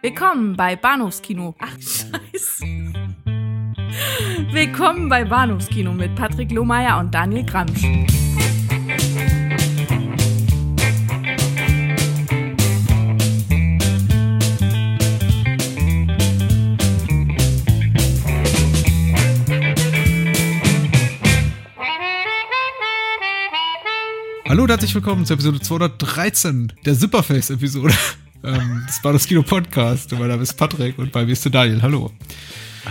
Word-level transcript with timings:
Willkommen 0.00 0.56
bei 0.56 0.76
Bahnhofskino. 0.76 1.56
Ach, 1.58 1.72
scheiße. 1.72 2.64
Willkommen 4.52 5.08
bei 5.08 5.24
Bahnhofskino 5.24 5.92
mit 5.92 6.14
Patrick 6.14 6.52
Lohmeier 6.52 7.00
und 7.00 7.12
Daniel 7.12 7.44
Gramsch. 7.44 7.82
Hallo 24.48 24.62
und 24.62 24.70
herzlich 24.70 24.94
willkommen 24.94 25.26
zur 25.26 25.34
Episode 25.34 25.58
213 25.60 26.72
der 26.86 26.94
Zipperface-Episode 26.94 27.92
ähm, 28.44 28.84
des 28.88 29.00
Bahnhofskino 29.02 29.42
Podcast. 29.42 30.12
Mein 30.12 30.28
Name 30.28 30.42
ist 30.42 30.54
Patrick 30.54 30.98
und 30.98 31.12
bei 31.12 31.24
mir 31.24 31.32
ist 31.32 31.44
der 31.44 31.52
Daniel. 31.52 31.82
Hallo. 31.82 32.12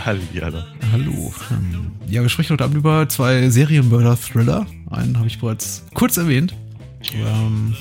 Hallo. 0.04 0.20
Hallo. 0.40 0.62
Hallo. 0.92 1.34
Ähm, 1.50 1.92
ja, 2.06 2.22
wir 2.22 2.28
sprechen 2.28 2.52
heute 2.52 2.64
Abend 2.64 2.76
über 2.76 3.08
zwei 3.08 3.48
Serienmörder-Thriller. 3.48 4.66
Einen 4.90 5.16
habe 5.18 5.26
ich 5.26 5.38
bereits 5.38 5.84
kurz 5.94 6.16
erwähnt. 6.16 6.54
Ähm, 7.14 7.74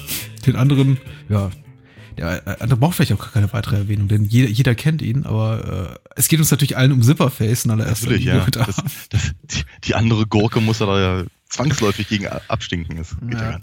den 0.45 0.55
anderen, 0.55 0.97
ja, 1.29 1.49
der 2.17 2.61
andere 2.61 2.79
braucht 2.79 2.95
vielleicht 2.95 3.13
auch 3.13 3.19
gar 3.19 3.31
keine 3.31 3.51
weitere 3.53 3.75
Erwähnung, 3.77 4.07
denn 4.07 4.25
jeder, 4.25 4.49
jeder 4.49 4.73
kennt 4.73 5.01
ihn, 5.01 5.25
aber 5.25 5.91
äh, 5.93 6.09
es 6.15 6.27
geht 6.27 6.39
uns 6.39 6.49
natürlich 6.49 6.77
allen 6.77 6.91
um 6.91 7.03
Zipperface 7.03 7.65
in 7.65 7.71
allererster 7.71 8.11
Linie. 8.11 8.37
ja. 8.37 8.45
Das, 8.49 8.75
das, 9.09 9.31
die, 9.43 9.63
die 9.83 9.95
andere 9.95 10.25
Gurke 10.25 10.61
muss 10.61 10.81
er 10.81 10.87
da 10.87 10.99
ja 10.99 11.23
zwangsläufig 11.49 12.07
gegen 12.07 12.27
abstinken. 12.27 12.97
Das 12.97 13.15
geht 13.21 13.33
ja. 13.39 13.51
Ja. 13.51 13.59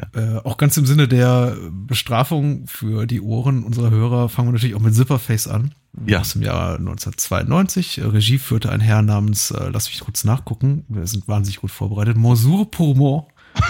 Nicht. 0.00 0.16
Äh, 0.16 0.38
auch 0.44 0.56
ganz 0.56 0.76
im 0.76 0.86
Sinne 0.86 1.08
der 1.08 1.56
Bestrafung 1.70 2.66
für 2.66 3.06
die 3.06 3.20
Ohren 3.20 3.64
unserer 3.64 3.90
Hörer 3.90 4.28
fangen 4.28 4.48
wir 4.48 4.52
natürlich 4.52 4.74
auch 4.74 4.80
mit 4.80 4.94
Zipperface 4.94 5.48
an. 5.48 5.74
Ja. 6.06 6.20
Aus 6.20 6.32
dem 6.32 6.42
Jahr 6.42 6.76
1992. 6.78 7.98
Äh, 7.98 8.04
Regie 8.06 8.38
führte 8.38 8.70
ein 8.70 8.80
Herr 8.80 9.02
namens, 9.02 9.50
äh, 9.50 9.68
lass 9.72 9.88
mich 9.88 10.00
kurz 10.00 10.24
nachgucken, 10.24 10.84
wir 10.88 11.06
sind 11.06 11.28
wahnsinnig 11.28 11.60
gut 11.60 11.70
vorbereitet, 11.70 12.16
Monsieur 12.16 12.70
Pourmont. 12.70 13.26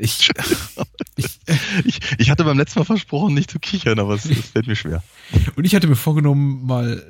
Ich, 0.00 0.30
ich, 1.16 1.40
Ich, 1.84 2.00
ich 2.18 2.30
hatte 2.30 2.44
beim 2.44 2.56
letzten 2.56 2.78
Mal 2.78 2.84
versprochen, 2.84 3.34
nicht 3.34 3.50
zu 3.50 3.58
kichern, 3.58 3.98
aber 3.98 4.14
es, 4.14 4.26
es 4.26 4.50
fällt 4.50 4.68
mir 4.68 4.76
schwer. 4.76 5.02
und 5.56 5.64
ich 5.64 5.74
hatte 5.74 5.88
mir 5.88 5.96
vorgenommen, 5.96 6.64
mal 6.64 7.02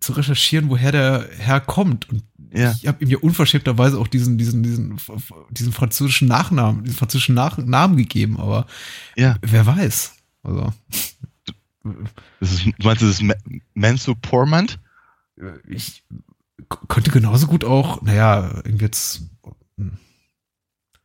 zu 0.00 0.12
recherchieren, 0.12 0.70
woher 0.70 0.92
der 0.92 1.28
Herr 1.38 1.60
kommt. 1.60 2.08
Und 2.08 2.22
Ja. 2.52 2.72
ich 2.72 2.86
habe 2.86 3.02
ihm 3.04 3.10
ja 3.10 3.18
unverschämterweise 3.18 3.98
auch 3.98 4.08
diesen, 4.08 4.38
diesen, 4.38 4.62
diesen, 4.62 4.98
diesen 5.50 5.72
französischen 5.72 6.28
Nachnamen, 6.28 6.84
diesen 6.84 6.96
französischen 6.96 7.34
Nach 7.34 7.58
Namen 7.58 7.96
gegeben, 7.96 8.38
aber 8.38 8.66
Ja. 9.16 9.36
wer 9.42 9.66
weiß. 9.66 10.14
Also, 10.42 10.72
Das 12.40 12.52
ist, 12.52 12.64
du 12.66 12.72
meinst, 12.86 13.02
das 13.02 13.10
ist 13.10 13.22
Ma- 13.22 13.34
Manso 13.74 14.14
Portmant? 14.14 14.78
ich 15.68 16.02
k- 16.68 16.78
könnte 16.88 17.10
genauso 17.10 17.46
gut 17.46 17.64
auch, 17.64 18.02
naja, 18.02 18.50
irgendwie 18.64 18.84
jetzt. 18.86 19.22
hm, 19.76 19.92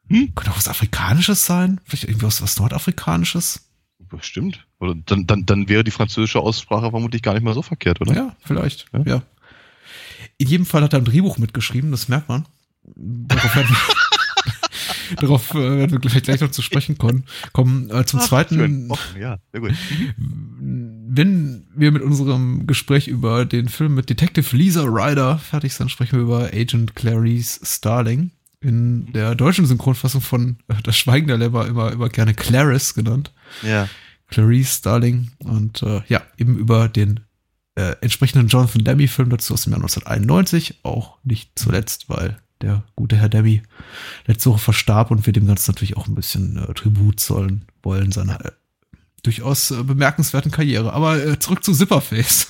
Hm? 0.10 0.36
Könnte 0.36 0.52
auch 0.52 0.58
was 0.58 0.68
Afrikanisches 0.68 1.46
sein? 1.46 1.80
Vielleicht 1.86 2.06
irgendwie 2.06 2.26
was, 2.26 2.42
was 2.42 2.58
Nordafrikanisches? 2.60 3.70
Bestimmt. 4.00 4.68
Oder 4.80 4.96
dann, 4.96 5.26
dann, 5.26 5.46
dann 5.46 5.70
wäre 5.70 5.84
die 5.84 5.92
französische 5.92 6.40
Aussprache 6.40 6.90
vermutlich 6.92 7.22
gar 7.22 7.34
nicht 7.34 7.44
mal 7.44 7.54
so 7.54 7.62
verkehrt, 7.62 8.02
oder? 8.02 8.14
Ja, 8.14 8.36
vielleicht. 8.42 8.86
Ja. 8.94 9.02
Ja. 9.06 9.22
In 10.38 10.48
jedem 10.48 10.66
Fall 10.66 10.84
hat 10.84 10.94
er 10.94 11.00
ein 11.00 11.06
Drehbuch 11.06 11.38
mitgeschrieben, 11.38 11.92
das 11.92 12.08
merkt 12.08 12.30
man. 12.30 12.46
Darauf 12.96 13.56
werden 13.56 13.70
wir, 13.70 15.16
darauf 15.22 15.54
äh, 15.54 15.78
werden 15.78 15.92
wir 15.92 16.10
vielleicht 16.10 16.26
gleich 16.26 16.42
noch 16.42 16.52
zu 16.52 16.62
sprechen 16.62 16.98
kommen. 16.98 17.24
kommen 17.54 17.90
äh, 17.90 18.06
zum 18.06 18.20
Ach, 18.20 18.28
zweiten. 18.28 18.56
schön. 18.56 18.92
Offen, 18.92 19.22
ja, 19.22 19.38
sehr 19.52 19.62
gut. 19.62 19.72
Wenn 20.18 21.68
wir 21.76 21.92
mit 21.92 22.02
unserem 22.02 22.68
Gespräch 22.68 23.08
über 23.08 23.46
den 23.46 23.70
Film 23.70 23.96
mit 23.96 24.10
Detective 24.10 24.56
Lisa 24.56 24.84
Ryder 24.84 25.40
fertig 25.40 25.74
sind, 25.74 25.92
sprechen 25.92 26.18
wir 26.18 26.24
über 26.24 26.50
Agent 26.54 26.96
Clarice 26.96 27.60
Starling. 27.64 28.32
In 28.60 29.12
der 29.12 29.36
deutschen 29.36 29.66
Synchronfassung 29.66 30.22
von 30.22 30.58
äh, 30.70 30.76
Das 30.84 30.98
Schweigen 30.98 31.28
der 31.28 31.38
Lämmer 31.38 31.68
immer, 31.68 31.92
immer 31.92 32.10
gerne 32.10 32.34
Clarice 32.34 32.94
genannt. 32.94 33.32
Ja. 33.62 33.90
Clarice 34.30 34.78
Starling. 34.78 35.32
Und 35.40 35.84
äh, 35.84 36.02
ja, 36.08 36.22
eben 36.38 36.58
über 36.58 36.88
den 36.88 37.20
äh, 37.76 37.96
entsprechenden 38.02 38.48
Jonathan 38.48 38.84
Demme-Film 38.84 39.30
dazu 39.30 39.54
aus 39.54 39.64
dem 39.64 39.72
Jahr 39.72 39.82
1991. 39.82 40.80
Auch 40.84 41.18
nicht 41.24 41.52
zuletzt, 41.56 42.10
weil 42.10 42.38
der 42.62 42.84
gute 42.96 43.18
Herr 43.18 43.30
Demme 43.30 43.62
letzte 44.26 44.50
Woche 44.50 44.60
verstarb 44.60 45.12
und 45.12 45.26
wir 45.26 45.34
dem 45.34 45.48
Ganzen 45.48 45.72
natürlich 45.72 45.98
auch 45.98 46.08
ein 46.08 46.16
bisschen 46.16 46.58
äh, 46.58 46.74
Tribut 46.74 47.20
zollen 47.20 47.66
wollen 47.82 48.12
seiner 48.12 48.44
äh, 48.46 48.52
durchaus 49.24 49.72
äh, 49.72 49.84
bemerkenswerten 49.84 50.52
Karriere. 50.52 50.94
Aber 50.94 51.24
äh, 51.24 51.40
zurück 51.40 51.64
zu 51.64 51.74
Zipperface. 51.74 52.48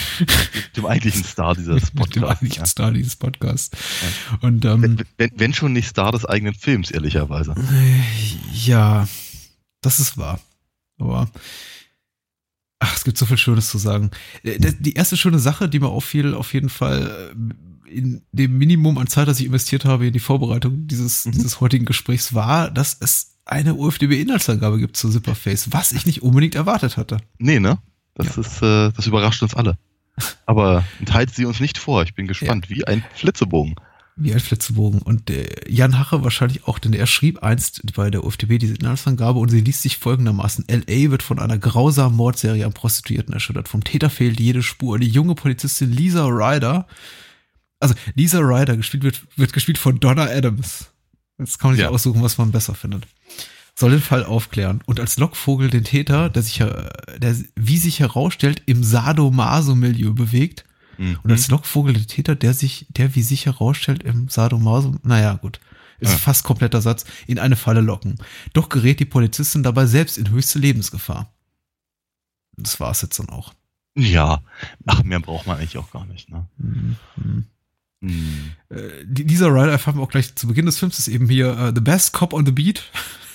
Dem 0.76 0.86
eigentlichen 0.86 1.24
Star 1.24 1.54
dieses 1.54 1.74
Mit 1.74 1.92
dem 1.92 1.98
Podcasts. 1.98 2.30
eigentlichen 2.30 2.62
Ja. 2.62 2.66
Star 2.66 2.92
dieses 2.92 3.16
Podcasts. 3.16 3.76
Und 4.40 4.64
ähm, 4.64 4.82
Wenn, 4.82 5.04
wenn, 5.16 5.30
wenn 5.36 5.54
schon 5.54 5.72
nicht 5.72 5.88
Star 5.88 6.12
des 6.12 6.24
eigenen 6.24 6.54
Films, 6.54 6.90
ehrlicherweise. 6.90 7.54
Ja, 8.52 9.08
das 9.80 10.00
ist 10.00 10.18
wahr. 10.18 10.40
Aber 10.98 11.28
ach, 12.82 12.96
es 12.96 13.04
gibt 13.04 13.16
so 13.18 13.26
viel 13.26 13.38
Schönes 13.38 13.68
zu 13.70 13.78
sagen. 13.78 14.10
Äh, 14.42 14.58
Die 14.80 14.94
erste 14.94 15.16
schöne 15.16 15.38
Sache, 15.38 15.68
die 15.68 15.78
mir 15.80 15.88
auffiel, 15.88 16.34
auf 16.34 16.52
jeden 16.52 16.68
Fall 16.68 17.32
äh, 17.88 17.90
in 17.90 18.22
dem 18.32 18.58
Minimum 18.58 18.98
an 18.98 19.06
Zeit, 19.06 19.28
das 19.28 19.38
ich 19.40 19.46
investiert 19.46 19.84
habe 19.84 20.06
in 20.06 20.12
die 20.12 20.18
Vorbereitung 20.20 20.86
dieses, 20.86 21.24
Mhm. 21.24 21.32
dieses 21.32 21.60
heutigen 21.60 21.84
Gesprächs, 21.84 22.34
war, 22.34 22.70
dass 22.70 22.96
es 23.00 23.36
eine 23.44 23.74
UFDB-Inhaltsangabe 23.74 24.78
gibt 24.78 24.96
zu 24.96 25.10
Zipperface, 25.10 25.72
was 25.72 25.92
ich 25.92 26.06
nicht 26.06 26.22
unbedingt 26.22 26.54
erwartet 26.54 26.96
hatte. 26.96 27.18
Nee, 27.38 27.60
ne? 27.60 27.78
Das 28.14 28.36
ist, 28.36 28.62
äh, 28.62 28.90
das 28.92 29.06
überrascht 29.06 29.42
uns 29.42 29.54
alle. 29.54 29.78
Aber 30.46 30.84
enthalten 31.00 31.32
sie 31.34 31.44
uns 31.44 31.60
nicht 31.60 31.78
vor. 31.78 32.02
Ich 32.02 32.14
bin 32.14 32.26
gespannt, 32.26 32.68
wie 32.70 32.86
ein 32.86 33.04
Flitzebogen. 33.14 33.74
Wie 34.14 34.32
ein 34.34 34.40
Flitzebogen. 34.40 35.00
Und 35.00 35.30
äh, 35.30 35.48
Jan 35.70 35.98
Hache 35.98 36.22
wahrscheinlich 36.22 36.64
auch, 36.68 36.78
denn 36.78 36.92
er 36.92 37.06
schrieb 37.06 37.42
einst 37.42 37.80
bei 37.94 38.10
der 38.10 38.24
UFDB 38.24 38.58
diese 38.58 38.74
Inhaltsangabe 38.74 39.38
und 39.38 39.48
sie 39.48 39.60
liest 39.62 39.82
sich 39.82 39.96
folgendermaßen. 39.96 40.68
L.A. 40.68 41.10
wird 41.10 41.22
von 41.22 41.38
einer 41.38 41.56
grausamen 41.56 42.16
Mordserie 42.16 42.66
an 42.66 42.74
Prostituierten 42.74 43.32
erschüttert. 43.32 43.68
Vom 43.68 43.84
Täter 43.84 44.10
fehlt 44.10 44.38
jede 44.38 44.62
Spur. 44.62 44.98
Die 44.98 45.08
junge 45.08 45.34
Polizistin 45.34 45.90
Lisa 45.90 46.26
Ryder, 46.26 46.86
also 47.80 47.94
Lisa 48.14 48.38
Ryder 48.40 48.76
gespielt 48.76 49.02
wird, 49.02 49.22
wird 49.36 49.52
gespielt 49.54 49.78
von 49.78 49.98
Donna 49.98 50.24
Adams. 50.26 50.90
Jetzt 51.38 51.58
kann 51.58 51.70
man 51.70 51.76
sich 51.76 51.84
Ja. 51.84 51.88
aussuchen, 51.90 52.22
was 52.22 52.36
man 52.36 52.52
besser 52.52 52.74
findet. 52.74 53.06
Soll 53.74 53.92
den 53.92 54.00
Fall 54.02 54.24
aufklären 54.24 54.82
und 54.84 55.00
als 55.00 55.16
Lockvogel 55.16 55.70
den 55.70 55.84
Täter, 55.84 56.28
der 56.28 56.42
sich, 56.42 56.60
äh, 56.60 56.90
der 57.18 57.34
wie 57.56 57.78
sich 57.78 58.00
herausstellt, 58.00 58.62
im 58.66 58.84
Sadomaso-Milieu 58.84 60.12
bewegt, 60.12 60.64
Mhm. 60.98 61.18
und 61.22 61.30
als 61.30 61.48
Lockvogel 61.48 61.94
der 61.94 62.06
Täter, 62.06 62.34
der 62.34 62.54
sich, 62.54 62.86
der 62.90 63.14
wie 63.14 63.22
sich 63.22 63.46
herausstellt 63.46 64.02
im 64.02 64.28
Sadomaso, 64.28 64.94
naja, 65.02 65.34
gut, 65.34 65.60
ist 66.00 66.12
Ja. 66.12 66.18
fast 66.18 66.44
kompletter 66.44 66.80
Satz, 66.82 67.04
in 67.26 67.38
eine 67.38 67.56
Falle 67.56 67.80
locken. 67.80 68.16
Doch 68.52 68.68
gerät 68.68 68.98
die 69.00 69.04
Polizistin 69.04 69.62
dabei 69.62 69.86
selbst 69.86 70.18
in 70.18 70.30
höchste 70.30 70.58
Lebensgefahr. 70.58 71.32
Das 72.56 72.80
war's 72.80 73.02
jetzt 73.02 73.18
dann 73.18 73.28
auch. 73.30 73.54
Ja, 73.96 74.42
ach, 74.86 75.02
mehr 75.04 75.20
braucht 75.20 75.46
man 75.46 75.58
eigentlich 75.58 75.76
auch 75.78 75.90
gar 75.90 76.04
nicht, 76.06 76.30
ne? 76.30 76.46
Hm, 76.58 76.96
hm. 77.14 77.46
Hm. 78.02 78.50
Äh, 78.70 79.04
die- 79.04 79.24
dieser 79.26 79.48
Rider 79.48 79.70
erfahren 79.70 79.96
wir 79.96 80.02
auch 80.02 80.10
gleich 80.10 80.34
zu 80.34 80.46
Beginn 80.48 80.66
des 80.66 80.78
Films, 80.78 80.98
ist 80.98 81.08
eben 81.08 81.28
hier 81.28 81.56
äh, 81.56 81.72
The 81.74 81.80
Best 81.80 82.12
Cop 82.12 82.32
on 82.32 82.44
the 82.46 82.52
Beat. 82.52 82.82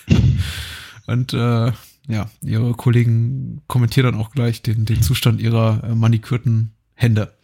Und 1.08 1.34
äh, 1.34 1.72
ja, 2.10 2.30
ihre 2.42 2.74
Kollegen 2.74 3.62
kommentieren 3.68 4.12
dann 4.12 4.22
auch 4.22 4.32
gleich 4.32 4.62
den, 4.62 4.86
den 4.86 5.02
Zustand 5.02 5.40
ihrer 5.42 5.84
äh, 5.84 5.96
manikürten 5.96 6.72
Hände. 6.98 7.38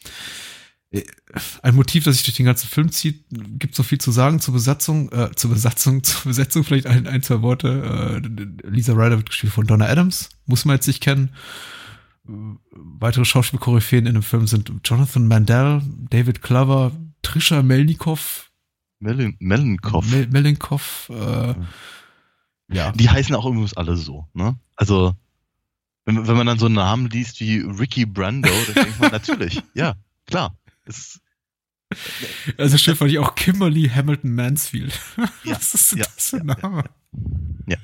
Äh, 0.91 1.03
Ein 1.61 1.75
Motiv, 1.75 2.03
das 2.03 2.15
sich 2.15 2.25
durch 2.25 2.35
den 2.35 2.45
ganzen 2.45 2.67
Film 2.67 2.91
zieht, 2.91 3.23
gibt 3.29 3.75
so 3.75 3.83
viel 3.83 3.99
zu 3.99 4.11
sagen 4.11 4.39
zur 4.39 4.53
Besatzung, 4.53 5.11
äh, 5.11 5.31
zur 5.35 5.51
Besatzung, 5.51 6.03
zur 6.03 6.23
Besetzung 6.23 6.63
vielleicht 6.63 6.87
ein, 6.87 7.07
ein 7.07 7.23
zwei 7.23 7.41
Worte. 7.41 8.21
Äh, 8.21 8.67
Lisa 8.67 8.93
Ryder 8.93 9.17
wird 9.17 9.29
gespielt 9.29 9.53
von 9.53 9.65
Donna 9.65 9.85
Adams, 9.85 10.29
muss 10.45 10.65
man 10.65 10.75
jetzt 10.75 10.87
nicht 10.87 11.01
kennen. 11.01 11.31
Weitere 12.25 13.25
Schauspielkoryphäen 13.25 14.05
in 14.05 14.13
dem 14.13 14.23
Film 14.23 14.47
sind 14.47 14.71
Jonathan 14.85 15.27
Mandel, 15.27 15.81
David 16.09 16.41
Clover, 16.41 16.91
Trisha 17.21 17.61
Melnikov, 17.61 18.51
Melin 18.99 19.35
Melenkopf. 19.39 20.09
Mel 20.09 20.27
Melenkov, 20.27 21.11
äh, 21.13 21.53
ja. 22.71 22.91
Die 22.93 23.09
heißen 23.09 23.35
auch 23.35 23.45
übrigens 23.45 23.75
alle 23.75 23.97
so, 23.97 24.27
ne? 24.33 24.57
Also, 24.77 25.15
wenn, 26.05 26.27
wenn 26.27 26.37
man 26.37 26.47
dann 26.47 26.59
so 26.59 26.65
einen 26.65 26.75
Namen 26.75 27.09
liest 27.09 27.39
wie 27.39 27.59
Ricky 27.59 28.05
Brando, 28.05 28.49
dann 28.67 28.85
denkt 28.85 28.99
man 28.99 29.11
natürlich, 29.11 29.61
ja, 29.73 29.95
klar. 30.25 30.57
Es, 30.85 31.21
Also 32.57 32.77
schön 32.77 32.95
fand 32.95 33.11
ich 33.11 33.19
auch 33.19 33.35
Kimberly 33.35 33.89
Hamilton 33.89 34.35
Mansfield. 34.35 34.99
Ja, 35.43 35.55
Was 35.55 35.73
ist 35.73 35.91
ja, 35.93 36.05
das 36.15 36.29
für 36.29 36.37
ein 36.37 36.47
ja, 36.47 36.57
Name? 36.61 36.83
Ja. 37.67 37.77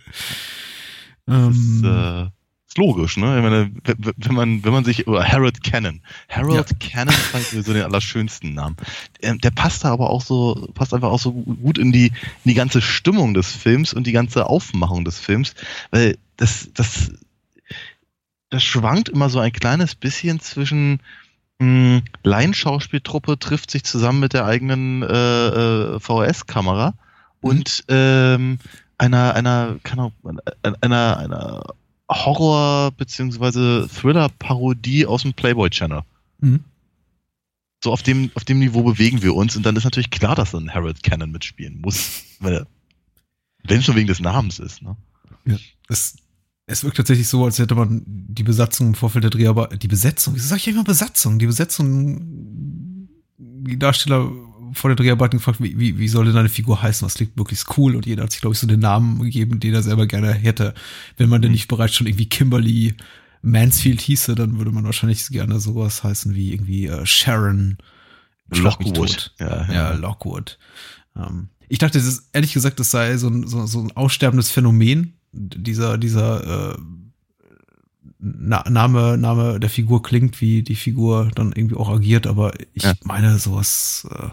Ähm, 1.27 1.51
ist, 1.51 1.83
äh, 1.83 2.29
ist 2.67 2.77
logisch, 2.77 3.17
ne? 3.17 3.37
Ich 3.37 3.43
meine, 3.43 3.71
wenn 4.17 4.35
man, 4.35 4.63
wenn 4.63 4.73
man 4.73 4.85
sich, 4.85 5.07
oder 5.07 5.27
Harold 5.27 5.63
Cannon. 5.63 6.01
Harold 6.29 6.79
Cannon 6.79 7.13
fand 7.13 7.51
ich 7.51 7.65
so 7.65 7.73
den 7.73 7.83
allerschönsten 7.83 8.53
Namen. 8.53 8.75
Der, 9.21 9.35
der 9.35 9.51
passt 9.51 9.83
da 9.83 9.91
aber 9.91 10.09
auch 10.09 10.21
so, 10.21 10.69
passt 10.73 10.93
einfach 10.93 11.09
auch 11.09 11.19
so 11.19 11.31
gut 11.31 11.77
in 11.77 11.91
die, 11.91 12.07
in 12.07 12.45
die 12.45 12.53
ganze 12.53 12.81
Stimmung 12.81 13.33
des 13.33 13.51
Films 13.51 13.93
und 13.93 14.05
die 14.05 14.11
ganze 14.11 14.47
Aufmachung 14.47 15.05
des 15.05 15.19
Films, 15.19 15.53
weil 15.91 16.17
das, 16.37 16.69
das, 16.73 17.11
das 18.49 18.63
schwankt 18.63 19.09
immer 19.09 19.29
so 19.29 19.39
ein 19.39 19.51
kleines 19.51 19.95
bisschen 19.95 20.39
zwischen 20.39 20.99
mh, 21.59 22.01
Laienschauspieltruppe 22.23 23.37
trifft 23.39 23.69
sich 23.71 23.83
zusammen 23.83 24.19
mit 24.19 24.33
der 24.33 24.45
eigenen 24.45 25.03
äh, 25.03 25.47
äh, 25.47 25.99
VHS-Kamera 25.99 26.93
Mhm. 27.41 27.49
und 27.49 27.83
ähm, 27.87 28.59
einer, 28.97 29.33
einer, 29.33 29.77
keine 29.83 30.11
Ahnung, 30.23 30.39
einer, 30.81 31.17
einer 31.17 31.63
Horror- 32.09 32.91
bzw. 32.91 33.87
Thriller-Parodie 33.87 35.05
aus 35.05 35.21
dem 35.21 35.33
Playboy-Channel. 35.33 36.01
Mhm. 36.39 36.65
So 37.81 37.93
auf 37.93 38.03
dem, 38.03 38.29
auf 38.35 38.43
dem 38.43 38.59
Niveau 38.59 38.83
bewegen 38.83 39.21
wir 39.21 39.35
uns 39.35 39.55
und 39.55 39.65
dann 39.65 39.77
ist 39.77 39.85
natürlich 39.85 40.09
klar, 40.09 40.35
dass 40.35 40.51
dann 40.51 40.73
Harold 40.73 41.01
Cannon 41.01 41.31
mitspielen 41.31 41.79
muss, 41.79 42.23
wenn 42.41 42.65
es 43.69 43.85
schon 43.85 43.95
wegen 43.95 44.07
des 44.07 44.19
Namens 44.19 44.59
ist. 44.59 44.81
Ne? 44.81 44.97
Es, 45.87 46.17
es 46.69 46.83
wirkt 46.83 46.97
tatsächlich 46.97 47.27
so, 47.27 47.43
als 47.45 47.57
hätte 47.57 47.75
man 47.75 48.03
die 48.05 48.43
Besatzung 48.43 48.87
im 48.87 48.93
Vorfeld 48.95 49.23
der 49.23 49.31
Dreharbeit, 49.31 49.81
die 49.81 49.87
Besetzung, 49.87 50.35
wieso 50.35 50.47
sag 50.47 50.57
ich 50.57 50.67
immer 50.67 50.83
Besatzung? 50.83 51.39
Die 51.39 51.47
Besetzung, 51.47 53.07
die 53.37 53.79
Darsteller 53.79 54.31
vor 54.73 54.89
der 54.89 54.95
Dreharbeiten 54.95 55.39
gefragt, 55.39 55.61
wie, 55.61 55.79
wie, 55.79 55.97
wie 55.97 56.07
soll 56.07 56.25
denn 56.25 56.35
deine 56.35 56.49
Figur 56.49 56.81
heißen? 56.81 57.05
Was 57.05 57.15
klingt 57.15 57.35
möglichst 57.35 57.75
cool? 57.77 57.95
Und 57.95 58.05
jeder 58.05 58.23
hat 58.23 58.31
sich, 58.31 58.41
glaube 58.41 58.53
ich, 58.53 58.59
so 58.59 58.67
den 58.67 58.81
Namen 58.81 59.19
gegeben, 59.23 59.59
den 59.59 59.73
er 59.73 59.81
selber 59.81 60.05
gerne 60.05 60.31
hätte. 60.31 60.75
Wenn 61.17 61.27
man 61.27 61.41
denn 61.41 61.51
nicht 61.51 61.67
bereits 61.67 61.95
schon 61.95 62.05
irgendwie 62.05 62.29
Kimberly 62.29 62.93
Mansfield 63.41 64.01
hieße, 64.01 64.35
dann 64.35 64.59
würde 64.59 64.71
man 64.71 64.83
wahrscheinlich 64.83 65.27
gerne 65.29 65.59
sowas 65.59 66.03
heißen 66.03 66.35
wie 66.35 66.53
irgendwie 66.53 66.85
äh, 66.85 67.05
Sharon 67.05 67.77
Lockwood. 68.49 69.33
Ja, 69.39 69.65
Ja, 69.67 69.73
ja. 69.73 69.93
Lockwood. 69.93 70.59
Ähm, 71.15 71.49
ich 71.67 71.77
dachte, 71.79 71.97
das 71.97 72.07
ist, 72.07 72.29
ehrlich 72.33 72.53
gesagt, 72.53 72.79
das 72.79 72.91
sei 72.91 73.17
so 73.17 73.27
ein, 73.27 73.47
so, 73.47 73.65
so 73.65 73.79
ein 73.79 73.91
aussterbendes 73.95 74.49
Phänomen. 74.49 75.13
Dieser, 75.31 75.97
dieser 75.97 76.71
äh, 76.73 76.77
Na, 78.19 78.63
Name, 78.69 79.17
Name 79.17 79.59
der 79.59 79.69
Figur 79.69 80.01
klingt, 80.03 80.41
wie 80.41 80.63
die 80.63 80.75
Figur 80.75 81.29
dann 81.35 81.53
irgendwie 81.53 81.75
auch 81.75 81.89
agiert, 81.89 82.27
aber 82.27 82.53
ich 82.73 82.83
Ja. 82.83 82.93
meine, 83.03 83.37
sowas 83.37 84.07
äh, 84.11 84.27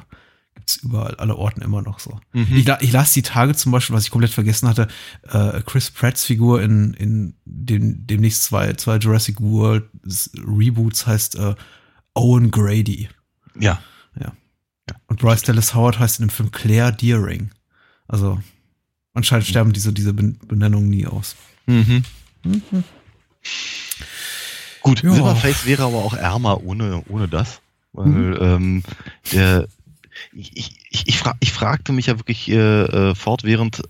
gibt's 0.54 0.76
überall, 0.76 1.14
alle 1.16 1.37
Orten 1.37 1.60
immer 1.62 1.82
noch 1.82 1.98
so. 2.00 2.19
Mhm. 2.32 2.48
Ich, 2.56 2.66
ich 2.81 2.93
las 2.93 3.12
die 3.12 3.22
Tage 3.22 3.54
zum 3.54 3.70
Beispiel, 3.72 3.94
was 3.94 4.04
ich 4.04 4.10
komplett 4.10 4.32
vergessen 4.32 4.69
hatte, 4.69 4.88
äh, 5.28 5.60
Chris 5.64 5.90
Pratts 5.90 6.25
Figur 6.25 6.62
in, 6.62 6.94
in 6.94 7.34
den, 7.44 8.06
demnächst 8.06 8.43
zwei, 8.44 8.72
zwei 8.75 8.96
Jurassic 8.96 9.40
World 9.40 9.84
Reboots 10.37 11.06
heißt 11.06 11.37
äh, 11.37 11.54
Owen 12.14 12.50
Grady. 12.50 13.08
Ja. 13.58 13.81
Und 15.08 15.19
Bryce 15.20 15.43
Dallas 15.43 15.75
Howard 15.75 15.98
heißt 15.98 16.20
in 16.20 16.26
dem 16.26 16.31
Film 16.31 16.52
Claire 16.52 16.93
Deering. 16.93 17.50
Also 18.06 18.40
anscheinend 19.16 19.46
sterben 19.46 19.72
diese, 19.72 19.92
diese 19.92 20.12
Ben- 20.14 20.38
Benennungen 20.46 20.88
nie 20.90 21.06
aus. 21.06 21.34
Mhm. 21.66 22.04
Gut, 24.82 25.02
Ja. 25.02 25.12
Silverface 25.12 25.66
wäre 25.66 25.84
aber 25.84 25.96
auch 26.04 26.14
ärmer 26.14 26.62
ohne, 26.62 27.02
ohne 27.08 27.26
das. 27.28 27.60
Weil 27.92 28.08
Mhm. 28.08 28.36
ähm, 28.40 28.82
der 29.32 29.66
ich, 30.32 30.56
ich, 30.56 31.04
ich, 31.06 31.18
fra 31.18 31.34
ich 31.40 31.52
fragte 31.52 31.92
mich 31.92 32.06
ja 32.06 32.18
wirklich 32.18 32.48
äh, 32.48 32.54
äh, 33.10 33.14
fortwährend, 33.14 33.82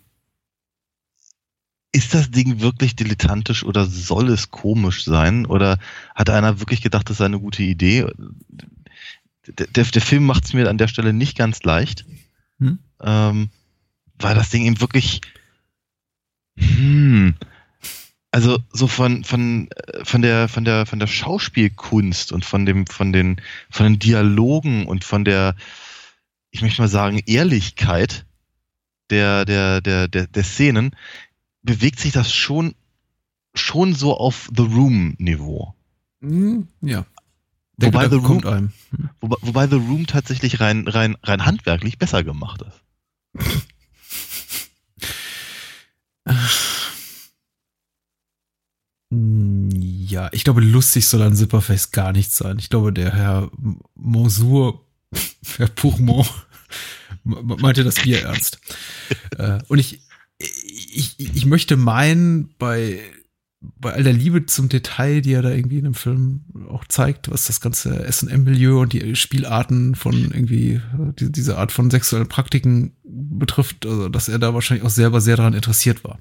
ist 1.92 2.14
das 2.14 2.30
Ding 2.30 2.60
wirklich 2.60 2.96
dilettantisch 2.96 3.64
oder 3.64 3.86
soll 3.86 4.28
es 4.30 4.50
komisch 4.50 5.04
sein? 5.04 5.46
Oder 5.46 5.78
hat 6.14 6.30
einer 6.30 6.58
wirklich 6.60 6.82
gedacht, 6.82 7.08
das 7.10 7.18
sei 7.18 7.26
eine 7.26 7.38
gute 7.40 7.62
Idee? 7.62 8.06
Der, 9.46 9.66
der, 9.68 9.84
der 9.84 10.02
Film 10.02 10.24
macht 10.26 10.44
es 10.44 10.52
mir 10.52 10.68
an 10.68 10.78
der 10.78 10.88
Stelle 10.88 11.12
nicht 11.12 11.36
ganz 11.38 11.62
leicht, 11.62 12.04
Hm? 12.58 12.78
ähm, 13.00 13.48
weil 14.18 14.34
das 14.34 14.50
Ding 14.50 14.62
eben 14.64 14.80
wirklich 14.80 15.20
hm, 16.58 17.34
also 18.30 18.58
so 18.72 18.86
von 18.88 19.24
von 19.24 19.68
äh, 19.70 20.04
von 20.04 20.22
der 20.22 20.48
von 20.48 20.64
der 20.64 20.86
von 20.86 20.98
der 20.98 21.06
Schauspielkunst 21.06 22.32
und 22.32 22.44
von 22.44 22.66
dem 22.66 22.86
von 22.86 23.12
den 23.12 23.40
von 23.70 23.84
den 23.86 23.98
Dialogen 23.98 24.86
und 24.86 25.04
von 25.04 25.24
der 25.24 25.54
ich 26.50 26.62
möchte 26.62 26.80
mal 26.82 26.88
sagen 26.88 27.20
Ehrlichkeit 27.26 28.24
der 29.10 29.44
der 29.44 29.80
der 29.80 30.08
der, 30.08 30.26
der 30.26 30.44
Szenen 30.44 30.96
bewegt 31.62 31.98
sich 32.00 32.12
das 32.12 32.32
schon 32.32 32.74
schon 33.54 33.94
so 33.94 34.16
auf 34.16 34.48
The 34.54 34.62
Room 34.62 35.14
Niveau 35.18 35.74
Hm, 36.22 36.68
Ja. 36.80 37.04
Wobei 37.78 38.04
Wobei 38.04 38.08
The 38.08 38.16
Room- 38.16 38.46
einem. 38.46 38.72
Wobei, 39.20 39.36
wobei 39.42 39.66
The 39.66 39.76
Room 39.76 40.06
tatsächlich 40.06 40.60
rein 40.60 40.88
rein 40.88 41.16
rein 41.22 41.44
handwerklich 41.44 41.98
besser 41.98 42.24
gemacht 42.24 42.62
ist 42.62 42.82
Ja, 49.12 50.28
ich 50.32 50.44
glaube, 50.44 50.60
lustig 50.60 51.06
soll 51.06 51.22
an 51.22 51.34
Zipperface 51.36 51.92
gar 51.92 52.12
nicht 52.12 52.32
sein. 52.32 52.58
Ich 52.58 52.68
glaube, 52.70 52.92
der 52.92 53.14
Herr 53.14 53.50
M- 53.56 53.80
Monsour, 53.94 54.84
Herr 55.56 55.68
Pourmont, 55.68 56.28
meinte 57.24 57.84
das 57.84 57.96
Bier 57.96 58.22
ernst. 58.22 58.58
äh, 59.38 59.58
und 59.68 59.78
ich, 59.78 60.00
ich, 60.38 61.18
ich 61.20 61.46
möchte 61.46 61.76
meinen, 61.76 62.54
bei, 62.58 63.00
bei 63.60 63.92
all 63.92 64.02
der 64.02 64.12
Liebe 64.12 64.46
zum 64.46 64.68
Detail, 64.68 65.22
die 65.22 65.32
er 65.32 65.42
da 65.42 65.50
irgendwie 65.50 65.78
in 65.78 65.84
dem 65.84 65.94
Film 65.94 66.44
auch 66.68 66.84
zeigt, 66.84 67.30
was 67.30 67.46
das 67.46 67.60
ganze 67.60 68.04
SM-Milieu 68.10 68.80
und 68.80 68.92
die 68.92 69.16
Spielarten 69.16 69.94
von 69.94 70.14
irgendwie, 70.14 70.80
die, 71.18 71.32
diese 71.32 71.56
Art 71.56 71.72
von 71.72 71.90
sexuellen 71.90 72.28
Praktiken 72.28 72.92
betrifft, 73.02 73.86
also 73.86 74.08
dass 74.08 74.28
er 74.28 74.38
da 74.38 74.52
wahrscheinlich 74.52 74.84
auch 74.84 74.90
selber 74.90 75.20
sehr 75.20 75.36
daran 75.36 75.54
interessiert 75.54 76.04
war. 76.04 76.18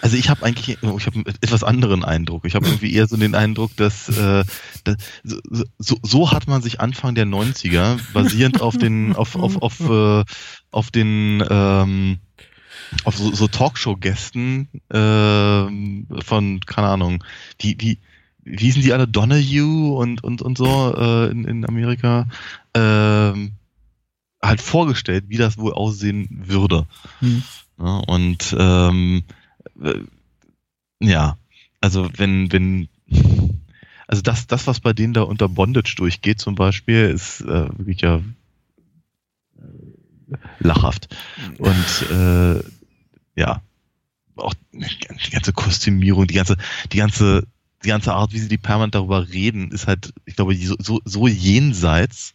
Also 0.00 0.16
ich 0.16 0.28
habe 0.28 0.44
eigentlich, 0.44 0.78
oh, 0.82 0.96
ich 0.98 1.06
habe 1.06 1.16
einen 1.16 1.26
etwas 1.26 1.62
anderen 1.62 2.04
Eindruck. 2.04 2.44
Ich 2.44 2.54
habe 2.54 2.66
irgendwie 2.66 2.92
eher 2.92 3.06
so 3.06 3.16
den 3.16 3.34
Eindruck, 3.34 3.76
dass, 3.76 4.08
äh, 4.08 4.44
dass 4.82 4.96
so, 5.22 5.36
so, 5.78 5.98
so 6.02 6.32
hat 6.32 6.48
man 6.48 6.60
sich 6.60 6.80
Anfang 6.80 7.14
der 7.14 7.26
90er, 7.26 7.98
basierend 8.12 8.60
auf 8.60 8.76
den, 8.76 9.14
auf, 9.14 9.36
auf, 9.36 9.62
auf, 9.62 9.80
äh, 9.80 10.24
auf 10.70 10.90
den, 10.90 11.44
ähm, 11.48 12.18
auf 13.04 13.16
so, 13.16 13.32
so 13.32 13.48
Talkshow-Gästen 13.48 14.68
ähm, 14.90 16.06
von, 16.24 16.60
keine 16.60 16.88
Ahnung, 16.88 17.24
die, 17.60 17.76
die, 17.76 17.98
wie 18.44 18.66
hießen 18.66 18.82
die 18.82 18.92
alle? 18.92 19.08
Donahue 19.08 19.96
und, 19.96 20.22
und, 20.22 20.42
und 20.42 20.58
so 20.58 20.94
äh, 20.96 21.30
in, 21.30 21.44
in 21.44 21.66
Amerika, 21.66 22.26
ähm, 22.74 23.52
halt 24.42 24.60
vorgestellt, 24.60 25.24
wie 25.28 25.38
das 25.38 25.58
wohl 25.58 25.72
aussehen 25.72 26.28
würde. 26.46 26.86
Hm. 27.20 27.42
Ja, 27.78 27.96
und 28.06 28.54
ähm, 28.58 29.24
äh, 29.82 30.00
ja, 31.00 31.36
also 31.80 32.08
wenn, 32.16 32.52
wenn, 32.52 32.88
also 34.06 34.22
das, 34.22 34.46
das, 34.46 34.66
was 34.66 34.80
bei 34.80 34.92
denen 34.92 35.14
da 35.14 35.22
unter 35.22 35.48
Bondage 35.48 35.94
durchgeht 35.96 36.40
zum 36.40 36.54
Beispiel, 36.54 37.10
ist 37.10 37.40
äh, 37.40 37.68
wirklich 37.78 38.02
ja 38.02 38.16
äh, 39.58 40.36
lachhaft. 40.60 41.14
Und 41.58 42.10
äh, 42.10 42.62
ja, 43.36 43.62
auch 44.36 44.54
die 44.72 45.30
ganze 45.30 45.52
Kostümierung, 45.52 46.26
die 46.26 46.34
ganze, 46.34 46.56
die 46.92 46.98
ganze, 46.98 47.46
die 47.84 47.88
ganze 47.88 48.12
Art, 48.14 48.32
wie 48.32 48.38
sie 48.38 48.48
die 48.48 48.58
permanent 48.58 48.94
darüber 48.94 49.28
reden, 49.28 49.70
ist 49.70 49.86
halt, 49.86 50.12
ich 50.24 50.36
glaube, 50.36 50.56
so, 50.56 50.76
so, 50.78 51.00
so 51.04 51.28
jenseits, 51.28 52.34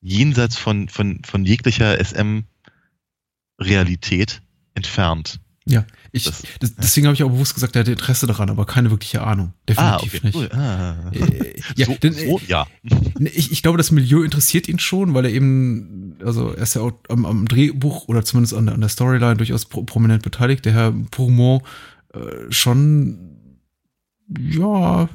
jenseits 0.00 0.56
von, 0.56 0.88
von, 0.88 1.22
von 1.24 1.44
jeglicher 1.44 1.98
SM-Realität 2.02 4.40
entfernt. 4.74 5.40
Ja, 5.68 5.84
ich, 6.12 6.24
Das- 6.24 6.42
das, 6.60 6.74
deswegen 6.76 7.08
habe 7.08 7.14
ich 7.14 7.22
auch 7.24 7.28
bewusst 7.30 7.54
gesagt, 7.54 7.74
er 7.74 7.80
hatte 7.80 7.90
Interesse 7.90 8.28
daran, 8.28 8.50
aber 8.50 8.66
keine 8.66 8.90
wirkliche 8.92 9.22
Ahnung. 9.24 9.52
Definitiv 9.68 10.22
nicht. 10.22 10.36
Cool. 10.36 10.48
Ah. 10.52 11.10
Äh, 11.10 11.60
ja, 11.74 11.86
so, 11.86 11.94
denn, 11.94 12.12
so, 12.12 12.40
ja. 12.46 12.68
äh, 12.84 13.28
ich, 13.30 13.50
ich 13.50 13.62
glaube, 13.64 13.76
das 13.76 13.90
Milieu 13.90 14.22
interessiert 14.22 14.68
ihn 14.68 14.78
schon, 14.78 15.12
weil 15.14 15.24
er 15.24 15.32
eben, 15.32 16.18
also 16.24 16.52
er 16.52 16.62
ist 16.62 16.74
ja 16.74 16.82
auch 16.82 16.92
am, 17.08 17.26
am 17.26 17.48
Drehbuch 17.48 18.06
oder 18.06 18.24
zumindest 18.24 18.54
an 18.54 18.66
der, 18.66 18.74
an 18.76 18.80
der 18.80 18.88
Storyline 18.90 19.36
durchaus 19.36 19.64
pro, 19.64 19.82
prominent 19.82 20.22
beteiligt. 20.22 20.64
Der 20.66 20.72
Herr 20.72 20.92
Pourmont 21.10 21.64
äh, 22.14 22.18
schon, 22.50 23.18
ja, 24.38 25.08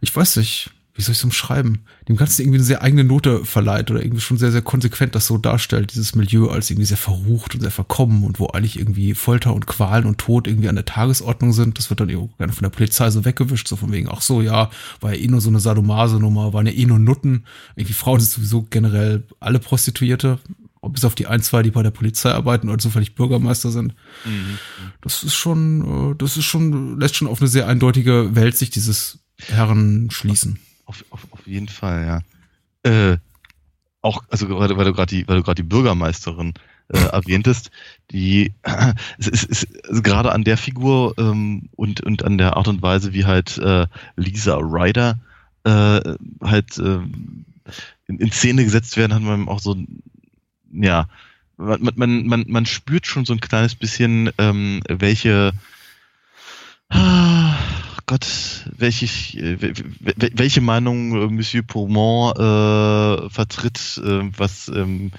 ich 0.00 0.14
weiß 0.14 0.36
nicht, 0.38 0.70
wie 1.00 1.04
soll 1.04 1.12
ich 1.12 1.18
es 1.18 1.24
umschreiben, 1.24 1.78
dem 2.08 2.16
Ganzen 2.16 2.42
irgendwie 2.42 2.58
eine 2.58 2.64
sehr 2.64 2.82
eigene 2.82 3.04
Note 3.04 3.46
verleiht 3.46 3.90
oder 3.90 4.02
irgendwie 4.02 4.20
schon 4.20 4.36
sehr, 4.36 4.52
sehr 4.52 4.60
konsequent 4.60 5.14
das 5.14 5.26
so 5.26 5.38
darstellt, 5.38 5.94
dieses 5.94 6.14
Milieu 6.14 6.48
als 6.48 6.68
irgendwie 6.68 6.84
sehr 6.84 6.98
verrucht 6.98 7.54
und 7.54 7.62
sehr 7.62 7.70
verkommen 7.70 8.22
und 8.22 8.38
wo 8.38 8.48
eigentlich 8.48 8.78
irgendwie 8.78 9.14
Folter 9.14 9.54
und 9.54 9.66
Qualen 9.66 10.04
und 10.04 10.18
Tod 10.18 10.46
irgendwie 10.46 10.68
an 10.68 10.74
der 10.74 10.84
Tagesordnung 10.84 11.54
sind. 11.54 11.78
Das 11.78 11.88
wird 11.88 12.00
dann 12.00 12.10
eben 12.10 12.28
gerne 12.36 12.52
von 12.52 12.64
der 12.64 12.68
Polizei 12.68 13.08
so 13.10 13.24
weggewischt, 13.24 13.66
so 13.66 13.76
von 13.76 13.92
wegen, 13.92 14.10
ach 14.10 14.20
so, 14.20 14.42
ja, 14.42 14.68
war 15.00 15.14
ja 15.14 15.20
eh 15.22 15.26
nur 15.26 15.40
so 15.40 15.48
eine 15.48 15.58
Sadomase-Nummer, 15.58 16.52
waren 16.52 16.66
ja 16.66 16.72
eh 16.74 16.84
nur 16.84 16.98
Nutten. 16.98 17.46
Irgendwie 17.76 17.94
Frauen 17.94 18.20
sind 18.20 18.30
sowieso 18.30 18.66
generell 18.68 19.22
alle 19.40 19.58
Prostituierte, 19.58 20.38
bis 20.86 21.06
auf 21.06 21.14
die 21.14 21.28
ein, 21.28 21.40
zwei, 21.40 21.62
die 21.62 21.70
bei 21.70 21.82
der 21.82 21.92
Polizei 21.92 22.30
arbeiten 22.30 22.68
oder 22.68 22.76
zufällig 22.76 23.14
Bürgermeister 23.14 23.70
sind. 23.70 23.94
Das 25.00 25.22
ist 25.22 25.34
schon, 25.34 26.12
äh, 26.12 26.14
das 26.16 26.36
ist 26.36 26.44
schon, 26.44 27.00
lässt 27.00 27.16
schon 27.16 27.28
auf 27.28 27.40
eine 27.40 27.48
sehr 27.48 27.66
eindeutige 27.66 28.34
Welt 28.34 28.58
sich 28.58 28.68
dieses 28.68 29.20
Herren 29.48 30.10
schließen. 30.10 30.58
Auf, 30.90 31.04
auf, 31.10 31.26
auf 31.30 31.46
jeden 31.46 31.68
Fall, 31.68 32.04
ja. 32.84 32.90
Äh, 33.12 33.18
auch, 34.02 34.24
also 34.28 34.48
weil, 34.58 34.66
du- 34.66 34.76
weil 34.76 34.86
du 34.86 34.92
gerade 34.92 35.14
die, 35.14 35.28
weil 35.28 35.36
du 35.36 35.42
gerade 35.44 35.62
die 35.62 35.68
Bürgermeisterin 35.68 36.52
äh, 36.88 36.98
erwähntest, 37.12 37.70
die 38.10 38.52
es 39.18 39.28
ist, 39.28 39.44
ist, 39.44 39.62
ist 39.62 40.02
gerade 40.02 40.32
an 40.32 40.42
der 40.42 40.56
Figur 40.56 41.14
ähm, 41.16 41.68
und, 41.76 42.00
und 42.00 42.24
an 42.24 42.38
der 42.38 42.56
Art 42.56 42.66
und 42.66 42.82
Weise, 42.82 43.12
wie 43.12 43.24
halt 43.24 43.56
äh, 43.58 43.86
Lisa 44.16 44.56
Ryder 44.56 45.16
äh, 45.62 46.00
halt 46.42 46.76
äh, 46.78 46.98
in, 48.08 48.18
in 48.18 48.32
Szene 48.32 48.64
gesetzt 48.64 48.96
werden, 48.96 49.14
hat 49.14 49.22
man 49.22 49.46
auch 49.46 49.60
so, 49.60 49.76
ja, 50.72 51.06
man, 51.56 51.88
man, 51.94 52.26
man, 52.26 52.44
man 52.48 52.66
spürt 52.66 53.06
schon 53.06 53.24
so 53.26 53.32
ein 53.32 53.40
kleines 53.40 53.76
bisschen, 53.76 54.30
ähm, 54.38 54.82
welche 54.88 55.52
ah, 56.88 57.54
Gott, 58.10 58.26
welche, 58.76 59.06
welche 60.34 60.60
Meinung 60.60 61.12
äh, 61.12 61.26
Monsieur 61.28 61.62
Pourmont 61.62 62.36
äh, 62.36 63.30
vertritt, 63.30 64.02
äh, 64.04 64.22
was 64.36 64.66
ähm, 64.66 65.12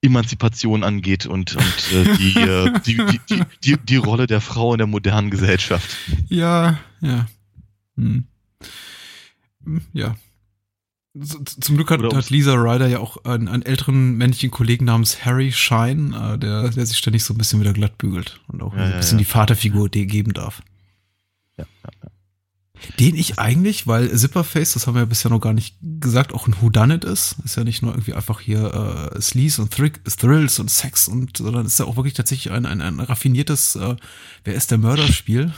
Emanzipation 0.00 0.84
angeht 0.84 1.26
und, 1.26 1.56
und 1.56 1.92
äh, 1.92 2.16
die, 2.16 2.38
äh, 2.38 2.80
die, 2.86 2.96
die, 3.28 3.42
die, 3.64 3.76
die, 3.76 3.96
Rolle 3.96 4.28
der 4.28 4.40
Frau 4.40 4.72
in 4.74 4.78
der 4.78 4.86
modernen 4.86 5.30
Gesellschaft. 5.30 5.96
Ja, 6.28 6.78
ja. 7.00 7.26
Hm. 7.96 8.22
ja. 9.92 10.14
Zum 11.60 11.74
Glück 11.74 11.90
hat, 11.90 12.04
hat, 12.04 12.30
Lisa 12.30 12.54
Ryder 12.54 12.86
ja 12.86 13.00
auch 13.00 13.24
einen, 13.24 13.48
einen, 13.48 13.64
älteren 13.64 14.16
männlichen 14.16 14.52
Kollegen 14.52 14.84
namens 14.84 15.24
Harry 15.24 15.50
Shine, 15.50 16.34
äh, 16.34 16.38
der, 16.38 16.70
der 16.70 16.86
sich 16.86 16.98
ständig 16.98 17.24
so 17.24 17.34
ein 17.34 17.38
bisschen 17.38 17.58
wieder 17.58 17.72
glatt 17.72 17.98
bügelt 17.98 18.40
und 18.46 18.62
auch 18.62 18.76
ja, 18.76 18.84
ein 18.84 18.96
bisschen 18.98 19.18
ja. 19.18 19.24
die 19.24 19.30
Vaterfigur 19.30 19.88
geben 19.88 20.34
darf. 20.34 20.62
Den 22.98 23.16
ich 23.16 23.38
eigentlich, 23.38 23.86
weil 23.86 24.10
Zipperface, 24.16 24.72
das 24.74 24.86
haben 24.86 24.94
wir 24.94 25.00
ja 25.00 25.06
bisher 25.06 25.30
noch 25.30 25.40
gar 25.40 25.52
nicht 25.52 25.76
gesagt, 25.80 26.32
auch 26.32 26.46
ein 26.46 26.54
Whodunit 26.60 27.04
ist. 27.04 27.36
Ist 27.44 27.56
ja 27.56 27.64
nicht 27.64 27.82
nur 27.82 27.92
irgendwie 27.92 28.14
einfach 28.14 28.40
hier 28.40 29.10
äh, 29.14 29.20
Sleaze 29.20 29.62
und 29.62 29.72
Thri 29.72 29.92
Thrills 30.04 30.58
und 30.58 30.70
Sex 30.70 31.08
und, 31.08 31.36
sondern 31.36 31.66
ist 31.66 31.78
ja 31.78 31.86
auch 31.86 31.96
wirklich 31.96 32.14
tatsächlich 32.14 32.52
ein, 32.52 32.66
ein, 32.66 32.80
ein 32.80 33.00
raffiniertes 33.00 33.76
äh, 33.76 33.96
Wer 34.44 34.54
ist 34.54 34.70
der 34.70 34.78
Mörder-Spiel. 34.78 35.52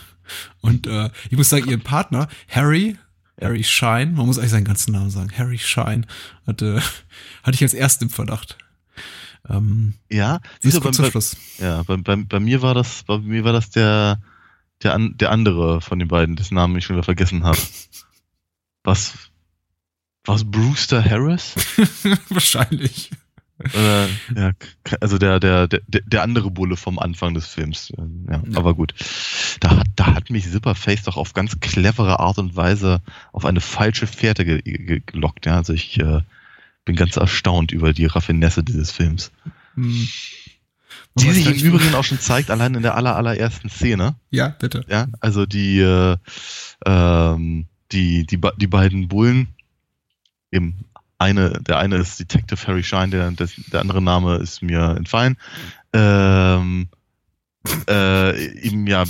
Und 0.60 0.86
äh, 0.86 1.10
ich 1.30 1.36
muss 1.36 1.48
sagen, 1.48 1.68
ihr 1.68 1.78
Partner, 1.78 2.28
Harry, 2.48 2.96
Harry 3.40 3.62
Shine, 3.62 4.12
man 4.14 4.26
muss 4.26 4.38
eigentlich 4.38 4.50
seinen 4.50 4.64
ganzen 4.64 4.92
Namen 4.92 5.10
sagen, 5.10 5.30
Harry 5.36 5.58
Shine, 5.58 6.02
hatte, 6.46 6.82
hatte 7.42 7.54
ich 7.54 7.62
als 7.62 7.74
erst 7.74 8.02
im 8.02 8.10
Verdacht. 8.10 8.58
Ähm, 9.48 9.94
ja, 10.10 10.40
siehst 10.60 10.76
du, 10.76 10.80
beim, 10.80 10.92
zum 10.92 11.06
Schluss. 11.06 11.36
Ja, 11.58 11.82
bei, 11.84 11.96
bei, 11.96 12.16
bei 12.16 12.40
mir 12.40 12.62
war 12.62 12.74
das, 12.74 13.04
bei 13.04 13.18
mir 13.18 13.44
war 13.44 13.52
das 13.52 13.70
der, 13.70 14.20
der, 14.82 14.98
der 14.98 15.30
andere 15.30 15.80
von 15.80 15.98
den 15.98 16.08
beiden, 16.08 16.36
dessen 16.36 16.54
Namen 16.54 16.76
ich 16.76 16.84
schon 16.84 16.96
wieder 16.96 17.04
vergessen 17.04 17.44
habe. 17.44 17.58
Was? 18.84 19.14
Was 20.24 20.44
Brewster 20.44 21.04
Harris? 21.04 21.54
Wahrscheinlich. 22.28 23.10
Äh, 23.58 24.06
ja, 24.34 24.52
also 25.00 25.16
der, 25.16 25.40
der, 25.40 25.66
der, 25.66 25.80
der 25.88 26.22
andere 26.22 26.50
Bulle 26.50 26.76
vom 26.76 26.98
Anfang 26.98 27.32
des 27.32 27.46
Films. 27.46 27.90
Ja, 27.96 28.04
ja. 28.30 28.42
aber 28.54 28.74
gut. 28.74 28.94
Da 29.60 29.78
hat, 29.78 29.86
da 29.96 30.14
hat 30.14 30.30
mich 30.30 30.50
Zipperface 30.50 31.04
doch 31.04 31.16
auf 31.16 31.32
ganz 31.32 31.58
clevere 31.60 32.20
Art 32.20 32.38
und 32.38 32.54
Weise 32.54 33.00
auf 33.32 33.46
eine 33.46 33.62
falsche 33.62 34.06
Fährte 34.06 34.44
ge 34.44 34.60
ge 34.60 35.02
gelockt. 35.04 35.46
Ja, 35.46 35.56
also 35.56 35.72
ich 35.72 35.98
äh, 35.98 36.20
bin 36.84 36.96
ganz 36.96 37.16
erstaunt 37.16 37.72
über 37.72 37.94
die 37.94 38.06
Raffinesse 38.06 38.62
dieses 38.62 38.90
Films. 38.90 39.32
Hm. 39.74 40.06
Die 41.18 41.30
sich 41.30 41.46
im 41.46 41.68
Übrigen 41.68 41.94
auch 41.96 42.04
schon 42.04 42.20
zeigt, 42.20 42.50
allein 42.50 42.74
in 42.74 42.82
der 42.82 42.94
aller, 42.96 43.16
allerersten 43.16 43.70
Szene. 43.70 44.16
Ja, 44.30 44.48
bitte. 44.48 44.84
Ja, 44.88 45.06
also 45.20 45.46
die, 45.46 45.80
äh, 45.80 46.16
ähm, 46.84 47.66
die, 47.92 48.26
die, 48.26 48.40
die 48.58 48.66
beiden 48.66 49.08
Bullen, 49.08 49.48
eben 50.50 50.84
eine, 51.18 51.60
der 51.62 51.78
eine 51.78 51.96
ist 51.96 52.20
Detective 52.20 52.66
Harry 52.66 52.82
Shine, 52.82 53.08
der, 53.08 53.30
der, 53.30 53.48
der 53.72 53.80
andere 53.80 54.02
Name 54.02 54.36
ist 54.36 54.62
mir 54.62 54.94
entfallen. 54.96 55.36
Ähm, 55.92 56.88
äh, 57.88 58.58
eben 58.60 58.86
ja 58.86 59.04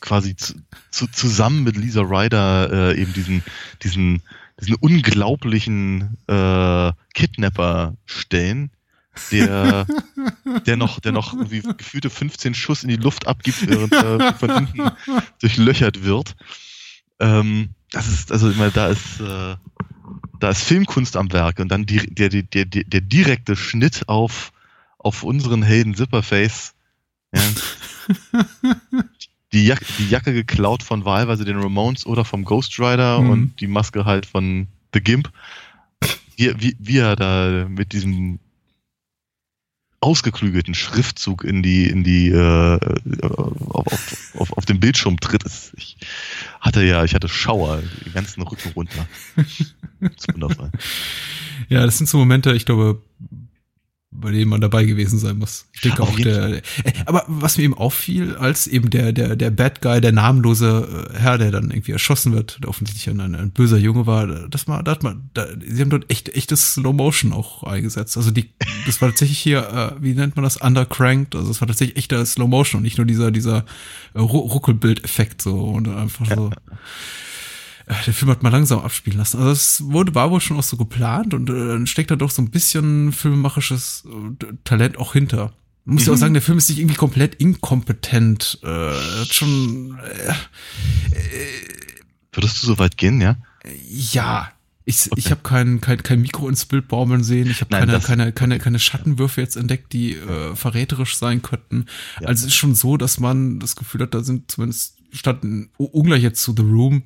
quasi 0.00 0.36
zu, 0.36 0.54
zu, 0.90 1.06
zusammen 1.06 1.64
mit 1.64 1.76
Lisa 1.76 2.02
Ryder 2.02 2.92
äh, 2.92 3.00
eben 3.00 3.12
diesen, 3.12 3.42
diesen, 3.82 4.22
diesen 4.60 4.74
unglaublichen 4.76 6.18
äh, 6.26 6.92
Kidnapper 7.14 7.96
stellen, 8.04 8.70
der, 9.30 9.86
der 10.66 10.76
noch, 10.76 11.00
der 11.00 11.12
noch 11.12 11.32
irgendwie 11.32 11.62
gefühlte 11.76 12.10
15 12.10 12.54
Schuss 12.54 12.82
in 12.82 12.88
die 12.88 12.96
Luft 12.96 13.26
abgibt, 13.26 13.68
während 13.68 13.92
er 13.92 14.34
von 14.34 14.54
hinten 14.54 14.90
durchlöchert 15.40 16.04
wird. 16.04 16.34
Ähm, 17.20 17.70
das 17.90 18.08
ist, 18.08 18.32
also 18.32 18.50
ich 18.50 18.56
meine, 18.56 18.72
da 18.72 18.88
ist, 18.88 19.20
äh, 19.20 19.56
da 20.40 20.50
ist 20.50 20.62
Filmkunst 20.62 21.16
am 21.16 21.32
Werk 21.32 21.60
und 21.60 21.68
dann 21.68 21.86
die, 21.86 21.98
der, 21.98 22.28
der, 22.28 22.42
der, 22.42 22.64
der 22.64 23.00
direkte 23.00 23.56
Schnitt 23.56 24.08
auf, 24.08 24.52
auf 24.98 25.22
unseren 25.22 25.62
Helden 25.62 25.94
Zipperface. 25.94 26.74
Ja. 27.34 27.40
die, 29.52 29.66
Jacke, 29.66 29.84
die 29.98 30.08
Jacke 30.08 30.32
geklaut 30.32 30.82
von 30.82 31.04
wahlweise 31.04 31.44
den 31.44 31.58
Ramones 31.58 32.04
oder 32.04 32.24
vom 32.24 32.44
Ghost 32.44 32.78
Rider 32.78 33.20
mhm. 33.20 33.30
und 33.30 33.60
die 33.60 33.66
Maske 33.68 34.04
halt 34.04 34.26
von 34.26 34.66
The 34.92 35.00
Gimp. 35.00 35.30
Wie, 36.36 36.52
wie, 36.60 36.76
wie 36.80 36.98
er 36.98 37.14
da 37.14 37.66
mit 37.68 37.92
diesem 37.92 38.40
ausgeklügelten 40.04 40.74
Schriftzug 40.74 41.44
in 41.44 41.62
die, 41.62 41.88
in 41.88 42.04
die, 42.04 42.28
äh, 42.28 42.78
auf, 43.22 43.86
auf, 43.86 44.34
auf, 44.38 44.52
auf 44.52 44.64
den 44.66 44.78
Bildschirm 44.78 45.18
tritt. 45.18 45.44
Ich 45.76 45.96
hatte 46.60 46.84
ja, 46.84 47.04
ich 47.04 47.14
hatte 47.14 47.28
Schauer, 47.28 47.82
den 48.04 48.12
ganzen 48.12 48.42
Rücken 48.42 48.70
runter. 48.76 49.06
Das 49.36 50.12
ist 50.18 50.34
wundervoll. 50.34 50.70
Ja, 51.70 51.86
das 51.86 51.96
sind 51.96 52.08
so 52.08 52.18
Momente, 52.18 52.52
ich 52.52 52.66
glaube, 52.66 53.00
bei 54.14 54.30
dem 54.30 54.48
man 54.48 54.60
dabei 54.60 54.84
gewesen 54.84 55.18
sein 55.18 55.38
muss. 55.38 55.66
Ich 55.72 55.80
denke 55.80 56.02
auch 56.02 56.14
der, 56.16 56.48
der, 56.48 56.58
äh, 56.58 56.62
aber 57.06 57.24
was 57.26 57.58
mir 57.58 57.64
eben 57.64 57.74
auffiel, 57.74 58.36
als 58.36 58.66
eben 58.66 58.90
der, 58.90 59.12
der, 59.12 59.36
der 59.36 59.50
Bad 59.50 59.82
Guy, 59.82 60.00
der 60.00 60.12
namenlose 60.12 61.10
äh, 61.12 61.18
Herr, 61.18 61.36
der 61.36 61.50
dann 61.50 61.70
irgendwie 61.70 61.92
erschossen 61.92 62.32
wird, 62.32 62.58
der 62.62 62.70
offensichtlich 62.70 63.10
ein, 63.10 63.20
ein, 63.20 63.34
ein 63.34 63.50
böser 63.50 63.76
Junge 63.76 64.06
war, 64.06 64.26
das 64.48 64.66
mal, 64.66 64.82
da 64.82 64.92
hat 64.92 65.02
man, 65.02 65.30
da, 65.34 65.46
sie 65.66 65.80
haben 65.80 65.90
dort 65.90 66.10
echt, 66.10 66.34
echtes 66.34 66.74
Slow 66.74 66.94
Motion 66.94 67.32
auch 67.32 67.64
eingesetzt. 67.64 68.16
Also 68.16 68.30
die, 68.30 68.50
das 68.86 69.00
war 69.00 69.08
tatsächlich 69.08 69.38
hier, 69.38 69.94
äh, 69.98 70.02
wie 70.02 70.14
nennt 70.14 70.36
man 70.36 70.44
das, 70.44 70.56
undercranked, 70.56 71.34
also 71.34 71.50
es 71.50 71.60
war 71.60 71.68
tatsächlich 71.68 71.96
echter 71.96 72.24
Slow 72.24 72.48
Motion 72.48 72.78
und 72.78 72.84
nicht 72.84 72.98
nur 72.98 73.06
dieser, 73.06 73.30
dieser 73.30 73.64
äh, 74.14 74.20
Ruckelbild-Effekt 74.20 75.42
so 75.42 75.58
und 75.58 75.88
einfach 75.88 76.26
so. 76.26 76.50
Äh, 77.86 77.94
der 78.06 78.14
Film 78.14 78.30
hat 78.30 78.42
mal 78.42 78.50
langsam 78.50 78.80
abspielen 78.80 79.18
lassen. 79.18 79.38
Also 79.38 79.50
es 79.50 79.84
wurde, 79.84 80.14
war 80.14 80.30
wohl 80.30 80.40
schon 80.40 80.56
auch 80.56 80.62
so 80.62 80.76
geplant 80.76 81.34
und 81.34 81.50
äh, 81.50 81.86
steckt 81.86 82.10
da 82.10 82.16
doch 82.16 82.30
so 82.30 82.42
ein 82.42 82.50
bisschen 82.50 83.12
filmemarisches 83.12 84.04
äh, 84.06 84.54
Talent 84.64 84.98
auch 84.98 85.12
hinter. 85.12 85.52
Muss 85.84 86.02
mhm. 86.02 86.06
ja 86.06 86.12
auch 86.12 86.16
mhm. 86.16 86.20
sagen, 86.20 86.34
der 86.34 86.42
Film 86.42 86.58
ist 86.58 86.68
nicht 86.70 86.78
irgendwie 86.78 86.96
komplett 86.96 87.34
inkompetent. 87.36 88.58
Äh, 88.62 88.68
hat 88.68 89.34
schon. 89.34 89.98
Äh, 89.98 90.30
äh, 90.30 91.44
Würdest 92.32 92.62
du 92.62 92.66
so 92.68 92.78
weit 92.78 92.96
gehen, 92.96 93.20
ja? 93.20 93.36
Ja. 93.88 94.50
Ich, 94.86 95.10
okay. 95.10 95.18
ich 95.18 95.30
habe 95.30 95.40
kein, 95.42 95.80
kein, 95.80 96.02
kein 96.02 96.20
Mikro 96.20 96.46
ins 96.46 96.66
Bild 96.66 96.88
baumeln 96.88 97.24
sehen. 97.24 97.50
Ich 97.50 97.62
habe 97.62 97.70
keine, 97.70 98.00
keine, 98.00 98.32
keine, 98.32 98.58
keine 98.58 98.78
Schattenwürfe 98.78 99.40
jetzt 99.40 99.56
entdeckt, 99.56 99.94
die 99.94 100.14
äh, 100.14 100.54
verräterisch 100.54 101.16
sein 101.16 101.40
könnten. 101.40 101.86
Ja. 102.20 102.28
Also 102.28 102.42
es 102.42 102.52
ist 102.52 102.56
schon 102.56 102.74
so, 102.74 102.98
dass 102.98 103.18
man 103.18 103.60
das 103.60 103.76
Gefühl 103.76 104.02
hat, 104.02 104.12
da 104.12 104.22
sind 104.22 104.50
zumindest 104.50 104.98
statt 105.10 105.40
ungleich 105.78 106.22
jetzt 106.22 106.42
zu 106.42 106.52
The 106.54 106.62
Room 106.62 107.04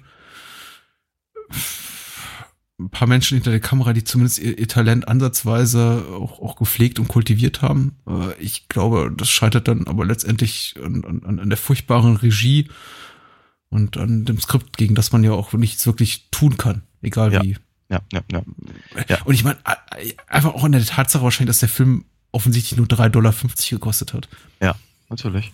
ein 2.80 2.90
paar 2.90 3.08
Menschen 3.08 3.36
hinter 3.36 3.50
der 3.50 3.60
Kamera, 3.60 3.92
die 3.92 4.04
zumindest 4.04 4.38
ihr, 4.38 4.56
ihr 4.56 4.68
Talent 4.68 5.08
ansatzweise 5.08 6.06
auch, 6.12 6.40
auch 6.40 6.56
gepflegt 6.56 7.00
und 7.00 7.08
kultiviert 7.08 7.60
haben. 7.60 7.96
Äh, 8.06 8.34
ich 8.38 8.68
glaube, 8.68 9.12
das 9.16 9.28
scheitert 9.28 9.66
dann 9.66 9.86
aber 9.88 10.04
letztendlich 10.04 10.74
an, 10.82 11.04
an, 11.04 11.40
an 11.40 11.48
der 11.48 11.58
furchtbaren 11.58 12.16
Regie 12.16 12.68
und 13.68 13.96
an 13.96 14.24
dem 14.24 14.40
Skript, 14.40 14.76
gegen 14.76 14.94
das 14.94 15.12
man 15.12 15.24
ja 15.24 15.32
auch 15.32 15.52
nichts 15.54 15.86
wirklich 15.86 16.28
tun 16.30 16.56
kann, 16.56 16.82
egal 17.02 17.32
ja. 17.32 17.42
wie. 17.42 17.56
Ja, 17.90 18.00
ja, 18.12 18.20
ja. 18.30 18.42
ja. 19.08 19.22
Und 19.24 19.34
ich 19.34 19.44
meine, 19.44 19.58
einfach 20.26 20.54
auch 20.54 20.62
an 20.62 20.72
der 20.72 20.84
Tatsache 20.84 21.24
wahrscheinlich, 21.24 21.48
dass 21.48 21.60
der 21.60 21.70
Film 21.70 22.04
offensichtlich 22.32 22.76
nur 22.76 22.86
3,50 22.86 23.08
Dollar 23.08 23.34
gekostet 23.70 24.12
hat. 24.12 24.28
Ja, 24.60 24.76
natürlich. 25.08 25.52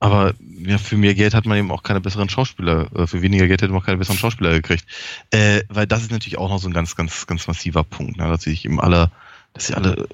Aber 0.00 0.34
ja, 0.60 0.78
für 0.78 0.96
mehr 0.96 1.14
Geld 1.14 1.34
hat 1.34 1.44
man 1.44 1.58
eben 1.58 1.72
auch 1.72 1.82
keine 1.82 2.00
besseren 2.00 2.28
Schauspieler, 2.28 2.88
äh, 2.94 3.06
für 3.06 3.20
weniger 3.20 3.48
Geld 3.48 3.62
hätte 3.62 3.72
man 3.72 3.82
auch 3.82 3.86
keine 3.86 3.98
besseren 3.98 4.18
Schauspieler 4.18 4.52
gekriegt. 4.52 4.84
Äh, 5.30 5.62
weil 5.68 5.86
das 5.86 6.02
ist 6.02 6.12
natürlich 6.12 6.38
auch 6.38 6.48
noch 6.48 6.58
so 6.58 6.68
ein 6.68 6.72
ganz, 6.72 6.94
ganz, 6.94 7.26
ganz 7.26 7.48
massiver 7.48 7.82
Punkt, 7.82 8.16
ne? 8.16 8.28
dass 8.28 8.42
sie 8.42 8.50
sich 8.50 8.64
eben 8.64 8.80
alle, 8.80 9.10
dass 9.54 9.66
sie 9.66 9.74
alle, 9.74 10.08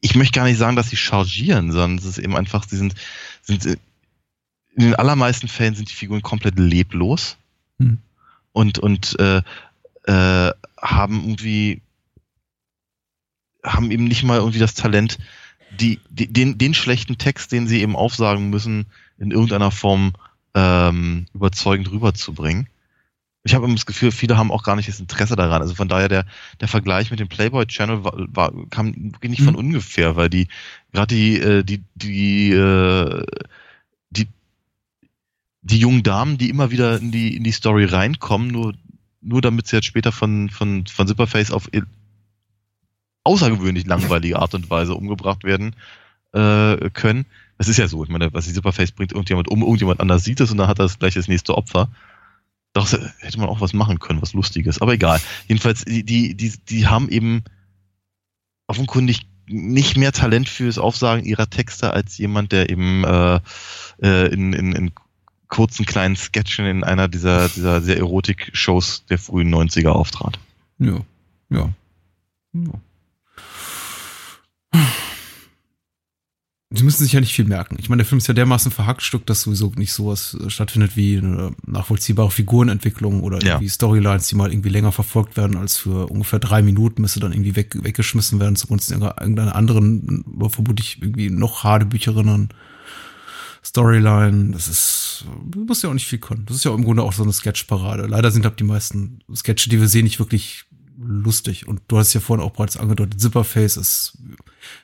ich 0.00 0.14
möchte 0.14 0.38
gar 0.38 0.44
nicht 0.44 0.58
sagen, 0.58 0.76
dass 0.76 0.90
sie 0.90 0.96
chargieren, 0.96 1.72
sondern 1.72 1.98
es 1.98 2.04
ist 2.04 2.18
eben 2.18 2.36
einfach, 2.36 2.64
sie 2.68 2.76
sind, 2.76 2.94
sind 3.42 3.64
in 3.64 3.80
den 4.76 4.94
allermeisten 4.94 5.48
Fällen 5.48 5.74
sind 5.74 5.90
die 5.90 5.94
Figuren 5.94 6.22
komplett 6.22 6.58
leblos 6.58 7.36
hm. 7.78 7.98
und, 8.52 8.78
und 8.78 9.18
äh, 9.18 9.42
äh, 10.04 10.52
haben 10.80 11.22
irgendwie 11.22 11.82
haben 13.64 13.90
eben 13.90 14.04
nicht 14.04 14.24
mal 14.24 14.38
irgendwie 14.38 14.58
das 14.58 14.74
Talent, 14.74 15.18
die, 15.80 16.00
die, 16.10 16.32
den, 16.32 16.58
den 16.58 16.74
schlechten 16.74 17.18
Text, 17.18 17.52
den 17.52 17.66
sie 17.66 17.80
eben 17.80 17.96
aufsagen 17.96 18.50
müssen, 18.50 18.86
in 19.18 19.30
irgendeiner 19.30 19.70
Form 19.70 20.12
ähm, 20.54 21.26
überzeugend 21.32 21.90
rüberzubringen. 21.90 22.68
ich 23.44 23.54
habe 23.54 23.72
das 23.72 23.86
Gefühl, 23.86 24.12
viele 24.12 24.36
haben 24.36 24.52
auch 24.52 24.62
gar 24.62 24.76
nicht 24.76 24.88
das 24.88 25.00
Interesse 25.00 25.36
daran. 25.36 25.62
Also 25.62 25.74
von 25.74 25.88
daher 25.88 26.08
der, 26.08 26.26
der 26.60 26.68
Vergleich 26.68 27.10
mit 27.10 27.20
dem 27.20 27.28
Playboy 27.28 27.66
Channel 27.66 28.04
war, 28.04 28.12
war, 28.16 28.52
kam 28.70 28.94
wirklich 29.12 29.30
nicht 29.30 29.42
von 29.42 29.54
mhm. 29.54 29.60
ungefähr, 29.60 30.16
weil 30.16 30.28
die 30.28 30.48
gerade 30.92 31.14
die, 31.14 31.38
äh, 31.38 31.64
die, 31.64 31.82
die, 31.94 32.50
äh, 32.50 33.24
die, 34.10 34.28
die 35.62 35.78
jungen 35.78 36.02
Damen, 36.02 36.38
die 36.38 36.50
immer 36.50 36.70
wieder 36.70 36.98
in 36.98 37.10
die, 37.10 37.36
in 37.36 37.44
die 37.44 37.52
Story 37.52 37.84
reinkommen, 37.84 38.48
nur, 38.48 38.74
nur 39.22 39.40
damit 39.40 39.68
sie 39.68 39.76
jetzt 39.76 39.86
später 39.86 40.12
von, 40.12 40.50
von, 40.50 40.86
von 40.86 41.06
Zipperface 41.06 41.50
auf 41.50 41.68
außergewöhnlich 43.24 43.86
langweilige 43.86 44.38
Art 44.38 44.54
und 44.54 44.70
Weise 44.70 44.94
umgebracht 44.94 45.44
werden 45.44 45.76
äh, 46.32 46.90
können. 46.90 47.26
Das 47.58 47.68
ist 47.68 47.76
ja 47.76 47.88
so. 47.88 48.02
Ich 48.02 48.10
meine, 48.10 48.32
was 48.32 48.46
die 48.46 48.52
Zipperface 48.52 48.92
bringt 48.92 49.12
irgendjemand 49.12 49.48
um, 49.48 49.62
irgendjemand 49.62 50.00
anders 50.00 50.24
sieht 50.24 50.40
es 50.40 50.50
und 50.50 50.58
dann 50.58 50.68
hat 50.68 50.78
er 50.78 50.84
das 50.84 50.98
gleich 50.98 51.14
das 51.14 51.28
nächste 51.28 51.56
Opfer. 51.56 51.88
Doch 52.72 52.90
hätte 52.90 53.38
man 53.38 53.48
auch 53.48 53.60
was 53.60 53.74
machen 53.74 53.98
können, 53.98 54.22
was 54.22 54.32
Lustiges. 54.32 54.80
Aber 54.80 54.94
egal. 54.94 55.20
Jedenfalls, 55.46 55.84
die, 55.84 56.04
die, 56.04 56.34
die, 56.34 56.52
die 56.68 56.86
haben 56.86 57.08
eben 57.08 57.44
offenkundig 58.66 59.26
nicht 59.46 59.96
mehr 59.96 60.12
Talent 60.12 60.48
fürs 60.48 60.78
Aufsagen 60.78 61.24
ihrer 61.24 61.50
Texte 61.50 61.92
als 61.92 62.16
jemand, 62.16 62.52
der 62.52 62.70
eben 62.70 63.04
äh, 63.04 63.40
äh, 64.02 64.32
in, 64.32 64.54
in, 64.54 64.72
in 64.72 64.92
kurzen 65.48 65.84
kleinen 65.84 66.16
Sketchen 66.16 66.64
in 66.64 66.82
einer 66.82 67.08
dieser, 67.08 67.48
dieser 67.50 67.82
sehr 67.82 67.98
Erotik-Shows 67.98 69.04
der 69.10 69.18
frühen 69.18 69.54
90er 69.54 69.90
auftrat. 69.90 70.38
Ja, 70.78 71.00
ja. 71.50 71.68
ja. 72.54 72.72
Sie 76.74 76.84
müssen 76.84 77.04
sich 77.04 77.12
ja 77.12 77.20
nicht 77.20 77.34
viel 77.34 77.44
merken. 77.44 77.76
Ich 77.78 77.90
meine, 77.90 78.00
der 78.00 78.06
Film 78.06 78.18
ist 78.18 78.28
ja 78.28 78.34
dermaßen 78.34 78.72
verhackstückt, 78.72 79.28
dass 79.28 79.42
sowieso 79.42 79.72
nicht 79.76 79.92
sowas 79.92 80.36
äh, 80.40 80.48
stattfindet 80.48 80.96
wie 80.96 81.18
eine 81.18 81.54
nachvollziehbare 81.66 82.30
Figurenentwicklung 82.30 83.22
oder 83.22 83.42
irgendwie 83.42 83.66
ja. 83.66 83.70
Storylines, 83.70 84.28
die 84.28 84.36
mal 84.36 84.50
irgendwie 84.50 84.70
länger 84.70 84.90
verfolgt 84.90 85.36
werden 85.36 85.58
als 85.58 85.76
für 85.76 86.06
ungefähr 86.06 86.38
drei 86.38 86.62
Minuten, 86.62 87.02
müsste 87.02 87.20
dann 87.20 87.32
irgendwie 87.32 87.56
weg, 87.56 87.76
weggeschmissen 87.82 88.40
werden 88.40 88.56
zugunsten 88.56 89.02
irgendeiner 89.02 89.54
anderen, 89.54 90.24
vermutlich 90.48 91.02
irgendwie 91.02 91.28
noch 91.28 91.62
Hadebücherinnen. 91.62 92.48
Storyline, 93.64 94.50
das 94.52 94.66
ist, 94.66 95.24
du 95.44 95.64
musst 95.64 95.84
ja 95.84 95.90
auch 95.90 95.94
nicht 95.94 96.08
viel 96.08 96.18
können. 96.18 96.46
Das 96.46 96.56
ist 96.56 96.64
ja 96.64 96.74
im 96.74 96.84
Grunde 96.84 97.02
auch 97.02 97.12
so 97.12 97.22
eine 97.22 97.32
Sketchparade. 97.32 98.06
Leider 98.06 98.30
sind 98.32 98.44
halt 98.44 98.58
die 98.58 98.64
meisten 98.64 99.20
Sketche, 99.32 99.70
die 99.70 99.78
wir 99.78 99.88
sehen, 99.88 100.04
nicht 100.04 100.18
wirklich 100.18 100.64
lustig. 101.04 101.68
Und 101.68 101.82
du 101.88 101.98
hast 101.98 102.12
ja 102.12 102.20
vorhin 102.20 102.44
auch 102.44 102.52
bereits 102.52 102.76
angedeutet, 102.76 103.20
Zipperface 103.20 103.76
ist 103.76 104.18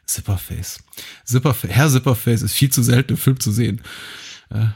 Zipperface. 0.06 0.82
Zipperface. 1.24 1.70
Herr 1.70 1.88
Zipperface 1.88 2.42
ist 2.42 2.54
viel 2.54 2.70
zu 2.70 2.82
selten 2.82 3.12
im 3.12 3.18
Film 3.18 3.38
zu 3.40 3.52
sehen. 3.52 3.80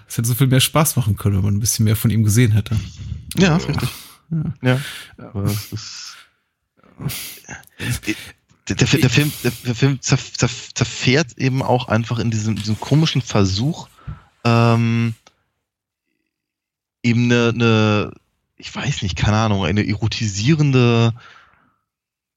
Es 0.06 0.18
hätte 0.18 0.28
so 0.28 0.34
viel 0.34 0.48
mehr 0.48 0.60
Spaß 0.60 0.96
machen 0.96 1.16
können, 1.16 1.36
wenn 1.36 1.44
man 1.44 1.54
ein 1.54 1.60
bisschen 1.60 1.84
mehr 1.84 1.96
von 1.96 2.10
ihm 2.10 2.24
gesehen 2.24 2.52
hätte. 2.52 2.78
Ja, 3.36 3.56
ist 3.56 3.68
richtig. 3.68 3.88
Ja. 4.30 4.54
ja. 4.62 4.80
Aber 5.18 5.44
es 5.44 5.72
ist, 5.72 6.16
der, 8.68 8.76
der, 8.76 8.86
der, 8.86 9.10
Film, 9.10 9.32
der, 9.42 9.52
der 9.66 9.74
Film 9.74 10.00
zerfährt 10.00 11.38
eben 11.38 11.62
auch 11.62 11.88
einfach 11.88 12.18
in 12.18 12.30
diesem, 12.30 12.56
diesem 12.56 12.78
komischen 12.78 13.22
Versuch, 13.22 13.88
ähm, 14.44 15.14
eben 17.02 17.24
eine, 17.24 17.48
eine, 17.48 18.12
ich 18.62 18.74
weiß 18.74 19.02
nicht, 19.02 19.16
keine 19.16 19.38
Ahnung, 19.38 19.64
eine 19.64 19.84
erotisierende 19.86 21.12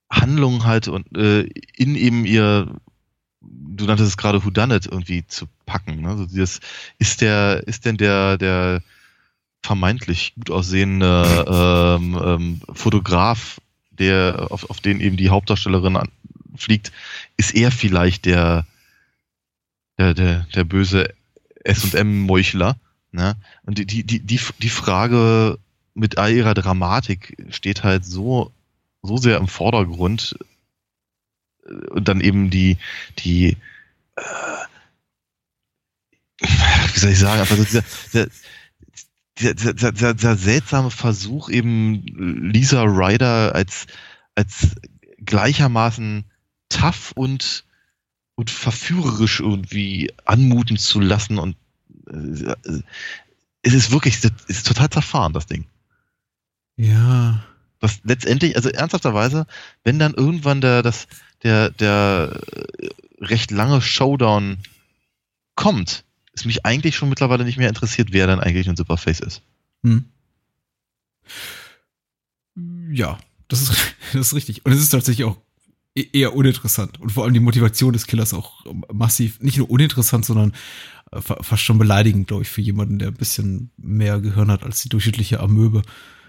Handlung 0.10 0.66
halt 0.66 0.88
und 0.88 1.16
äh, 1.16 1.42
in 1.76 1.96
eben 1.96 2.26
ihr, 2.26 2.68
du 3.42 3.86
nanntest 3.86 4.10
es 4.10 4.18
gerade 4.18 4.40
It 4.40 4.88
irgendwie 4.88 5.28
zu 5.28 5.46
packen. 5.68 6.02
Ne? 6.02 6.10
Also 6.10 6.26
dieses, 6.26 6.62
ist 6.98 7.22
der, 7.22 7.68
ist 7.68 7.86
denn 7.86 7.98
der, 7.98 8.40
der 8.40 8.82
vermeintlich 9.62 10.34
gut 10.34 10.50
aussehende 10.50 11.46
ähm, 11.48 12.20
ähm, 12.24 12.62
Fotograf, 12.74 13.62
der 13.92 14.48
auf, 14.50 14.68
auf 14.72 14.80
den 14.80 15.02
eben 15.02 15.18
die 15.18 15.30
Hauptdarstellerin 15.30 15.96
an, 15.96 16.10
fliegt, 16.56 16.92
ist 17.38 17.54
er 17.54 17.72
vielleicht 17.72 18.26
der, 18.26 18.66
der, 20.00 20.16
der, 20.16 20.48
der 20.56 20.64
böse 20.64 21.14
S&M-Meuchler. 21.64 22.78
Ne? 23.12 23.36
Und 23.64 23.78
die, 23.78 23.86
die, 23.86 24.04
die, 24.04 24.40
die 24.60 24.70
Frage 24.70 25.60
mit 25.96 26.18
all 26.18 26.32
ihrer 26.32 26.54
Dramatik 26.54 27.36
steht 27.50 27.84
halt 27.84 28.06
so 28.06 28.52
so 29.06 29.18
sehr 29.18 29.38
im 29.38 29.48
Vordergrund 29.48 30.38
äh, 31.66 31.74
und 31.90 32.08
dann 32.08 32.22
eben 32.22 32.50
die, 32.50 32.78
die, 33.20 33.58
äh, 34.16 34.22
wie 36.94 37.00
soll 37.00 37.12
ich 37.12 37.20
sagen, 37.20 37.42
einfach 37.42 37.58
so 37.58 37.64
dieser, 37.64 37.84
der, 38.14 38.30
dieser, 39.38 39.74
dieser, 39.74 39.92
dieser, 39.92 40.14
dieser 40.14 40.36
seltsame 40.38 40.92
Versuch 40.92 41.50
eben 41.50 42.04
Lisa 42.52 42.84
Ryder 42.84 43.54
als, 43.54 43.88
als 44.36 44.76
gleichermaßen 45.20 46.26
tough 46.70 47.12
und, 47.16 47.64
und 48.36 48.50
verführerisch 48.50 49.40
irgendwie 49.40 50.12
anmuten 50.26 50.78
zu 50.78 51.00
lassen 51.00 51.38
und 51.38 51.56
äh, 52.08 52.82
es 53.62 53.74
ist 53.74 53.92
wirklich, 53.92 54.24
es 54.24 54.32
ist 54.48 54.68
total 54.68 54.92
zerfahren, 54.92 55.34
das 55.34 55.48
Ding. 55.48 55.66
Ja 56.78 57.44
was 57.86 58.00
letztendlich, 58.04 58.56
also 58.56 58.70
ernsthafterweise, 58.70 59.46
wenn 59.84 60.00
dann 60.00 60.14
irgendwann 60.14 60.60
der, 60.60 60.82
das, 60.82 61.08
der, 61.44 61.70
der 61.70 62.42
äh, 62.52 62.90
recht 63.20 63.52
lange 63.52 63.82
Showdown 63.82 64.58
kommt, 65.56 66.04
ist 66.34 66.46
mich 66.46 66.66
eigentlich 66.66 66.96
schon 66.96 67.10
mittlerweile 67.10 67.46
nicht 67.46 67.58
mehr 67.58 67.70
interessiert, 67.70 68.10
wer 68.12 68.28
dann 68.28 68.40
eigentlich 68.40 68.68
ein 68.68 68.76
Superface 68.76 69.20
ist. 69.22 69.42
Hm. 69.84 70.06
Ja, 72.92 73.20
das 73.48 73.62
ist, 73.62 73.96
das 74.14 74.28
ist 74.28 74.34
richtig. 74.34 74.66
Und 74.66 74.72
es 74.72 74.80
ist 74.80 74.90
tatsächlich 74.90 75.26
auch 75.26 75.38
e-, 75.96 76.08
eher 76.12 76.36
uninteressant. 76.36 77.00
Und 77.00 77.12
vor 77.12 77.24
allem 77.24 77.34
die 77.34 77.40
Motivation 77.40 77.94
des 77.94 78.08
Killers 78.08 78.34
auch 78.34 78.66
massiv, 78.92 79.40
nicht 79.42 79.58
nur 79.58 79.70
uninteressant, 79.70 80.26
sondern 80.26 80.54
äh, 81.12 81.22
fast 81.22 81.62
schon 81.62 81.78
beleidigend, 81.78 82.28
glaube 82.28 82.44
ich, 82.44 82.50
für 82.50 82.62
jemanden, 82.62 83.00
der 83.00 83.10
ein 83.10 83.14
bisschen 83.14 83.70
mehr 83.78 84.20
Gehirn 84.20 84.50
hat 84.50 84.64
als 84.64 84.82
die 84.82 84.90
durchschnittliche 84.90 85.40
Amöbe 85.40 85.84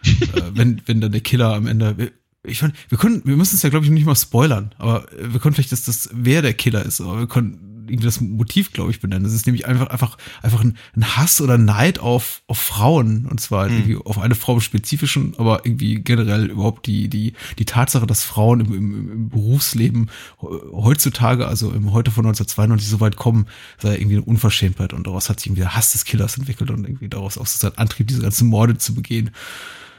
äh, 0.07 0.43
wenn, 0.53 0.83
wenn 0.87 1.01
dann 1.01 1.13
der 1.13 1.21
Killer 1.21 1.55
am 1.55 1.67
Ende. 1.67 2.13
Ich 2.45 2.61
fand, 2.61 2.75
wir 2.89 2.99
können, 2.99 3.23
wir 3.25 3.37
müssen 3.37 3.57
es 3.57 3.63
ja, 3.63 3.71
glaube 3.71 3.87
ich, 3.87 3.91
nicht 3.91 4.07
mal 4.07 4.15
spoilern, 4.15 4.73
aber 4.79 5.07
wir 5.19 5.41
können 5.41 5.55
vielleicht, 5.55 5.73
dass 5.73 5.85
das, 5.85 6.11
wer 6.13 6.43
der 6.43 6.55
Killer 6.55 6.85
ist, 6.85 7.01
aber 7.01 7.19
wir 7.19 7.27
können 7.27 7.77
irgendwie 7.91 8.07
das 8.07 8.21
Motiv, 8.21 8.73
glaube 8.73 8.91
ich, 8.91 9.01
benennen. 9.01 9.25
Das 9.25 9.33
ist 9.33 9.47
nämlich 9.47 9.67
einfach, 9.67 9.89
einfach, 9.89 10.19
einfach 10.43 10.61
ein, 10.63 10.77
ein 10.95 11.17
Hass 11.17 11.41
oder 11.41 11.59
Neid 11.59 11.99
auf, 11.99 12.43
auf 12.47 12.59
Frauen. 12.59 13.27
Und 13.27 13.41
zwar 13.41 13.69
mhm. 13.69 13.77
irgendwie 13.77 13.97
auf 13.97 14.19
eine 14.19 14.35
Frau 14.35 14.55
im 14.55 14.61
Spezifischen, 14.61 15.35
aber 15.39 15.65
irgendwie 15.65 15.97
generell 15.97 16.47
überhaupt 16.47 16.87
die, 16.87 17.09
die, 17.09 17.35
die 17.59 17.65
Tatsache, 17.65 18.07
dass 18.07 18.25
Frauen 18.25 18.61
im, 18.61 18.75
im, 18.75 19.13
im 19.13 19.29
Berufsleben 19.29 20.11
heutzutage, 20.41 21.47
also 21.47 21.71
im 21.71 21.93
heute 21.93 22.11
von 22.11 22.27
1992 22.27 22.89
so 22.89 23.01
weit 23.01 23.17
kommen, 23.17 23.47
sei 23.79 23.97
irgendwie 23.97 24.17
eine 24.17 24.25
Unverschämtheit. 24.25 24.93
Und 24.93 25.07
daraus 25.07 25.29
hat 25.29 25.41
sich 25.41 25.49
irgendwie 25.49 25.63
der 25.63 25.77
Hass 25.77 25.93
des 25.93 26.05
Killers 26.05 26.37
entwickelt 26.37 26.71
und 26.71 26.85
irgendwie 26.85 27.09
daraus 27.09 27.39
auch 27.39 27.47
so 27.47 27.59
sein 27.59 27.77
Antrieb, 27.79 28.09
diese 28.09 28.23
ganzen 28.23 28.49
Morde 28.49 28.77
zu 28.79 28.95
begehen. 28.95 29.31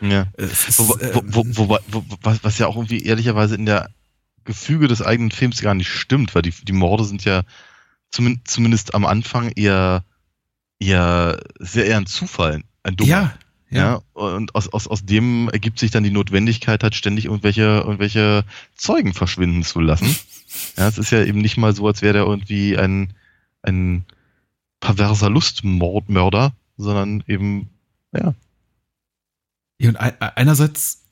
Ja. 0.02 0.28
Ist, 0.38 0.80
wo, 0.80 0.96
wo, 1.26 1.44
wo, 1.46 1.80
wo, 1.88 2.04
was, 2.22 2.44
was 2.44 2.58
ja 2.58 2.68
auch 2.68 2.76
irgendwie 2.76 3.04
ehrlicherweise 3.04 3.56
in 3.56 3.66
der 3.66 3.90
Gefüge 4.46 4.88
des 4.88 5.02
eigenen 5.02 5.32
Films 5.32 5.62
gar 5.62 5.74
nicht 5.74 5.90
stimmt, 5.90 6.34
weil 6.34 6.42
die, 6.42 6.54
die 6.64 6.74
Morde 6.74 7.04
sind 7.04 7.26
ja 7.26 7.44
zumindest, 8.10 8.48
zumindest 8.48 8.96
am 8.96 9.06
Anfang 9.06 9.52
eher, 9.56 10.04
eher 10.80 11.40
sehr 11.60 11.86
eher 11.86 11.98
ein 11.98 12.06
Zufall, 12.06 12.64
ein 12.84 12.96
dummer. 12.96 13.10
Ja, 13.10 13.34
ja. 13.70 13.80
ja. 13.80 14.02
und 14.14 14.56
aus, 14.56 14.70
aus, 14.70 14.88
aus 14.88 15.06
dem 15.06 15.50
ergibt 15.50 15.80
sich 15.80 15.92
dann 15.92 16.04
die 16.04 16.12
Notwendigkeit, 16.12 16.84
halt 16.84 16.96
ständig 16.96 17.26
irgendwelche, 17.26 17.84
irgendwelche 17.86 18.46
Zeugen 18.76 19.14
verschwinden 19.14 19.64
zu 19.64 19.80
lassen. 19.80 20.16
Ja, 20.78 20.88
es 20.88 20.98
ist 20.98 21.12
ja 21.12 21.24
eben 21.24 21.42
nicht 21.42 21.58
mal 21.58 21.76
so, 21.76 21.86
als 21.88 22.02
wäre 22.02 22.14
der 22.14 22.24
irgendwie 22.24 22.78
ein, 22.78 23.14
ein 23.64 24.06
perverser 24.80 25.30
Lustmordmörder, 25.30 26.54
sondern 26.78 27.24
eben, 27.28 27.70
ja, 28.14 28.34
ja, 29.80 29.90
und 29.90 29.96
einerseits 29.98 31.04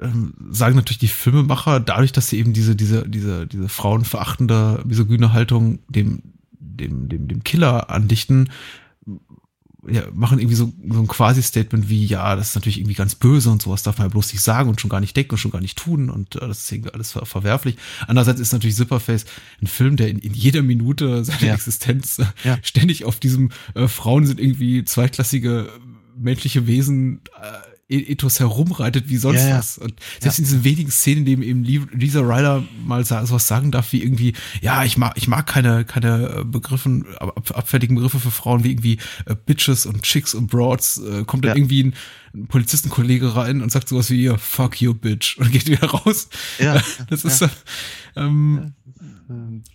ähm, 0.00 0.34
sagen 0.50 0.76
natürlich 0.76 0.98
die 0.98 1.08
Filmemacher, 1.08 1.80
dadurch, 1.80 2.12
dass 2.12 2.28
sie 2.28 2.38
eben 2.38 2.52
diese, 2.52 2.74
diese, 2.74 3.08
diese, 3.08 3.46
diese 3.46 3.68
frauenverachtende, 3.68 4.82
misogyne 4.86 5.32
Haltung 5.32 5.80
dem, 5.88 6.22
dem, 6.52 7.08
dem, 7.08 7.28
dem 7.28 7.44
Killer 7.44 7.90
andichten, 7.90 8.50
ja, 9.88 10.02
machen 10.12 10.38
irgendwie 10.38 10.56
so, 10.56 10.72
so 10.90 11.00
ein 11.00 11.06
Quasi-Statement 11.06 11.88
wie, 11.88 12.04
ja, 12.04 12.36
das 12.36 12.50
ist 12.50 12.54
natürlich 12.54 12.78
irgendwie 12.78 12.94
ganz 12.94 13.14
böse 13.14 13.50
und 13.50 13.62
sowas 13.62 13.82
darf 13.82 13.96
man 13.96 14.08
ja 14.08 14.10
bloß 14.10 14.32
nicht 14.32 14.42
sagen 14.42 14.68
und 14.68 14.78
schon 14.78 14.90
gar 14.90 15.00
nicht 15.00 15.16
denken 15.16 15.32
und 15.32 15.38
schon 15.38 15.50
gar 15.50 15.62
nicht 15.62 15.78
tun 15.78 16.10
und 16.10 16.36
äh, 16.36 16.40
das 16.40 16.60
ist 16.60 16.72
irgendwie 16.72 16.92
alles 16.92 17.12
ver 17.12 17.24
verwerflich. 17.24 17.76
Andererseits 18.06 18.40
ist 18.40 18.52
natürlich 18.52 18.76
Zipperface 18.76 19.24
ein 19.62 19.66
Film, 19.66 19.96
der 19.96 20.08
in, 20.08 20.18
in 20.18 20.34
jeder 20.34 20.62
Minute 20.62 21.24
seiner 21.24 21.44
ja. 21.44 21.54
Existenz 21.54 22.18
äh, 22.18 22.26
ja. 22.44 22.58
ständig 22.62 23.06
auf 23.06 23.20
diesem 23.20 23.50
äh, 23.74 23.88
Frauen 23.88 24.26
sind 24.26 24.38
irgendwie 24.38 24.84
zweiklassige 24.84 25.70
menschliche 26.20 26.66
Wesen 26.66 27.20
äh, 27.40 27.70
Ethos 27.92 28.38
herumreitet 28.38 29.08
wie 29.08 29.16
sonst 29.16 29.40
Ja, 29.40 29.48
ja. 29.48 29.58
was. 29.58 29.76
Und 29.76 29.94
selbst 30.20 30.38
in 30.38 30.44
diesen 30.44 30.62
wenigen 30.62 30.92
Szenen, 30.92 31.26
in 31.26 31.40
denen 31.40 31.64
eben 31.64 31.88
Lisa 31.92 32.20
Ryder 32.20 32.62
mal 32.86 33.04
sowas 33.04 33.48
sagen 33.48 33.72
darf, 33.72 33.90
wie 33.92 34.00
irgendwie, 34.00 34.34
ja, 34.60 34.84
ich 34.84 34.96
mag, 34.96 35.14
ich 35.16 35.26
mag 35.26 35.48
keine, 35.48 35.84
keine 35.84 36.36
äh, 36.40 36.44
Begriffen, 36.44 37.04
ab, 37.18 37.32
ab- 37.36 37.58
abfälligen 37.58 37.96
Begriffe 37.96 38.20
für 38.20 38.30
Frauen 38.30 38.62
wie 38.62 38.70
irgendwie 38.70 38.98
äh, 39.26 39.34
Bitches 39.34 39.86
und 39.86 40.02
Chicks 40.02 40.34
und 40.34 40.46
Broads, 40.46 40.98
äh, 40.98 41.24
kommt 41.24 41.44
dann 41.44 41.50
Ja. 41.50 41.56
irgendwie 41.56 41.82
ein, 41.82 41.94
ein 42.32 42.46
Polizistenkollege 42.46 43.34
rein 43.34 43.60
und 43.60 43.72
sagt 43.72 43.88
sowas 43.88 44.08
wie, 44.10 44.22
ja, 44.22 44.36
fuck 44.38 44.80
you, 44.80 44.94
bitch, 44.94 45.36
und 45.38 45.50
geht 45.50 45.66
wieder 45.66 45.88
raus. 45.88 46.28
Ja, 46.60 46.80
Das 47.10 47.24
ist, 47.24 47.42
äh, 47.42 47.48
ähm, 48.14 48.72
Ähm, 49.00 49.16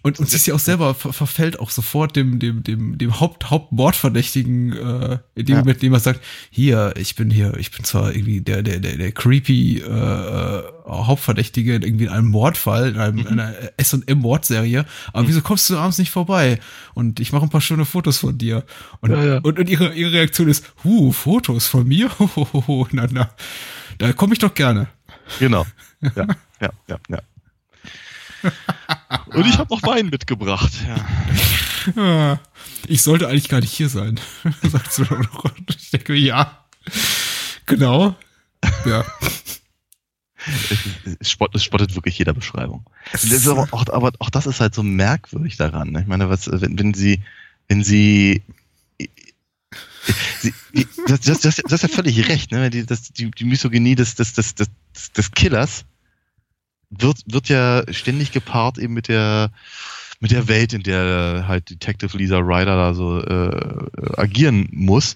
und, 0.01 0.19
und 0.19 0.29
sie 0.29 0.35
ist 0.35 0.45
ja 0.47 0.53
auch 0.53 0.59
selber 0.59 0.93
ver 0.93 1.13
verfällt 1.13 1.59
auch 1.59 1.69
sofort 1.69 2.15
dem, 2.15 2.39
dem, 2.39 2.63
dem, 2.63 2.97
dem 2.97 3.19
Haupt, 3.19 3.49
Hauptmordverdächtigen, 3.49 4.73
äh, 4.73 5.19
in 5.35 5.45
dem 5.45 5.53
Ja. 5.55 5.59
Moment, 5.61 5.77
in 5.77 5.87
dem 5.89 5.93
er 5.93 5.99
sagt, 5.99 6.19
hier, 6.49 6.93
ich 6.97 7.15
bin 7.15 7.29
hier, 7.29 7.55
ich 7.57 7.71
bin 7.71 7.83
zwar 7.85 8.13
irgendwie 8.13 8.41
der, 8.41 8.63
der, 8.63 8.79
der, 8.79 8.97
der 8.97 9.11
creepy 9.11 9.79
äh, 9.79 9.85
äh, 9.85 10.63
Hauptverdächtige 10.87 11.75
in 11.75 11.83
irgendwie 11.83 12.05
in 12.05 12.09
einem 12.11 12.27
Mordfall, 12.29 12.89
in 12.89 12.97
einem, 12.99 13.17
Mhm. 13.19 13.27
einer 13.27 13.53
S&M-Mordserie, 13.77 14.85
aber 15.13 15.27
wieso 15.27 15.41
kommst 15.41 15.69
du 15.69 15.77
abends 15.77 15.97
nicht 15.97 16.11
vorbei? 16.11 16.59
Und 16.93 17.19
ich 17.19 17.31
mache 17.31 17.43
ein 17.43 17.49
paar 17.49 17.61
schöne 17.61 17.85
Fotos 17.85 18.17
von 18.17 18.37
dir. 18.37 18.63
Und, 19.01 19.11
Ja, 19.11 19.23
ja. 19.23 19.37
und, 19.39 19.57
und 19.57 19.69
ihre, 19.69 19.93
ihre 19.93 20.11
Reaktion 20.11 20.47
ist, 20.49 20.65
huh, 20.83 21.11
Fotos 21.11 21.67
von 21.67 21.87
mir? 21.87 22.09
Hohoho, 22.19 22.87
na, 22.91 23.07
na, 23.11 23.29
da 23.97 24.11
komme 24.13 24.33
ich 24.33 24.39
doch 24.39 24.53
gerne. 24.53 24.87
Genau. 25.39 25.65
Ja, 26.15 26.27
ja, 26.61 26.69
ja, 26.87 26.97
ja. 27.09 27.19
Und 29.27 29.45
ich 29.45 29.57
habe 29.57 29.73
noch 29.73 29.83
Wein 29.83 30.07
mitgebracht. 30.09 30.71
Ja. 30.87 32.39
Ich 32.87 33.01
sollte 33.03 33.27
eigentlich 33.27 33.49
gar 33.49 33.61
nicht 33.61 33.71
hier 33.71 33.89
sein, 33.89 34.19
sagst 34.63 34.97
du 34.97 35.05
doch 35.05 35.19
noch. 35.19 35.45
Ich 35.69 35.91
denke, 35.91 36.13
ja, 36.15 36.65
genau. 37.65 38.15
Ja. 38.85 39.03
Es, 41.19 41.31
spott, 41.31 41.53
es 41.55 41.63
spottet 41.63 41.95
wirklich 41.95 42.17
jeder 42.17 42.33
Beschreibung. 42.33 42.85
Das 43.11 43.23
ist 43.23 43.47
aber, 43.47 43.67
auch, 43.71 43.87
aber 43.89 44.11
auch 44.19 44.29
das 44.29 44.45
ist 44.45 44.61
halt 44.61 44.75
so 44.75 44.83
merkwürdig 44.83 45.57
daran. 45.57 45.91
Ne? 45.91 46.01
Ich 46.01 46.07
meine, 46.07 46.29
was, 46.29 46.49
wenn, 46.51 46.77
wenn 46.77 46.93
sie, 46.93 47.23
wenn 47.67 47.83
sie, 47.83 48.43
sie 50.39 50.53
das, 51.07 51.21
das, 51.21 51.39
das, 51.41 51.55
das 51.55 51.73
ist 51.73 51.81
ja 51.83 51.89
völlig 51.89 52.27
recht, 52.27 52.51
ne? 52.51 52.69
Die, 52.69 52.85
das, 52.85 53.11
die, 53.13 53.31
die 53.31 53.45
Misogynie 53.45 53.95
des, 53.95 54.15
des, 54.15 54.33
des, 54.33 54.55
des, 54.55 54.69
des 55.15 55.31
Killers 55.31 55.85
wird, 56.99 57.19
wird 57.25 57.49
ja 57.49 57.83
ständig 57.91 58.31
gepaart 58.31 58.77
eben 58.77 58.93
mit 58.93 59.07
der, 59.07 59.51
mit 60.19 60.31
der 60.31 60.47
Welt, 60.47 60.73
in 60.73 60.83
der 60.83 61.45
halt 61.47 61.69
Detective 61.69 62.17
Lisa 62.17 62.37
Ryder 62.37 62.75
da 62.75 62.93
so 62.93 63.21
äh, 63.21 64.17
agieren 64.17 64.67
muss. 64.71 65.15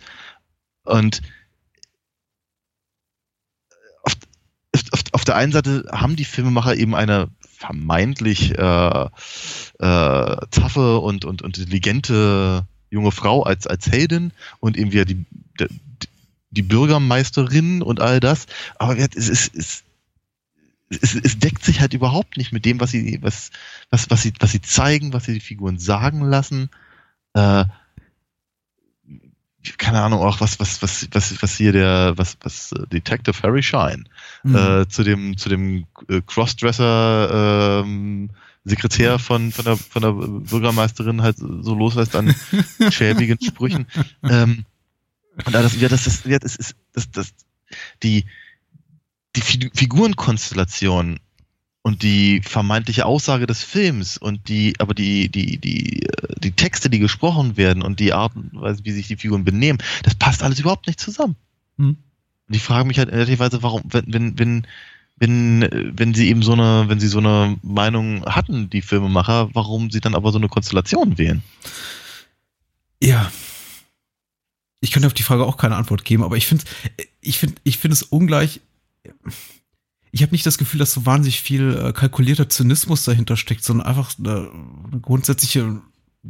Und 0.83 1.21
auf, 4.03 4.13
auf, 4.91 5.03
auf 5.11 5.25
der 5.25 5.35
einen 5.35 5.51
Seite 5.51 5.85
haben 5.91 6.15
die 6.15 6.25
Filmemacher 6.25 6.75
eben 6.75 6.95
eine 6.95 7.29
vermeintlich 7.59 8.57
äh, 8.57 9.05
äh, 9.05 9.09
taffe 9.79 10.99
und, 10.99 11.25
und, 11.25 11.41
und 11.41 11.57
intelligente 11.57 12.65
junge 12.89 13.11
Frau 13.11 13.43
als, 13.43 13.67
als 13.67 13.91
Heldin 13.91 14.31
und 14.59 14.77
eben 14.77 14.91
wieder 14.91 15.05
die, 15.05 15.25
die, 15.59 15.67
die 16.51 16.61
Bürgermeisterin 16.61 17.81
und 17.81 17.99
all 17.99 18.19
das. 18.19 18.47
Aber 18.77 18.97
es, 18.97 19.29
ist, 19.29 19.55
es, 19.55 19.83
es, 20.89 21.15
es 21.15 21.39
deckt 21.39 21.63
sich 21.63 21.81
halt 21.81 21.93
überhaupt 21.93 22.37
nicht 22.37 22.51
mit 22.51 22.65
dem, 22.65 22.79
was 22.79 22.91
sie, 22.91 23.19
was, 23.21 23.51
was, 23.89 24.09
was 24.09 24.23
sie, 24.23 24.33
was 24.39 24.51
sie 24.51 24.61
zeigen, 24.61 25.13
was 25.13 25.25
sie 25.25 25.33
die 25.33 25.39
Figuren 25.39 25.77
sagen 25.77 26.21
lassen. 26.21 26.69
Äh, 27.33 27.65
keine 29.77 30.01
Ahnung 30.01 30.21
auch 30.21 30.39
was 30.39 30.59
was 30.59 30.81
was 30.81 31.07
was 31.11 31.41
was 31.41 31.57
hier 31.57 31.73
der 31.73 32.13
was 32.15 32.37
was 32.41 32.71
äh, 32.71 32.87
Detective 32.87 33.35
Harry 33.43 33.61
Shine 33.61 34.05
Mhm. 34.43 34.55
äh, 34.55 34.87
zu 34.87 35.03
dem 35.03 35.35
zu 35.35 35.49
dem 35.49 35.85
äh, 36.07 36.21
Crossdresser 36.25 37.81
ähm, 37.83 38.29
Sekretär 38.63 39.19
von 39.19 39.51
von 39.51 39.65
der 39.65 39.75
von 39.75 40.01
der 40.01 40.11
Bürgermeisterin 40.13 41.21
halt 41.21 41.37
so 41.37 41.75
loslässt 41.75 42.15
an 42.15 42.33
schäbigen 42.89 43.37
Sprüchen 43.41 43.85
ähm, 44.23 44.63
und 45.45 45.53
da 45.53 45.61
das 45.61 45.79
ja 45.79 45.89
das 45.89 46.07
ist 46.07 46.25
ja 46.25 46.39
das 46.39 46.55
ist 46.55 46.75
das 46.93 47.11
das 47.11 47.33
die 48.01 48.25
die 49.35 49.41
Fi- 49.41 49.71
Figurenkonstellation 49.73 51.19
und 51.81 52.03
die 52.03 52.41
vermeintliche 52.41 53.05
Aussage 53.05 53.47
des 53.47 53.63
Films 53.63 54.17
und 54.17 54.49
die, 54.49 54.73
aber 54.79 54.93
die, 54.93 55.29
die, 55.29 55.57
die, 55.57 56.03
äh, 56.03 56.35
die 56.39 56.51
Texte, 56.51 56.89
die 56.89 56.99
gesprochen 56.99 57.55
werden 57.57 57.81
und 57.81 57.99
die 57.99 58.13
Art 58.13 58.35
und 58.35 58.51
Weise, 58.53 58.83
wie 58.83 58.91
sich 58.91 59.07
die 59.07 59.15
Figuren 59.15 59.45
benehmen, 59.45 59.79
das 60.03 60.15
passt 60.15 60.43
alles 60.43 60.59
überhaupt 60.59 60.87
nicht 60.87 60.99
zusammen. 60.99 61.35
Hm. 61.77 61.97
Und 62.47 62.55
ich 62.55 62.61
frage 62.61 62.87
mich 62.87 62.99
halt 62.99 63.09
ehrlicherweise, 63.09 63.63
warum, 63.63 63.83
wenn, 63.85 64.13
wenn, 64.13 64.37
wenn, 64.37 64.67
wenn, 65.17 65.61
äh, 65.63 65.91
wenn 65.95 66.13
sie 66.13 66.27
eben 66.27 66.43
so 66.43 66.53
eine, 66.53 66.89
wenn 66.89 66.99
sie 66.99 67.07
so 67.07 67.19
eine 67.19 67.57
Meinung 67.61 68.25
hatten, 68.25 68.69
die 68.69 68.81
Filmemacher, 68.81 69.49
warum 69.53 69.89
sie 69.89 70.01
dann 70.01 70.15
aber 70.15 70.31
so 70.31 70.37
eine 70.37 70.49
Konstellation 70.49 71.17
wählen? 71.17 71.43
Ja. 73.01 73.31
Ich 74.81 74.91
könnte 74.91 75.07
auf 75.07 75.13
die 75.13 75.23
Frage 75.23 75.45
auch 75.45 75.57
keine 75.57 75.75
Antwort 75.75 76.05
geben, 76.05 76.23
aber 76.23 76.37
ich 76.37 76.47
finde, 76.47 76.65
ich 77.21 77.37
finde, 77.37 77.55
ich 77.63 77.77
finde 77.77 77.93
es 77.93 78.03
ungleich. 78.03 78.61
Ich 80.11 80.23
habe 80.23 80.31
nicht 80.31 80.45
das 80.45 80.57
Gefühl, 80.57 80.79
dass 80.79 80.93
so 80.93 81.05
wahnsinnig 81.05 81.41
viel 81.41 81.75
äh, 81.75 81.93
kalkulierter 81.93 82.49
Zynismus 82.49 83.03
dahinter 83.03 83.37
steckt, 83.37 83.63
sondern 83.63 83.87
einfach 83.87 84.17
eine, 84.17 84.49
eine 84.91 84.99
grundsätzliche 85.01 85.81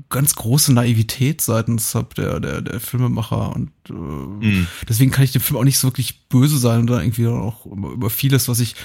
ganz 0.10 0.36
große 0.36 0.73
Naivität 0.73 1.41
seitens 1.41 1.97
der, 2.15 2.39
der, 2.39 2.62
der 2.62 2.79
Filmemacher 2.79 3.55
und 3.55 3.71
äh, 3.89 3.93
Hm. 3.93 4.67
deswegen 4.88 5.12
kann 5.12 5.23
ich 5.23 5.32
dem 5.32 5.41
Film 5.41 5.58
auch 5.58 5.63
nicht 5.63 5.79
so 5.79 5.88
wirklich 5.88 6.27
böse 6.29 6.58
sein 6.58 6.82
und 6.82 6.88
dann 6.88 7.01
irgendwie 7.01 7.27
auch 7.27 7.65
über, 7.65 7.91
über 7.91 8.10
vieles, 8.10 8.47
was 8.47 8.60
ich, 8.60 8.75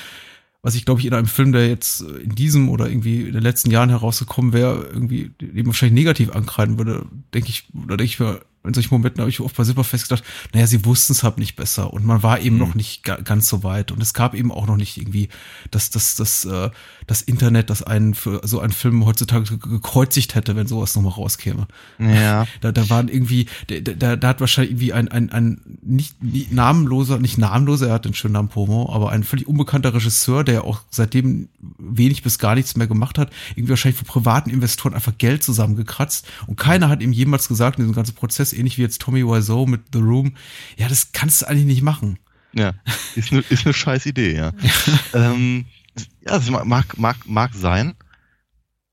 was 0.63 0.75
ich 0.75 0.85
glaube 0.87 1.01
ich 1.01 1.07
in 1.07 1.13
einem 1.15 1.27
Film, 1.27 1.53
der 1.53 1.69
jetzt 1.69 2.01
in 2.01 2.35
diesem 2.35 2.71
oder 2.71 2.89
irgendwie 2.89 3.23
in 3.23 3.33
den 3.35 3.43
letzten 3.43 3.71
Jahren 3.71 3.91
herausgekommen 3.91 4.53
wäre, 4.53 4.87
irgendwie 4.87 5.31
dem 5.41 5.67
wahrscheinlich 5.67 5.95
negativ 5.95 6.31
ankreiden 6.31 6.79
würde, 6.79 7.07
denke 7.35 7.51
ich, 7.51 7.69
oder 7.75 7.97
denke 7.99 8.05
ich 8.05 8.19
mir, 8.19 8.41
in 8.65 8.75
solchen 8.75 8.95
Momenten 8.95 9.21
habe 9.21 9.31
ich 9.31 9.41
oft 9.41 9.57
bei 9.57 9.65
Silberfest 9.65 10.09
gedacht, 10.09 10.25
naja, 10.53 10.67
sie 10.67 10.85
wussten 10.85 11.13
es 11.13 11.23
halt 11.23 11.39
nicht 11.39 11.55
besser 11.57 11.93
und 11.93 12.05
man 12.05 12.23
war 12.23 12.41
eben 12.41 12.57
Mhm. 12.57 12.63
noch 12.63 12.75
nicht 12.75 13.03
ga, 13.05 13.17
ganz 13.17 13.49
so 13.49 13.63
weit 13.63 13.93
und 13.93 14.01
es 14.03 14.15
gab 14.15 14.35
eben 14.35 14.51
auch 14.51 14.67
noch 14.67 14.77
nicht 14.77 14.97
irgendwie 14.97 15.29
das, 15.71 15.91
das, 15.91 16.17
das, 16.17 16.45
äh, 16.45 16.71
das 17.07 17.23
Internet, 17.23 17.69
das 17.71 17.83
einen 17.83 18.15
für 18.15 18.41
so 18.45 18.61
einen 18.61 18.73
Film 18.73 19.05
heutzutage 19.05 19.45
ge- 19.45 19.59
gekreuzigt 19.59 20.35
hätte, 20.35 20.57
wenn 20.57 20.67
sowas 20.67 20.95
nochmal 20.97 21.13
rauskäme. 21.13 21.67
Ja. 21.99 22.47
Da, 22.61 22.73
da 22.73 22.89
waren 22.89 23.09
irgendwie, 23.09 23.47
da, 23.69 23.81
da, 23.81 24.17
da 24.17 24.29
hat 24.29 24.41
wahrscheinlich 24.41 24.73
irgendwie 24.73 24.93
ein, 24.95 25.09
ein, 25.09 25.31
ein 25.31 25.61
nicht, 25.83 26.23
nicht 26.23 26.53
namenloser, 26.53 27.19
nicht 27.19 27.37
namenloser, 27.37 27.89
er 27.89 27.95
hat 27.95 28.05
den 28.07 28.15
schönen 28.15 28.33
Namen 28.35 28.49
Pomo, 28.49 28.91
aber 28.93 29.11
ein 29.11 29.23
völlig 29.25 29.47
unbekannter 29.47 29.93
Regisseur, 29.93 30.45
der 30.45 30.65
auch 30.65 30.81
seitdem 30.91 31.49
wenig 31.79 32.23
bis 32.23 32.39
gar 32.39 32.55
nichts 32.55 32.77
mehr 32.77 32.87
gemacht 32.87 33.19
hat, 33.19 33.31
irgendwie 33.55 33.71
wahrscheinlich 33.71 33.99
von 33.99 34.07
privaten 34.07 34.49
Investoren 34.51 34.95
einfach 34.95 35.19
Geld 35.19 35.43
zusammengekratzt 35.43 36.27
und 36.47 36.57
keiner 36.59 36.89
hat 36.89 37.03
ihm 37.03 37.13
jemals 37.13 37.49
gesagt 37.49 37.79
in 37.79 37.85
diesem 37.85 37.95
ganzen 37.95 38.15
Prozess, 38.15 38.53
ähnlich 38.55 38.79
wie 38.79 38.83
jetzt 38.83 39.01
Tommy 39.01 39.25
Wiseau 39.25 39.67
mit 39.67 39.83
The 39.93 39.99
Room, 39.99 40.37
ja, 40.77 40.89
das 40.89 41.13
kannst 41.13 41.43
du 41.43 41.47
eigentlich 41.47 41.67
nicht 41.67 41.83
machen. 41.83 42.19
Ja, 42.53 42.73
ist 43.17 43.33
eine 43.33 43.41
ist 43.49 43.65
eine 43.67 43.75
scheiß 43.75 44.07
Idee, 44.07 44.37
ja. 44.37 44.53
ähm, 45.15 45.67
ja, 45.97 46.39
das 46.39 46.49
mag, 46.51 46.97
mag, 46.99 47.17
mag 47.27 47.55
sein. 47.55 47.95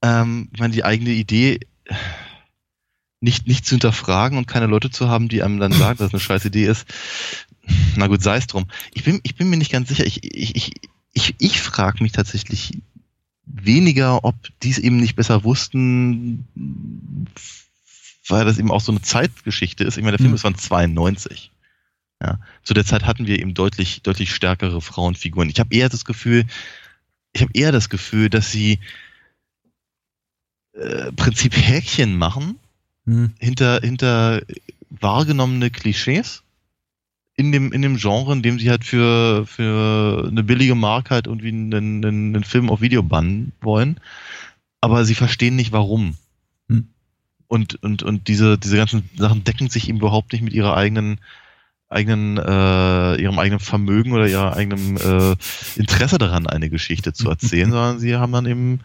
Ähm, 0.01 0.49
ich 0.53 0.59
meine, 0.59 0.73
die 0.73 0.83
eigene 0.83 1.11
Idee 1.11 1.59
nicht, 3.19 3.47
nicht 3.47 3.65
zu 3.65 3.71
hinterfragen 3.71 4.37
und 4.37 4.47
keine 4.47 4.65
Leute 4.65 4.89
zu 4.89 5.07
haben, 5.07 5.29
die 5.29 5.43
einem 5.43 5.59
dann 5.59 5.71
sagen, 5.71 5.99
dass 5.99 6.07
es 6.07 6.13
eine 6.13 6.19
scheiß 6.19 6.45
Idee 6.45 6.65
ist. 6.65 6.85
Na 7.95 8.07
gut, 8.07 8.23
sei 8.23 8.37
es 8.37 8.47
drum. 8.47 8.65
Ich 8.93 9.03
bin, 9.03 9.19
ich 9.23 9.35
bin 9.35 9.49
mir 9.49 9.57
nicht 9.57 9.71
ganz 9.71 9.89
sicher. 9.89 10.05
Ich, 10.05 10.23
ich, 10.23 10.55
ich, 10.55 10.73
ich, 11.13 11.35
ich 11.37 11.61
frage 11.61 12.03
mich 12.03 12.11
tatsächlich 12.11 12.79
weniger, 13.45 14.23
ob 14.23 14.35
die 14.63 14.71
es 14.71 14.79
eben 14.79 14.97
nicht 14.97 15.15
besser 15.15 15.43
wussten, 15.43 16.47
weil 18.27 18.45
das 18.45 18.57
eben 18.57 18.71
auch 18.71 18.81
so 18.81 18.91
eine 18.91 19.01
Zeitgeschichte 19.01 19.83
ist. 19.83 19.97
Ich 19.97 20.03
meine, 20.03 20.17
der 20.17 20.19
Film 20.19 20.31
Mhm. 20.31 20.35
ist 20.35 20.41
von 20.41 20.55
92. 20.55 21.51
Ja, 22.21 22.39
zu 22.63 22.73
der 22.75 22.85
Zeit 22.85 23.05
hatten 23.05 23.25
wir 23.25 23.39
eben 23.39 23.53
deutlich, 23.55 24.03
deutlich 24.03 24.33
stärkere 24.33 24.79
Frauenfiguren. 24.81 25.49
Ich 25.49 25.59
habe 25.59 25.73
eher 25.75 25.89
das 25.89 26.05
Gefühl, 26.05 26.45
ich 27.33 27.41
habe 27.41 27.51
eher 27.55 27.71
das 27.71 27.89
Gefühl, 27.89 28.29
dass 28.29 28.51
sie 28.51 28.79
äh, 30.73 31.11
Prinzip 31.13 31.55
Häkchen 31.55 32.17
machen 32.17 32.57
Hm. 33.07 33.33
hinter, 33.39 33.79
hinter 33.81 34.43
wahrgenommene 34.91 35.71
Klischees 35.71 36.43
in 37.35 37.51
dem, 37.51 37.71
in 37.71 37.81
dem 37.81 37.97
Genre, 37.97 38.31
in 38.33 38.43
dem 38.43 38.59
sie 38.59 38.69
halt 38.69 38.85
für, 38.85 39.47
für 39.47 40.27
eine 40.29 40.43
billige 40.43 40.75
Mark 40.75 41.09
halt 41.09 41.25
irgendwie 41.25 41.47
einen, 41.47 41.73
einen, 41.73 42.05
einen 42.35 42.43
Film 42.43 42.69
auf 42.69 42.81
Video 42.81 43.01
bannen 43.01 43.53
wollen. 43.61 43.99
Aber 44.79 45.05
sie 45.05 45.15
verstehen 45.15 45.55
nicht 45.55 45.71
warum. 45.71 46.15
Hm. 46.69 46.89
Und, 47.51 47.83
und, 47.83 48.01
und 48.01 48.29
diese, 48.29 48.57
diese 48.57 48.77
ganzen 48.77 49.09
Sachen 49.17 49.43
decken 49.43 49.69
sich 49.69 49.89
eben 49.89 49.97
überhaupt 49.97 50.31
nicht 50.31 50.41
mit 50.41 50.53
ihrer 50.53 50.77
eigenen, 50.77 51.19
eigenen, 51.89 52.37
äh, 52.37 53.21
ihrem 53.21 53.37
eigenen 53.39 53.59
Vermögen 53.59 54.13
oder 54.13 54.25
ihrer 54.25 54.55
eigenen 54.55 54.95
äh, 54.95 55.35
Interesse 55.75 56.17
daran, 56.17 56.47
eine 56.47 56.69
Geschichte 56.69 57.11
zu 57.11 57.29
erzählen, 57.29 57.69
sondern 57.69 57.99
sie 57.99 58.15
haben 58.15 58.31
dann 58.31 58.45
eben 58.45 58.79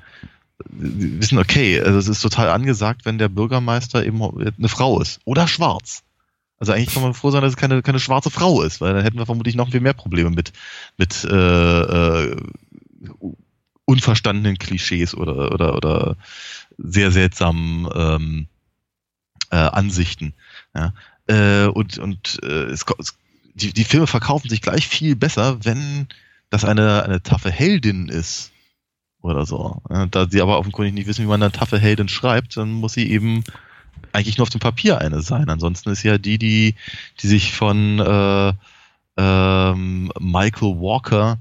wissen, 0.69 1.39
okay, 1.39 1.81
also 1.81 1.97
es 1.97 2.09
ist 2.09 2.21
total 2.21 2.51
angesagt, 2.51 3.05
wenn 3.05 3.19
der 3.19 3.29
Bürgermeister 3.29 4.05
eben 4.05 4.21
eine 4.21 4.69
Frau 4.69 5.01
ist 5.01 5.21
oder 5.25 5.47
schwarz. 5.47 6.03
Also 6.59 6.73
eigentlich 6.73 6.93
kann 6.93 7.05
man 7.05 7.15
froh 7.15 7.31
sein, 7.31 7.43
dass 7.43 7.53
es 7.53 7.57
keine, 7.57 7.83
keine 7.83 8.01
schwarze 8.01 8.31
Frau 8.31 8.63
ist, 8.63 8.81
weil 8.81 8.95
dann 8.95 9.05
hätten 9.05 9.19
wir 9.19 9.27
vermutlich 9.27 9.55
noch 9.55 9.71
viel 9.71 9.81
mehr 9.81 9.95
Probleme 9.95 10.31
mit, 10.31 10.53
mit 10.97 11.23
äh, 11.23 11.31
äh, 12.33 12.37
unverstandenen 13.85 14.59
Klischees 14.59 15.15
oder, 15.15 15.53
oder, 15.53 15.77
oder 15.77 16.17
sehr 16.79 17.13
seltsamen 17.13 17.89
ähm, 17.95 18.49
äh, 19.51 19.57
Ansichten. 19.57 20.35
Ja? 20.75 20.93
Äh, 21.27 21.67
und 21.67 21.99
und 21.99 22.39
äh, 22.43 22.65
es, 22.67 22.85
die, 23.55 23.73
die 23.73 23.85
Filme 23.85 24.07
verkaufen 24.07 24.49
sich 24.49 24.63
gleich 24.63 24.87
viel 24.87 25.17
besser, 25.17 25.65
wenn 25.65 26.09
das 26.51 26.65
eine, 26.65 27.03
eine 27.05 27.23
taffe 27.23 27.51
Heldin 27.51 28.09
ist 28.09 28.53
oder 29.23 29.47
so. 29.47 29.83
Ja? 29.91 30.07
Da 30.07 30.29
sie 30.29 30.43
aber 30.43 30.59
offenkundig 30.59 30.95
nicht 30.95 31.07
wissen, 31.07 31.25
wie 31.25 31.29
man 31.29 31.43
eine 31.43 31.53
taffe 31.53 31.79
Heldin 31.79 32.09
schreibt, 32.09 32.57
dann 32.57 32.73
muss 32.73 32.95
sie 32.95 33.11
eben 33.11 33.45
eigentlich 34.13 34.39
nur 34.39 34.45
auf 34.45 34.51
dem 34.51 34.61
Papier 34.61 34.99
eine 34.99 35.21
sein. 35.23 35.49
Ansonsten 35.49 35.91
ist 35.91 36.03
ja 36.03 36.19
die, 36.19 36.39
die, 36.39 36.75
die 37.21 37.27
sich 37.27 37.53
von 37.53 37.99
äh, 37.99 38.53
ähm, 39.17 40.13
Michael 40.19 40.77
Walker 40.81 41.39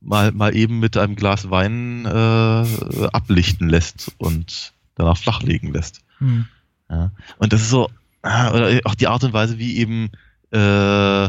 mal, 0.00 0.32
mal 0.32 0.56
eben 0.56 0.78
mit 0.78 0.96
einem 0.96 1.16
Glas 1.16 1.50
Wein 1.50 2.04
äh, 2.06 3.06
ablichten 3.12 3.68
lässt 3.68 4.12
und 4.18 4.72
danach 4.94 5.18
flachlegen 5.18 5.72
lässt. 5.72 6.02
Hm. 6.18 6.46
Ja. 6.90 7.10
Und 7.38 7.52
das 7.52 7.62
ist 7.62 7.70
so, 7.70 7.90
ah, 8.22 8.52
oder 8.52 8.80
auch 8.84 8.94
die 8.94 9.06
Art 9.08 9.24
und 9.24 9.32
Weise, 9.32 9.58
wie 9.58 9.78
eben 9.78 10.10
äh, 10.50 11.28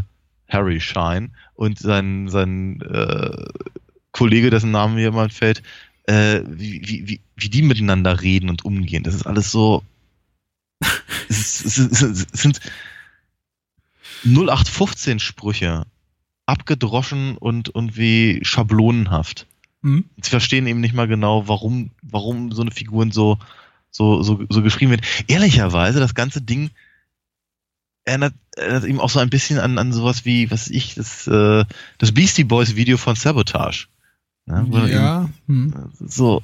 Harry 0.49 0.79
Shine 0.79 1.29
und 1.55 1.79
sein, 1.79 2.27
sein 2.29 2.81
äh, 2.81 3.45
Kollege, 4.11 4.49
dessen 4.49 4.71
Name 4.71 4.95
mir 4.95 5.11
mal 5.11 5.29
fällt, 5.29 5.61
äh, 6.07 6.41
wie, 6.47 6.81
wie, 6.85 7.07
wie, 7.07 7.21
wie 7.35 7.49
die 7.49 7.61
miteinander 7.61 8.21
reden 8.21 8.49
und 8.49 8.65
umgehen. 8.65 9.03
Das 9.03 9.13
ist 9.13 9.27
alles 9.27 9.51
so. 9.51 9.83
es, 11.29 11.63
es, 11.65 11.77
es, 11.77 12.01
es 12.01 12.41
sind 12.41 12.59
0815 14.25 15.19
Sprüche 15.19 15.85
abgedroschen 16.45 17.37
und, 17.37 17.69
und 17.69 17.95
wie 17.95 18.39
schablonenhaft. 18.41 19.45
Mhm. 19.81 20.05
Sie 20.21 20.29
verstehen 20.29 20.67
eben 20.67 20.81
nicht 20.81 20.95
mal 20.95 21.07
genau, 21.07 21.47
warum, 21.47 21.91
warum 22.01 22.51
so 22.51 22.61
eine 22.61 22.71
Figuren 22.71 23.11
so, 23.11 23.37
so, 23.91 24.21
so, 24.23 24.45
so 24.49 24.61
geschrieben 24.61 24.91
wird. 24.91 25.05
Ehrlicherweise, 25.27 25.99
das 25.99 26.15
ganze 26.15 26.41
Ding 26.41 26.71
erinnert, 28.05 28.33
erinnert 28.55 28.85
eben 28.85 28.99
auch 28.99 29.09
so 29.09 29.19
ein 29.19 29.29
bisschen 29.29 29.59
an, 29.59 29.77
an 29.77 29.93
sowas 29.93 30.25
wie, 30.25 30.51
was 30.51 30.69
ich, 30.69 30.95
das, 30.95 31.27
äh, 31.27 31.65
das 31.97 32.11
Beastie 32.11 32.43
Boys 32.43 32.75
Video 32.75 32.97
von 32.97 33.15
Sabotage. 33.15 33.87
Ja. 34.47 34.63
ja. 34.87 35.29
Eben, 35.47 35.73
hm. 35.73 35.91
So, 36.07 36.41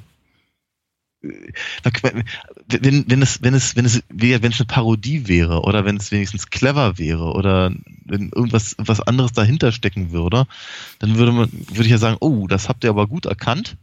wenn, 2.68 3.04
wenn 3.08 3.22
es, 3.22 3.42
wenn 3.42 3.54
es, 3.54 3.76
wenn 3.76 3.84
es, 3.84 4.02
wenn 4.08 4.52
es 4.52 4.60
eine 4.60 4.66
Parodie 4.66 5.28
wäre 5.28 5.62
oder 5.62 5.84
wenn 5.84 5.96
es 5.96 6.12
wenigstens 6.12 6.50
clever 6.50 6.98
wäre 6.98 7.32
oder 7.32 7.72
wenn 8.04 8.30
irgendwas 8.30 8.76
was 8.78 9.00
anderes 9.00 9.32
dahinter 9.32 9.72
stecken 9.72 10.12
würde, 10.12 10.46
dann 10.98 11.16
würde 11.16 11.32
man, 11.32 11.50
würde 11.52 11.84
ich 11.84 11.90
ja 11.90 11.98
sagen, 11.98 12.18
oh, 12.20 12.46
das 12.46 12.68
habt 12.68 12.84
ihr 12.84 12.90
aber 12.90 13.06
gut 13.06 13.26
erkannt 13.26 13.76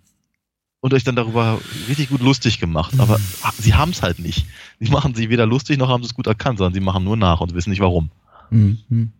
und 0.83 0.93
euch 0.93 1.05
dann 1.05 1.15
darüber 1.15 1.61
richtig 1.87 2.09
gut 2.09 2.19
lustig 2.19 2.59
gemacht. 2.59 2.99
Aber 2.99 3.17
mhm. 3.17 3.23
sie 3.57 3.73
haben 3.73 3.91
es 3.91 4.01
halt 4.01 4.19
nicht. 4.19 4.45
Sie 4.81 4.91
machen 4.91 5.15
sie 5.15 5.29
weder 5.29 5.45
lustig 5.45 5.77
noch 5.77 5.87
haben 5.87 6.03
sie 6.03 6.07
es 6.07 6.13
gut 6.13 6.27
erkannt, 6.27 6.57
sondern 6.57 6.73
sie 6.73 6.81
machen 6.81 7.05
nur 7.05 7.15
nach 7.15 7.39
und 7.39 7.53
wissen 7.53 7.69
nicht 7.69 7.79
warum. 7.79 8.11
Mhm. 8.49 9.13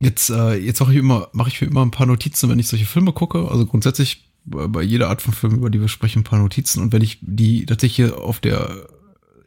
Jetzt, 0.00 0.30
äh, 0.30 0.56
jetzt 0.56 0.80
mache 0.80 0.92
ich 0.92 0.98
immer, 0.98 1.28
mache 1.32 1.48
ich 1.48 1.60
mir 1.60 1.68
immer 1.68 1.82
ein 1.82 1.92
paar 1.92 2.06
Notizen, 2.06 2.50
wenn 2.50 2.58
ich 2.58 2.66
solche 2.66 2.86
Filme 2.86 3.12
gucke. 3.12 3.48
Also 3.48 3.66
grundsätzlich 3.66 4.28
bei 4.44 4.82
jeder 4.82 5.10
Art 5.10 5.22
von 5.22 5.32
Film, 5.32 5.54
über 5.54 5.70
die 5.70 5.80
wir 5.80 5.88
sprechen, 5.88 6.20
ein 6.20 6.24
paar 6.24 6.40
Notizen. 6.40 6.82
Und 6.82 6.92
wenn 6.92 7.02
ich 7.02 7.18
die 7.20 7.66
tatsächlich 7.66 8.12
auf 8.12 8.40
der 8.40 8.88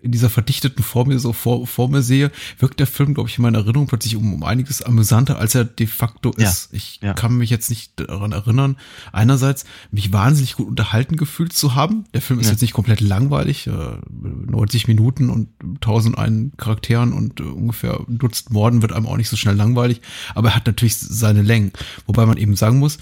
in 0.01 0.11
dieser 0.11 0.29
verdichteten 0.29 0.83
Form 0.83 1.09
hier 1.09 1.19
so 1.19 1.33
vor, 1.33 1.67
vor 1.67 1.89
mir 1.89 2.01
sehe, 2.01 2.31
wirkt 2.57 2.79
der 2.79 2.87
Film, 2.87 3.13
glaube 3.13 3.29
ich, 3.29 3.37
in 3.37 3.41
meiner 3.41 3.59
Erinnerung 3.59 3.87
plötzlich 3.87 4.15
um, 4.15 4.33
um 4.33 4.43
einiges 4.43 4.81
amüsanter, 4.81 5.37
als 5.37 5.55
er 5.55 5.65
de 5.65 5.87
facto 5.87 6.31
ist. 6.31 6.71
Ja, 6.71 6.77
ich 6.77 6.99
ja. 7.01 7.13
kann 7.13 7.37
mich 7.37 7.49
jetzt 7.49 7.69
nicht 7.69 7.99
daran 7.99 8.31
erinnern, 8.31 8.77
einerseits 9.11 9.65
mich 9.91 10.13
wahnsinnig 10.13 10.55
gut 10.55 10.67
unterhalten 10.67 11.17
gefühlt 11.17 11.51
zu 11.51 11.75
haben. 11.75 12.05
Der 12.13 12.21
Film 12.21 12.39
ist 12.39 12.45
ja. 12.45 12.53
jetzt 12.53 12.61
nicht 12.61 12.73
komplett 12.73 13.01
langweilig, 13.01 13.67
äh, 13.67 13.71
90 14.09 14.87
Minuten 14.87 15.29
und 15.29 15.49
1001 15.75 16.53
Charakteren 16.57 17.11
und 17.11 17.41
äh, 17.41 17.43
ungefähr 17.43 17.99
ein 18.07 18.17
Dutzend 18.17 18.51
Morden 18.51 18.81
wird 18.81 18.93
einem 18.93 19.05
auch 19.05 19.17
nicht 19.17 19.29
so 19.29 19.35
schnell 19.35 19.55
langweilig, 19.55 20.01
aber 20.33 20.49
er 20.49 20.55
hat 20.55 20.65
natürlich 20.65 20.97
seine 20.97 21.41
Längen. 21.41 21.73
Wobei 22.05 22.25
man 22.25 22.37
eben 22.37 22.55
sagen 22.55 22.79
muss, 22.79 22.99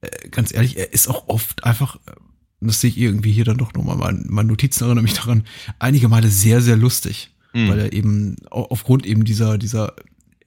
äh, 0.00 0.28
ganz 0.30 0.52
ehrlich, 0.52 0.76
er 0.76 0.92
ist 0.92 1.08
auch 1.08 1.28
oft 1.28 1.64
einfach, 1.64 1.96
äh, 2.06 2.12
das 2.68 2.80
sehe 2.80 2.90
ich 2.90 2.98
irgendwie 2.98 3.32
hier 3.32 3.44
dann 3.44 3.58
doch 3.58 3.72
nochmal, 3.74 3.96
mein, 3.96 4.24
meine 4.28 4.48
Notizen 4.48 4.84
erinnern 4.84 5.04
mich 5.04 5.14
daran, 5.14 5.44
einige 5.78 6.08
Male 6.08 6.28
sehr, 6.28 6.60
sehr 6.60 6.76
lustig. 6.76 7.30
Mhm. 7.52 7.68
Weil 7.68 7.78
er 7.80 7.92
eben 7.92 8.36
aufgrund 8.50 9.06
eben 9.06 9.24
dieser, 9.24 9.58
dieser 9.58 9.94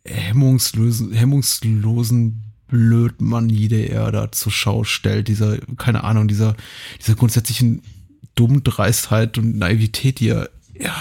hemmungslosen, 0.06 1.13
hemmungslosen 1.13 2.41
Blödmanie, 2.67 3.67
der 3.67 3.91
er 3.91 4.12
da 4.12 4.32
zur 4.32 4.51
Schau 4.51 4.84
stellt, 4.84 5.28
dieser, 5.28 5.58
keine 5.78 6.04
Ahnung, 6.04 6.28
dieser, 6.28 6.56
dieser 6.99 7.15
grundsätzlichen 7.15 7.82
Dummdreistheit 8.36 9.38
und 9.38 9.58
Naivität, 9.58 10.19
die 10.19 10.30
er, 10.30 10.49
ja, 10.80 10.95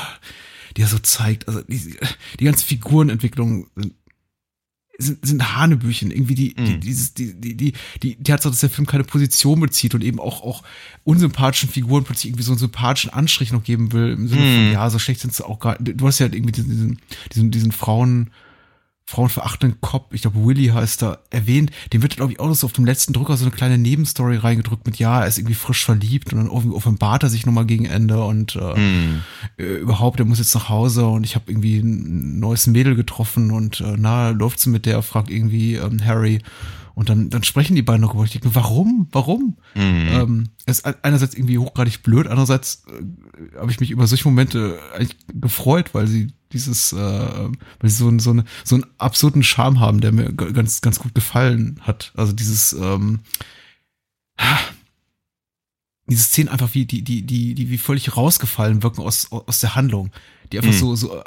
die 0.77 0.83
er 0.83 0.88
so 0.88 0.98
zeigt. 0.98 1.48
Also 1.48 1.62
die, 1.62 1.96
die 2.38 2.44
ganze 2.44 2.66
Figurenentwicklung 2.66 3.68
sind 3.77 3.94
sind, 4.98 5.24
sind 5.26 5.57
Hanebüchen, 5.57 6.11
irgendwie 6.11 6.35
die, 6.35 6.54
die, 6.54 6.78
dieses, 6.78 7.14
die, 7.14 7.35
die, 7.35 7.57
die, 7.57 7.72
die, 8.02 8.16
die 8.16 8.22
Tatsache, 8.22 8.52
dass 8.52 8.61
der 8.61 8.70
Film 8.70 8.87
keine 8.87 9.04
Position 9.04 9.61
bezieht 9.61 9.94
und 9.94 10.02
eben 10.02 10.20
auch, 10.20 10.42
auch 10.42 10.62
unsympathischen 11.02 11.68
Figuren 11.68 12.04
plötzlich 12.04 12.30
irgendwie 12.30 12.44
so 12.44 12.52
einen 12.52 12.59
sympathischen 12.59 13.11
Anstrich 13.11 13.52
noch 13.52 13.64
geben 13.64 13.92
will, 13.92 14.12
im 14.12 14.28
Sinne 14.28 14.42
von, 14.42 14.72
ja, 14.72 14.90
so 14.90 14.98
schlecht 14.98 15.20
sind 15.20 15.35
sie 15.35 15.44
auch 15.44 15.59
gar, 15.59 15.76
du 15.78 16.07
hast 16.07 16.18
ja 16.18 16.26
irgendwie 16.26 16.52
diesen, 16.52 16.98
diesen, 17.33 17.50
diesen 17.50 17.72
Frauen, 17.72 18.30
frauenverachtenden 19.06 19.80
Cop, 19.82 20.14
ich 20.14 20.22
glaube 20.22 20.44
Willy 20.44 20.68
heißt 20.68 21.02
da, 21.02 21.18
erwähnt, 21.30 21.70
dem 21.92 22.02
wird, 22.02 22.16
glaube 22.16 22.32
ich, 22.32 22.40
auch 22.40 22.48
noch 22.48 22.54
so 22.54 22.66
auf 22.66 22.72
dem 22.72 22.86
letzten 22.86 23.12
Drucker 23.12 23.36
so 23.36 23.44
eine 23.44 23.54
kleine 23.54 23.76
Nebenstory 23.76 24.36
reingedrückt 24.36 24.86
mit, 24.86 24.96
ja, 24.96 25.20
er 25.20 25.26
ist 25.26 25.36
irgendwie 25.36 25.54
frisch 25.54 25.84
verliebt 25.84 26.32
und 26.32 26.38
dann 26.38 26.46
irgendwie 26.46 26.74
offenbart 26.74 27.22
er 27.22 27.28
sich 27.28 27.44
nochmal 27.44 27.66
gegen 27.66 27.84
Ende 27.84 28.24
und 28.24 28.56
äh, 28.56 28.80
mm. 28.80 29.22
überhaupt, 29.58 30.20
er 30.20 30.26
muss 30.26 30.38
jetzt 30.38 30.54
nach 30.54 30.70
Hause 30.70 31.06
und 31.06 31.24
ich 31.24 31.34
habe 31.34 31.50
irgendwie 31.50 31.80
ein 31.80 32.38
neues 32.38 32.66
Mädel 32.66 32.94
getroffen 32.94 33.50
und 33.50 33.80
äh, 33.80 33.94
na, 33.98 34.30
läuft's 34.30 34.64
mit 34.64 34.86
der, 34.86 35.02
fragt 35.02 35.30
irgendwie 35.30 35.74
ähm, 35.74 36.02
Harry 36.02 36.40
und 36.94 37.08
dann, 37.08 37.28
dann 37.28 37.42
sprechen 37.42 37.74
die 37.74 37.82
beiden 37.82 38.00
noch 38.00 38.14
über. 38.14 38.24
Ich 38.24 38.30
denke, 38.30 38.54
warum? 38.54 39.08
Warum? 39.12 39.56
Mhm. 39.74 40.08
Ähm, 40.12 40.48
es 40.64 40.80
ist 40.80 41.04
einerseits 41.04 41.34
irgendwie 41.34 41.58
hochgradig 41.58 42.02
blöd, 42.02 42.26
andererseits 42.26 42.84
äh, 42.88 43.58
habe 43.58 43.70
ich 43.70 43.80
mich 43.80 43.90
über 43.90 44.06
solche 44.06 44.28
Momente 44.28 44.78
eigentlich 44.94 45.16
gefreut, 45.28 45.92
weil 45.92 46.06
sie 46.06 46.32
dieses, 46.54 46.92
äh, 46.92 46.96
weil 46.96 47.90
sie 47.90 47.96
so, 47.96 48.18
so, 48.18 48.30
eine, 48.30 48.44
so 48.64 48.76
einen 48.76 48.86
absurden 48.98 49.42
Charme 49.42 49.80
haben, 49.80 50.00
der 50.00 50.12
mir 50.12 50.32
ganz, 50.32 50.80
ganz 50.80 50.98
gut 50.98 51.14
gefallen 51.14 51.80
hat. 51.82 52.12
Also 52.16 52.32
dieses, 52.32 52.72
ähm, 52.72 53.20
diese 56.06 56.22
Szenen 56.22 56.48
einfach 56.48 56.74
wie, 56.74 56.86
die, 56.86 57.02
die, 57.02 57.22
die, 57.22 57.54
die 57.54 57.70
wie 57.70 57.78
völlig 57.78 58.16
rausgefallen 58.16 58.82
wirken 58.82 59.02
aus, 59.02 59.30
aus 59.30 59.60
der 59.60 59.74
Handlung. 59.74 60.10
Die 60.52 60.58
einfach 60.58 60.72
mhm. 60.72 60.78
so, 60.78 60.96
so 60.96 61.22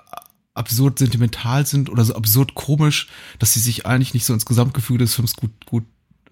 absurd 0.53 0.99
sentimental 0.99 1.65
sind 1.65 1.89
oder 1.89 2.03
so 2.03 2.15
absurd 2.15 2.55
komisch, 2.55 3.07
dass 3.39 3.53
sie 3.53 3.59
sich 3.59 3.85
eigentlich 3.85 4.13
nicht 4.13 4.25
so 4.25 4.33
ins 4.33 4.45
Gesamtgefüge 4.45 4.99
des 4.99 5.13
Films 5.15 5.35
gut, 5.35 5.51
gut 5.65 5.85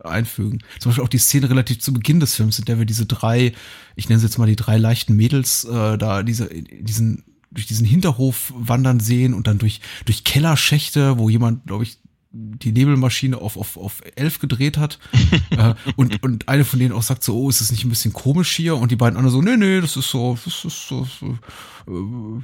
einfügen. 0.04 0.60
Zum 0.80 0.90
Beispiel 0.90 1.04
auch 1.04 1.10
die 1.10 1.18
Szene 1.18 1.50
relativ 1.50 1.80
zu 1.80 1.94
Beginn 1.94 2.20
des 2.20 2.36
Films, 2.36 2.60
in 2.60 2.66
der 2.66 2.78
wir 2.78 2.86
diese 2.86 3.06
drei, 3.06 3.54
ich 3.96 4.10
nenne 4.10 4.20
sie 4.20 4.26
jetzt 4.26 4.38
mal 4.38 4.48
die 4.48 4.56
drei 4.56 4.78
leichten 4.78 5.16
Mädels, 5.16 5.64
äh, 5.64 5.98
da 5.98 6.24
diese, 6.24 6.50
diesen, 6.50 7.24
durch 7.56 7.66
diesen 7.66 7.86
Hinterhof 7.86 8.54
wandern 8.56 9.00
sehen 9.00 9.34
und 9.34 9.48
dann 9.48 9.58
durch, 9.58 9.82
durch 10.06 10.24
Kellerschächte, 10.24 11.18
wo 11.18 11.30
jemand, 11.30 11.66
glaube 11.66 11.84
ich, 11.84 11.98
die 12.36 12.74
Nebelmaschine 12.74 13.38
auf, 13.38 13.56
auf, 13.58 13.78
auf 13.78 14.02
elf 14.16 14.40
gedreht 14.40 14.78
hat. 14.78 15.00
äh, 15.52 15.74
und, 15.96 16.22
und 16.22 16.50
eine 16.50 16.66
von 16.66 16.80
denen 16.80 16.94
auch 16.94 17.02
sagt 17.02 17.24
so, 17.24 17.36
oh, 17.38 17.50
ist 17.50 17.62
das 17.62 17.72
nicht 17.72 17.86
ein 17.86 17.90
bisschen 17.90 18.14
komisch 18.14 18.52
hier? 18.52 18.76
Und 18.76 18.92
die 18.92 18.98
beiden 18.98 19.18
anderen 19.18 19.34
so, 19.34 19.42
nee, 19.42 19.58
nee, 19.58 19.82
das 19.82 19.96
ist 19.96 20.10
so, 20.10 20.38
das 20.44 20.66
ist 20.66 20.88
so, 20.88 21.06
so 21.06 21.38
äh, 21.88 22.42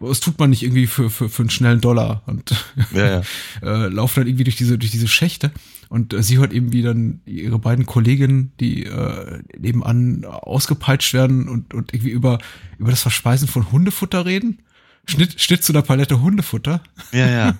das 0.00 0.20
tut 0.20 0.38
man 0.38 0.50
nicht 0.50 0.62
irgendwie 0.62 0.86
für, 0.86 1.10
für, 1.10 1.28
für 1.28 1.42
einen 1.42 1.50
schnellen 1.50 1.80
Dollar 1.80 2.22
und 2.26 2.54
ja, 2.92 3.20
ja. 3.20 3.22
äh, 3.62 3.88
laufen 3.88 4.20
dann 4.20 4.26
irgendwie 4.26 4.44
durch 4.44 4.56
diese, 4.56 4.78
durch 4.78 4.90
diese 4.90 5.08
Schächte. 5.08 5.52
Und 5.88 6.12
äh, 6.12 6.22
sie 6.22 6.38
hört 6.38 6.52
eben, 6.52 6.72
wie 6.72 6.82
dann 6.82 7.20
ihre 7.26 7.58
beiden 7.58 7.86
Kolleginnen, 7.86 8.52
die 8.60 8.84
äh, 8.84 9.42
nebenan 9.58 10.24
ausgepeitscht 10.24 11.14
werden 11.14 11.48
und, 11.48 11.74
und 11.74 11.92
irgendwie 11.92 12.10
über, 12.10 12.38
über 12.78 12.90
das 12.90 13.02
Verspeisen 13.02 13.48
von 13.48 13.70
Hundefutter 13.72 14.24
reden. 14.24 14.62
Schnitt, 15.06 15.40
Schnitt 15.40 15.62
zu 15.64 15.72
der 15.72 15.82
Palette 15.82 16.20
Hundefutter. 16.20 16.82
Ja, 17.12 17.28
ja. 17.28 17.58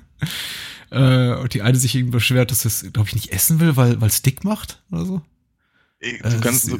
äh, 0.90 1.40
und 1.40 1.54
die 1.54 1.62
eine 1.62 1.78
sich 1.78 1.94
irgendwie 1.94 2.12
beschwert, 2.12 2.50
dass 2.50 2.64
es, 2.64 2.90
glaube 2.92 3.08
ich, 3.08 3.14
nicht 3.14 3.32
essen 3.32 3.60
will, 3.60 3.76
weil 3.76 4.02
es 4.02 4.22
dick 4.22 4.44
macht 4.44 4.82
oder 4.90 5.04
so. 5.04 5.22
Du 6.00 6.40
kannst, 6.40 6.70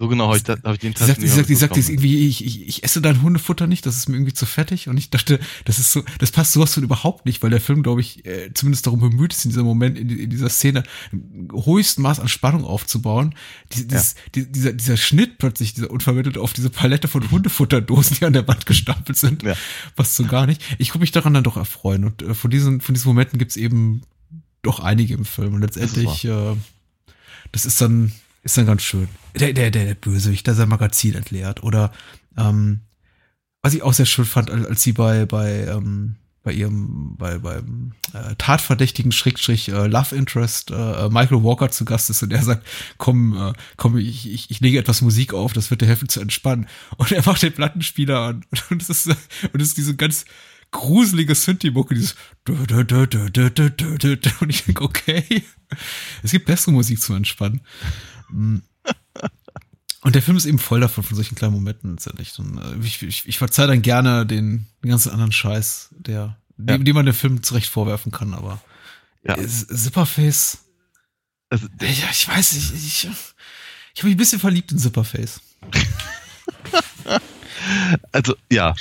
So 0.00 0.08
genau 0.08 0.28
habe 0.28 0.38
ich, 0.38 0.44
da, 0.44 0.56
hab 0.64 0.72
ich 0.72 0.78
den 0.80 0.94
Die 0.94 1.04
sagt, 1.04 1.20
die 1.20 1.28
sagt, 1.28 1.48
die 1.50 1.54
sagt 1.54 1.76
jetzt 1.76 1.90
irgendwie, 1.90 2.26
ich, 2.26 2.42
ich, 2.42 2.66
ich 2.66 2.84
esse 2.84 3.02
dein 3.02 3.20
Hundefutter 3.20 3.66
nicht, 3.66 3.84
das 3.84 3.98
ist 3.98 4.08
mir 4.08 4.16
irgendwie 4.16 4.32
zu 4.32 4.46
fettig. 4.46 4.88
Und 4.88 4.96
ich 4.96 5.10
dachte, 5.10 5.38
das 5.66 5.78
ist 5.78 5.92
so, 5.92 6.02
das 6.18 6.30
passt 6.30 6.52
sowas 6.52 6.72
von 6.72 6.82
überhaupt 6.82 7.26
nicht, 7.26 7.42
weil 7.42 7.50
der 7.50 7.60
Film, 7.60 7.82
glaube 7.82 8.00
ich, 8.00 8.24
äh, 8.24 8.50
zumindest 8.54 8.86
darum 8.86 9.00
bemüht 9.00 9.34
ist, 9.34 9.44
in 9.44 9.50
diesem 9.50 9.66
Moment, 9.66 9.98
in, 9.98 10.08
in 10.08 10.30
dieser 10.30 10.48
Szene, 10.48 10.84
höchsten 11.52 12.00
Maß 12.00 12.18
an 12.18 12.28
Spannung 12.28 12.64
aufzubauen. 12.64 13.34
Die, 13.74 13.86
dieses, 13.86 14.14
Ja. 14.14 14.20
die, 14.36 14.50
dieser, 14.50 14.72
dieser 14.72 14.96
Schnitt 14.96 15.36
plötzlich, 15.36 15.74
dieser 15.74 15.90
unvermittelt 15.90 16.38
auf 16.38 16.54
diese 16.54 16.70
Palette 16.70 17.06
von 17.06 17.30
Hundefutterdosen, 17.30 18.16
die 18.18 18.24
an 18.24 18.32
der 18.32 18.48
Wand 18.48 18.64
gestapelt 18.64 19.18
sind, 19.18 19.42
Ja. 19.42 19.54
passt 19.96 20.16
so 20.16 20.24
gar 20.24 20.46
nicht. 20.46 20.62
Ich 20.78 20.88
konnte 20.88 21.02
mich 21.02 21.12
daran 21.12 21.34
dann 21.34 21.44
doch 21.44 21.58
erfreuen. 21.58 22.04
Und 22.04 22.22
äh, 22.22 22.32
von 22.32 22.50
diesen, 22.50 22.80
von 22.80 22.94
diesen 22.94 23.08
Momenten 23.08 23.38
gibt's 23.38 23.58
eben 23.58 24.00
doch 24.62 24.80
einige 24.80 25.12
im 25.12 25.26
Film. 25.26 25.52
Und 25.52 25.60
letztendlich, 25.60 26.24
äh, 26.24 26.56
das 27.52 27.66
ist 27.66 27.82
dann, 27.82 28.12
ist 28.42 28.56
dann 28.56 28.66
ganz 28.66 28.82
schön. 28.82 29.08
Der, 29.38 29.52
der, 29.52 29.70
der, 29.70 29.84
der 29.84 29.94
Bösewicht, 29.94 30.46
der 30.46 30.54
sein 30.54 30.68
Magazin 30.68 31.14
entleert. 31.14 31.62
Oder 31.62 31.92
ähm, 32.36 32.80
was 33.62 33.74
ich 33.74 33.82
auch 33.82 33.92
sehr 33.92 34.06
schön 34.06 34.24
fand, 34.24 34.50
als 34.50 34.82
sie 34.82 34.92
bei, 34.92 35.26
bei, 35.26 35.66
ähm, 35.66 36.16
bei 36.42 36.52
ihrem, 36.52 37.16
bei, 37.18 37.38
beim 37.38 37.92
äh, 38.14 38.34
Tatverdächtigen 38.38 39.12
Schrägstrich 39.12 39.68
äh, 39.68 39.86
Love 39.86 40.16
Interest 40.16 40.70
äh, 40.70 40.74
äh, 40.74 41.10
Michael 41.10 41.42
Walker 41.42 41.70
zu 41.70 41.84
Gast 41.84 42.08
ist 42.08 42.22
und 42.22 42.32
er 42.32 42.42
sagt, 42.42 42.66
komm, 42.96 43.36
äh, 43.36 43.52
komm, 43.76 43.98
ich, 43.98 44.30
ich, 44.30 44.50
ich 44.50 44.60
lege 44.60 44.78
etwas 44.78 45.02
Musik 45.02 45.34
auf, 45.34 45.52
das 45.52 45.70
wird 45.70 45.82
dir 45.82 45.86
helfen 45.86 46.08
zu 46.08 46.20
entspannen. 46.20 46.66
Und 46.96 47.12
er 47.12 47.24
macht 47.26 47.42
den 47.42 47.52
Plattenspieler 47.52 48.20
an 48.20 48.46
und 48.70 48.80
es 48.80 48.88
ist, 48.88 49.08
und 49.52 49.60
es 49.60 49.68
ist 49.68 49.76
diese 49.76 49.96
ganz 49.96 50.24
gruselige 50.70 51.34
Synthie-Mucke, 51.34 51.94
dieses 51.94 52.14
und 52.48 52.70
ich 54.48 54.64
denke, 54.64 54.84
okay, 54.84 55.42
es 56.22 56.30
gibt 56.30 56.46
bessere 56.46 56.72
Musik 56.72 57.02
zum 57.02 57.16
Entspannen. 57.16 57.60
Und 60.02 60.14
der 60.14 60.22
Film 60.22 60.36
ist 60.38 60.46
eben 60.46 60.58
voll 60.58 60.80
davon, 60.80 61.04
von 61.04 61.14
solchen 61.14 61.34
kleinen 61.34 61.52
Momenten 61.52 61.90
letztendlich. 61.92 62.38
Und 62.38 62.56
äh, 62.58 62.76
ich, 62.86 63.02
ich, 63.02 63.28
ich 63.28 63.36
verzeih 63.38 63.66
dann 63.66 63.82
gerne 63.82 64.24
den, 64.24 64.66
den 64.82 64.90
ganzen 64.90 65.10
anderen 65.12 65.32
Scheiß, 65.32 65.90
der, 65.98 66.14
Ja. 66.56 66.76
dem, 66.76 66.84
dem 66.86 66.94
man 66.94 67.04
den 67.04 67.14
Film 67.14 67.42
zurecht 67.42 67.68
vorwerfen 67.68 68.10
kann, 68.10 68.32
aber 68.32 68.60
Ja. 69.22 69.36
Zipperface, 69.36 70.58
Also, 71.50 71.66
ja, 71.82 72.08
ich 72.10 72.26
weiß, 72.26 72.52
ich, 72.54 72.72
ich, 72.72 73.04
ich 73.94 74.00
habe 74.00 74.06
mich 74.08 74.14
ein 74.14 74.16
bisschen 74.16 74.40
verliebt 74.40 74.72
in 74.72 74.78
Zipperface. 74.78 75.40
Also, 78.12 78.34
ja, 78.50 78.74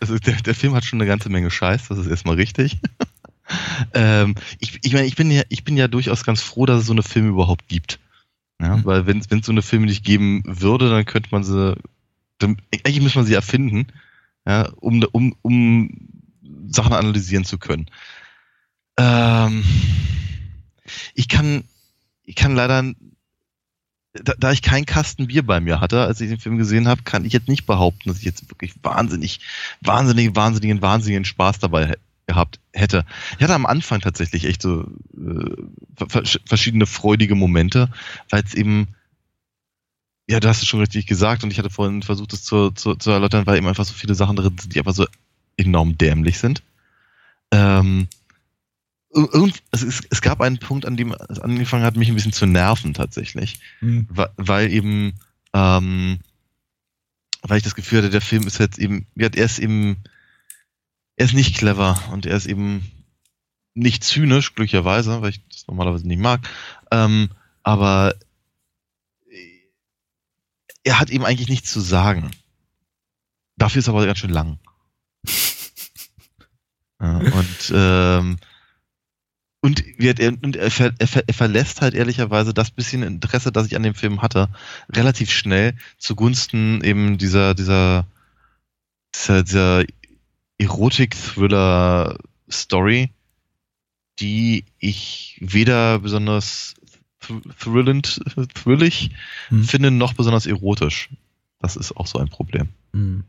also 0.00 0.16
der, 0.18 0.34
der 0.42 0.54
Film 0.54 0.74
hat 0.74 0.84
schon 0.84 1.00
eine 1.00 1.08
ganze 1.08 1.28
Menge 1.28 1.50
Scheiß, 1.50 1.88
das 1.88 1.98
ist 1.98 2.06
erstmal 2.06 2.36
richtig. 2.36 2.78
ähm, 3.94 4.36
ich 4.60 4.78
ich 4.82 4.92
meine, 4.92 5.06
ich 5.06 5.16
bin 5.16 5.30
ja, 5.30 5.42
ich 5.48 5.64
bin 5.64 5.76
ja 5.76 5.88
durchaus 5.88 6.24
ganz 6.24 6.40
froh, 6.40 6.64
dass 6.64 6.80
es 6.80 6.86
so 6.86 6.92
eine 6.92 7.02
Filme 7.02 7.28
überhaupt 7.30 7.66
gibt. 7.68 7.98
Ja, 8.62 8.76
Mhm. 8.76 8.84
Weil 8.84 9.06
wenn 9.06 9.18
es 9.18 9.26
so 9.44 9.52
eine 9.52 9.62
Filme 9.62 9.86
nicht 9.86 10.04
geben 10.04 10.42
würde, 10.46 10.88
dann 10.88 11.04
könnte 11.04 11.28
man 11.32 11.42
sie, 11.44 11.76
dann, 12.38 12.56
eigentlich 12.72 13.02
müsste 13.02 13.18
man 13.18 13.26
sie 13.26 13.34
erfinden, 13.34 13.88
ja, 14.46 14.68
um, 14.80 15.04
um, 15.12 15.34
um 15.42 15.90
Sachen 16.68 16.92
analysieren 16.92 17.44
zu 17.44 17.58
können. 17.58 17.86
Ähm, 18.96 19.64
ich 21.14 21.28
kann, 21.28 21.64
ich 22.24 22.36
kann 22.36 22.54
leider 22.54 22.94
da, 24.14 24.34
da 24.38 24.52
ich 24.52 24.62
keinen 24.62 24.84
Kasten 24.86 25.26
Bier 25.28 25.44
bei 25.44 25.60
mir 25.60 25.80
hatte, 25.80 26.02
als 26.02 26.20
ich 26.20 26.28
den 26.28 26.38
Film 26.38 26.58
gesehen 26.58 26.86
habe, 26.86 27.02
kann 27.02 27.24
ich 27.24 27.32
jetzt 27.32 27.48
nicht 27.48 27.66
behaupten, 27.66 28.08
dass 28.08 28.18
ich 28.18 28.24
jetzt 28.24 28.48
wirklich 28.50 28.74
wahnsinnig, 28.82 29.40
wahnsinnig, 29.80 30.36
wahnsinnigen, 30.36 30.82
wahnsinnigen 30.82 31.24
Spaß 31.24 31.58
dabei 31.60 31.88
he- 31.88 31.94
gehabt 32.26 32.60
hätte. 32.72 33.04
Ich 33.36 33.42
hatte 33.42 33.54
am 33.54 33.66
Anfang 33.66 34.00
tatsächlich 34.00 34.44
echt 34.44 34.62
so 34.62 34.82
äh, 35.16 36.06
ver 36.06 36.22
verschiedene 36.46 36.86
freudige 36.86 37.34
Momente, 37.34 37.90
weil 38.30 38.42
es 38.44 38.54
eben, 38.54 38.88
ja, 40.28 40.40
du 40.40 40.48
hast 40.48 40.62
es 40.62 40.68
schon 40.68 40.80
richtig 40.80 41.06
gesagt 41.06 41.44
und 41.44 41.50
ich 41.50 41.58
hatte 41.58 41.70
vorhin 41.70 42.02
versucht, 42.02 42.32
es 42.32 42.44
zu, 42.44 42.70
zu, 42.70 42.94
zu 42.94 43.10
erläutern, 43.10 43.46
weil 43.46 43.56
eben 43.56 43.66
einfach 43.66 43.84
so 43.84 43.94
viele 43.94 44.14
Sachen 44.14 44.36
drin 44.36 44.56
sind, 44.58 44.74
die 44.74 44.78
einfach 44.78 44.94
so 44.94 45.06
enorm 45.56 45.98
dämlich 45.98 46.38
sind. 46.38 46.62
Ähm, 47.50 48.08
irgend, 49.14 49.62
es, 49.72 49.82
es, 49.82 50.00
es 50.08 50.22
gab 50.22 50.40
einen 50.40 50.58
Punkt, 50.58 50.86
an 50.86 50.96
dem 50.96 51.14
es 51.28 51.38
angefangen 51.38 51.84
hat, 51.84 51.96
mich 51.96 52.08
ein 52.08 52.14
bisschen 52.14 52.32
zu 52.32 52.46
nerven 52.46 52.94
tatsächlich 52.94 53.60
Mhm. 53.80 54.06
weil, 54.08 54.30
weil 54.36 54.72
eben, 54.72 55.14
ähm, 55.52 56.20
weil 57.42 57.58
ich 57.58 57.64
das 57.64 57.74
Gefühl 57.74 57.98
hatte, 57.98 58.10
der 58.10 58.20
Film 58.20 58.46
ist 58.46 58.58
jetzt 58.58 58.78
eben, 58.78 59.06
er 59.16 59.34
ist 59.34 59.58
eben, 59.58 59.96
er 61.22 61.26
ist 61.26 61.34
nicht 61.34 61.56
clever 61.56 62.02
und 62.10 62.26
er 62.26 62.36
ist 62.36 62.46
eben 62.46 62.84
nicht 63.74 64.02
zynisch, 64.02 64.56
glücklicherweise, 64.56 65.22
weil 65.22 65.30
ich 65.30 65.40
das 65.48 65.68
normalerweise 65.68 66.04
nicht 66.04 66.18
mag, 66.18 66.40
ähm, 66.90 67.30
aber 67.62 68.16
er 70.82 70.98
hat 70.98 71.10
eben 71.10 71.24
eigentlich 71.24 71.48
nichts 71.48 71.70
zu 71.70 71.78
sagen. 71.78 72.32
Dafür 73.56 73.78
ist 73.78 73.86
er 73.86 73.94
aber 73.94 74.04
ganz 74.04 74.18
schön 74.18 74.32
lang. 74.32 74.58
ja, 77.00 77.18
und 77.18 77.72
ähm, 77.72 78.38
und, 79.60 79.84
wird 79.96 80.18
er, 80.18 80.32
und 80.42 80.56
er, 80.56 80.72
ver, 80.72 80.92
er, 80.98 81.06
ver, 81.06 81.22
er 81.24 81.34
verlässt 81.34 81.82
halt 81.82 81.94
ehrlicherweise 81.94 82.52
das 82.52 82.72
bisschen 82.72 83.04
Interesse, 83.04 83.52
das 83.52 83.68
ich 83.68 83.76
an 83.76 83.84
dem 83.84 83.94
Film 83.94 84.22
hatte, 84.22 84.48
relativ 84.90 85.30
schnell 85.30 85.76
zugunsten 85.98 86.82
eben 86.82 87.16
dieser, 87.16 87.54
dieser, 87.54 88.08
dieser, 89.14 89.44
dieser 89.44 89.84
Erotik-Thriller-Story, 90.62 93.10
die 94.20 94.64
ich 94.78 95.38
weder 95.40 95.98
besonders 95.98 96.74
thr- 97.20 97.42
thrillend, 97.58 98.20
thrillig 98.54 99.10
Hm. 99.48 99.64
finde, 99.64 99.90
noch 99.90 100.12
besonders 100.14 100.46
erotisch. 100.46 101.10
Das 101.60 101.76
ist 101.76 101.96
auch 101.96 102.06
so 102.06 102.18
ein 102.18 102.28
Problem. 102.28 102.68
Mhm. 102.92 103.24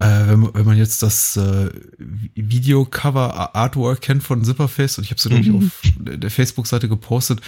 Äh, 0.00 0.28
wenn, 0.28 0.40
man- 0.40 0.54
wenn 0.54 0.64
man 0.66 0.76
jetzt 0.76 1.02
das 1.02 1.36
äh, 1.36 1.70
Videocover 1.98 3.34
Ar- 3.34 3.54
Artwork 3.56 4.00
kennt 4.00 4.22
von 4.22 4.44
Zipperface 4.44 4.98
und 4.98 5.04
ich 5.04 5.10
habe 5.10 5.18
es 5.18 5.24
glaube 5.24 5.40
ich 5.42 5.48
Mhm. 5.48 5.56
auf 5.56 5.80
der 5.98 6.16
der 6.18 6.30
Facebook-Seite 6.30 6.88
gepostet, 6.88 7.40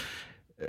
äh, 0.56 0.66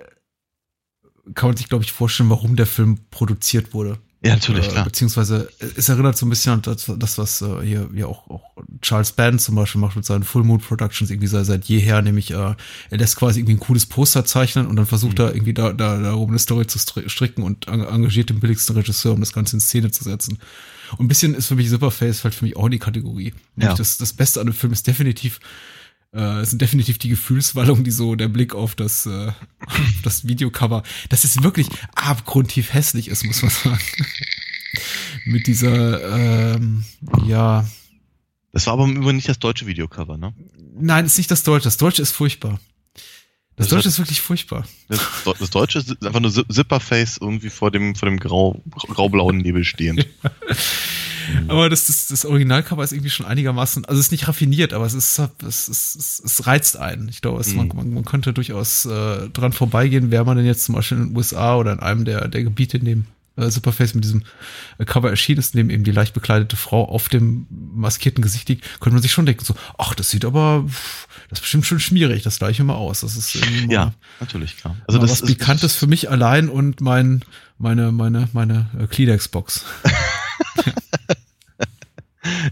kann 1.34 1.50
man 1.50 1.58
sich 1.58 1.70
glaube 1.70 1.84
ich 1.84 1.92
vorstellen, 1.92 2.30
warum 2.30 2.56
der 2.56 2.68
Film 2.68 3.00
produziert 3.10 3.74
wurde. 3.74 3.98
Ja, 4.24 4.34
natürlich, 4.36 4.68
äh, 4.68 4.72
klar. 4.72 4.84
Beziehungsweise 4.86 5.50
äh, 5.60 5.66
es 5.76 5.90
erinnert 5.90 6.16
so 6.16 6.28
ein 6.28 6.30
bisschen 6.30 6.54
an 6.54 6.62
das, 6.62 6.92
das 6.96 7.18
was 7.18 7.42
äh, 7.42 7.62
hier 7.64 7.90
ja 7.96 8.06
auch, 8.06 8.30
auch 8.30 8.42
Charles 8.82 9.14
Band 9.14 9.42
zum 9.42 9.56
Beispiel 9.56 9.82
macht 9.82 9.96
mit 9.96 10.06
seinen 10.06 10.24
Full 10.24 10.44
Moon 10.44 10.60
Productions 10.60 11.10
irgendwie 11.10 11.28
seit, 11.28 11.46
seit 11.48 11.66
jeher, 11.66 12.02
nämlich 12.04 12.30
äh, 12.32 12.36
er 12.92 12.98
lässt 12.98 13.16
quasi 13.16 13.40
irgendwie 13.40 13.56
ein 13.56 13.60
cooles 13.60 13.88
Poster 13.88 14.24
zeichnen 14.24 14.68
und 14.68 14.76
dann 14.76 14.86
versucht 14.86 15.18
Mhm. 15.18 15.26
er 15.26 15.34
irgendwie 15.34 15.54
da, 15.56 15.74
da 15.74 15.98
darum 15.98 16.30
eine 16.30 16.38
Story 16.40 16.68
zu 16.68 16.78
stri- 16.78 17.10
stricken 17.10 17.42
und 17.44 17.68
eng- 17.68 17.84
engagiert 17.84 18.30
den 18.30 18.40
billigsten 18.40 18.76
Regisseur, 18.76 19.14
um 19.14 19.20
das 19.22 19.34
Ganze 19.34 19.56
in 19.56 19.60
Szene 19.60 19.90
zu 19.90 20.04
setzen. 20.04 20.38
Und 20.98 21.06
ein 21.06 21.08
bisschen 21.08 21.34
ist 21.34 21.48
für 21.48 21.56
mich 21.56 21.70
Superface 21.70 22.20
fällt 22.20 22.36
für 22.36 22.46
mich 22.46 22.56
auch 22.58 22.66
in 22.66 22.72
die 22.72 22.80
Kategorie. 22.80 23.34
Ja. 23.56 23.74
Das, 23.74 23.98
das 23.98 24.14
Beste 24.14 24.40
an 24.40 24.46
dem 24.48 24.54
Film 24.54 24.72
ist 24.74 24.86
definitiv 24.86 25.40
äh, 26.14 26.42
es 26.42 26.50
sind 26.50 26.62
definitiv 26.62 26.98
die 26.98 27.10
Gefühlswallungen, 27.10 27.84
die 27.84 27.92
so 27.92 28.16
der 28.16 28.28
Blick 28.28 28.54
auf 28.54 28.76
das, 28.76 29.06
äh, 29.06 29.32
auf 29.66 29.80
das 30.04 30.28
Videocover, 30.28 30.84
das 31.10 31.24
ist 31.24 31.44
wirklich 31.44 31.68
abgrundtief 31.96 32.74
hässlich 32.74 33.08
ist, 33.08 33.24
muss 33.26 33.42
man 33.42 33.52
sagen. 33.52 33.80
Mit 35.26 35.48
dieser, 35.48 36.56
ähm, 36.56 36.84
ja, 37.26 37.66
Das 38.54 38.68
war 38.68 38.74
aber 38.74 38.86
im 38.86 38.98
Übrigen 38.98 39.18
nicht 39.18 39.30
das 39.30 39.40
deutsche 39.40 39.68
Videocover, 39.68 40.18
ne? 40.18 40.34
nein, 40.74 41.06
ist 41.06 41.18
nicht 41.18 41.32
das 41.32 41.44
Deutsche. 41.44 41.66
Das 41.66 41.78
Deutsche 41.78 42.02
ist 42.02 42.12
furchtbar. 42.12 42.60
Das 43.62 43.70
Das 43.70 43.78
Deutsche 43.78 43.88
ist 43.90 44.00
wirklich 44.00 44.22
furchtbar. 44.22 44.66
Das, 44.88 45.00
das 45.40 45.50
Deutsche 45.50 45.80
ist 45.80 46.06
einfach 46.06 46.20
nur 46.20 46.32
Zip- 46.32 46.52
Zipperface 46.52 47.18
irgendwie 47.22 47.50
vor 47.50 47.72
dem, 47.72 47.96
vor 47.96 48.10
dem 48.10 48.20
grau, 48.20 48.62
graublauen 48.94 49.38
Nebel 49.38 49.64
stehend. 49.64 50.06
Aber 51.48 51.70
das, 51.70 51.86
das, 51.86 52.08
das 52.08 52.26
Originalcover 52.26 52.84
ist 52.84 52.92
irgendwie 52.92 53.10
schon 53.12 53.26
einigermaßen, 53.26 53.86
also 53.86 54.00
es 54.00 54.08
ist 54.08 54.12
nicht 54.12 54.28
raffiniert, 54.28 54.74
aber 54.74 54.86
es 54.86 54.94
ist, 54.96 55.20
es, 55.48 55.68
es, 55.68 56.22
es 56.26 56.48
reizt 56.48 56.78
einen. 56.78 57.08
Ich 57.10 57.22
glaube, 57.22 57.40
es, 57.40 57.54
man, 57.54 57.68
Mhm. 57.68 57.76
man, 57.76 57.94
man 57.94 58.06
könnte 58.06 58.34
durchaus 58.34 58.86
äh, 58.86 59.30
dran 59.30 59.54
vorbeigehen, 59.54 60.12
wäre 60.12 60.26
man 60.26 60.36
denn 60.38 60.46
jetzt 60.46 60.66
zum 60.66 60.76
Beispiel 60.76 60.98
in 60.98 61.08
den 61.10 61.16
USA 61.18 61.56
oder 61.58 61.74
in 61.74 61.80
einem 61.80 62.06
der, 62.06 62.28
der 62.28 62.44
Gebiete, 62.44 62.78
in 62.78 62.86
dem 62.86 63.06
äh, 63.38 63.50
Superface 63.50 63.94
mit 63.94 64.04
diesem 64.04 64.24
äh, 64.80 64.84
Cover 64.86 65.10
erschienen 65.10 65.40
ist, 65.40 65.54
in 65.54 65.60
dem 65.60 65.70
eben 65.70 65.84
die 65.84 65.92
leicht 65.92 66.14
bekleidete 66.14 66.58
Frau 66.58 66.84
auf 66.86 67.08
dem 67.08 67.46
maskierten 67.50 68.22
Gesicht 68.24 68.50
liegt, 68.50 68.66
könnte 68.82 68.96
man 68.96 69.02
sich 69.04 69.12
schon 69.14 69.26
denken, 69.28 69.46
so, 69.46 69.56
ach, 69.78 69.94
das 69.94 70.10
sieht 70.10 70.26
aber, 70.26 70.66
pff, 70.68 71.08
das 71.32 71.40
ist 71.40 71.42
bestimmt 71.42 71.66
schon 71.66 71.80
schmierig, 71.80 72.22
das 72.24 72.38
gleiche 72.38 72.64
mal 72.64 72.76
aus. 72.76 73.00
Das 73.02 73.16
ist 73.18 73.36
mal- 73.36 73.72
Ja, 73.72 73.94
natürlich, 74.20 74.58
klar. 74.58 74.76
also 74.88 75.00
Also 75.00 75.12
das 75.14 75.22
was 75.24 75.28
Pikantes 75.28 75.76
für 75.76 75.88
mich 75.88 76.10
allein 76.12 76.48
und 76.50 76.80
mein, 76.82 77.24
meine, 77.58 77.92
meine, 77.92 78.30
meine 78.34 78.70
äh, 78.80 78.86
Kleenex-Box. 78.88 79.66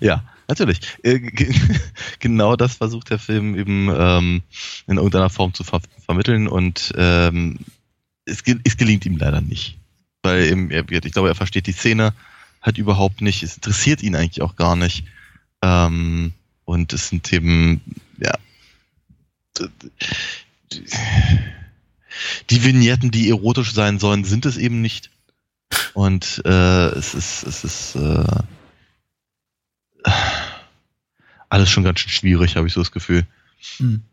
Ja, 0.02 0.24
natürlich. 0.48 0.80
Äh, 1.04 1.20
ge- 1.20 1.54
genau 2.20 2.56
das 2.56 2.76
versucht 2.76 3.10
der 3.12 3.20
Film 3.20 3.56
eben 3.56 3.89
ähm, 3.96 4.42
in 4.88 4.98
irgendeiner 4.98 5.30
Form 5.30 5.54
zu 5.54 5.63
ver 5.63 5.80
vermitteln 6.06 6.48
und 6.48 6.92
ähm, 6.98 7.60
es, 8.26 8.44
ge 8.44 8.58
es 8.63 8.78
gelingt 8.78 9.06
ihm 9.06 9.18
leider 9.18 9.42
nicht. 9.42 9.78
Weil 10.24 10.46
eben, 10.48 10.72
er, 10.72 10.86
ich 10.92 11.12
glaube, 11.12 11.28
er 11.30 11.36
versteht 11.36 11.68
die 11.68 11.72
Szene 11.72 12.13
halt 12.62 12.78
überhaupt 12.80 13.22
nicht. 13.22 13.44
Es 13.44 13.56
interessiert 13.56 14.02
ihn 14.02 14.15
eigentlich 14.15 14.42
auch 14.42 14.56
gar 14.56 14.76
nicht. 14.76 15.06
Ähm, 15.62 16.34
und 16.65 16.94
es 16.94 17.10
sind 17.10 17.32
eben, 17.32 17.82
ja, 18.18 18.34
die 22.50 22.63
Vignetten, 22.63 23.12
die 23.12 23.30
erotisch 23.30 23.74
sein 23.74 24.00
sollen, 24.00 24.24
sind 24.24 24.45
es 24.45 24.57
eben 24.57 24.82
nicht. 24.82 25.10
Und 25.93 26.41
äh, 26.45 26.89
es 26.89 27.14
ist, 27.14 27.43
es 27.43 27.64
ist 27.64 27.95
äh, 27.95 28.26
alles 31.49 31.70
schon 31.70 31.84
ganz 31.84 31.99
schön 31.99 32.12
schwierig, 32.12 32.55
habe 32.55 32.68
ich 32.68 32.74
so 32.74 32.82
das 32.82 32.91
Gefühl. 32.91 33.26
Hm. 33.78 34.03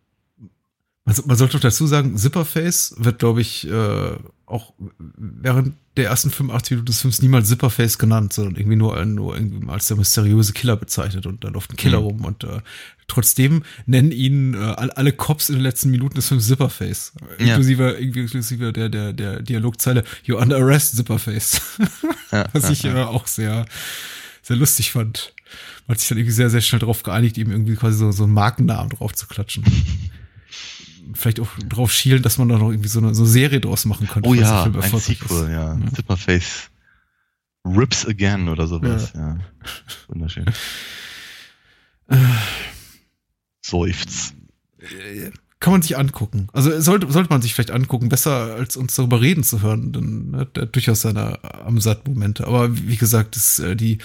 Also 1.07 1.23
man 1.25 1.37
sollte 1.37 1.55
doch 1.55 1.61
dazu 1.61 1.87
sagen, 1.87 2.19
Zipperface 2.19 2.97
wird, 2.99 3.21
glaube 3.21 3.41
ich, 3.41 3.69
äh, 3.69 4.17
auch 4.45 4.75
während 4.99 5.75
der 5.97 6.07
ersten 6.07 6.31
85 6.31 6.73
Minuten 6.73 6.87
des 6.87 7.01
Films 7.01 7.23
niemals 7.23 7.49
Zipperface 7.49 7.99
genannt, 7.99 8.33
sondern 8.33 8.57
irgendwie 8.57 8.77
nur, 8.77 9.05
nur 9.05 9.37
irgendwie 9.37 9.69
als 9.69 9.87
der 9.87 9.97
mysteriöse 9.97 10.53
Killer 10.53 10.77
bezeichnet 10.77 11.27
und 11.27 11.45
da 11.45 11.49
läuft 11.49 11.73
ein 11.73 11.77
Killer 11.77 12.01
mhm. 12.01 12.07
rum 12.07 12.25
und 12.25 12.43
äh, 12.43 12.61
trotzdem 13.07 13.63
nennen 13.87 14.11
ihn 14.11 14.55
äh, 14.55 14.59
alle 14.59 15.13
Cops 15.13 15.49
in 15.49 15.55
den 15.55 15.63
letzten 15.63 15.91
Minuten 15.91 16.17
des 16.17 16.27
Films 16.27 16.49
Zipperface. 16.49 17.13
Ja. 17.39 17.47
Inklusive, 17.47 17.91
inklusive 17.93 18.73
der, 18.73 18.89
der, 18.89 19.13
der 19.13 19.43
Dialogzeile 19.43 20.03
You're 20.27 20.43
under 20.43 20.57
arrest, 20.57 20.97
Zipperface. 20.97 21.61
Ja, 22.33 22.49
Was 22.53 22.69
ich 22.71 22.83
ja. 22.83 23.03
äh, 23.03 23.05
auch 23.05 23.29
sehr, 23.29 23.67
sehr 24.43 24.57
lustig 24.57 24.91
fand. 24.91 25.33
Man 25.87 25.95
hat 25.95 26.01
sich 26.01 26.09
dann 26.09 26.19
irgendwie 26.19 26.35
sehr, 26.35 26.51
sehr 26.51 26.61
schnell 26.61 26.81
darauf 26.81 27.05
geeinigt, 27.05 27.39
ihm 27.39 27.53
irgendwie 27.53 27.77
quasi 27.77 27.97
so, 27.97 28.11
so 28.11 28.25
einen 28.25 28.33
Markennamen 28.33 28.91
drauf 28.91 29.15
zu 29.15 29.29
klatschen 29.29 29.65
vielleicht 31.15 31.41
auch 31.41 31.49
drauf 31.69 31.93
schielen, 31.93 32.23
dass 32.23 32.39
man 32.39 32.49
da 32.49 32.59
noch 32.59 32.71
irgendwie 32.71 32.89
so 32.89 32.99
eine, 32.99 33.15
so 33.15 33.23
eine 33.23 33.31
Serie 33.31 33.61
draus 33.61 33.85
machen 33.85 34.09
könnte. 34.09 34.29
Oh 34.29 34.35
ja, 34.35 34.65
ein 34.65 34.99
Sequel, 34.99 35.45
ist. 35.45 35.49
ja. 35.49 35.75
ja. 35.75 35.93
Zipperface 35.95 36.71
Rips 37.67 38.07
Again 38.07 38.49
oder 38.49 38.67
sowas, 38.67 39.13
ja. 39.15 39.29
ja. 39.29 39.39
Wunderschön. 40.09 40.47
Seufz. 43.61 44.35
Kann 45.59 45.73
man 45.73 45.83
sich 45.83 45.97
angucken. 45.99 46.49
Also 46.53 46.79
sollte, 46.81 47.11
sollte 47.11 47.31
man 47.31 47.43
sich 47.43 47.55
vielleicht 47.55 47.71
angucken, 47.71 48.09
besser 48.09 48.55
als 48.55 48.77
uns 48.77 48.95
darüber 48.95 49.21
reden 49.21 49.43
zu 49.43 49.63
hören, 49.63 49.93
dann 49.93 50.37
hat 50.37 50.57
er 50.57 50.67
durchaus 50.67 51.01
seine 51.01 51.43
Amsat-Momente. 51.43 52.47
Aber 52.47 52.77
wie 52.77 52.97
gesagt, 52.97 53.35
das, 53.37 53.59
äh, 53.59 53.75
die, 53.75 53.99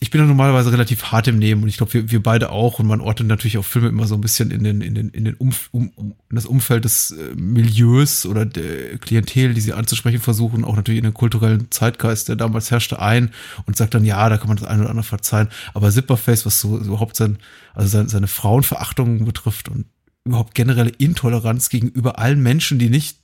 ich 0.00 0.10
bin 0.10 0.20
ja 0.20 0.26
normalerweise 0.26 0.70
relativ 0.70 1.04
hart 1.04 1.26
im 1.26 1.38
Nehmen 1.38 1.64
und 1.64 1.68
ich 1.68 1.76
glaube, 1.76 1.92
wir, 1.92 2.10
wir 2.10 2.22
beide 2.22 2.50
auch 2.50 2.78
und 2.78 2.86
man 2.86 3.00
ordnet 3.00 3.28
natürlich 3.28 3.58
auch 3.58 3.64
Filme 3.64 3.88
immer 3.88 4.06
so 4.06 4.14
ein 4.14 4.20
bisschen 4.20 4.52
in 4.52 4.62
den, 4.62 4.80
in 4.80 4.94
den, 4.94 5.08
in 5.08 5.24
den 5.24 5.34
Umf, 5.34 5.68
um, 5.72 5.88
um, 5.96 6.14
in 6.30 6.36
das 6.36 6.46
Umfeld 6.46 6.84
des 6.84 7.10
äh, 7.10 7.34
Milieus 7.34 8.24
oder 8.24 8.46
der 8.46 8.98
Klientel, 8.98 9.54
die 9.54 9.60
sie 9.60 9.72
anzusprechen 9.72 10.20
versuchen, 10.20 10.64
auch 10.64 10.76
natürlich 10.76 10.98
in 10.98 11.04
den 11.04 11.14
kulturellen 11.14 11.70
Zeitgeist, 11.70 12.28
der 12.28 12.36
damals 12.36 12.70
herrschte, 12.70 13.00
ein 13.02 13.32
und 13.66 13.76
sagt 13.76 13.94
dann, 13.94 14.04
ja, 14.04 14.28
da 14.28 14.36
kann 14.36 14.46
man 14.46 14.56
das 14.56 14.68
eine 14.68 14.82
oder 14.82 14.90
andere 14.90 15.04
verzeihen. 15.04 15.48
Aber 15.74 15.90
Zipperface, 15.90 16.46
was 16.46 16.60
so, 16.60 16.78
so 16.78 16.84
überhaupt 16.84 17.16
sein, 17.16 17.38
also 17.74 17.88
seine, 17.88 18.08
seine 18.08 18.28
Frauenverachtung 18.28 19.24
betrifft 19.24 19.68
und 19.68 19.86
überhaupt 20.24 20.54
generelle 20.54 20.90
Intoleranz 20.90 21.70
gegenüber 21.70 22.20
allen 22.20 22.40
Menschen, 22.40 22.78
die 22.78 22.90
nicht, 22.90 23.18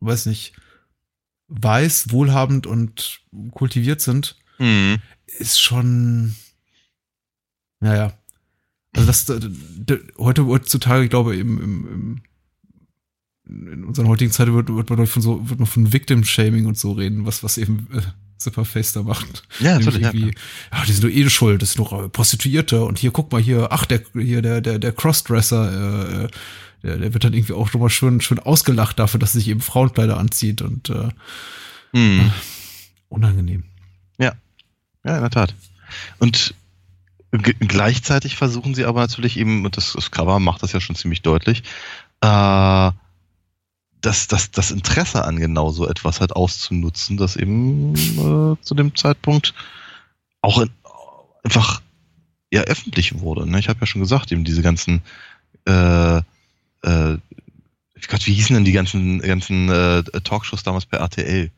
weiß 0.00 0.26
nicht, 0.26 0.52
weiß, 1.48 2.10
wohlhabend 2.10 2.66
und 2.66 3.20
kultiviert 3.52 4.02
sind, 4.02 4.36
mhm 4.58 4.98
ist 5.38 5.60
schon, 5.60 6.34
naja. 7.80 8.12
Also 8.94 9.06
das, 9.06 9.40
heute 10.18 10.46
heutzutage, 10.46 11.04
ich 11.04 11.10
glaube, 11.10 11.36
im, 11.36 11.62
im, 11.62 11.88
im 11.92 12.22
in 13.48 13.84
unserer 13.84 14.08
heutigen 14.08 14.30
Zeit 14.30 14.52
wird, 14.52 14.68
wird 14.68 14.90
man 14.90 15.06
von 15.06 15.22
so, 15.22 15.48
wird 15.48 15.58
man 15.58 15.66
von 15.66 15.92
Victim-Shaming 15.92 16.66
und 16.66 16.78
so 16.78 16.92
reden, 16.92 17.24
was, 17.26 17.42
was 17.42 17.58
eben 17.58 17.86
äh, 17.94 18.02
Zipperface 18.36 18.92
da 18.92 19.02
macht. 19.02 19.42
Ja, 19.60 19.78
natürlich. 19.78 20.02
Ja. 20.02 20.12
ja, 20.12 20.84
die 20.86 20.92
sind 20.92 21.02
nur 21.02 21.12
eh 21.12 21.28
schuld, 21.30 21.62
das 21.62 21.72
sind 21.72 21.90
nur 21.90 22.04
äh, 22.04 22.08
Prostituierte 22.08 22.84
und 22.84 22.98
hier, 22.98 23.10
guck 23.10 23.32
mal 23.32 23.40
hier, 23.40 23.68
ach, 23.72 23.86
der, 23.86 24.02
hier, 24.14 24.42
der, 24.42 24.60
der, 24.60 24.78
der 24.78 24.92
Crossdresser, 24.92 26.24
äh, 26.24 26.28
der, 26.82 26.98
der 26.98 27.14
wird 27.14 27.24
dann 27.24 27.32
irgendwie 27.32 27.54
auch 27.54 27.72
nochmal 27.72 27.90
schön, 27.90 28.20
schön 28.20 28.38
ausgelacht 28.38 28.98
dafür, 28.98 29.18
dass 29.18 29.34
er 29.34 29.40
sich 29.40 29.48
eben 29.48 29.60
Frauenkleider 29.60 30.18
anzieht 30.18 30.62
und 30.62 30.90
äh, 30.90 31.08
hm. 31.92 32.20
äh, 32.20 32.30
unangenehm. 33.08 33.64
Ja, 35.08 35.16
in 35.16 35.22
der 35.22 35.30
Tat. 35.30 35.54
Und 36.18 36.54
gleichzeitig 37.30 38.36
versuchen 38.36 38.74
sie 38.74 38.84
aber 38.84 39.00
natürlich 39.00 39.38
eben, 39.38 39.64
und 39.64 39.78
das, 39.78 39.94
das 39.94 40.10
Cover 40.10 40.38
macht 40.38 40.62
das 40.62 40.72
ja 40.72 40.80
schon 40.80 40.96
ziemlich 40.96 41.22
deutlich, 41.22 41.62
äh, 42.20 42.90
das, 44.00 44.28
das, 44.28 44.50
das 44.50 44.70
Interesse 44.70 45.24
an 45.24 45.38
genau 45.38 45.70
so 45.70 45.88
etwas 45.88 46.20
halt 46.20 46.36
auszunutzen, 46.36 47.16
das 47.16 47.36
eben 47.36 47.94
äh, 47.94 48.62
zu 48.62 48.74
dem 48.74 48.94
Zeitpunkt 48.94 49.54
auch 50.42 50.60
in, 50.60 50.70
einfach 51.42 51.80
ja 52.52 52.62
öffentlich 52.62 53.18
wurde. 53.20 53.50
Ne? 53.50 53.58
Ich 53.58 53.70
habe 53.70 53.80
ja 53.80 53.86
schon 53.86 54.02
gesagt, 54.02 54.30
eben 54.30 54.44
diese 54.44 54.62
ganzen 54.62 55.02
äh, 55.64 56.18
äh, 56.18 57.18
Gott, 58.08 58.26
wie 58.26 58.34
hießen 58.34 58.54
denn 58.54 58.64
die 58.64 58.72
ganzen, 58.72 59.20
ganzen 59.20 59.68
äh, 59.70 60.02
Talkshows 60.02 60.62
damals 60.62 60.86
bei 60.86 60.98
RTL? 60.98 61.50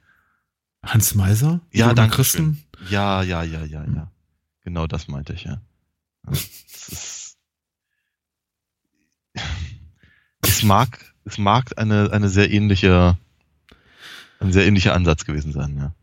Hans 0.82 1.14
Meiser? 1.14 1.60
Ja, 1.72 1.92
danke. 1.92 2.16
Christen? 2.16 2.62
Ja, 2.88 3.22
ja, 3.22 3.42
ja, 3.42 3.64
ja, 3.64 3.84
ja. 3.84 4.10
Genau 4.62 4.86
das 4.86 5.08
meinte 5.08 5.32
ich, 5.32 5.44
ja. 5.44 5.60
Ist, 6.30 7.36
es 10.42 10.62
mag, 10.62 11.14
es 11.24 11.38
mag 11.38 11.78
eine, 11.78 12.12
eine 12.12 12.28
sehr 12.28 12.50
ähnliche, 12.50 13.16
ein 14.38 14.52
sehr 14.52 14.66
ähnlicher 14.66 14.94
Ansatz 14.94 15.24
gewesen 15.24 15.52
sein, 15.52 15.76
ja. 15.76 15.94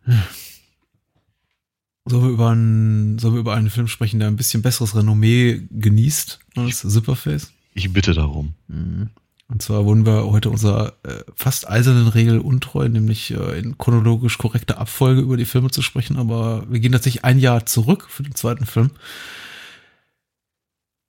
Sollen 2.05 2.23
wir 2.23 2.29
über 2.29 2.49
einen, 2.51 3.19
sollen 3.19 3.33
wir 3.33 3.41
über 3.41 3.55
einen 3.55 3.69
Film 3.69 3.87
sprechen, 3.87 4.19
der 4.19 4.29
ein 4.29 4.37
bisschen 4.37 4.61
besseres 4.61 4.95
Renommee 4.95 5.67
genießt 5.71 6.39
als 6.55 6.79
Zipperface? 6.79 7.51
Ich 7.73 7.91
bitte 7.91 8.13
darum. 8.13 8.53
Mhm. 8.67 9.09
Und 9.49 9.61
zwar 9.61 9.85
wurden 9.85 10.05
wir 10.05 10.25
heute 10.25 10.49
unserer 10.49 10.93
äh, 11.03 11.23
fast 11.35 11.69
eisernen 11.69 12.09
Regel 12.09 12.39
untreu, 12.39 12.89
nämlich 12.89 13.31
äh, 13.31 13.59
in 13.59 13.77
chronologisch 13.77 14.37
korrekter 14.37 14.77
Abfolge 14.77 15.21
über 15.21 15.37
die 15.37 15.45
Filme 15.45 15.71
zu 15.71 15.81
sprechen, 15.81 16.17
aber 16.17 16.69
wir 16.69 16.81
gehen 16.81 16.91
tatsächlich 16.91 17.23
ein 17.23 17.39
Jahr 17.39 17.65
zurück 17.65 18.07
für 18.09 18.23
den 18.23 18.35
zweiten 18.35 18.65
Film. 18.65 18.91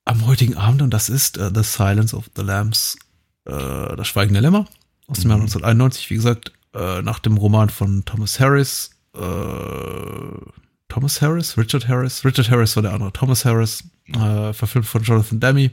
Am 0.05 0.25
heutigen 0.27 0.57
Abend, 0.57 0.83
und 0.83 0.91
das 0.91 1.09
ist 1.09 1.37
äh, 1.37 1.51
The 1.53 1.65
Silence 1.65 2.15
of 2.17 2.31
the 2.37 2.43
Lambs, 2.43 2.97
äh, 3.45 3.97
das 3.97 4.07
Schweigende 4.07 4.41
Lämmer 4.41 4.67
aus 5.09 5.21
dem 5.21 5.31
Jahr 5.31 5.41
1991, 5.41 6.07
mhm. 6.07 6.11
wie 6.11 6.17
gesagt, 6.17 6.53
äh, 6.75 7.03
nach 7.03 7.19
dem 7.19 7.39
Roman 7.39 7.71
von 7.71 8.05
Thomas 8.05 8.39
Harris, 8.39 8.91
äh, 9.17 9.21
Thomas 10.89 11.21
Harris, 11.21 11.59
Richard 11.59 11.89
Harris, 11.89 12.25
Richard 12.25 12.51
Harris 12.51 12.77
war 12.77 12.85
der 12.85 12.93
andere, 12.93 13.13
Thomas 13.13 13.45
Harris, 13.45 13.85
verfilmt 14.11 14.87
von 14.87 15.03
Jonathan 15.03 15.39
Demme 15.39 15.71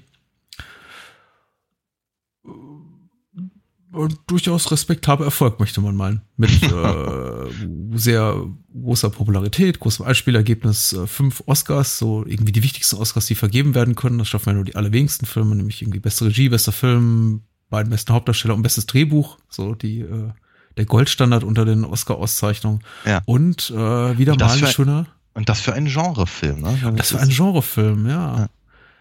durchaus 4.27 4.71
respektabel 4.71 5.25
Erfolg, 5.25 5.59
möchte 5.59 5.81
man 5.81 5.95
meinen. 5.95 6.21
Mit 6.37 6.51
äh, 6.63 7.97
sehr 7.97 8.45
großer 8.73 9.09
Popularität, 9.09 9.79
großem 9.79 10.05
Einspielergebnis, 10.05 10.93
äh, 10.93 11.07
fünf 11.07 11.43
Oscars, 11.45 11.97
so 11.97 12.25
irgendwie 12.25 12.51
die 12.51 12.63
wichtigsten 12.63 12.97
Oscars, 12.97 13.25
die 13.25 13.35
vergeben 13.35 13.75
werden 13.75 13.95
können. 13.95 14.17
Das 14.17 14.27
schaffen 14.27 14.49
ja 14.49 14.53
nur 14.55 14.65
die 14.65 14.75
allerwenigsten 14.75 15.25
Filme, 15.25 15.55
nämlich 15.55 15.81
irgendwie 15.81 15.99
beste 15.99 16.25
Regie, 16.25 16.49
bester 16.49 16.71
Film, 16.71 17.41
beiden 17.69 17.89
besten 17.89 18.13
Hauptdarsteller 18.13 18.55
und 18.55 18.61
bestes 18.61 18.85
Drehbuch, 18.85 19.37
so 19.49 19.75
die 19.75 20.01
äh, 20.01 20.31
der 20.77 20.85
Goldstandard 20.85 21.43
unter 21.43 21.65
den 21.65 21.85
Oscar-Auszeichnungen. 21.85 22.81
Ja. 23.05 23.21
Und 23.25 23.69
äh, 23.69 24.17
wieder 24.17 24.33
und 24.33 24.41
mal 24.41 24.51
ein 24.51 24.67
schöner. 24.67 25.07
Und 25.33 25.49
das 25.49 25.61
für 25.61 25.73
einen 25.73 25.87
Genrefilm, 25.87 26.61
ne? 26.61 26.93
Das 26.95 27.09
für 27.09 27.19
einen 27.19 27.31
Genrefilm, 27.31 28.07
ja. 28.07 28.37
ja. 28.37 28.49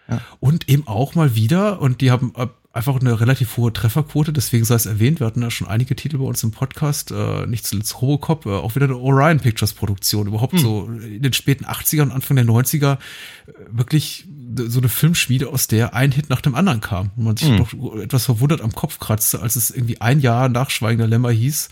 ja. 0.09 0.21
Und 0.39 0.67
eben 0.69 0.87
auch 0.87 1.15
mal 1.15 1.35
wieder, 1.35 1.81
und 1.81 2.01
die 2.01 2.11
haben 2.11 2.33
einfach 2.75 2.99
eine 2.99 3.21
relativ 3.21 3.55
hohe 3.55 3.71
Trefferquote, 3.71 4.33
deswegen 4.33 4.65
sei 4.65 4.75
es 4.75 4.85
erwähnt, 4.85 5.21
wir 5.21 5.27
hatten 5.27 5.41
ja 5.41 5.49
schon 5.49 5.67
einige 5.67 5.95
Titel 5.95 6.17
bei 6.17 6.25
uns 6.25 6.43
im 6.43 6.51
Podcast, 6.51 7.09
äh, 7.09 7.47
nicht 7.47 7.65
zuletzt 7.65 8.01
Robocop, 8.01 8.45
äh, 8.45 8.49
auch 8.49 8.75
wieder 8.75 8.85
eine 8.85 8.97
Orion 8.97 9.39
Pictures 9.39 9.73
Produktion, 9.73 10.27
überhaupt 10.27 10.53
hm. 10.53 10.59
so 10.59 10.85
in 10.85 11.21
den 11.21 11.31
späten 11.31 11.65
80er 11.65 12.01
und 12.01 12.11
Anfang 12.11 12.35
der 12.35 12.45
90er 12.45 12.95
äh, 12.95 13.51
wirklich 13.69 14.25
so 14.57 14.79
eine 14.79 14.89
Filmschmiede, 14.89 15.47
aus 15.47 15.67
der 15.67 15.93
ein 15.93 16.11
Hit 16.11 16.29
nach 16.29 16.41
dem 16.41 16.53
anderen 16.53 16.81
kam. 16.81 17.11
Und 17.15 17.23
man 17.23 17.37
sich 17.37 17.47
hm. 17.47 17.57
doch 17.57 17.95
etwas 17.95 18.25
verwundert 18.25 18.59
am 18.59 18.75
Kopf 18.75 18.99
kratzte, 18.99 19.41
als 19.41 19.55
es 19.55 19.71
irgendwie 19.71 20.01
ein 20.01 20.19
Jahr 20.19 20.49
nach 20.49 20.69
Schweigender 20.69 21.07
Lämmer 21.07 21.31
hieß, 21.31 21.69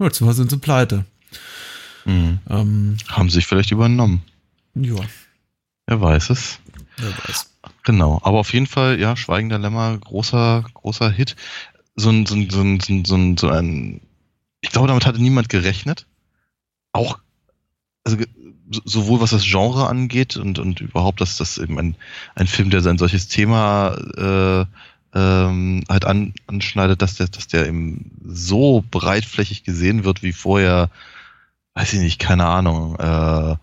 ja, 0.00 0.06
jetzt 0.06 0.18
sind 0.18 0.50
sie 0.50 0.58
pleite. 0.58 1.04
Hm. 2.04 2.40
Ähm, 2.48 2.96
Haben 3.08 3.28
sie 3.28 3.36
sich 3.36 3.46
vielleicht 3.46 3.70
übernommen. 3.70 4.22
Ja. 4.74 4.96
Wer 5.86 6.00
weiß 6.00 6.30
es. 6.30 6.58
Wer 6.96 7.10
weiß. 7.10 7.49
Genau, 7.90 8.20
aber 8.22 8.38
auf 8.38 8.52
jeden 8.52 8.68
Fall, 8.68 9.00
ja, 9.00 9.16
Schweigender 9.16 9.58
Lämmer, 9.58 9.98
großer, 9.98 10.64
großer 10.74 11.10
Hit. 11.10 11.34
So 11.96 12.08
ein, 12.10 12.24
so 12.24 12.36
ein, 12.36 12.48
so 12.48 12.60
ein, 12.60 13.04
so 13.04 13.16
ein, 13.16 13.36
so 13.36 13.48
ein 13.48 14.00
ich 14.60 14.70
glaube, 14.70 14.86
damit 14.86 15.06
hatte 15.06 15.20
niemand 15.20 15.48
gerechnet. 15.48 16.06
Auch, 16.92 17.18
also 18.04 18.16
sowohl 18.84 19.20
was 19.20 19.30
das 19.30 19.42
Genre 19.42 19.88
angeht 19.88 20.36
und, 20.36 20.60
und 20.60 20.80
überhaupt, 20.80 21.20
dass 21.20 21.36
das 21.36 21.58
eben 21.58 21.80
ein, 21.80 21.96
ein 22.36 22.46
Film, 22.46 22.70
der 22.70 22.80
sein 22.80 22.96
solches 22.96 23.26
Thema 23.26 23.96
äh, 24.16 24.66
ähm, 25.18 25.82
halt 25.88 26.04
an, 26.04 26.32
anschneidet, 26.46 27.02
dass 27.02 27.16
der, 27.16 27.26
dass 27.26 27.48
der 27.48 27.66
eben 27.66 28.12
so 28.24 28.84
breitflächig 28.88 29.64
gesehen 29.64 30.04
wird 30.04 30.22
wie 30.22 30.32
vorher, 30.32 30.90
weiß 31.74 31.94
ich 31.94 31.98
nicht, 31.98 32.20
keine 32.20 32.46
Ahnung, 32.46 32.94
äh, 33.00 33.56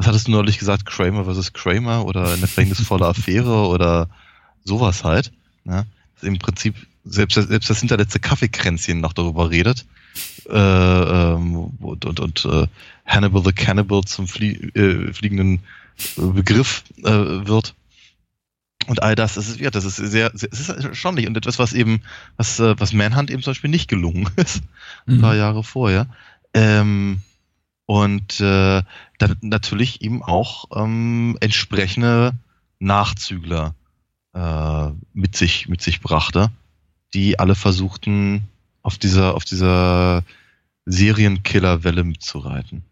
was 0.00 0.06
hattest 0.06 0.28
du 0.28 0.30
neulich 0.30 0.58
gesagt, 0.58 0.86
Kramer 0.86 1.24
versus 1.24 1.52
Kramer 1.52 2.06
oder 2.06 2.32
eine 2.32 2.46
verhängnisvolle 2.46 3.04
Affäre 3.06 3.68
oder 3.68 4.08
sowas 4.64 5.04
halt. 5.04 5.30
Ne? 5.64 5.84
Im 6.22 6.38
Prinzip 6.38 6.74
selbst, 7.04 7.34
selbst 7.34 7.68
das 7.68 7.80
hinterletzte 7.80 8.18
Kaffeekränzchen 8.18 9.02
noch 9.02 9.12
darüber 9.12 9.50
redet. 9.50 9.84
Äh, 10.48 10.54
ähm, 10.54 11.54
und 11.80 12.06
und, 12.06 12.18
und 12.18 12.44
äh, 12.46 12.66
Hannibal 13.04 13.44
the 13.44 13.52
Cannibal 13.52 14.02
zum 14.04 14.26
Flie 14.26 14.54
äh, 14.74 15.12
fliegenden 15.12 15.60
Begriff 16.16 16.82
äh, 17.04 17.10
wird. 17.46 17.74
Und 18.86 19.02
all 19.02 19.14
das, 19.16 19.34
das 19.34 19.48
ist, 19.48 19.60
ja, 19.60 19.70
das 19.70 19.84
ist 19.84 19.96
sehr, 19.96 20.30
sehr, 20.32 20.48
es 20.50 20.60
ist 20.60 20.70
erstaunlich 20.70 21.26
und 21.26 21.36
etwas, 21.36 21.58
was 21.58 21.74
eben, 21.74 22.00
was, 22.38 22.58
äh, 22.58 22.74
was 22.80 22.94
Manhunt 22.94 23.30
eben 23.30 23.42
zum 23.42 23.50
Beispiel 23.50 23.68
nicht 23.68 23.88
gelungen 23.88 24.30
ist, 24.36 24.62
ein 25.06 25.16
mhm. 25.16 25.20
paar 25.20 25.36
Jahre 25.36 25.62
vorher. 25.62 26.06
Ähm, 26.54 27.20
und 27.90 28.38
äh, 28.38 28.84
dann 29.18 29.36
natürlich 29.40 30.00
eben 30.00 30.22
auch 30.22 30.66
ähm, 30.76 31.36
entsprechende 31.40 32.34
Nachzügler 32.78 33.74
äh, 34.32 34.90
mit 35.12 35.34
sich 35.34 35.68
mit 35.68 35.82
sich 35.82 36.00
brachte, 36.00 36.52
die 37.14 37.40
alle 37.40 37.56
versuchten 37.56 38.44
auf 38.82 38.96
dieser 38.96 39.34
auf 39.34 39.44
dieser 39.44 40.22
Serienkiller-Welle 40.86 42.04
mitzureiten. 42.04 42.84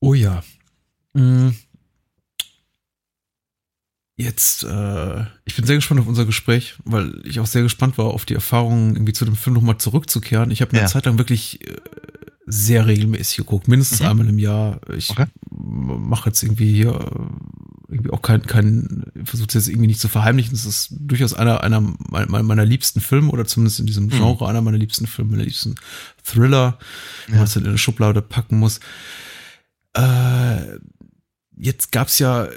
Oh 0.00 0.14
ja. 0.14 0.42
Mhm. 1.12 1.54
Jetzt, 4.16 4.64
äh, 4.64 5.24
ich 5.44 5.56
bin 5.56 5.66
sehr 5.66 5.76
gespannt 5.76 6.00
auf 6.00 6.06
unser 6.06 6.24
Gespräch, 6.24 6.76
weil 6.84 7.20
ich 7.24 7.38
auch 7.40 7.46
sehr 7.46 7.62
gespannt 7.62 7.98
war, 7.98 8.06
auf 8.06 8.24
die 8.24 8.34
Erfahrungen 8.34 8.94
irgendwie 8.94 9.12
zu 9.12 9.26
dem 9.26 9.36
Film 9.36 9.54
nochmal 9.54 9.78
zurückzukehren. 9.78 10.50
Ich 10.50 10.62
habe 10.62 10.72
eine 10.72 10.80
ja. 10.80 10.86
Zeit 10.86 11.06
lang 11.06 11.18
wirklich 11.18 11.66
äh, 11.66 11.76
sehr 12.46 12.86
regelmäßig 12.86 13.38
geguckt, 13.38 13.68
mindestens 13.68 14.00
mhm. 14.00 14.06
einmal 14.06 14.28
im 14.28 14.38
Jahr. 14.38 14.80
Ich 14.96 15.10
okay. 15.10 15.26
mache 15.50 16.30
jetzt 16.30 16.42
irgendwie 16.42 16.72
hier 16.72 16.94
äh, 16.94 17.90
irgendwie 17.90 18.10
auch 18.10 18.22
kein, 18.22 18.42
kein 18.46 19.04
versuche 19.24 19.48
jetzt 19.52 19.68
irgendwie 19.68 19.88
nicht 19.88 20.00
zu 20.00 20.08
verheimlichen. 20.08 20.54
Es 20.54 20.64
ist 20.64 20.94
durchaus 20.98 21.34
einer, 21.34 21.62
einer 21.62 21.80
meiner, 21.80 22.42
meiner 22.42 22.64
liebsten 22.64 23.00
Filme 23.00 23.30
oder 23.30 23.44
zumindest 23.46 23.80
in 23.80 23.86
diesem 23.86 24.04
mhm. 24.04 24.10
Genre 24.10 24.44
mhm. 24.44 24.50
einer 24.50 24.62
meiner 24.62 24.78
liebsten 24.78 25.06
Filme, 25.06 25.32
meiner 25.32 25.44
liebsten 25.44 25.74
Thriller, 26.24 26.78
wenn 27.26 27.36
man 27.36 27.44
es 27.44 27.56
in 27.56 27.66
eine 27.66 27.78
Schublade 27.78 28.22
packen 28.22 28.58
muss. 28.58 28.80
Äh, 29.94 30.78
jetzt 31.56 31.92
gab's 31.92 32.18
ja 32.18 32.44
äh, 32.44 32.50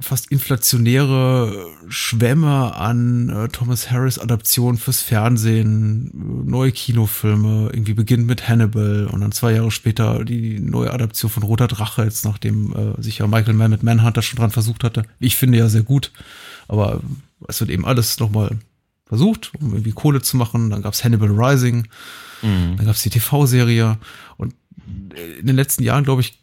fast 0.00 0.30
inflationäre 0.30 1.66
Schwämme 1.88 2.74
an 2.76 3.28
äh, 3.28 3.48
Thomas 3.48 3.90
Harris 3.90 4.18
Adaptionen 4.18 4.78
fürs 4.78 5.02
Fernsehen, 5.02 6.10
neue 6.46 6.72
Kinofilme, 6.72 7.70
irgendwie 7.72 7.94
beginnt 7.94 8.26
mit 8.26 8.48
Hannibal 8.48 9.06
und 9.06 9.20
dann 9.20 9.32
zwei 9.32 9.52
Jahre 9.52 9.70
später 9.70 10.24
die 10.24 10.60
neue 10.60 10.92
Adaption 10.92 11.30
von 11.30 11.42
Roter 11.42 11.66
Drache, 11.66 12.04
jetzt 12.04 12.24
nachdem 12.24 12.74
äh, 12.74 13.02
sich 13.02 13.18
ja 13.18 13.26
Michael 13.26 13.54
Mann 13.54 13.70
mit 13.70 13.82
Manhunter 13.82 14.22
schon 14.22 14.38
dran 14.38 14.50
versucht 14.50 14.84
hatte. 14.84 15.04
Ich 15.18 15.36
finde 15.36 15.58
ja 15.58 15.68
sehr 15.68 15.82
gut, 15.82 16.12
aber 16.68 17.00
es 17.48 17.60
wird 17.60 17.70
eben 17.70 17.84
alles 17.84 18.18
nochmal 18.20 18.58
versucht, 19.06 19.52
um 19.60 19.72
irgendwie 19.72 19.92
Kohle 19.92 20.20
zu 20.20 20.36
machen. 20.36 20.70
Dann 20.70 20.82
gab's 20.82 21.04
Hannibal 21.04 21.30
Rising, 21.30 21.88
mhm. 22.42 22.76
dann 22.76 22.86
gab's 22.86 23.02
die 23.02 23.10
TV-Serie 23.10 23.98
und 24.36 24.54
in 25.38 25.46
den 25.46 25.56
letzten 25.56 25.82
Jahren, 25.82 26.04
glaube 26.04 26.20
ich, 26.20 26.38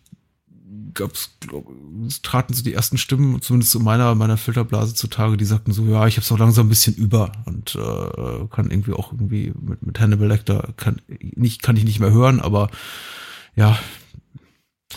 gab's, 0.94 1.32
glaub, 1.40 1.68
traten 2.22 2.54
so 2.54 2.64
die 2.64 2.74
ersten 2.74 2.98
Stimmen, 2.98 3.42
zumindest 3.42 3.72
zu 3.72 3.80
meiner, 3.80 4.16
meiner 4.16 4.38
Filterblase 4.38 4.94
zutage, 4.94 5.38
die 5.38 5.46
sagten 5.46 5.72
so, 5.72 5.86
ja, 5.86 6.08
ich 6.08 6.16
habe 6.16 6.24
es 6.24 6.32
auch 6.32 6.40
langsam 6.40 6.68
ein 6.68 6.70
bisschen 6.70 6.96
über 6.96 7.32
und 7.46 7.76
äh, 7.76 8.48
kann 8.50 8.72
irgendwie 8.72 8.94
auch 8.94 9.12
irgendwie 9.12 9.54
mit, 9.60 9.86
mit 9.86 10.00
Hannibal 10.00 10.28
Lecter 10.28 10.74
kann 10.78 11.02
nicht, 11.08 11.62
kann 11.64 11.78
ich 11.78 11.84
nicht 11.84 12.00
mehr 12.00 12.12
hören, 12.12 12.40
aber 12.40 12.70
ja. 13.56 13.78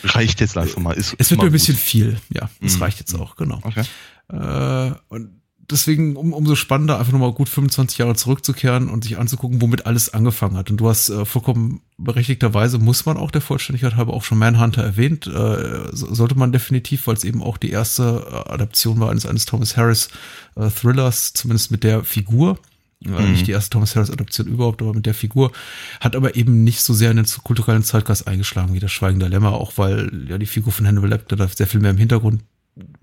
Reicht 0.02 0.40
jetzt 0.40 0.58
einfach 0.58 0.78
mal. 0.78 0.92
Ist 0.92 1.14
es 1.18 1.30
wird 1.30 1.40
mir 1.40 1.46
ein 1.46 1.52
bisschen 1.52 1.76
viel, 1.76 2.18
ja. 2.30 2.50
Es 2.60 2.76
mhm. 2.76 2.82
reicht 2.82 2.98
jetzt 2.98 3.14
auch, 3.14 3.36
genau. 3.36 3.60
Okay. 3.62 3.84
Äh, 4.28 4.94
und 5.08 5.40
deswegen 5.70 6.16
um, 6.16 6.32
umso 6.32 6.54
spannender, 6.54 6.98
einfach 6.98 7.12
nochmal 7.12 7.32
gut 7.32 7.48
25 7.48 7.98
Jahre 7.98 8.14
zurückzukehren 8.14 8.88
und 8.88 9.04
sich 9.04 9.18
anzugucken, 9.18 9.60
womit 9.60 9.86
alles 9.86 10.12
angefangen 10.12 10.56
hat. 10.56 10.70
Und 10.70 10.78
du 10.78 10.88
hast 10.88 11.08
äh, 11.08 11.24
vollkommen 11.24 11.82
berechtigterweise, 11.98 12.78
muss 12.78 13.06
man 13.06 13.16
auch 13.16 13.30
der 13.30 13.40
Vollständigkeit 13.40 13.96
halber 13.96 14.14
auch 14.14 14.24
schon 14.24 14.38
Manhunter 14.38 14.82
erwähnt, 14.82 15.26
äh, 15.26 15.88
sollte 15.92 16.36
man 16.36 16.52
definitiv, 16.52 17.06
weil 17.06 17.14
es 17.14 17.24
eben 17.24 17.42
auch 17.42 17.56
die 17.56 17.70
erste 17.70 18.26
äh, 18.30 18.52
Adaption 18.52 19.00
war 19.00 19.10
eines, 19.10 19.26
eines 19.26 19.44
Thomas 19.44 19.76
Harris 19.76 20.08
äh, 20.56 20.68
Thrillers, 20.68 21.32
zumindest 21.32 21.70
mit 21.70 21.84
der 21.84 22.04
Figur. 22.04 22.58
Mhm. 23.00 23.32
Nicht 23.32 23.46
die 23.46 23.52
erste 23.52 23.70
Thomas 23.70 23.94
Harris 23.94 24.10
Adaption 24.10 24.46
überhaupt, 24.46 24.80
aber 24.80 24.94
mit 24.94 25.06
der 25.06 25.14
Figur. 25.14 25.52
Hat 26.00 26.16
aber 26.16 26.34
eben 26.34 26.64
nicht 26.64 26.80
so 26.80 26.94
sehr 26.94 27.10
in 27.10 27.18
den 27.18 27.26
kulturellen 27.44 27.82
Zeitgeist 27.82 28.26
eingeschlagen 28.26 28.72
wie 28.72 28.80
das 28.80 28.90
Schweigen 28.90 29.20
der 29.20 29.28
Lämmer, 29.28 29.52
auch 29.52 29.72
weil 29.76 30.26
ja 30.28 30.38
die 30.38 30.46
Figur 30.46 30.72
von 30.72 30.86
Hannibal 30.86 31.10
Lecter 31.10 31.36
da 31.36 31.46
sehr 31.46 31.66
viel 31.66 31.80
mehr 31.80 31.90
im 31.90 31.98
Hintergrund 31.98 32.42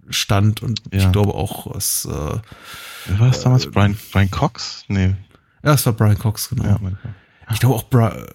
stand 0.09 0.61
und 0.61 0.81
ja. 0.91 0.99
ich 0.99 1.11
glaube 1.11 1.33
auch 1.33 1.73
was. 1.73 2.05
Äh, 2.05 2.39
Wer 3.05 3.19
war 3.19 3.27
das 3.27 3.41
damals? 3.41 3.65
Äh, 3.65 3.69
Brian, 3.69 3.97
Brian 4.11 4.31
Cox? 4.31 4.85
Nee. 4.87 5.15
Ja, 5.63 5.73
es 5.73 5.85
war 5.85 5.93
Brian 5.93 6.17
Cox, 6.17 6.49
genau. 6.49 6.63
Ja, 6.63 6.79
ich 7.51 7.59
glaube 7.59 7.75
auch 7.75 7.83
Brian. 7.83 8.25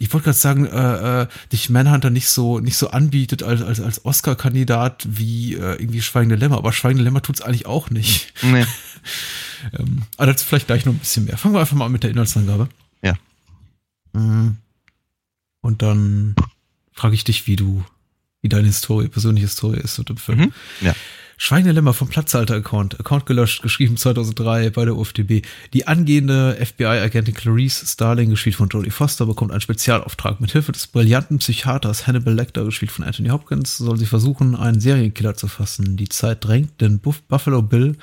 Ich 0.00 0.12
wollte 0.12 0.24
gerade 0.24 0.38
sagen, 0.38 0.66
äh, 0.66 1.22
äh, 1.22 1.26
dich 1.52 1.70
Manhunter 1.70 2.10
nicht 2.10 2.28
so 2.28 2.58
nicht 2.58 2.76
so 2.76 2.90
anbietet 2.90 3.42
als 3.42 3.62
als 3.62 3.80
als 3.80 4.04
Oscar-Kandidat 4.04 5.06
wie 5.08 5.54
äh, 5.54 5.76
irgendwie 5.80 6.02
Schweigende 6.02 6.36
Lämmer, 6.36 6.58
aber 6.58 6.72
Schweigende 6.72 7.04
Lämmer 7.04 7.22
tut's 7.22 7.42
eigentlich 7.42 7.66
auch 7.66 7.90
nicht. 7.90 8.32
Nee. 8.42 8.66
ähm, 9.78 10.02
aber 10.16 10.26
dazu 10.28 10.44
vielleicht 10.44 10.66
gleich 10.66 10.84
noch 10.84 10.94
ein 10.94 10.98
bisschen 10.98 11.26
mehr. 11.26 11.38
Fangen 11.38 11.54
wir 11.54 11.60
einfach 11.60 11.76
mal 11.76 11.86
an 11.86 11.92
mit 11.92 12.02
der 12.02 12.10
Inhaltsangabe. 12.10 12.68
Ja. 13.02 13.14
Mhm. 14.14 14.56
Und 15.60 15.82
dann 15.82 16.34
frage 16.92 17.14
ich 17.14 17.24
dich, 17.24 17.46
wie 17.46 17.56
du 17.56 17.84
wie 18.44 18.50
deine 18.50 18.66
Historie, 18.66 19.08
persönliche 19.08 19.46
Historie 19.46 19.80
ist 19.80 19.98
mit 19.98 20.10
dem 20.10 20.18
Film. 20.18 20.38
Mhm. 20.38 20.52
Ja. 20.82 20.94
Schweinelämmer 21.38 21.94
vom 21.94 22.08
Platzhalter-Account. 22.08 23.00
Account 23.00 23.24
gelöscht, 23.24 23.62
geschrieben 23.62 23.96
2003 23.96 24.70
bei 24.70 24.84
der 24.84 24.96
UFDB. 24.96 25.42
Die 25.72 25.86
angehende 25.88 26.54
FBI-Agentin 26.54 27.34
Clarice 27.34 27.84
Starling, 27.86 28.30
gespielt 28.30 28.54
von 28.54 28.68
Jodie 28.68 28.90
Foster, 28.90 29.24
bekommt 29.24 29.50
einen 29.50 29.62
Spezialauftrag. 29.62 30.40
Mit 30.42 30.52
Hilfe 30.52 30.72
des 30.72 30.86
brillanten 30.86 31.38
Psychiaters 31.38 32.06
Hannibal 32.06 32.34
Lecter, 32.34 32.64
gespielt 32.64 32.92
von 32.92 33.04
Anthony 33.04 33.30
Hopkins, 33.30 33.78
soll 33.78 33.96
sie 33.96 34.06
versuchen, 34.06 34.54
einen 34.54 34.78
Serienkiller 34.78 35.34
zu 35.34 35.48
fassen. 35.48 35.96
Die 35.96 36.10
Zeit 36.10 36.44
drängt, 36.44 36.82
denn 36.82 36.98
Buff 36.98 37.22
Buffalo 37.22 37.62
Bill 37.62 37.96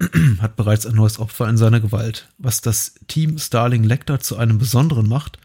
hat 0.40 0.56
bereits 0.56 0.84
ein 0.84 0.96
neues 0.96 1.20
Opfer 1.20 1.48
in 1.48 1.56
seiner 1.56 1.78
Gewalt. 1.78 2.28
Was 2.38 2.60
das 2.60 2.94
Team 3.06 3.38
Starling 3.38 3.84
Lecter 3.84 4.18
zu 4.18 4.36
einem 4.36 4.58
Besonderen 4.58 5.08
macht, 5.08 5.38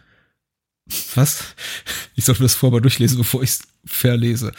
was? 1.16 1.56
Ich 2.16 2.26
sollte 2.26 2.44
das 2.44 2.56
vorher 2.56 2.78
mal 2.78 2.82
durchlesen, 2.82 3.18
bevor 3.18 3.42
ich 3.44 3.52
es 3.52 3.68
verlese. 3.86 4.52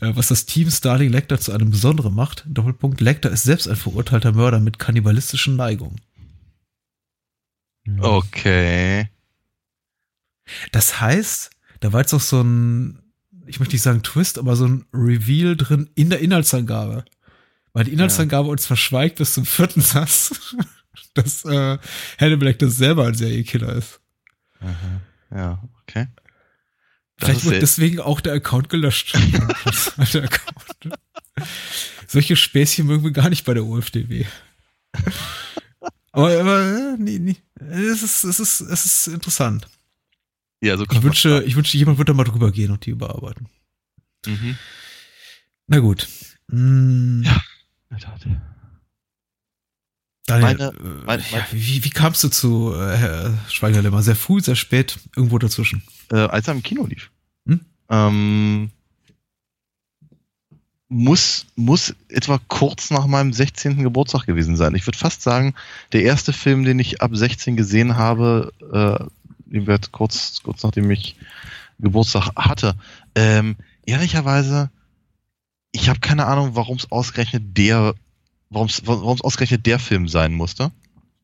Äh, 0.00 0.12
was 0.14 0.28
das 0.28 0.46
Team 0.46 0.70
Starling 0.70 1.10
Lecter 1.10 1.38
zu 1.38 1.52
einem 1.52 1.70
Besonderen 1.70 2.14
macht. 2.14 2.44
Doppelpunkt. 2.46 3.00
Lecter 3.00 3.30
ist 3.30 3.42
selbst 3.42 3.68
ein 3.68 3.76
verurteilter 3.76 4.32
Mörder 4.32 4.60
mit 4.60 4.78
kannibalistischen 4.78 5.56
Neigungen. 5.56 6.00
Okay. 8.00 9.08
Das 10.72 11.00
heißt, 11.00 11.50
da 11.80 11.92
war 11.92 12.00
jetzt 12.00 12.14
auch 12.14 12.20
so 12.20 12.42
ein, 12.42 13.02
ich 13.46 13.60
möchte 13.60 13.74
nicht 13.74 13.82
sagen 13.82 14.02
Twist, 14.02 14.38
aber 14.38 14.56
so 14.56 14.66
ein 14.66 14.84
Reveal 14.92 15.56
drin 15.56 15.90
in 15.94 16.10
der 16.10 16.20
Inhaltsangabe. 16.20 17.04
Weil 17.72 17.84
die 17.84 17.92
Inhaltsangabe 17.92 18.48
ja. 18.48 18.52
uns 18.52 18.66
verschweigt 18.66 19.16
bis 19.16 19.34
zum 19.34 19.46
vierten 19.46 19.80
Satz, 19.80 20.56
dass 21.14 21.44
äh, 21.44 21.78
Hannibal 22.18 22.48
Lecter 22.48 22.68
selber 22.68 23.06
ein 23.06 23.14
Serienkiller 23.14 23.74
ist. 23.74 24.00
Aha. 24.60 25.02
Ja, 25.30 25.62
okay. 25.82 26.06
Vielleicht 27.18 27.44
wird 27.44 27.62
deswegen 27.62 28.00
auch 28.00 28.20
der 28.20 28.34
Account 28.34 28.68
gelöscht. 28.68 29.14
der 29.14 30.22
Account. 30.24 30.98
Solche 32.06 32.36
Späßchen 32.36 32.86
mögen 32.86 33.04
wir 33.04 33.10
gar 33.10 33.28
nicht 33.28 33.44
bei 33.44 33.54
der 33.54 33.64
UFDW. 33.64 34.24
aber, 36.12 36.40
aber 36.40 36.96
nee, 36.98 37.18
nee. 37.18 37.36
Es 37.58 38.02
ist, 38.02 38.24
es 38.24 38.40
ist, 38.40 38.60
es 38.60 38.84
ist 38.84 39.08
interessant. 39.08 39.68
Ja, 40.60 40.76
so 40.76 40.84
ich 40.90 41.02
wünsche, 41.02 41.42
ich 41.44 41.56
wünsche, 41.56 41.76
jemand 41.76 41.98
wird 41.98 42.08
da 42.08 42.14
mal 42.14 42.24
drüber 42.24 42.50
gehen 42.50 42.70
und 42.70 42.86
die 42.86 42.90
überarbeiten. 42.90 43.48
Mhm. 44.26 44.56
Na 45.66 45.78
gut. 45.78 46.08
Hm. 46.50 47.22
Ja, 47.24 47.42
in 47.90 47.96
der 47.96 47.98
Tat. 47.98 48.26
Daniel, 50.28 50.56
meine, 50.58 50.68
äh, 50.68 51.06
meine, 51.06 51.22
meine, 51.32 51.44
wie, 51.52 51.84
wie 51.84 51.90
kamst 51.90 52.22
du 52.22 52.28
zu 52.28 52.74
äh, 52.74 52.96
Herr 52.96 53.38
Schweigerlemmer? 53.48 54.02
Sehr 54.02 54.14
früh, 54.14 54.40
sehr 54.40 54.56
spät, 54.56 54.98
irgendwo 55.16 55.38
dazwischen? 55.38 55.82
Äh, 56.12 56.16
als 56.16 56.48
er 56.48 56.54
im 56.54 56.62
Kino 56.62 56.84
lief. 56.84 57.10
Hm? 57.46 57.60
Ähm, 57.88 58.70
muss, 60.90 61.46
muss 61.56 61.94
etwa 62.08 62.38
kurz 62.48 62.90
nach 62.90 63.06
meinem 63.06 63.32
16. 63.32 63.82
Geburtstag 63.82 64.26
gewesen 64.26 64.56
sein. 64.56 64.74
Ich 64.74 64.86
würde 64.86 64.98
fast 64.98 65.22
sagen, 65.22 65.54
der 65.92 66.02
erste 66.02 66.34
Film, 66.34 66.64
den 66.64 66.78
ich 66.78 67.00
ab 67.00 67.10
16 67.14 67.56
gesehen 67.56 67.96
habe, 67.96 68.52
äh, 68.72 69.04
wird 69.46 69.92
kurz, 69.92 70.42
kurz 70.42 70.62
nachdem 70.62 70.90
ich 70.90 71.16
Geburtstag 71.78 72.30
hatte. 72.36 72.74
Ähm, 73.14 73.56
ehrlicherweise, 73.86 74.70
ich 75.72 75.88
habe 75.88 76.00
keine 76.00 76.26
Ahnung, 76.26 76.50
warum 76.52 76.76
es 76.76 76.92
ausgerechnet 76.92 77.56
der 77.56 77.94
warum 78.50 78.66
es 79.14 79.20
ausgerechnet 79.20 79.66
der 79.66 79.78
Film 79.78 80.08
sein 80.08 80.34
musste. 80.34 80.70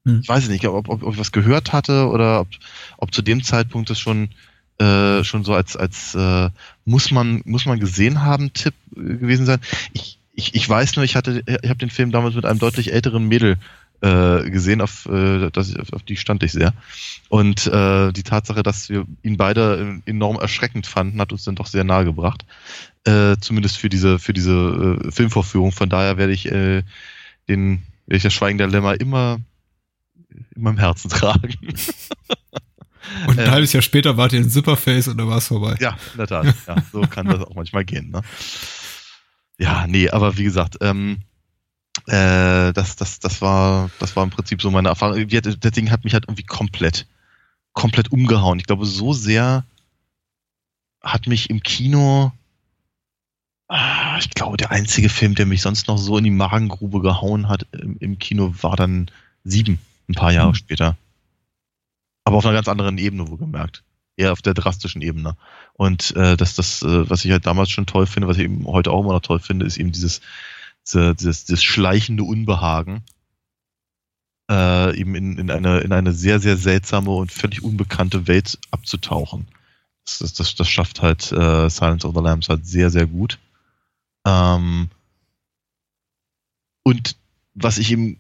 Hm. 0.05 0.21
Ich 0.23 0.29
weiß 0.29 0.49
nicht, 0.49 0.67
ob, 0.67 0.89
ob, 0.89 1.03
ob 1.03 1.15
ich 1.15 1.19
was 1.19 1.33
gehört 1.33 1.73
hatte 1.73 2.09
oder 2.09 2.41
ob, 2.41 2.49
ob 2.99 3.15
zu 3.15 3.23
dem 3.23 3.43
Zeitpunkt 3.43 3.91
es 3.91 3.99
schon 3.99 4.31
äh, 4.79 5.23
schon 5.23 5.45
so 5.45 5.55
als 5.55 5.77
als 5.77 6.15
äh, 6.15 6.51
muss 6.85 7.11
man 7.11 7.43
muss 7.45 7.65
man 7.65 7.79
gesehen 7.79 8.23
haben 8.23 8.53
Tipp 8.53 8.75
äh, 8.97 9.01
gewesen 9.01 9.47
sein. 9.47 9.61
Ich, 9.93 10.19
ich, 10.35 10.55
ich 10.55 10.69
weiß 10.69 10.97
nur, 10.97 11.05
ich 11.05 11.17
hatte 11.17 11.43
ich 11.47 11.71
habe 11.71 11.79
den 11.79 11.91
Film 11.91 12.11
damals 12.11 12.35
mit 12.35 12.45
einem 12.45 12.59
deutlich 12.59 12.93
älteren 12.93 13.29
Mädel 13.29 13.57
äh, 14.05 14.51
gesehen, 14.51 14.81
auf, 14.81 15.07
äh, 15.07 15.51
das, 15.51 15.75
auf, 15.77 15.93
auf 15.93 16.03
die 16.03 16.17
stand 16.17 16.43
ich 16.43 16.53
sehr. 16.53 16.75
Und 17.31 17.67
äh, 17.67 18.13
die 18.13 18.23
Tatsache, 18.23 18.63
dass 18.63 18.91
wir 18.91 19.07
ihn 19.23 19.37
beide 19.37 20.03
enorm 20.05 20.39
erschreckend 20.39 20.87
fanden, 20.87 21.21
hat 21.21 21.33
uns 21.33 21.45
dann 21.45 21.55
doch 21.55 21.67
sehr 21.67 21.85
nahe 21.85 22.05
gebracht. 22.05 22.45
Äh, 23.05 23.37
zumindest 23.41 23.79
für 23.79 23.89
diese, 23.89 24.19
für 24.19 24.35
diese 24.35 24.99
äh, 25.03 25.11
Filmvorführung. 25.11 25.73
Von 25.73 25.89
daher 25.89 26.19
werde 26.19 26.33
ich 26.33 26.51
äh, 26.51 26.83
den, 27.49 27.83
werde 28.07 28.17
ich 28.17 28.23
das 28.23 28.33
Schweigen 28.35 28.59
der 28.59 28.69
Lämmer 28.69 29.01
immer 29.01 29.39
in 30.29 30.63
meinem 30.63 30.79
Herzen 30.79 31.11
tragen. 31.11 31.55
Und 33.27 33.39
ein 33.39 33.47
ähm, 33.47 33.51
halbes 33.51 33.73
Jahr 33.73 33.83
später 33.83 34.17
wart 34.17 34.33
ihr 34.33 34.41
in 34.41 34.49
Zipperface 34.49 35.09
und 35.09 35.19
da 35.19 35.27
war 35.27 35.37
es 35.37 35.49
vorbei. 35.49 35.77
Ja, 35.79 35.97
in 36.13 36.19
der 36.19 36.27
Tat. 36.27 36.55
Ja, 36.67 36.77
so 36.91 37.03
kann 37.03 37.27
das 37.27 37.41
auch 37.41 37.55
manchmal 37.55 37.85
gehen. 37.85 38.11
Ne? 38.11 38.23
Ja, 39.59 39.87
nee, 39.87 40.09
aber 40.09 40.39
wie 40.39 40.45
gesagt, 40.45 40.79
ähm, 40.81 41.21
äh, 42.07 42.73
das, 42.73 42.97
das, 42.97 43.21
das 43.21 43.41
war, 43.41 43.91
das 43.99 44.17
war 44.17 44.25
im 44.25 44.31
Prinzip 44.31 44.61
so 44.61 44.71
meine 44.71 44.89
Erfahrung. 44.89 45.29
Das 45.29 45.73
Ding 45.73 45.91
hat 45.91 46.05
mich 46.05 46.15
halt 46.15 46.25
irgendwie 46.25 46.45
komplett, 46.45 47.07
komplett 47.73 48.11
umgehauen. 48.11 48.59
Ich 48.59 48.67
glaube, 48.67 48.87
so 48.87 49.13
sehr 49.13 49.65
hat 51.03 51.27
mich 51.27 51.51
im 51.51 51.63
Kino, 51.63 52.33
ah, 53.69 54.04
ich 54.25 54.31
glaube, 54.31 54.57
der 54.57 54.71
einzige 54.71 55.09
Film, 55.09 55.35
der 55.35 55.47
mich 55.47 55.63
sonst 55.63 55.87
noch 55.89 55.99
so 55.99 56.17
in 56.17 56.25
die 56.25 56.31
Magengrube 56.31 57.01
gehauen 57.01 57.49
hat 57.49 57.67
im, 57.73 57.99
im 57.99 58.19
Kino, 58.19 58.55
war 58.63 58.77
dann 58.77 59.11
sieben, 59.45 59.79
ein 60.09 60.15
paar 60.15 60.33
Jahre 60.33 60.51
mhm. 60.51 60.55
später. 60.55 60.97
Aber 62.25 62.39
auf 62.39 62.47
einer 62.47 62.55
ganz 62.55 62.69
anderen 62.69 62.99
Ebene, 62.99 63.29
wo 63.29 63.37
gemerkt. 63.37 63.85
Eher 64.17 64.33
auf 64.33 64.43
der 64.43 64.55
drastischen 64.55 65.03
Ebene. 65.03 65.37
Und 65.75 66.15
äh, 66.17 66.37
das, 66.37 66.55
das, 66.55 66.83
äh, 66.83 67.11
was 67.11 67.25
ich 67.25 67.33
halt 67.33 67.47
damals 67.47 67.71
schon 67.71 67.87
toll 67.87 68.07
finde, 68.07 68.29
was 68.29 68.39
ich 68.39 68.45
eben 68.45 68.67
heute 68.67 68.93
auch 68.93 69.03
immer 69.03 69.13
noch 69.13 69.21
toll 69.21 69.41
finde, 69.41 69.67
ist 69.67 69.77
eben 69.77 69.93
dieses, 69.93 70.21
dieses, 70.91 71.45
dieses, 71.45 71.63
schleichende 71.63 72.23
Unbehagen. 72.23 73.03
Äh, 74.51 74.97
eben 74.99 75.15
in, 75.15 75.39
in, 75.39 75.51
eine, 75.51 75.81
in 75.81 75.93
eine 75.93 76.13
sehr, 76.13 76.39
sehr 76.39 76.57
seltsame 76.57 77.11
und 77.11 77.33
völlig 77.33 77.63
unbekannte 77.63 78.27
Welt 78.27 78.59
abzutauchen. 78.71 79.49
Das, 80.05 80.19
das, 80.19 80.35
das, 80.35 80.55
das 80.55 80.69
schafft 80.69 81.03
halt 81.03 81.33
äh, 81.33 81.69
Silence 81.69 82.07
of 82.07 82.15
the 82.15 82.23
Lambs 82.23 82.49
halt 82.49 82.67
sehr, 82.67 82.91
sehr 82.91 83.07
gut. 83.07 83.39
Ähm, 84.27 84.89
und 86.83 87.17
was 87.55 87.79
ich 87.79 87.91
eben 87.91 88.19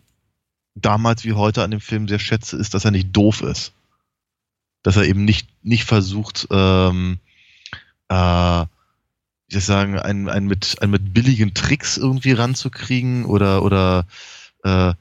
damals 0.74 1.24
wie 1.24 1.32
heute 1.32 1.62
an 1.62 1.70
dem 1.70 1.80
Film 1.80 2.09
sehr 2.09 2.18
schätze, 2.18 2.57
ist, 2.57 2.74
dass 2.74 2.84
er 2.84 2.90
nicht 2.90 3.14
doof 3.16 3.42
ist. 3.42 3.72
Dass 4.82 4.96
er 4.96 5.05
eben 5.05 5.24
nicht, 5.24 5.48
nicht 5.62 5.84
versucht, 5.84 6.46
ähm, 6.50 7.18
äh, 8.09 8.62
ich 9.46 9.55
würde 9.55 9.64
sagen, 9.66 9.98
einen, 9.98 10.28
einen, 10.28 10.46
mit, 10.46 10.76
einen 10.80 10.92
mit 10.92 11.14
billigen 11.14 11.55
Tricks 11.55 11.96
irgendwie 11.96 12.32
ranzukriegen 12.32 13.24
oder, 13.24 13.62
oder 13.62 14.07
äh, 14.64 14.94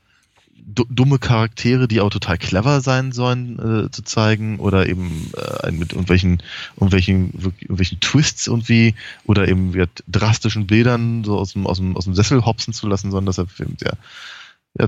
dumme 0.66 1.20
Charaktere, 1.20 1.88
die 1.88 2.02
auch 2.02 2.10
total 2.10 2.38
clever 2.38 2.82
sein 2.82 3.12
sollen, 3.12 3.60
äh, 3.60 3.92
zu 3.92 4.04
zeigen 4.04 4.60
oder 4.60 4.88
eben 4.88 5.32
äh, 5.36 5.72
mit 5.72 5.92
irgendwelchen, 5.92 6.42
irgendwelchen, 6.76 7.34
irgendwelchen 7.34 8.00
Twists 8.00 8.48
irgendwie 8.48 8.96
oder 9.26 9.48
eben 9.48 9.74
wird 9.74 10.04
drastischen 10.08 10.68
Bildern 10.68 11.24
so 11.24 11.38
aus 11.38 11.54
dem, 11.54 11.68
aus 11.68 11.78
dem, 11.78 11.98
aus 11.98 12.06
dem 12.06 12.16
Sessel 12.16 12.46
hopsen 12.46 12.74
zu 12.74 12.88
lassen, 12.88 13.12
sondern 13.12 13.28
dass 13.28 13.38
er 13.38 13.48
sehr, 13.48 13.98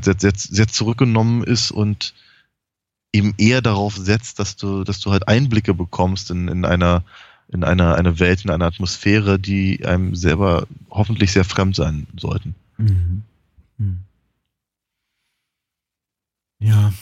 sehr, 0.02 0.16
sehr, 0.18 0.34
sehr 0.36 0.68
zurückgenommen 0.68 1.44
ist 1.44 1.72
und 1.72 2.14
eben 3.14 3.34
eher 3.38 3.62
darauf 3.62 3.96
setzt, 3.96 4.40
dass 4.40 4.56
du, 4.56 4.84
dass 4.84 5.00
du 5.00 5.12
halt 5.12 5.28
Einblicke 5.28 5.74
bekommst 5.74 6.32
in, 6.32 6.48
in 6.48 6.66
einer, 6.66 7.04
in 7.48 7.64
einer, 7.64 7.96
eine 7.96 8.20
Welt, 8.20 8.44
in 8.44 8.52
einer 8.52 8.66
Atmosphäre, 8.66 9.40
die 9.40 9.86
einem 9.86 10.16
selber 10.16 10.68
hoffentlich 10.90 11.32
sehr 11.32 11.46
fremd 11.46 11.76
sein 11.76 12.08
sollten. 12.18 12.56
Mhm. 12.78 13.24
Mhm. 13.78 14.00
Ja. 16.66 16.94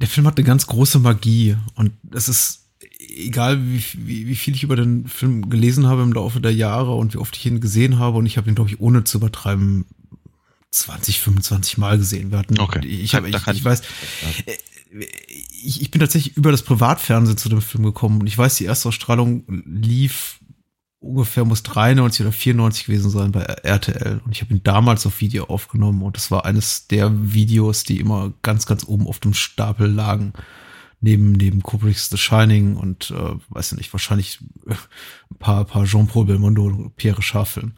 Der 0.00 0.08
Film 0.08 0.26
hat 0.26 0.36
eine 0.36 0.46
ganz 0.46 0.66
große 0.66 0.98
Magie 0.98 1.56
und 1.74 1.92
es 2.12 2.28
ist 2.28 2.68
egal, 2.98 3.64
wie, 3.66 3.82
wie, 3.94 4.26
wie 4.28 4.36
viel 4.36 4.54
ich 4.54 4.62
über 4.62 4.76
den 4.76 5.08
Film 5.08 5.50
gelesen 5.50 5.86
habe 5.86 6.02
im 6.02 6.12
Laufe 6.12 6.40
der 6.40 6.54
Jahre 6.54 6.94
und 6.94 7.14
wie 7.14 7.18
oft 7.18 7.36
ich 7.36 7.46
ihn 7.46 7.60
gesehen 7.60 7.98
habe 7.98 8.18
und 8.18 8.26
ich 8.26 8.36
habe 8.36 8.48
ihn, 8.48 8.54
glaube 8.54 8.70
ich, 8.70 8.78
ohne 8.80 9.04
zu 9.04 9.18
übertreiben 9.18 9.86
20, 10.70 11.20
25 11.20 11.78
Mal 11.78 11.98
gesehen. 11.98 12.30
Wir 12.30 12.38
hatten, 12.38 12.60
okay. 12.60 12.86
ich, 12.86 13.14
hab, 13.14 13.26
ich, 13.26 13.34
ich, 13.34 13.64
weiß, 13.64 13.82
ich, 15.64 15.82
ich 15.82 15.90
bin 15.90 16.00
tatsächlich 16.00 16.36
über 16.36 16.52
das 16.52 16.62
Privatfernsehen 16.62 17.38
zu 17.38 17.48
dem 17.48 17.62
Film 17.62 17.84
gekommen 17.84 18.20
und 18.20 18.26
ich 18.26 18.36
weiß, 18.36 18.56
die 18.56 18.66
erste 18.66 18.88
Ausstrahlung 18.88 19.44
lief 19.64 20.38
ungefähr 21.00 21.44
muss 21.44 21.62
93 21.62 22.22
oder 22.22 22.32
94 22.32 22.86
gewesen 22.86 23.10
sein 23.10 23.32
bei 23.32 23.42
RTL 23.42 24.20
und 24.24 24.32
ich 24.32 24.42
habe 24.42 24.52
ihn 24.52 24.62
damals 24.64 25.06
auf 25.06 25.20
Video 25.20 25.44
aufgenommen 25.44 26.02
und 26.02 26.16
es 26.16 26.30
war 26.30 26.44
eines 26.44 26.88
der 26.88 27.32
Videos, 27.32 27.84
die 27.84 28.00
immer 28.00 28.32
ganz, 28.42 28.66
ganz 28.66 28.84
oben 28.84 29.06
auf 29.06 29.20
dem 29.20 29.34
Stapel 29.34 29.86
lagen 29.86 30.32
neben, 31.00 31.32
neben 31.32 31.62
Kubricks 31.62 32.10
The 32.10 32.16
Shining 32.16 32.76
und, 32.76 33.10
äh, 33.10 33.34
weiß 33.50 33.72
nicht, 33.72 33.92
wahrscheinlich 33.92 34.40
äh, 34.66 34.72
ein 34.72 35.38
paar, 35.38 35.64
paar 35.64 35.84
Jean-Paul 35.84 36.26
Belmondo 36.26 36.64
und 36.64 36.96
Pierre. 36.96 37.20
Mhm. 37.62 37.72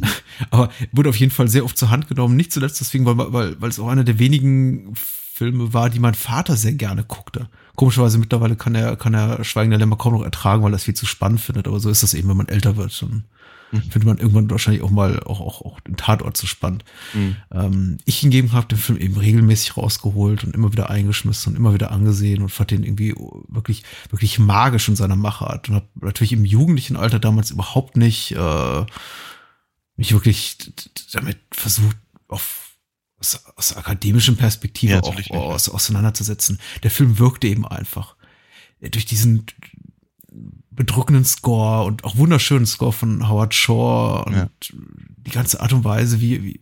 Aber 0.50 0.70
wurde 0.92 1.08
auf 1.08 1.16
jeden 1.16 1.32
Fall 1.32 1.48
sehr 1.48 1.64
oft 1.64 1.78
zur 1.78 1.90
Hand 1.90 2.08
genommen. 2.08 2.36
Nicht 2.36 2.52
zuletzt 2.52 2.80
deswegen, 2.80 3.06
weil, 3.06 3.16
weil, 3.32 3.60
weil 3.60 3.70
es 3.70 3.78
auch 3.78 3.88
einer 3.88 4.04
der 4.04 4.18
wenigen 4.18 4.94
Filme 4.94 5.72
war, 5.72 5.90
die 5.90 6.00
mein 6.00 6.14
Vater 6.14 6.56
sehr 6.56 6.74
gerne 6.74 7.04
guckte. 7.04 7.48
Komischerweise 7.76 8.18
mittlerweile 8.18 8.56
kann 8.56 8.74
er, 8.74 8.96
kann 8.96 9.14
er 9.14 9.44
Schweigen 9.44 9.70
der 9.70 9.78
Lämmer 9.78 9.96
kaum 9.96 10.14
noch 10.14 10.24
ertragen, 10.24 10.62
weil 10.62 10.72
er 10.72 10.76
es 10.76 10.84
viel 10.84 10.94
zu 10.94 11.06
spannend 11.06 11.40
findet. 11.40 11.68
Aber 11.68 11.78
so 11.78 11.90
ist 11.90 12.02
das 12.02 12.14
eben, 12.14 12.28
wenn 12.28 12.36
man 12.36 12.48
älter 12.48 12.76
wird. 12.76 13.00
Dann 13.02 13.24
mhm. 13.70 13.82
findet 13.82 14.04
man 14.04 14.18
irgendwann 14.18 14.50
wahrscheinlich 14.50 14.82
auch 14.82 14.90
mal 14.90 15.20
auch, 15.20 15.40
auch, 15.40 15.60
auch 15.62 15.80
den 15.80 15.96
Tatort 15.96 16.36
zu 16.36 16.46
spannend. 16.46 16.84
Mhm. 17.14 17.36
Ähm, 17.52 17.98
ich 18.04 18.18
hingegen 18.18 18.52
habe 18.52 18.66
den 18.66 18.78
Film 18.78 18.98
eben 18.98 19.16
regelmäßig 19.16 19.76
rausgeholt 19.76 20.44
und 20.44 20.54
immer 20.54 20.72
wieder 20.72 20.90
eingeschmissen 20.90 21.52
und 21.52 21.56
immer 21.56 21.74
wieder 21.74 21.90
angesehen 21.92 22.42
und 22.42 22.48
fand 22.48 22.70
den 22.70 22.82
irgendwie 22.82 23.14
wirklich, 23.48 23.84
wirklich 24.10 24.38
magisch 24.38 24.88
in 24.88 24.96
seiner 24.96 25.16
Machart. 25.16 25.68
Und 25.68 25.76
habe 25.76 25.86
natürlich 26.00 26.32
im 26.32 26.44
jugendlichen 26.44 26.96
Alter 26.96 27.18
damals 27.18 27.50
überhaupt 27.50 27.96
nicht 27.96 28.32
äh, 28.32 28.84
mich 29.96 30.12
wirklich 30.12 30.58
damit 31.12 31.38
versucht, 31.52 31.96
auf 32.28 32.65
aus, 33.20 33.44
aus 33.56 33.76
akademischen 33.76 34.36
Perspektive 34.36 34.94
ja, 34.94 35.02
auch 35.02 35.30
aus, 35.30 35.68
auseinanderzusetzen. 35.68 36.60
Der 36.82 36.90
Film 36.90 37.18
wirkte 37.18 37.46
eben 37.48 37.66
einfach. 37.66 38.16
Durch 38.80 39.06
diesen 39.06 39.46
bedrückenden 40.70 41.24
Score 41.24 41.84
und 41.84 42.04
auch 42.04 42.16
wunderschönen 42.16 42.66
Score 42.66 42.92
von 42.92 43.28
Howard 43.28 43.54
Shore 43.54 44.24
und 44.26 44.34
ja. 44.34 44.48
die 44.70 45.30
ganze 45.30 45.60
Art 45.60 45.72
und 45.72 45.84
Weise, 45.84 46.20
wie, 46.20 46.42
wie 46.44 46.60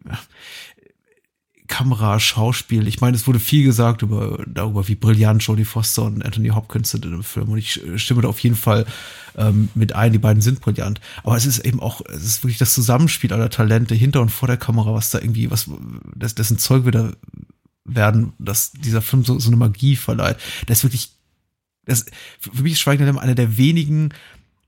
Kamera, 1.66 2.20
Schauspiel. 2.20 2.86
Ich 2.86 3.00
meine, 3.00 3.16
es 3.16 3.26
wurde 3.26 3.38
viel 3.38 3.64
gesagt 3.64 4.02
über, 4.02 4.44
darüber, 4.46 4.86
wie 4.86 4.94
brillant 4.94 5.42
Jodie 5.42 5.64
Foster 5.64 6.02
und 6.02 6.24
Anthony 6.24 6.48
Hopkins 6.48 6.90
sind 6.90 7.04
in 7.04 7.12
dem 7.12 7.22
Film. 7.22 7.48
Und 7.48 7.58
ich 7.58 7.80
stimme 7.96 8.22
da 8.22 8.28
auf 8.28 8.40
jeden 8.40 8.56
Fall 8.56 8.84
ähm, 9.36 9.70
mit 9.74 9.94
ein, 9.94 10.12
die 10.12 10.18
beiden 10.18 10.42
sind 10.42 10.60
brillant. 10.60 11.00
Aber 11.22 11.36
es 11.36 11.46
ist 11.46 11.60
eben 11.60 11.80
auch, 11.80 12.02
es 12.06 12.24
ist 12.24 12.44
wirklich 12.44 12.58
das 12.58 12.74
Zusammenspiel 12.74 13.32
aller 13.32 13.48
Talente 13.48 13.94
hinter 13.94 14.20
und 14.20 14.28
vor 14.28 14.46
der 14.46 14.58
Kamera, 14.58 14.92
was 14.92 15.10
da 15.10 15.18
irgendwie, 15.18 15.50
was, 15.50 15.70
dessen 16.14 16.58
Zeug 16.58 16.84
wieder 16.84 17.14
werden, 17.86 18.34
dass 18.38 18.72
dieser 18.72 19.02
Film 19.02 19.24
so, 19.24 19.38
so 19.38 19.48
eine 19.48 19.56
Magie 19.56 19.96
verleiht. 19.96 20.36
Das 20.66 20.78
ist 20.78 20.84
wirklich 20.84 21.10
das, 21.86 22.06
für 22.38 22.62
mich 22.62 22.72
ist 22.72 22.80
Schweigen 22.80 23.18
einer 23.18 23.34
der 23.34 23.56
wenigen 23.56 24.10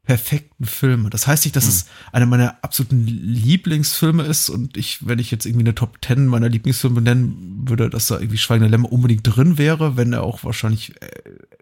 perfekten 0.06 0.64
Filme. 0.64 1.10
Das 1.10 1.26
heißt 1.26 1.44
nicht, 1.44 1.56
dass 1.56 1.64
hm. 1.64 1.70
es 1.70 1.86
einer 2.12 2.26
meiner 2.26 2.56
absoluten 2.62 3.06
Lieblingsfilme 3.06 4.22
ist 4.22 4.48
und 4.48 4.76
ich, 4.76 5.06
wenn 5.06 5.18
ich 5.18 5.32
jetzt 5.32 5.46
irgendwie 5.46 5.64
eine 5.64 5.74
Top 5.74 5.98
10 6.02 6.26
meiner 6.26 6.48
Lieblingsfilme 6.48 7.02
nennen 7.02 7.64
würde, 7.66 7.90
dass 7.90 8.06
da 8.06 8.18
irgendwie 8.18 8.38
Schweigen 8.38 8.62
der 8.62 8.70
Lämmer 8.70 8.92
unbedingt 8.92 9.22
drin 9.24 9.58
wäre, 9.58 9.96
wenn 9.96 10.12
er 10.12 10.22
auch 10.22 10.44
wahrscheinlich 10.44 10.94
äh, 11.02 11.08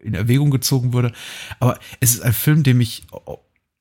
in 0.03 0.15
Erwägung 0.15 0.51
gezogen 0.51 0.93
würde. 0.93 1.13
Aber 1.59 1.79
es 2.01 2.15
ist 2.15 2.21
ein 2.21 2.35
Film, 2.35 2.63
dem 2.63 2.81
ich 2.83 3.07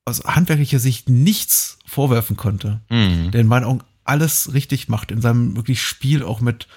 aus 0.05 0.23
handwerklicher 0.23 0.79
Sicht 0.79 1.09
nichts 1.09 1.77
vorwerfen 1.85 2.37
konnte, 2.37 2.79
mhm. 2.89 3.31
der 3.31 3.41
in 3.41 3.47
meinen 3.47 3.65
Augen 3.65 3.81
alles 4.05 4.53
richtig 4.53 4.87
macht, 4.87 5.11
in 5.11 5.21
seinem 5.21 5.57
wirklich 5.57 5.81
Spiel 5.81 6.23
auch 6.23 6.39
mit 6.39 6.67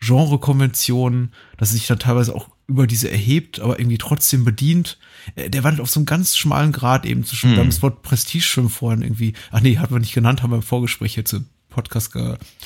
Genrekonventionen, 0.00 1.32
dass 1.56 1.70
er 1.70 1.74
sich 1.74 1.86
dann 1.86 1.98
teilweise 1.98 2.34
auch 2.34 2.48
über 2.72 2.86
diese 2.86 3.10
erhebt, 3.10 3.60
aber 3.60 3.78
irgendwie 3.78 3.98
trotzdem 3.98 4.44
bedient. 4.44 4.98
Äh, 5.36 5.50
der 5.50 5.62
wandelt 5.62 5.80
auf 5.80 5.90
so 5.90 6.00
einem 6.00 6.06
ganz 6.06 6.36
schmalen 6.36 6.72
Grad 6.72 7.04
eben 7.06 7.24
zwischen, 7.24 7.52
mhm. 7.52 7.56
wir 7.56 7.64
das 7.64 7.82
Wort 7.82 8.02
Prestige-Film 8.02 8.70
vorhin 8.70 9.02
irgendwie, 9.02 9.34
ach 9.50 9.60
nee, 9.60 9.78
hatten 9.78 9.94
wir 9.94 10.00
nicht 10.00 10.14
genannt, 10.14 10.42
haben 10.42 10.50
wir 10.50 10.56
im 10.56 10.62
Vorgespräch 10.62 11.16
jetzt 11.16 11.32
im 11.32 11.46
Podcast 11.68 12.12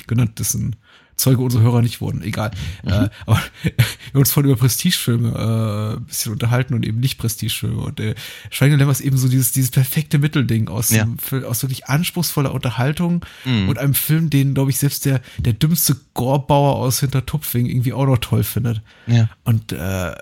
genannt, 0.06 0.32
das 0.36 0.48
ist 0.48 0.54
ein 0.54 0.76
Zeuge 1.16 1.42
unserer 1.42 1.62
Hörer 1.62 1.82
nicht 1.82 2.00
wurden, 2.00 2.22
egal. 2.22 2.50
Mhm. 2.84 2.90
Äh, 2.90 3.08
aber 3.24 3.42
wir 4.12 4.20
uns 4.20 4.30
vorhin 4.30 4.50
über 4.50 4.60
Prestigefilme 4.60 5.28
äh, 5.30 5.96
ein 5.96 6.04
bisschen 6.04 6.32
unterhalten 6.32 6.74
und 6.74 6.84
eben 6.84 7.00
nicht 7.00 7.18
Prestigefilme. 7.18 7.80
Und 7.80 8.00
äh, 8.00 8.14
Schweigen 8.50 8.78
Lämmer 8.78 8.92
ist 8.92 9.00
eben 9.00 9.16
so 9.16 9.28
dieses, 9.28 9.52
dieses 9.52 9.70
perfekte 9.70 10.18
Mittelding 10.18 10.68
aus, 10.68 10.90
ja. 10.90 11.08
aus 11.46 11.62
wirklich 11.62 11.86
anspruchsvoller 11.86 12.52
Unterhaltung 12.52 13.24
mhm. 13.44 13.68
und 13.68 13.78
einem 13.78 13.94
Film, 13.94 14.28
den, 14.30 14.54
glaube 14.54 14.70
ich, 14.70 14.78
selbst 14.78 15.04
der, 15.06 15.20
der 15.38 15.54
dümmste 15.54 15.96
Gorbauer 16.14 16.76
aus 16.76 17.00
Hintertupfing 17.00 17.66
irgendwie 17.66 17.92
auch 17.92 18.06
noch 18.06 18.18
toll 18.18 18.44
findet. 18.44 18.82
Ja. 19.06 19.28
Und 19.44 19.72
äh, 19.72 20.14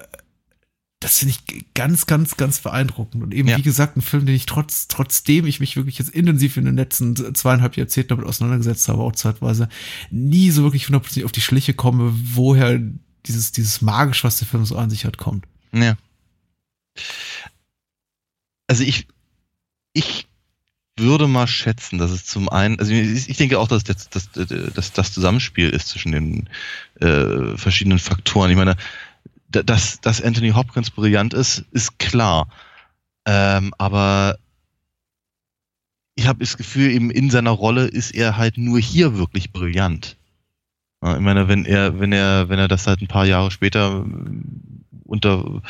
das 1.05 1.19
finde 1.19 1.35
ich 1.35 1.65
ganz, 1.75 2.07
ganz, 2.07 2.39
ganz 2.39 2.61
beeindruckend. 2.61 3.23
Und 3.23 3.35
eben, 3.35 3.47
Ja. 3.47 3.59
wie 3.59 3.63
gesagt, 3.63 3.95
ein 3.95 4.01
Film, 4.01 4.25
den 4.25 4.35
ich 4.35 4.47
trotz, 4.47 4.89
trotzdem 4.89 5.47
ich 5.47 5.61
mich 5.61 5.77
wirklich 5.77 5.99
jetzt 5.99 6.09
intensiv 6.09 6.57
in 6.57 6.65
den 6.65 6.77
letzten 6.77 7.35
zweieinhalb 7.35 7.77
Jahrzehnten 7.77 8.09
damit 8.09 8.25
auseinandergesetzt 8.25 8.89
habe, 8.89 9.03
auch 9.03 9.13
zeitweise, 9.13 9.69
nie 10.11 10.51
so 10.51 10.63
wirklich 10.63 10.87
hundertprozentig 10.87 11.27
auf 11.27 11.33
die 11.33 11.43
Schliche 11.43 11.75
komme, 11.75 12.11
woher 12.15 12.81
dieses, 13.27 13.53
dieses 13.53 13.83
magisch, 13.83 14.25
was 14.25 14.39
der 14.39 14.49
Film 14.49 14.65
so 14.65 14.79
an 14.79 14.89
sich 14.89 15.05
hat, 15.05 15.19
kommt. 15.19 15.45
Ja. 15.75 15.99
Also 18.67 18.83
ich, 18.83 19.07
ich 19.93 20.27
würde 20.97 21.29
mal 21.29 21.47
schätzen, 21.47 21.99
dass 21.99 22.13
es 22.13 22.25
zum 22.25 22.49
einen, 22.49 22.79
also 22.79 22.93
ich 22.93 23.37
denke 23.37 23.59
auch, 23.59 23.69
dass 23.69 23.85
das, 23.85 24.09
das, 24.09 24.31
das, 24.33 24.93
das 24.93 25.13
Zusammenspiel 25.13 25.69
ist 25.69 25.89
zwischen 25.89 26.13
den 26.13 26.49
äh, 27.01 27.59
verschiedenen 27.59 27.99
Faktoren. 27.99 28.51
Ich 28.51 28.57
meine, 28.57 28.77
dass, 29.63 30.01
dass 30.01 30.23
Anthony 30.23 30.51
Hopkins 30.51 30.91
brillant 30.91 31.35
ist, 31.35 31.65
ist 31.71 31.99
klar. 31.99 32.49
Ähm, 33.27 33.73
aber 33.79 34.39
ich 36.17 36.27
habe 36.27 36.41
das 36.41 36.57
Gefühl, 36.57 36.91
eben 36.91 37.11
in 37.11 37.31
seiner 37.31 37.51
Rolle 37.51 37.87
ist 37.87 38.13
er 38.15 38.37
halt 38.37 38.57
nur 38.59 38.79
hier 38.79 39.17
wirklich 39.17 39.53
brillant. 39.53 40.17
Ich 41.03 41.21
meine, 41.21 41.49
wenn 41.49 41.67
er, 41.67 42.01
wenn 42.01 42.13
er, 42.13 42.49
wenn 42.49 42.59
er 42.59 42.69
das 42.69 42.87
halt 42.87 43.03
ein 43.03 43.09
paar 43.09 43.27
Jahre 43.27 43.51
später 43.51 44.07
äh, 44.07 44.31
unter, 45.05 45.61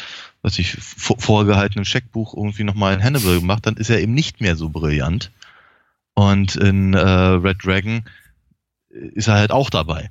was 0.43 0.59
ich, 0.61 0.72
vor- 0.76 1.18
vorgehaltenem 1.18 1.85
Scheckbuch 1.85 2.35
irgendwie 2.35 2.62
nochmal 2.62 2.95
in 2.95 3.03
Hannibal 3.03 3.41
gemacht, 3.41 3.66
dann 3.66 3.76
ist 3.76 3.91
er 3.91 4.01
eben 4.01 4.14
nicht 4.14 4.41
mehr 4.41 4.55
so 4.55 4.68
brillant. 4.68 5.32
Und 6.14 6.55
in 6.55 6.95
äh, 6.95 7.01
Red 7.01 7.64
Dragon 7.64 8.05
ist 8.91 9.26
er 9.26 9.35
halt 9.35 9.51
auch 9.51 9.70
dabei. 9.70 10.11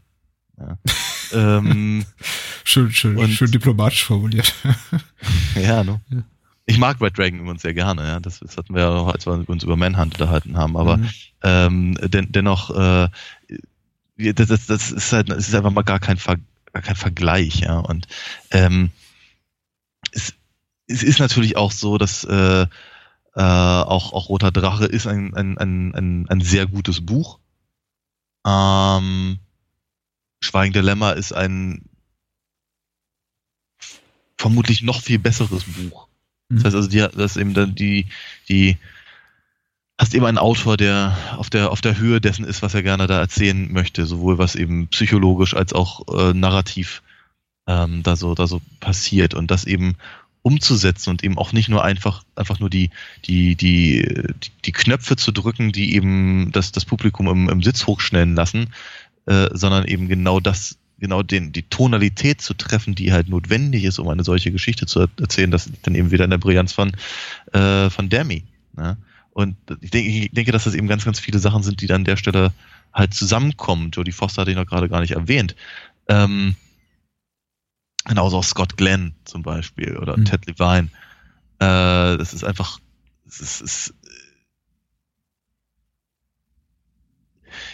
Ja. 0.57 0.77
ähm, 1.33 2.05
Schön, 2.63 2.91
schön, 2.91 3.17
Und- 3.17 3.31
schön 3.31 3.51
diplomatisch 3.51 4.05
formuliert. 4.05 4.53
ja, 5.55 5.83
ne? 5.83 5.99
Ja. 6.09 6.23
Ich 6.65 6.77
mag 6.77 7.01
Red 7.01 7.17
Dragon 7.17 7.41
übrigens 7.41 7.61
sehr 7.61 7.73
gerne, 7.73 8.07
ja. 8.07 8.19
Das, 8.21 8.39
das 8.39 8.55
hatten 8.55 8.73
wir 8.73 8.83
ja 8.83 8.89
auch, 8.89 9.09
als 9.13 9.25
wir 9.25 9.33
uns 9.49 9.63
über 9.63 9.75
Manhunt 9.75 10.13
unterhalten 10.13 10.57
haben. 10.57 10.77
Aber 10.77 10.95
Mhm. 10.97 11.09
ähm, 11.43 11.93
den, 12.01 12.31
dennoch, 12.31 12.69
äh, 12.69 13.09
das, 14.33 14.47
das, 14.47 14.65
das 14.67 14.91
ist 14.91 15.11
halt, 15.11 15.29
es 15.29 15.49
ist 15.49 15.55
einfach 15.55 15.71
mal 15.71 15.81
gar 15.81 15.99
kein, 15.99 16.15
Ver, 16.17 16.37
gar 16.71 16.81
kein 16.81 16.95
Vergleich, 16.95 17.59
ja. 17.59 17.79
Und 17.79 18.07
ähm, 18.51 18.91
es, 20.13 20.33
es 20.87 21.03
ist 21.03 21.19
natürlich 21.19 21.57
auch 21.57 21.71
so, 21.73 21.97
dass 21.97 22.23
äh, 22.23 22.61
äh, 23.35 23.41
auch, 23.41 24.13
auch 24.13 24.29
Roter 24.29 24.51
Drache 24.51 24.85
ist 24.85 25.05
ein, 25.05 25.33
ein, 25.33 25.57
ein, 25.57 25.93
ein, 25.93 26.29
ein 26.29 26.39
sehr 26.41 26.65
gutes 26.67 27.05
Buch. 27.05 27.39
Ähm, 28.47 29.39
Schweigende 30.43 30.81
Lämmer 30.81 31.15
ist 31.15 31.33
ein 31.33 31.83
vermutlich 34.37 34.81
noch 34.81 35.01
viel 35.01 35.19
besseres 35.19 35.63
Buch. 35.63 36.07
Das 36.49 36.65
heißt 36.65 36.75
also, 36.75 36.89
die, 36.89 36.97
das 36.97 37.31
ist 37.31 37.37
eben 37.37 37.53
dann 37.53 37.75
die, 37.75 38.07
die, 38.49 38.77
hast 39.97 40.13
eben 40.13 40.25
einen 40.25 40.37
Autor, 40.37 40.75
der 40.75 41.17
auf 41.37 41.49
der, 41.49 41.71
auf 41.71 41.81
der 41.81 41.97
Höhe 41.97 42.19
dessen 42.19 42.45
ist, 42.45 42.61
was 42.61 42.73
er 42.73 42.83
gerne 42.83 43.07
da 43.07 43.19
erzählen 43.19 43.71
möchte, 43.71 44.05
sowohl 44.05 44.37
was 44.37 44.55
eben 44.55 44.87
psychologisch 44.89 45.55
als 45.55 45.71
auch 45.71 46.01
äh, 46.13 46.33
narrativ 46.33 47.01
ähm, 47.65 48.03
da 48.03 48.17
so, 48.17 48.35
da 48.35 48.45
so 48.45 48.61
passiert 48.81 49.33
und 49.33 49.49
das 49.49 49.63
eben 49.63 49.95
umzusetzen 50.41 51.09
und 51.11 51.23
eben 51.23 51.37
auch 51.37 51.53
nicht 51.53 51.69
nur 51.69 51.85
einfach, 51.85 52.23
einfach 52.35 52.59
nur 52.59 52.69
die, 52.69 52.89
die, 53.25 53.55
die, 53.55 54.05
die, 54.43 54.51
die 54.65 54.71
Knöpfe 54.73 55.15
zu 55.15 55.31
drücken, 55.31 55.71
die 55.71 55.95
eben 55.95 56.51
das, 56.51 56.73
das 56.73 56.83
Publikum 56.83 57.27
im, 57.29 57.49
im 57.49 57.63
Sitz 57.63 57.87
hochschnellen 57.87 58.35
lassen, 58.35 58.73
äh, 59.25 59.49
sondern 59.53 59.85
eben 59.85 60.07
genau 60.07 60.39
das, 60.39 60.77
genau 60.97 61.23
den, 61.23 61.51
die 61.51 61.63
Tonalität 61.63 62.41
zu 62.41 62.53
treffen, 62.53 62.95
die 62.95 63.11
halt 63.11 63.29
notwendig 63.29 63.83
ist, 63.83 63.99
um 63.99 64.07
eine 64.09 64.23
solche 64.23 64.51
Geschichte 64.51 64.85
zu 64.85 65.01
er 65.01 65.09
erzählen, 65.19 65.51
das 65.51 65.67
liegt 65.67 65.85
dann 65.85 65.95
eben 65.95 66.11
wieder 66.11 66.23
in 66.23 66.31
der 66.31 66.37
Brillanz 66.37 66.73
von, 66.73 66.91
äh, 67.53 67.89
von 67.89 68.09
Demi. 68.09 68.43
Ne? 68.75 68.97
Und 69.31 69.55
ich 69.81 69.91
denke, 69.91 70.09
ich 70.09 70.31
denke, 70.31 70.51
dass 70.51 70.65
das 70.65 70.75
eben 70.75 70.87
ganz, 70.87 71.05
ganz 71.05 71.19
viele 71.19 71.39
Sachen 71.39 71.63
sind, 71.63 71.81
die 71.81 71.87
dann 71.87 72.01
an 72.01 72.05
der 72.05 72.17
Stelle 72.17 72.53
halt 72.93 73.13
zusammenkommen. 73.13 73.89
Jodie 73.91 74.11
Foster 74.11 74.41
hatte 74.41 74.51
ich 74.51 74.57
noch 74.57 74.67
gerade 74.67 74.89
gar 74.89 75.01
nicht 75.01 75.11
erwähnt. 75.11 75.55
Ähm, 76.07 76.55
genauso 78.05 78.37
auch 78.37 78.43
Scott 78.43 78.77
Glenn 78.77 79.15
zum 79.25 79.41
Beispiel 79.41 79.97
oder 79.97 80.17
Mhm. 80.17 80.25
Ted 80.25 80.45
Levine. 80.45 80.89
Äh, 81.59 82.17
das 82.17 82.33
ist 82.33 82.43
einfach, 82.43 82.79
es 83.27 83.39
ist, 83.39 83.61
es, 83.61 83.93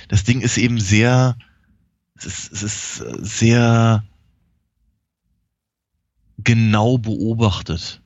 das 0.08 0.24
Ding 0.24 0.42
ist 0.42 0.58
eben 0.58 0.80
sehr, 0.80 1.38
es 2.16 2.26
ist, 2.26 2.52
es 2.52 2.64
ist 2.64 2.96
sehr 3.20 4.04
genau 6.44 6.98
beobachtet. 6.98 8.02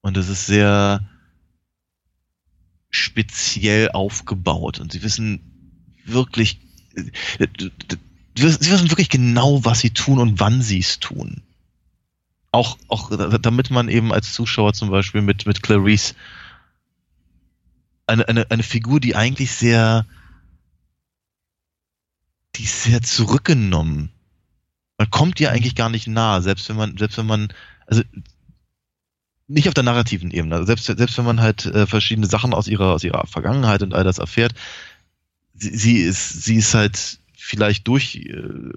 Und 0.00 0.16
es 0.16 0.28
ist 0.28 0.46
sehr 0.46 1.08
speziell 2.90 3.90
aufgebaut. 3.90 4.78
Und 4.80 4.92
sie 4.92 5.02
wissen 5.02 5.40
wirklich, 6.04 6.60
sie 6.94 8.42
wissen 8.42 8.90
wirklich 8.90 9.08
genau, 9.08 9.64
was 9.64 9.80
sie 9.80 9.90
tun 9.90 10.18
und 10.18 10.40
wann 10.40 10.62
sie 10.62 10.78
es 10.78 11.00
tun. 11.00 11.42
Auch, 12.52 12.78
auch 12.88 13.10
damit 13.38 13.70
man 13.70 13.88
eben 13.88 14.12
als 14.12 14.32
Zuschauer 14.32 14.72
zum 14.72 14.90
Beispiel 14.90 15.20
mit, 15.20 15.46
mit 15.46 15.62
Clarice 15.62 16.14
eine, 18.06 18.28
eine, 18.28 18.50
eine 18.50 18.62
Figur, 18.62 19.00
die 19.00 19.16
eigentlich 19.16 19.52
sehr, 19.52 20.06
die 22.56 22.64
ist 22.64 22.82
sehr 22.82 23.02
zurückgenommen. 23.02 24.10
Man 24.98 25.10
kommt 25.10 25.40
ihr 25.40 25.50
eigentlich 25.50 25.74
gar 25.74 25.90
nicht 25.90 26.06
nahe, 26.06 26.42
selbst 26.42 26.68
wenn 26.68 26.76
man, 26.76 26.96
selbst 26.96 27.18
wenn 27.18 27.26
man, 27.26 27.52
also 27.86 28.02
nicht 29.48 29.68
auf 29.68 29.74
der 29.74 29.84
narrativen 29.84 30.30
Ebene, 30.30 30.56
also 30.56 30.66
selbst, 30.66 30.86
selbst 30.86 31.18
wenn 31.18 31.24
man 31.24 31.40
halt 31.40 31.66
äh, 31.66 31.86
verschiedene 31.86 32.26
Sachen 32.26 32.54
aus 32.54 32.66
ihrer, 32.66 32.92
aus 32.92 33.04
ihrer 33.04 33.26
Vergangenheit 33.26 33.82
und 33.82 33.94
all 33.94 34.04
das 34.04 34.18
erfährt, 34.18 34.54
sie, 35.54 35.76
sie 35.76 35.98
ist, 35.98 36.44
sie 36.44 36.56
ist 36.56 36.74
halt 36.74 37.20
vielleicht 37.36 37.86
durch, 37.86 38.16
äh, 38.16 38.72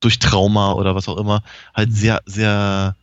durch 0.00 0.18
Trauma 0.18 0.72
oder 0.72 0.94
was 0.94 1.08
auch 1.08 1.18
immer, 1.18 1.42
halt 1.74 1.92
sehr, 1.92 2.22
sehr, 2.26 2.96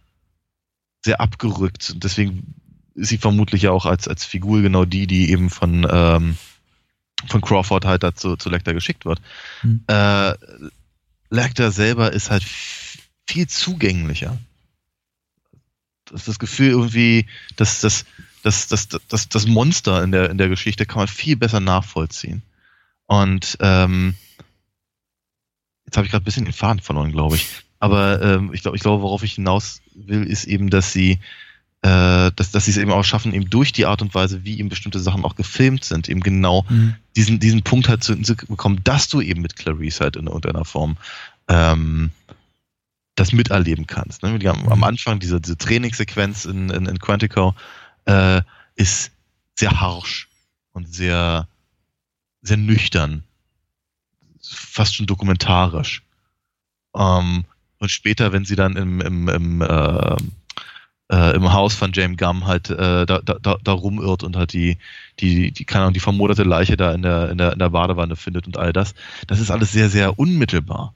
sehr 1.03 1.21
abgerückt. 1.21 1.91
Und 1.91 2.03
deswegen 2.03 2.55
ist 2.95 3.09
sie 3.09 3.17
vermutlich 3.17 3.63
ja 3.63 3.71
auch 3.71 3.85
als, 3.85 4.07
als 4.07 4.25
Figur 4.25 4.61
genau 4.61 4.85
die, 4.85 5.07
die 5.07 5.31
eben 5.31 5.49
von, 5.49 5.87
ähm, 5.89 6.37
von 7.27 7.41
Crawford 7.41 7.85
halt 7.85 8.03
dazu 8.03 8.35
zu 8.35 8.49
Lecter 8.49 8.73
geschickt 8.73 9.05
wird. 9.05 9.21
Hm. 9.61 9.83
Äh, 9.87 10.33
Lecter 11.29 11.71
selber 11.71 12.11
ist 12.11 12.29
halt 12.29 12.43
viel 13.25 13.47
zugänglicher. 13.47 14.37
Das, 16.05 16.25
das 16.25 16.39
Gefühl 16.39 16.71
irgendwie, 16.71 17.25
dass 17.55 17.81
das, 17.81 18.05
das, 18.43 18.67
das, 18.67 18.89
das, 18.89 19.29
das 19.29 19.47
Monster 19.47 20.03
in 20.03 20.11
der, 20.11 20.29
in 20.29 20.37
der 20.37 20.49
Geschichte 20.49 20.85
kann 20.85 20.99
man 20.99 21.07
viel 21.07 21.37
besser 21.37 21.59
nachvollziehen. 21.59 22.41
Und 23.07 23.57
ähm, 23.61 24.15
jetzt 25.85 25.97
habe 25.97 26.05
ich 26.05 26.11
gerade 26.11 26.23
ein 26.23 26.25
bisschen 26.25 26.45
den 26.45 26.53
Faden 26.53 26.81
verloren, 26.81 27.11
glaube 27.11 27.35
ich. 27.35 27.47
Aber 27.79 28.21
ähm, 28.21 28.53
ich 28.53 28.61
glaube, 28.61 28.77
ich 28.77 28.83
glaube, 28.83 29.01
worauf 29.01 29.23
ich 29.23 29.33
hinaus 29.33 29.81
will, 29.95 30.23
ist 30.23 30.45
eben, 30.45 30.69
dass 30.69 30.93
sie 30.93 31.19
äh, 31.83 32.31
dass, 32.35 32.51
dass 32.51 32.65
sie 32.65 32.71
es 32.71 32.77
eben 32.77 32.91
auch 32.91 33.03
schaffen, 33.03 33.33
eben 33.33 33.49
durch 33.49 33.71
die 33.73 33.85
Art 33.85 34.01
und 34.01 34.13
Weise, 34.13 34.43
wie 34.43 34.59
eben 34.59 34.69
bestimmte 34.69 34.99
Sachen 34.99 35.25
auch 35.25 35.35
gefilmt 35.35 35.83
sind, 35.83 36.09
eben 36.09 36.21
genau 36.21 36.65
Mhm. 36.69 36.95
diesen, 37.15 37.39
diesen 37.39 37.63
Punkt 37.63 37.89
halt 37.89 38.03
zu, 38.03 38.15
zu 38.21 38.35
bekommen, 38.35 38.81
dass 38.83 39.07
du 39.07 39.19
eben 39.21 39.41
mit 39.41 39.55
Clarice 39.55 40.01
halt 40.01 40.15
in 40.15 40.27
irgendeiner 40.27 40.65
Form 40.65 40.97
ähm, 41.47 42.11
das 43.15 43.33
miterleben 43.33 43.87
kannst. 43.87 44.23
Ne? 44.23 44.39
Am 44.49 44.77
Mhm. 44.77 44.83
Anfang 44.83 45.19
diese, 45.19 45.41
diese 45.41 45.57
Trainingssequenz 45.57 46.45
in, 46.45 46.69
in, 46.69 46.85
in 46.85 46.99
Quantico 46.99 47.55
äh, 48.05 48.41
ist 48.75 49.11
sehr 49.55 49.81
harsch 49.81 50.27
und 50.73 50.93
sehr, 50.93 51.47
sehr 52.41 52.57
nüchtern, 52.57 53.23
fast 54.41 54.95
schon 54.95 55.07
dokumentarisch. 55.07 56.03
Ähm, 56.95 57.45
und 57.79 57.89
später, 57.89 58.31
wenn 58.31 58.45
sie 58.45 58.55
dann 58.55 58.75
im, 58.75 59.01
im, 59.01 59.27
im, 59.27 59.61
äh, 59.61 60.17
äh, 61.11 61.35
im 61.35 61.51
Haus 61.51 61.75
von 61.75 61.91
James 61.93 62.17
Gum 62.17 62.47
halt 62.47 62.69
äh, 62.69 63.05
da, 63.05 63.19
da, 63.19 63.57
da 63.61 63.71
rumirrt 63.71 64.23
und 64.23 64.37
halt 64.37 64.53
die, 64.53 64.77
die, 65.19 65.51
die, 65.51 65.65
keine 65.65 65.83
Ahnung, 65.83 65.93
die 65.93 65.99
vermoderte 65.99 66.43
Leiche 66.43 66.77
da 66.77 66.93
in 66.93 67.01
der, 67.01 67.29
in 67.29 67.37
der, 67.37 67.53
in 67.53 67.59
der 67.59 67.69
Badewanne 67.69 68.15
findet 68.15 68.47
und 68.47 68.57
all 68.57 68.71
das. 68.71 68.95
Das 69.27 69.39
ist 69.39 69.51
alles 69.51 69.71
sehr, 69.71 69.89
sehr 69.89 70.17
unmittelbar. 70.17 70.93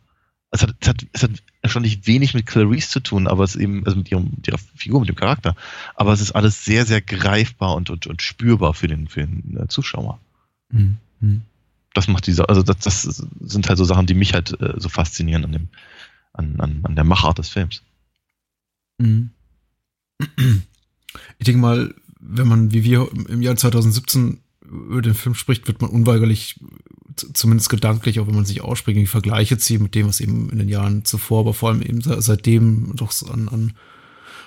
Es 0.51 0.61
hat, 0.63 0.73
es 0.79 0.87
hat, 0.87 1.05
es 1.11 1.23
hat 1.23 1.31
erstaunlich 1.61 2.07
wenig 2.07 2.33
mit 2.33 2.45
Clarice 2.45 2.89
zu 2.89 3.01
tun, 3.01 3.27
aber 3.27 3.43
es 3.43 3.57
eben, 3.57 3.85
also 3.85 3.97
mit, 3.97 4.09
ihrem, 4.09 4.31
ihrer 4.47 4.57
Figur, 4.57 5.01
mit 5.01 5.09
dem 5.09 5.17
Charakter. 5.17 5.55
Aber 5.95 6.13
es 6.13 6.21
ist 6.21 6.31
alles 6.31 6.63
sehr, 6.63 6.85
sehr 6.85 7.01
greifbar 7.01 7.75
und, 7.75 7.89
und, 7.89 8.07
und 8.07 8.21
spürbar 8.21 8.73
für 8.73 8.87
den, 8.87 9.09
für 9.09 9.21
den 9.21 9.57
äh, 9.57 9.67
Zuschauer. 9.67 10.19
Mhm. 10.71 10.97
Mhm. 11.19 11.41
Das 11.93 12.07
macht 12.07 12.27
diese, 12.27 12.47
also 12.47 12.63
das, 12.63 12.77
das 12.79 13.03
sind 13.41 13.67
halt 13.67 13.77
so 13.77 13.83
Sachen, 13.83 14.05
die 14.05 14.13
mich 14.13 14.33
halt 14.33 14.59
äh, 14.61 14.73
so 14.77 14.87
faszinieren 14.87 15.43
an 15.43 15.51
dem, 15.51 15.67
an, 16.31 16.55
an, 16.59 16.79
an 16.83 16.95
der 16.95 17.03
Machart 17.03 17.37
des 17.37 17.49
Films. 17.49 17.81
Mhm. 18.97 19.31
Ich 21.37 21.45
denke 21.45 21.61
mal, 21.61 21.93
wenn 22.19 22.47
man 22.47 22.71
wie 22.71 22.83
wir 22.83 23.09
im 23.29 23.41
Jahr 23.41 23.55
2017 23.55 24.39
über 24.65 25.01
den 25.01 25.13
Film 25.13 25.35
spricht, 25.35 25.67
wird 25.67 25.81
man 25.81 25.91
unweigerlich, 25.91 26.59
zumindest 27.33 27.69
gedanklich, 27.69 28.19
auch 28.19 28.27
wenn 28.27 28.35
man 28.35 28.45
sich 28.45 28.61
ausspricht, 28.61 28.97
die 28.97 29.05
Vergleiche 29.05 29.57
ziehen 29.57 29.83
mit 29.83 29.95
dem, 29.95 30.07
was 30.07 30.19
eben 30.19 30.49
in 30.49 30.57
den 30.57 30.69
Jahren 30.69 31.05
zuvor, 31.05 31.41
aber 31.41 31.53
vor 31.53 31.69
allem 31.69 31.81
eben 31.81 32.01
se- 32.01 32.21
seitdem 32.21 32.95
doch 32.95 33.13
an, 33.29 33.47
an, 33.49 33.73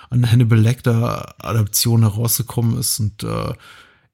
an 0.09 0.29
Hannibal 0.31 0.59
Lecter 0.59 1.35
Adaption 1.43 2.01
herausgekommen 2.01 2.77
ist. 2.77 2.99
Und 2.99 3.23
äh, 3.23 3.53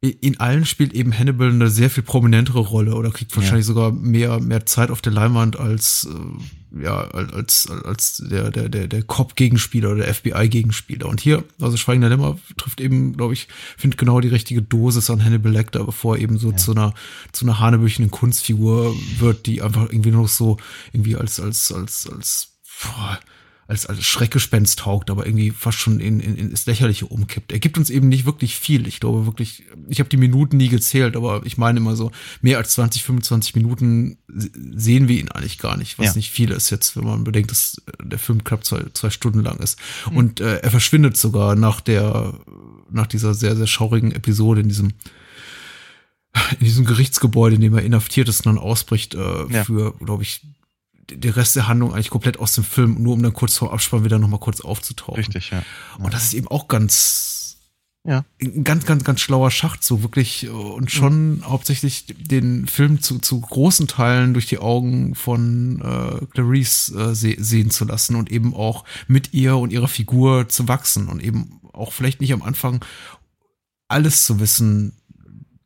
in 0.10 0.40
allen 0.40 0.66
spielt 0.66 0.94
eben 0.94 1.18
Hannibal 1.18 1.50
eine 1.50 1.70
sehr 1.70 1.90
viel 1.90 2.04
prominentere 2.04 2.60
Rolle 2.60 2.96
oder 2.96 3.12
kriegt 3.12 3.36
wahrscheinlich 3.36 3.68
ja. 3.68 3.74
sogar 3.74 3.92
mehr, 3.92 4.40
mehr 4.40 4.66
Zeit 4.66 4.92
auf 4.92 5.02
der 5.02 5.14
Leinwand 5.14 5.58
als, 5.58 6.08
äh, 6.10 6.84
ja, 6.84 7.02
als, 7.10 7.70
als 7.70 8.24
der, 8.30 8.52
der, 8.52 8.70
der, 8.70 8.88
der 8.88 9.04
Cop-Gegenspieler 9.04 9.92
oder 9.92 10.04
der 10.04 10.14
FBI-Gegenspieler. 10.14 11.08
Und 11.08 11.22
hier, 11.22 11.44
also 11.62 11.78
Schweigender 11.78 12.10
Lämmer 12.10 12.38
trifft 12.58 12.82
eben, 12.82 13.16
glaube 13.16 13.34
ich, 13.34 13.48
finde 13.78 13.98
genau 13.98 14.20
die 14.20 14.28
richtige 14.28 14.62
Dosis 14.62 15.10
an 15.10 15.24
Hannibal 15.24 15.52
Lecter, 15.52 15.84
bevor 15.84 16.16
er 16.16 16.22
eben 16.22 16.38
so 16.38 16.52
ja. 16.52 16.58
zu 16.58 16.72
einer, 16.72 16.94
zu 17.32 17.46
einer 17.46 17.60
hanebüchenden 17.60 18.12
Kunstfigur 18.12 18.96
wird, 19.20 19.46
die 19.46 19.62
einfach 19.62 19.90
irgendwie 19.90 20.12
noch 20.12 20.28
so, 20.28 20.58
irgendwie 20.94 21.16
als, 21.16 21.40
als, 21.40 21.72
als, 21.72 22.10
als, 22.10 22.50
boah, 22.82 23.20
als, 23.68 23.88
als 23.88 24.06
Schreckgespenst 24.06 24.80
taugt, 24.80 25.10
aber 25.10 25.26
irgendwie 25.26 25.50
fast 25.50 25.80
schon 25.80 26.00
in, 26.00 26.20
in, 26.20 26.36
in 26.36 26.50
ins 26.52 26.66
Lächerliche 26.68 27.08
umkippt. 27.08 27.52
Er 27.52 27.60
gibt 27.60 27.78
uns 27.78 27.90
eben 27.90 28.10
nicht 28.10 28.26
wirklich 28.26 28.56
viel. 28.58 28.88
Ich 28.88 29.00
glaube 29.00 29.26
wirklich, 29.26 29.64
ich 29.88 30.00
habe 30.00 30.10
die 30.10 30.18
Minuten 30.18 30.58
nie 30.58 30.70
gezählt, 30.70 31.16
aber 31.16 31.42
ich 31.46 31.58
meine 31.58 31.80
immer 31.80 31.96
so, 31.96 32.12
mehr 32.42 32.60
als 32.60 32.74
20, 32.74 33.04
25 33.04 33.56
Minuten 33.56 34.18
sehen 34.28 35.08
wir 35.08 35.20
ihn 35.20 35.30
eigentlich 35.30 35.58
gar 35.58 35.78
nicht, 35.78 35.98
was 35.98 36.08
ja. 36.08 36.16
nicht 36.16 36.30
viel 36.30 36.52
ist 36.52 36.70
jetzt, 36.70 36.96
wenn 36.96 37.06
man 37.06 37.24
bedenkt, 37.24 37.50
dass 37.50 37.82
der 38.04 38.20
Film 38.20 38.44
knapp 38.44 38.64
zwei, 38.66 38.84
zwei 38.94 39.10
Stunden 39.10 39.42
lang 39.42 39.58
ist. 39.58 39.80
Mhm. 40.12 40.18
Und 40.18 40.42
äh, 40.42 40.58
er 40.58 40.70
verschwindet 40.70 41.18
sogar 41.18 41.56
nach 41.56 41.82
der, 41.82 42.40
nach 42.92 43.08
dieser 43.08 43.34
sehr, 43.34 43.56
sehr 43.56 43.68
schaurigen 43.68 44.12
Episode 44.12 44.62
in 44.62 44.68
diesem 44.68 44.94
in 46.60 46.66
diesem 46.66 46.86
Gerichtsgebäude, 46.86 47.56
in 47.56 47.62
dem 47.62 47.76
er 47.76 47.84
inhaftiert 47.84 48.28
ist 48.28 48.46
und 48.46 48.56
dann 48.56 48.64
ausbricht, 48.64 49.16
äh, 49.16 49.46
ja. 49.50 49.64
für, 49.64 49.94
glaube 49.94 50.24
ich, 50.24 50.42
der 51.12 51.36
Rest 51.36 51.56
der 51.56 51.68
Handlung 51.68 51.94
eigentlich 51.94 52.10
komplett 52.10 52.40
aus 52.40 52.56
dem 52.56 52.64
Film, 52.64 53.02
nur 53.02 53.14
um 53.14 53.24
dann 53.24 53.34
kurz 53.34 53.58
vor 53.58 53.74
Abspann 53.74 54.04
wieder 54.04 54.20
nochmal 54.20 54.40
kurz 54.40 54.62
aufzutauchen. 54.62 55.18
Richtig, 55.18 55.52
ja. 55.52 55.64
Und 56.00 56.14
das 56.14 56.24
ist 56.24 56.34
eben 56.34 56.48
auch 56.48 56.68
ganz, 56.68 57.58
ja. 58.04 58.26
ein 58.42 58.64
ganz, 58.64 58.86
ganz, 58.86 59.04
ganz 59.04 59.22
schlauer 59.22 59.52
Schacht, 59.52 59.84
so 59.84 60.02
wirklich, 60.02 60.50
und 60.50 60.92
schon 60.92 61.38
mhm. 61.38 61.46
hauptsächlich 61.46 62.06
den 62.08 62.68
Film 62.68 63.02
zu, 63.02 63.20
zu 63.20 63.40
großen 63.42 63.88
Teilen 63.88 64.34
durch 64.34 64.48
die 64.48 64.60
Augen 64.60 65.16
von 65.16 65.82
äh, 65.82 66.26
Clarice 66.28 66.90
äh, 66.96 67.16
se 67.16 67.36
sehen 67.38 67.70
zu 67.70 67.86
lassen 67.86 68.16
und 68.16 68.32
eben 68.32 68.54
auch 68.54 68.84
mit 69.08 69.34
ihr 69.34 69.58
und 69.58 69.72
ihrer 69.72 69.88
Figur 69.88 70.50
zu 70.50 70.68
wachsen 70.68 71.08
und 71.08 71.24
eben 71.24 71.60
auch 71.74 71.92
vielleicht 71.92 72.22
nicht 72.22 72.34
am 72.34 72.42
Anfang 72.42 72.84
alles 73.88 74.26
zu 74.26 74.40
wissen, 74.40 74.94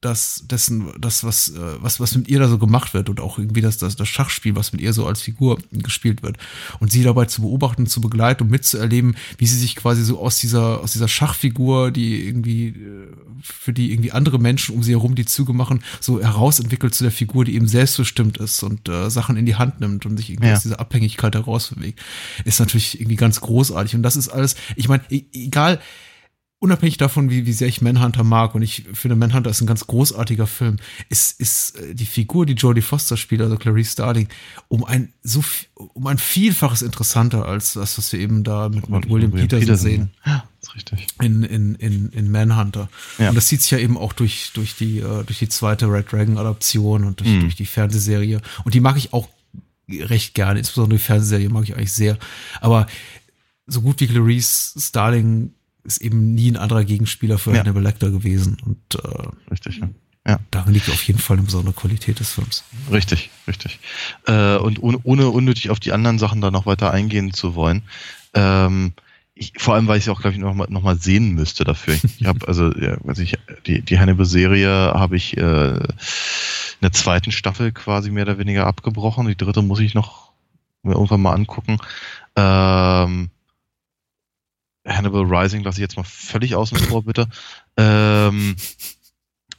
das, 0.02 0.46
dessen, 0.46 0.94
das, 0.98 1.26
was, 1.26 1.50
äh, 1.50 1.60
was, 1.82 2.00
was 2.00 2.16
mit 2.16 2.30
ihr 2.30 2.40
da 2.40 2.48
so 2.48 2.58
gemacht 2.58 2.94
wird 2.94 3.10
und 3.10 3.20
auch 3.20 3.38
irgendwie 3.38 3.60
das, 3.60 3.78
das, 3.78 3.98
das 3.98 4.08
Schachspiel, 4.08 4.56
was 4.56 4.72
mit 4.72 4.80
ihr 4.80 4.94
so 4.94 5.06
als 5.06 5.22
Figur 5.22 5.60
gespielt 5.72 6.24
wird. 6.24 6.38
Und 6.80 6.92
sie 6.92 7.04
dabei 7.04 7.26
zu 7.26 7.42
beobachten, 7.42 7.86
zu 7.86 8.00
begleiten 8.00 8.44
und 8.44 8.50
mitzuerleben, 8.50 9.18
wie 9.38 9.46
sie 9.46 9.58
sich 9.58 9.76
quasi 9.76 10.04
so 10.04 10.20
aus 10.20 10.38
dieser, 10.38 10.80
aus 10.80 10.94
dieser 10.94 11.10
Schachfigur, 11.10 11.92
die 11.92 12.26
irgendwie, 12.26 12.68
äh, 12.68 13.08
für 13.42 13.74
die 13.74 13.92
irgendwie 13.92 14.14
andere 14.14 14.40
Menschen 14.40 14.76
um 14.76 14.84
sie 14.84 14.92
herum 14.92 15.16
die 15.16 15.26
Züge 15.26 15.52
machen, 15.52 15.84
so 16.00 16.22
herausentwickelt 16.22 16.96
zu 16.96 17.04
der 17.04 17.12
Figur, 17.12 17.44
die 17.44 17.56
eben 17.56 17.68
selbstbestimmt 17.68 18.38
ist 18.38 18.64
und 18.64 18.88
äh, 18.88 19.10
Sachen 19.10 19.36
in 19.36 19.46
die 19.46 19.56
Hand 19.56 19.82
nimmt 19.82 20.06
und 20.06 20.16
sich 20.16 20.30
irgendwie 20.30 20.50
ja. 20.50 20.56
aus 20.56 20.64
dieser 20.64 20.80
Abhängigkeit 20.80 21.36
herausbewegt, 21.36 22.00
ist 22.46 22.60
natürlich 22.62 23.02
irgendwie 23.02 23.18
ganz 23.18 23.42
großartig. 23.42 23.96
Und 23.96 24.04
das 24.04 24.16
ist 24.16 24.30
alles, 24.30 24.56
ich 24.78 24.88
meine, 24.88 25.04
e-, 25.10 25.26
egal, 25.34 25.80
unabhängig 26.60 26.98
davon, 26.98 27.30
wie, 27.30 27.46
wie 27.46 27.54
sehr 27.54 27.68
ich 27.68 27.82
Manhunter 27.82 28.24
mag, 28.24 28.54
und 28.54 28.62
ich 28.62 28.86
finde, 28.94 29.16
Manhunter 29.16 29.50
ist 29.50 29.62
ein 29.62 29.68
ganz 29.68 29.88
großartiger 29.88 30.46
Film, 30.46 30.78
ist, 31.08 31.40
ist 31.40 31.78
äh, 31.78 31.96
die 31.96 32.06
Figur, 32.06 32.46
die 32.46 32.54
Jodie 32.54 32.82
Foster 32.82 33.18
spielt, 33.18 33.42
also 33.42 33.58
Clarice 33.58 33.94
Starling, 33.94 34.28
um 34.68 34.84
ein 34.84 35.14
so 35.24 35.44
um 35.76 36.06
ein 36.08 36.18
Vielfaches 36.18 36.82
interessanter 36.82 37.46
als 37.46 37.74
das, 37.74 37.98
was 37.98 38.12
wir 38.12 38.20
eben 38.20 38.44
da 38.44 38.68
mit, 38.68 38.90
mit 38.90 39.10
William, 39.10 39.32
William 39.32 39.48
Peterson, 39.48 39.60
Peterson, 39.60 39.90
sehen. 39.90 40.12
Ja, 40.26 40.44
ist 40.62 40.76
richtig. 40.76 41.08
In, 41.22 41.44
in, 41.44 41.76
in, 41.76 42.10
in 42.10 42.32
Manhunter. 42.32 42.90
Ja. 43.18 43.30
Und 43.30 43.36
das 43.36 43.48
zieht 43.48 43.62
sich 43.62 43.72
ja 43.72 43.78
eben 43.78 43.98
auch 43.98 44.12
durch, 44.12 44.52
durch 44.54 44.76
die, 44.76 45.00
äh, 45.00 45.24
durch 45.24 45.40
die 45.40 45.50
zweite 45.50 45.88
Red 45.88 46.12
Dragon 46.12 46.38
Adaption 46.38 47.06
und 47.06 47.22
durch, 47.22 47.30
mhm. 47.30 47.42
durch 47.42 47.56
die 47.56 47.66
Fernsehserie. 47.66 48.42
Und 48.66 48.74
die 48.74 48.82
mag 48.82 48.98
ich 48.98 49.14
auch 49.14 49.30
recht 49.90 50.36
gerne, 50.36 50.60
insbesondere 50.60 50.98
die 50.98 51.04
Fernsehserie 51.04 51.50
mag 51.50 51.64
ich 51.64 51.76
eigentlich 51.76 51.94
sehr. 51.94 52.18
Aber 52.60 52.86
so 53.66 53.82
gut 53.82 54.02
wie 54.02 54.08
Clarice 54.08 54.74
Starling 54.78 55.54
ist 55.84 56.02
eben 56.02 56.34
nie 56.36 56.52
ein 56.52 56.58
anderer 56.58 56.84
Gegenspieler 56.84 57.38
für 57.38 57.54
ja. 57.54 57.60
Hannibal 57.60 57.84
Lecter 57.84 58.12
gewesen. 58.12 58.58
Und 58.66 58.96
äh, 58.96 59.28
richtig, 59.52 59.78
ja. 59.78 59.90
ja. 60.28 60.40
Darin 60.52 60.74
liegt 60.74 60.90
auf 60.90 61.02
jeden 61.04 61.20
Fall 61.20 61.38
eine 61.38 61.46
besondere 61.46 61.74
Qualität 61.74 62.20
des 62.20 62.32
Films. 62.32 62.64
Richtig, 62.92 63.30
richtig. 63.48 63.80
Äh, 64.28 64.58
und 64.58 64.82
ohne, 64.82 65.00
ohne 65.04 65.30
unnötig 65.30 65.70
auf 65.70 65.80
die 65.80 65.92
anderen 65.92 66.20
Sachen 66.20 66.42
da 66.42 66.52
noch 66.52 66.66
weiter 66.66 66.92
eingehen 66.92 67.34
zu 67.34 67.56
wollen, 67.56 67.84
ähm, 68.34 68.94
ich, 69.40 69.54
vor 69.58 69.76
allem, 69.76 69.88
weil 69.88 69.98
ich 69.98 70.04
sie 70.04 70.12
auch, 70.12 70.20
glaube 70.20 70.34
ich, 70.34 70.40
nochmal 70.40 70.68
noch 70.70 70.84
mal 70.84 70.98
sehen 70.98 71.34
müsste 71.34 71.64
dafür. 71.64 71.98
Ich 72.20 72.26
habe 72.26 72.46
also, 72.48 72.74
ja, 72.74 72.98
also 73.08 73.22
ich, 73.22 73.38
die, 73.66 73.82
die 73.82 73.98
Hannibal-Serie 73.98 74.70
habe 74.70 75.16
ich 75.16 75.38
äh, 75.38 75.76
in 75.76 76.82
der 76.82 76.92
zweiten 76.92 77.32
Staffel 77.32 77.72
quasi 77.72 78.12
mehr 78.12 78.24
oder 78.24 78.38
weniger 78.38 78.68
abgebrochen. 78.68 79.28
Die 79.28 79.38
dritte 79.38 79.62
muss 79.62 79.80
ich 79.80 79.96
noch 79.96 80.34
irgendwann 80.84 81.22
mal 81.22 81.34
angucken. 81.34 81.78
Ähm, 82.36 83.30
Hannibal 84.90 85.24
Rising 85.24 85.64
lasse 85.64 85.78
ich 85.78 85.82
jetzt 85.82 85.98
mal 85.98 86.04
völlig 86.04 86.56
außen 86.56 86.78
vor, 86.78 87.04
bitte. 87.04 87.28
Ähm, 87.78 88.56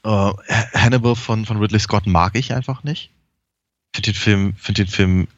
äh, 0.03 0.33
Hannibal 0.75 1.17
von, 1.17 1.47
von 1.47 1.59
Ridley 1.59 1.81
Scott 1.81 2.07
mag 2.07 2.37
ich 2.37 2.53
einfach 2.53 2.83
nicht. 2.85 3.11
Finde 3.95 4.13
den 4.13 4.19
Film, 4.19 4.55
finde 4.57 4.85
den 4.85 4.91
Film 4.91 5.29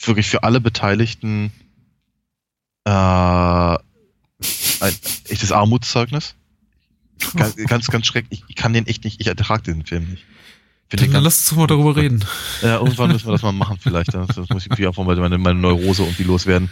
wirklich 0.00 0.28
für 0.28 0.42
alle 0.42 0.60
Beteiligten 0.60 1.52
äh, 2.84 2.90
ein 2.90 3.78
echtes 5.28 5.52
Armutszeugnis. 5.52 6.34
Ganz, 7.36 7.56
ganz, 7.56 7.86
ganz 7.88 8.06
schrecklich. 8.06 8.44
Ich 8.48 8.56
kann 8.56 8.72
den 8.72 8.86
echt 8.86 9.04
nicht, 9.04 9.20
ich 9.20 9.26
ertrage 9.26 9.62
diesen 9.62 9.86
Film 9.86 10.10
nicht. 10.10 10.24
Dann 10.90 11.10
ganz, 11.10 11.24
lass 11.24 11.50
uns 11.50 11.58
mal 11.58 11.66
darüber 11.66 11.96
reden. 11.96 12.24
Ja, 12.62 12.76
irgendwann 12.76 13.10
müssen 13.10 13.26
wir 13.26 13.32
das 13.32 13.42
mal 13.42 13.52
machen 13.52 13.78
vielleicht. 13.80 14.12
Das 14.14 14.36
muss 14.36 14.66
ich 14.66 14.86
einfach 14.86 15.04
mal 15.04 15.16
meine, 15.16 15.38
meine 15.38 15.58
Neurose 15.58 16.02
irgendwie 16.02 16.24
loswerden. 16.24 16.70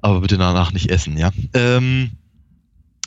Aber 0.00 0.20
bitte 0.20 0.38
danach 0.38 0.72
nicht 0.72 0.90
essen, 0.90 1.16
ja. 1.16 1.30
Ähm, 1.54 2.10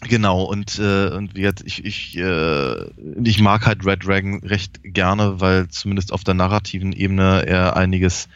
genau, 0.02 0.44
und, 0.44 0.80
äh, 0.80 1.10
und 1.10 1.36
wie 1.36 1.42
jetzt, 1.42 1.64
ich, 1.66 1.86
ich, 1.86 2.18
äh, 2.18 2.90
ich 3.24 3.42
mag 3.42 3.66
halt 3.66 3.86
Red 3.86 4.06
Dragon 4.06 4.40
recht 4.44 4.80
gerne, 4.84 5.40
weil 5.40 5.70
zumindest 5.70 6.12
auf 6.12 6.24
der 6.24 6.34
narrativen 6.34 6.92
Ebene 6.92 7.46
er 7.48 7.78
einiges, 7.78 8.28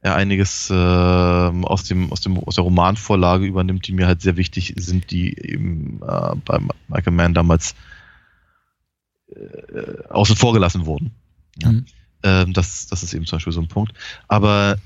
er 0.00 0.14
einiges 0.14 0.70
äh, 0.70 0.74
aus, 0.74 1.84
dem, 1.84 2.12
aus, 2.12 2.20
dem, 2.20 2.38
aus 2.38 2.54
der 2.54 2.64
Romanvorlage 2.64 3.46
übernimmt, 3.46 3.86
die 3.86 3.92
mir 3.92 4.06
halt 4.06 4.22
sehr 4.22 4.36
wichtig 4.36 4.74
sind, 4.76 5.10
die 5.10 5.36
eben 5.36 6.00
äh, 6.02 6.36
bei 6.44 6.60
Michael 6.88 7.12
Mann 7.12 7.34
damals 7.34 7.74
äh, 9.28 10.08
außen 10.08 10.36
vor 10.36 10.52
gelassen 10.52 10.86
wurden. 10.86 11.12
Ja. 11.60 11.72
Mhm. 11.72 11.86
Ähm, 12.22 12.52
das, 12.52 12.86
das 12.86 13.02
ist 13.02 13.12
eben 13.12 13.26
zum 13.26 13.36
Beispiel 13.36 13.52
so 13.52 13.60
ein 13.60 13.68
Punkt. 13.68 13.92
Aber 14.28 14.78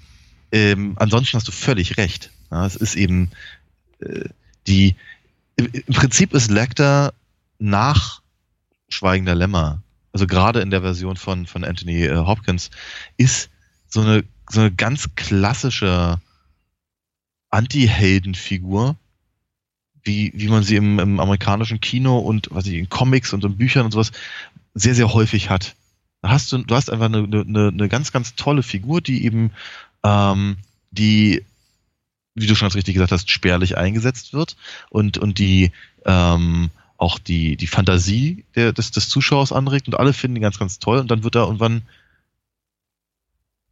ähm, 0.52 0.94
ansonsten 0.96 1.36
hast 1.36 1.48
du 1.48 1.52
völlig 1.52 1.96
recht. 1.96 2.30
Ja, 2.50 2.66
es 2.66 2.76
ist 2.76 2.94
eben 2.94 3.30
äh, 4.00 4.28
die, 4.66 4.96
im, 5.56 5.94
Prinzip 5.94 6.34
ist 6.34 6.50
Lecter 6.50 7.12
nach 7.58 8.22
Schweigender 8.88 9.34
Lämmer, 9.34 9.82
also 10.12 10.26
gerade 10.26 10.60
in 10.60 10.70
der 10.70 10.80
Version 10.80 11.16
von, 11.16 11.46
von 11.46 11.64
Anthony 11.64 12.04
äh, 12.04 12.16
Hopkins, 12.16 12.70
ist 13.16 13.50
so 13.86 14.00
eine, 14.00 14.24
so 14.48 14.60
eine 14.60 14.72
ganz 14.72 15.14
klassische 15.14 16.20
Anti-Heldenfigur, 17.50 18.96
wie, 20.02 20.32
wie 20.34 20.48
man 20.48 20.62
sie 20.62 20.76
im, 20.76 20.98
im 20.98 21.20
amerikanischen 21.20 21.80
Kino 21.80 22.18
und 22.18 22.48
was 22.50 22.66
ich 22.66 22.74
in 22.74 22.88
Comics 22.88 23.32
und 23.32 23.44
in 23.44 23.56
Büchern 23.56 23.84
und 23.84 23.92
sowas 23.92 24.12
sehr, 24.74 24.94
sehr 24.94 25.12
häufig 25.12 25.50
hat. 25.50 25.74
Da 26.22 26.30
hast 26.30 26.50
du, 26.52 26.58
du 26.58 26.74
hast 26.74 26.90
einfach 26.90 27.06
eine, 27.06 27.18
eine, 27.18 27.68
eine 27.68 27.88
ganz, 27.88 28.12
ganz 28.12 28.34
tolle 28.34 28.62
Figur, 28.62 29.00
die 29.00 29.24
eben 29.24 29.52
ähm, 30.04 30.56
die 30.90 31.44
wie 32.40 32.46
du 32.46 32.54
schon 32.54 32.70
richtig 32.70 32.94
gesagt 32.94 33.12
hast, 33.12 33.30
spärlich 33.30 33.76
eingesetzt 33.76 34.32
wird 34.32 34.56
und, 34.90 35.18
und 35.18 35.38
die 35.38 35.72
ähm, 36.04 36.70
auch 36.96 37.18
die, 37.18 37.56
die 37.56 37.66
Fantasie 37.66 38.44
der, 38.54 38.72
des, 38.72 38.90
des 38.90 39.08
Zuschauers 39.08 39.52
anregt 39.52 39.88
und 39.88 39.94
alle 39.94 40.12
finden 40.12 40.36
ihn 40.36 40.42
ganz, 40.42 40.58
ganz 40.58 40.78
toll 40.78 40.98
und 40.98 41.10
dann 41.10 41.24
wird 41.24 41.36
er 41.36 41.42
irgendwann 41.42 41.82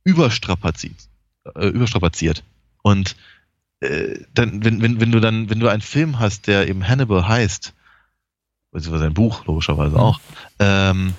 überstrapaziert. 0.05 1.09
Äh, 1.55 1.69
überstrapaziert. 1.69 2.45
Und 2.83 3.17
äh, 3.81 4.21
dann, 4.33 4.65
wenn, 4.65 4.81
wenn, 4.81 5.01
wenn 5.01 5.13
du 5.13 5.21
dann, 5.21 5.51
wenn 5.51 5.61
du 5.61 5.69
einen 5.69 5.83
Film 5.83 6.19
hast, 6.19 6.47
der 6.47 6.69
eben 6.69 6.87
Hannibal 6.87 7.27
heißt, 7.27 7.75
beziehungsweise 8.71 9.07
ein 9.07 9.15
Buch, 9.15 9.45
logischerweise 9.47 9.97
auch, 9.97 10.21
ähm, 10.61 11.15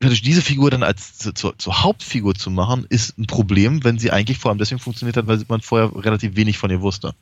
diese 0.00 0.42
Figur 0.42 0.70
dann 0.70 0.82
als 0.82 1.18
zur, 1.18 1.58
zur, 1.58 1.82
Hauptfigur 1.82 2.34
zu 2.34 2.50
machen, 2.50 2.86
ist 2.88 3.18
ein 3.18 3.26
Problem, 3.26 3.82
wenn 3.84 3.98
sie 3.98 4.12
eigentlich 4.12 4.38
vor 4.38 4.50
allem 4.50 4.58
deswegen 4.58 4.80
funktioniert 4.80 5.16
hat, 5.16 5.26
weil 5.26 5.44
man 5.48 5.60
vorher 5.60 5.94
relativ 5.94 6.36
wenig 6.36 6.58
von 6.58 6.70
ihr 6.70 6.80
wusste. 6.80 7.14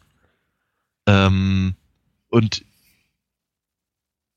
Ähm, 1.06 1.74
und 2.28 2.64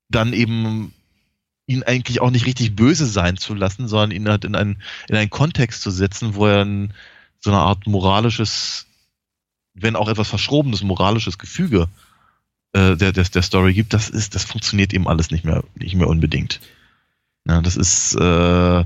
dann 0.08 0.32
eben 0.32 0.94
ihn 1.66 1.82
eigentlich 1.82 2.20
auch 2.20 2.30
nicht 2.30 2.46
richtig 2.46 2.74
böse 2.74 3.06
sein 3.06 3.36
zu 3.36 3.54
lassen, 3.54 3.88
sondern 3.88 4.10
ihn 4.10 4.28
halt 4.28 4.44
in 4.44 4.56
einen, 4.56 4.82
in 5.08 5.16
einen 5.16 5.30
Kontext 5.30 5.82
zu 5.82 5.90
setzen, 5.90 6.34
wo 6.34 6.46
er 6.46 6.64
ein, 6.64 6.94
so 7.40 7.50
eine 7.50 7.60
Art 7.60 7.86
moralisches 7.86 8.86
wenn 9.74 9.96
auch 9.96 10.08
etwas 10.08 10.28
verschrobenes 10.28 10.82
moralisches 10.82 11.38
Gefüge 11.38 11.88
äh, 12.72 12.96
der, 12.96 13.12
der, 13.12 13.24
der 13.24 13.42
Story 13.42 13.74
gibt, 13.74 13.92
das 13.94 14.08
ist, 14.08 14.34
das 14.34 14.44
funktioniert 14.44 14.92
eben 14.92 15.08
alles 15.08 15.30
nicht 15.30 15.44
mehr, 15.44 15.64
nicht 15.74 15.94
mehr 15.94 16.08
unbedingt. 16.08 16.60
Ja, 17.50 17.60
das 17.60 17.74
ist 17.74 18.14
äh, 18.14 18.84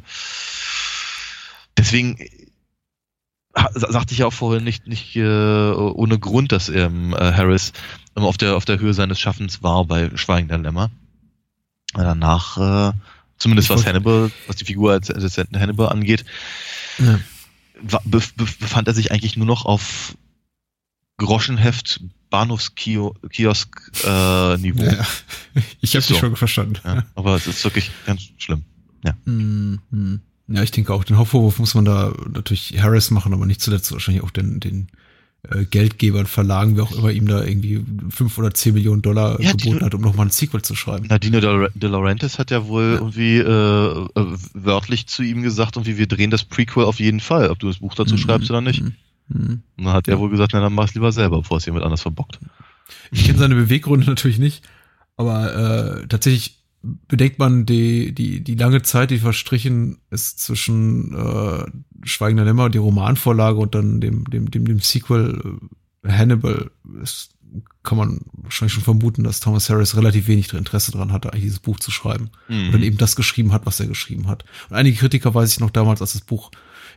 deswegen 1.76 2.16
sagte 3.74 4.14
ich 4.14 4.18
ja 4.20 4.26
auch 4.26 4.32
vorhin 4.32 4.64
nicht, 4.64 4.86
nicht 4.86 5.14
äh, 5.16 5.70
ohne 5.72 6.18
Grund, 6.18 6.50
dass 6.50 6.70
ähm, 6.70 7.12
äh, 7.12 7.30
Harris 7.32 7.74
immer 8.16 8.26
auf 8.26 8.38
der, 8.38 8.56
auf 8.56 8.64
der 8.64 8.78
Höhe 8.78 8.94
seines 8.94 9.20
Schaffens 9.20 9.62
war 9.62 9.84
bei 9.84 10.10
Schweigender 10.16 10.56
Lämmer. 10.56 10.90
Danach, 11.92 12.56
äh, 12.56 12.92
zumindest 13.36 13.68
was 13.68 13.84
Hannibal, 13.84 14.30
was 14.46 14.56
die 14.56 14.64
Figur 14.64 14.92
als 14.92 15.10
Assistenten 15.10 15.60
Hannibal 15.60 15.90
angeht, 15.90 16.24
ja. 16.98 17.20
befand 18.34 18.88
er 18.88 18.94
sich 18.94 19.12
eigentlich 19.12 19.36
nur 19.36 19.46
noch 19.46 19.66
auf 19.66 20.16
Groschenheft 21.18 22.00
Bahnhofskiosk-Niveau. 22.34 24.82
Äh, 24.82 24.96
ja, 24.96 25.06
ich 25.80 25.94
habe 25.94 26.02
so. 26.02 26.14
dich 26.14 26.18
schon 26.18 26.34
verstanden. 26.34 26.80
Ja, 26.84 27.04
aber 27.14 27.36
es 27.36 27.46
ist 27.46 27.62
wirklich 27.62 27.92
ganz 28.06 28.22
schlimm. 28.38 28.64
Ja. 29.04 29.12
Mm 29.24 29.78
-hmm. 29.92 30.18
Ja, 30.48 30.64
ich 30.64 30.72
denke 30.72 30.92
auch, 30.92 31.04
den 31.04 31.16
Hauptvorwurf 31.16 31.60
muss 31.60 31.76
man 31.76 31.84
da 31.84 32.12
natürlich 32.28 32.82
Harris 32.82 33.12
machen, 33.12 33.32
aber 33.32 33.46
nicht 33.46 33.60
zuletzt 33.60 33.92
wahrscheinlich 33.92 34.24
auch 34.24 34.32
den, 34.32 34.58
den 34.58 34.88
äh, 35.48 35.64
Geldgebern, 35.64 36.26
Verlagen, 36.26 36.76
wie 36.76 36.80
auch 36.80 36.90
immer 36.90 37.12
ihm 37.12 37.28
da 37.28 37.44
irgendwie 37.44 37.84
fünf 38.10 38.36
oder 38.36 38.52
zehn 38.52 38.74
Millionen 38.74 39.00
Dollar 39.00 39.40
ja, 39.40 39.52
geboten 39.52 39.78
die, 39.78 39.84
hat, 39.84 39.94
um 39.94 40.00
nochmal 40.00 40.26
ein 40.26 40.30
Sequel 40.30 40.62
zu 40.62 40.74
schreiben. 40.74 41.06
Nadine 41.06 41.40
De 41.40 41.88
Laurentiis 41.88 42.40
hat 42.40 42.50
ja 42.50 42.66
wohl 42.66 42.94
irgendwie 42.94 43.36
äh, 43.36 43.42
äh, 43.44 44.08
wörtlich 44.54 45.06
zu 45.06 45.22
ihm 45.22 45.42
gesagt, 45.42 45.76
irgendwie 45.76 45.98
wir 45.98 46.08
drehen 46.08 46.30
das 46.30 46.42
Prequel 46.44 46.82
auf 46.84 46.98
jeden 46.98 47.20
Fall, 47.20 47.50
ob 47.50 47.60
du 47.60 47.68
das 47.68 47.78
Buch 47.78 47.94
dazu 47.94 48.14
mhm. 48.14 48.18
schreibst 48.18 48.50
oder 48.50 48.60
nicht. 48.60 48.82
Mhm. 49.28 49.62
Und 49.76 49.84
dann 49.84 49.94
hat 49.94 50.08
er 50.08 50.18
wohl 50.18 50.30
gesagt, 50.30 50.52
na 50.52 50.60
dann 50.60 50.74
mach 50.74 50.88
es 50.88 50.94
lieber 50.94 51.12
selber, 51.12 51.38
bevor 51.38 51.58
es 51.58 51.66
jemand 51.66 51.84
anders 51.84 52.02
verbockt. 52.02 52.38
Ich 53.10 53.24
kenne 53.24 53.38
seine 53.38 53.54
Beweggründe 53.54 54.06
natürlich 54.08 54.38
nicht, 54.38 54.62
aber 55.16 56.02
äh, 56.02 56.06
tatsächlich 56.08 56.64
bedenkt 57.08 57.38
man 57.38 57.66
die, 57.66 58.12
die, 58.14 58.42
die 58.42 58.54
lange 58.54 58.82
Zeit, 58.82 59.10
die 59.10 59.18
verstrichen 59.18 59.98
ist 60.10 60.40
zwischen 60.40 61.14
äh, 61.14 61.64
Schweigender 62.06 62.44
Lämmer, 62.44 62.68
die 62.68 62.78
Romanvorlage 62.78 63.58
und 63.58 63.74
dann 63.74 64.00
dem, 64.00 64.24
dem, 64.24 64.50
dem, 64.50 64.66
dem 64.66 64.80
Sequel 64.80 65.58
äh, 66.02 66.12
Hannibal, 66.12 66.70
ist, 67.02 67.30
kann 67.82 67.98
man 67.98 68.20
wahrscheinlich 68.32 68.74
schon 68.74 68.84
vermuten, 68.84 69.24
dass 69.24 69.40
Thomas 69.40 69.70
Harris 69.70 69.96
relativ 69.96 70.26
wenig 70.26 70.52
Interesse 70.52 70.92
daran 70.92 71.12
hatte, 71.12 71.32
eigentlich 71.32 71.44
dieses 71.44 71.60
Buch 71.60 71.78
zu 71.80 71.90
schreiben. 71.90 72.30
Mhm. 72.48 72.66
Und 72.66 72.72
dann 72.72 72.82
eben 72.82 72.98
das 72.98 73.16
geschrieben 73.16 73.52
hat, 73.52 73.64
was 73.64 73.80
er 73.80 73.86
geschrieben 73.86 74.28
hat. 74.28 74.44
Und 74.68 74.76
einige 74.76 74.98
Kritiker 74.98 75.34
weiß 75.34 75.52
ich 75.52 75.60
noch 75.60 75.70
damals, 75.70 76.02
als 76.02 76.12
das 76.12 76.22
Buch 76.22 76.50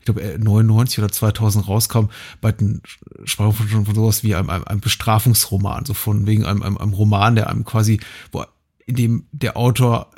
glaube 0.08 0.38
99 0.40 1.00
oder 1.00 1.12
2000 1.12 1.68
rauskam, 1.68 2.06
bei 2.42 2.52
den 2.52 2.82
sprachen 3.26 3.54
von, 3.54 3.86
von 3.86 3.96
sowas 3.96 4.24
wie 4.24 4.36
einem, 4.36 4.50
einem, 4.50 4.64
einem 4.64 4.80
Bestrafungsroman, 4.82 5.86
so 5.86 5.94
von 5.94 6.26
wegen 6.26 6.46
einem, 6.46 6.64
einem, 6.64 6.78
einem 6.78 6.94
Roman, 6.94 7.36
der 7.36 7.50
einem 7.50 7.66
quasi, 7.66 8.00
wo 8.32 8.44
in 8.86 8.96
dem 8.96 9.26
der 9.32 9.58
Autor 9.58 10.10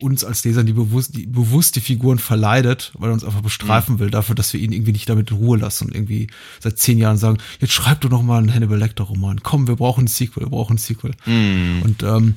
uns 0.00 0.24
als 0.24 0.44
Leser 0.44 0.64
die 0.64 0.72
bewusst, 0.72 1.14
die 1.14 1.26
bewusst 1.26 1.76
die 1.76 1.80
Figuren 1.80 2.18
verleidet, 2.18 2.92
weil 2.98 3.10
er 3.10 3.12
uns 3.12 3.24
einfach 3.24 3.42
bestrafen 3.42 3.96
mhm. 3.96 3.98
will 3.98 4.10
dafür, 4.10 4.34
dass 4.34 4.52
wir 4.52 4.60
ihn 4.60 4.72
irgendwie 4.72 4.92
nicht 4.92 5.08
damit 5.08 5.30
in 5.30 5.36
Ruhe 5.36 5.58
lassen 5.58 5.88
und 5.88 5.94
irgendwie 5.94 6.28
seit 6.58 6.78
zehn 6.78 6.96
Jahren 6.98 7.18
sagen, 7.18 7.38
jetzt 7.60 7.72
schreib 7.72 8.00
du 8.00 8.08
noch 8.08 8.22
mal 8.22 8.38
einen 8.38 8.52
Hannibal 8.52 8.78
Lecter 8.78 9.04
Roman. 9.04 9.42
Komm, 9.42 9.68
wir 9.68 9.76
brauchen 9.76 10.04
ein 10.04 10.08
Sequel, 10.08 10.44
wir 10.44 10.50
brauchen 10.50 10.76
ein 10.76 10.78
Sequel. 10.78 11.12
Mhm. 11.26 11.82
Und 11.84 12.02
ähm, 12.02 12.34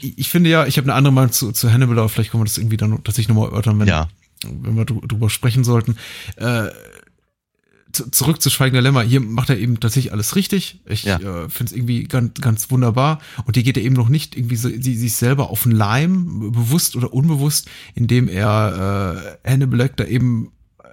ich 0.00 0.28
finde 0.28 0.50
ja, 0.50 0.66
ich 0.66 0.76
habe 0.76 0.84
eine 0.86 0.94
andere 0.94 1.12
Meinung 1.14 1.32
zu, 1.32 1.52
zu 1.52 1.72
Hannibal, 1.72 1.98
aber 1.98 2.10
vielleicht 2.10 2.30
können 2.30 2.42
wir 2.42 2.46
das 2.46 2.58
irgendwie 2.58 2.76
dann 2.76 3.02
tatsächlich 3.04 3.28
nochmal 3.28 3.48
erörtern, 3.48 3.80
wenn, 3.80 3.88
ja. 3.88 4.08
Wenn 4.62 4.76
wir 4.76 4.84
drüber 4.84 5.30
sprechen 5.30 5.64
sollten. 5.64 5.96
Äh, 6.36 6.70
zurück 7.94 8.42
zu 8.42 8.50
Schweigender 8.50 8.82
Lämmer, 8.82 9.02
hier 9.02 9.20
macht 9.20 9.50
er 9.50 9.58
eben 9.58 9.80
tatsächlich 9.80 10.12
alles 10.12 10.36
richtig. 10.36 10.80
Ich 10.86 11.04
ja. 11.04 11.18
äh, 11.18 11.48
finde 11.48 11.70
es 11.70 11.72
irgendwie 11.72 12.04
ganz, 12.04 12.40
ganz 12.40 12.70
wunderbar. 12.70 13.20
Und 13.44 13.54
hier 13.54 13.62
geht 13.62 13.76
er 13.76 13.82
eben 13.82 13.94
noch 13.94 14.08
nicht 14.08 14.36
irgendwie 14.36 14.56
so, 14.56 14.68
die, 14.68 14.96
sich 14.96 15.14
selber 15.14 15.50
auf 15.50 15.62
den 15.62 15.72
Leim, 15.72 16.52
bewusst 16.52 16.96
oder 16.96 17.12
unbewusst, 17.12 17.70
indem 17.94 18.28
er 18.28 19.38
äh, 19.44 19.50
Hannibal 19.50 19.78
Lecter 19.78 20.08
eben 20.08 20.52
äh, 20.82 20.88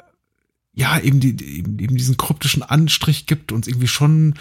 ja, 0.73 0.99
eben, 0.99 1.19
die, 1.19 1.29
eben, 1.57 1.79
eben 1.79 1.97
diesen 1.97 2.17
kryptischen 2.17 2.63
Anstrich 2.63 3.25
gibt, 3.25 3.51
uns 3.51 3.67
irgendwie 3.67 3.87
schon 3.87 4.35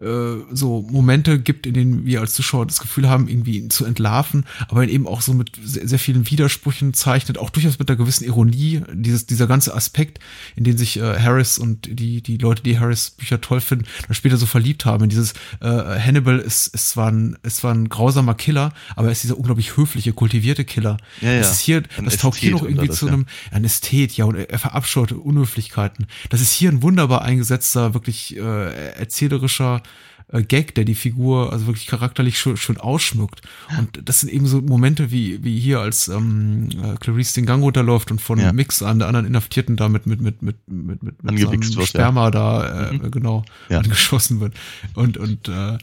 äh, 0.00 0.36
so 0.50 0.82
Momente 0.90 1.38
gibt, 1.38 1.66
in 1.66 1.74
denen 1.74 2.04
wir 2.04 2.20
als 2.20 2.34
Zuschauer 2.34 2.66
das 2.66 2.80
Gefühl 2.80 3.08
haben, 3.08 3.28
irgendwie 3.28 3.58
ihn 3.58 3.70
zu 3.70 3.84
entlarven, 3.84 4.44
aber 4.68 4.82
ihn 4.82 4.90
eben 4.90 5.06
auch 5.06 5.20
so 5.20 5.34
mit 5.34 5.52
sehr, 5.62 5.86
sehr 5.86 5.98
vielen 5.98 6.28
Widersprüchen 6.30 6.94
zeichnet, 6.94 7.38
auch 7.38 7.50
durchaus 7.50 7.78
mit 7.78 7.88
einer 7.88 7.96
gewissen 7.96 8.24
Ironie, 8.24 8.82
dieses, 8.92 9.26
dieser 9.26 9.46
ganze 9.46 9.74
Aspekt, 9.74 10.18
in 10.56 10.64
den 10.64 10.76
sich 10.76 10.98
äh, 10.98 11.20
Harris 11.20 11.58
und 11.58 11.88
die, 11.98 12.22
die 12.22 12.38
Leute, 12.38 12.62
die 12.62 12.78
Harris 12.78 13.10
Bücher 13.10 13.40
toll 13.40 13.60
finden, 13.60 13.86
dann 14.06 14.14
später 14.14 14.36
so 14.36 14.46
verliebt 14.46 14.84
haben. 14.84 15.04
In 15.04 15.10
dieses 15.10 15.32
äh, 15.60 15.66
Hannibal 15.66 16.38
ist, 16.38 16.68
ist, 16.68 16.90
zwar 16.90 17.10
ein, 17.10 17.38
ist 17.42 17.58
zwar 17.58 17.72
ein 17.72 17.88
grausamer 17.88 18.34
Killer, 18.34 18.72
aber 18.96 19.08
er 19.08 19.12
ist 19.12 19.22
dieser 19.22 19.38
unglaublich 19.38 19.76
höfliche, 19.76 20.12
kultivierte 20.12 20.64
Killer. 20.64 20.96
Ja, 21.20 21.32
ja. 21.32 21.38
Das 21.38 21.52
ist 21.52 21.60
hier, 21.60 21.82
ein 21.96 22.04
das 22.04 22.16
taucht 22.16 22.38
hier 22.38 22.50
noch 22.50 22.64
irgendwie 22.64 22.88
das, 22.88 22.98
zu 22.98 23.06
einem, 23.06 23.26
ja. 23.50 23.56
ein 23.56 23.64
Ästhet, 23.64 24.16
ja, 24.16 24.24
und 24.24 24.36
er 24.36 24.58
verabscheut 24.58 25.12
Unhöflichkeiten. 25.12 26.06
Das 26.30 26.40
ist 26.40 26.52
hier 26.52 26.70
ein 26.70 26.82
wunderbar 26.82 27.22
eingesetzter, 27.22 27.94
wirklich 27.94 28.36
äh, 28.36 28.94
erzählerischer 28.94 29.82
äh, 30.28 30.42
Gag, 30.42 30.74
der 30.74 30.84
die 30.84 30.94
Figur 30.94 31.52
also 31.52 31.66
wirklich 31.66 31.86
charakterlich 31.86 32.38
schön, 32.38 32.56
schön 32.56 32.78
ausschmückt. 32.78 33.42
Und 33.78 34.00
das 34.08 34.20
sind 34.20 34.32
eben 34.32 34.46
so 34.46 34.60
Momente 34.60 35.10
wie, 35.10 35.42
wie 35.44 35.58
hier, 35.58 35.80
als 35.80 36.08
ähm, 36.08 36.68
äh, 36.70 36.96
Clarice 36.98 37.34
den 37.34 37.46
Gang 37.46 37.62
runterläuft 37.62 38.10
und 38.10 38.20
von 38.20 38.38
ja. 38.38 38.52
Mix 38.52 38.82
an 38.82 38.98
der 38.98 39.08
anderen 39.08 39.26
Inhaftierten 39.26 39.76
da 39.76 39.88
mit, 39.88 40.06
mit, 40.06 40.20
mit, 40.20 40.42
mit, 40.42 40.56
mit, 40.66 41.02
mit, 41.02 41.22
mit 41.22 41.76
wird, 41.76 41.86
Sperma 41.86 42.24
ja. 42.24 42.30
da, 42.30 42.88
äh, 42.88 42.92
mhm. 42.94 43.10
genau, 43.10 43.44
ja. 43.68 43.78
angeschossen 43.78 44.40
wird. 44.40 44.54
Und, 44.94 45.16
und 45.18 45.48
äh, 45.48 45.78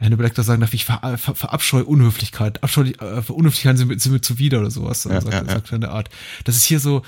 Hannibal 0.00 0.26
Lecter 0.26 0.42
sagen 0.42 0.60
darf, 0.60 0.74
ich 0.74 0.84
ver, 0.84 1.16
ver, 1.18 1.34
verabscheue 1.34 1.84
Unhöflichkeit. 1.84 2.62
Abscheu, 2.62 2.82
äh, 3.00 3.22
Unhöflichkeit 3.28 3.78
sind, 3.78 4.00
sind 4.00 4.12
mir 4.12 4.20
zuwider 4.20 4.60
oder 4.60 4.70
sowas, 4.70 5.04
ja, 5.04 5.20
sagt, 5.20 5.32
ja, 5.32 5.44
sagt 5.44 5.72
er 5.72 5.74
in 5.76 5.80
der 5.80 5.92
Art. 5.92 6.10
Das 6.44 6.56
ist 6.56 6.64
hier 6.64 6.80
so, 6.80 7.02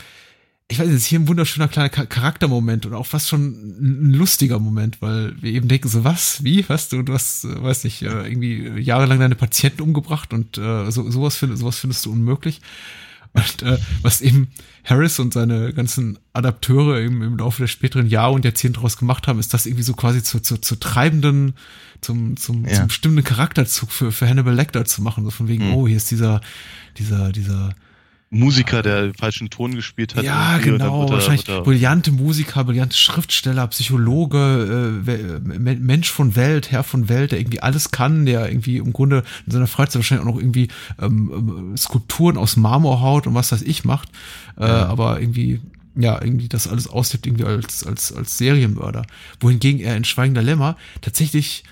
ich 0.71 0.79
weiß 0.79 0.87
nicht, 0.87 0.97
ist 0.97 1.07
hier 1.07 1.19
ein 1.19 1.29
wunderschöner 1.29 1.67
kleiner 1.67 1.89
Charaktermoment 1.89 2.85
und 2.85 2.93
auch 2.93 3.07
fast 3.07 3.29
schon 3.29 3.53
ein 3.81 4.13
lustiger 4.13 4.59
Moment, 4.59 5.01
weil 5.01 5.35
wir 5.41 5.51
eben 5.53 5.67
denken 5.67 5.89
so, 5.89 6.05
was, 6.05 6.45
wie, 6.45 6.69
was, 6.69 6.91
du, 6.91 7.03
du 7.03 7.15
hast, 7.15 7.45
äh, 7.45 7.63
weiß 7.63 7.85
nicht, 7.85 8.03
äh, 8.03 8.29
irgendwie 8.29 8.79
jahrelang 8.79 9.19
deine 9.19 9.35
Patienten 9.35 9.81
umgebracht 9.81 10.35
und 10.35 10.59
äh, 10.59 10.91
so, 10.91 11.11
sowas, 11.11 11.37
find, 11.37 11.57
sowas 11.57 11.79
findest 11.79 12.05
du 12.05 12.13
unmöglich. 12.13 12.61
Und 13.33 13.63
äh, 13.63 13.79
was 14.03 14.21
eben 14.21 14.49
Harris 14.85 15.19
und 15.19 15.33
seine 15.33 15.73
ganzen 15.73 16.19
Adapteure 16.35 16.99
eben 16.99 17.23
im 17.23 17.39
Laufe 17.39 17.63
der 17.63 17.69
späteren 17.69 18.07
Jahre 18.07 18.33
und 18.33 18.45
Jahrzehnte 18.45 18.77
daraus 18.77 18.99
gemacht 18.99 19.27
haben, 19.27 19.39
ist 19.39 19.55
das 19.55 19.65
irgendwie 19.65 19.85
so 19.85 19.95
quasi 19.95 20.23
zu, 20.23 20.41
zu, 20.41 20.59
zu 20.59 20.77
treibenden, 20.77 21.55
zum, 22.03 22.37
zum, 22.37 22.67
ja. 22.67 22.75
zum 22.75 22.89
bestimmten 22.89 23.25
Charakterzug 23.25 23.91
für, 23.91 24.13
für 24.13 24.29
Hannibal 24.29 24.55
Lecter 24.55 24.85
zu 24.85 25.01
machen. 25.03 25.25
So 25.25 25.31
von 25.31 25.49
wegen, 25.49 25.69
mhm. 25.69 25.75
oh, 25.75 25.89
hier 25.89 25.97
ist 25.97 26.11
dieser, 26.11 26.43
dieser, 26.99 27.33
dieser 27.33 27.75
Musiker, 28.31 28.83
der 28.83 29.03
den 29.03 29.15
falschen 29.15 29.49
Ton 29.49 29.75
gespielt 29.75 30.15
hat. 30.15 30.23
Ja, 30.23 30.59
genau. 30.59 31.07
Er, 31.07 31.13
wahrscheinlich 31.13 31.47
brillante 31.47 32.13
Musiker, 32.13 32.65
brillante 32.65 32.97
Schriftsteller, 32.97 33.67
Psychologe, 33.69 35.03
äh, 35.07 35.59
Mensch 35.59 36.11
von 36.11 36.37
Welt, 36.37 36.71
Herr 36.71 36.85
von 36.85 37.09
Welt, 37.09 37.33
der 37.33 37.41
irgendwie 37.41 37.61
alles 37.61 37.91
kann, 37.91 38.27
der 38.27 38.49
irgendwie 38.51 38.77
im 38.77 38.93
Grunde 38.93 39.25
in 39.47 39.53
seiner 39.53 39.67
Freizeit 39.67 39.97
wahrscheinlich 39.97 40.27
auch 40.27 40.35
noch 40.35 40.41
irgendwie 40.41 40.69
ähm, 41.01 41.33
ähm 41.33 41.77
Skulpturen 41.77 42.37
aus 42.37 42.57
Marmorhaut 42.57 43.27
und 43.27 43.35
was 43.35 43.49
das 43.49 43.63
ich 43.63 43.85
macht. 43.85 44.11
Äh, 44.59 44.67
ja. 44.67 44.87
Aber 44.87 45.21
irgendwie 45.21 45.61
ja, 45.97 46.23
irgendwie 46.23 46.49
das 46.49 46.69
alles 46.69 46.87
auslebt, 46.87 47.27
irgendwie 47.27 47.45
als, 47.45 47.85
als, 47.85 48.13
als 48.13 48.39
Serienmörder. 48.39 49.05
Wohingegen 49.41 49.81
er 49.81 49.97
in 49.97 50.05
Schweigender 50.05 50.43
Lämmer 50.43 50.77
tatsächlich 51.01 51.65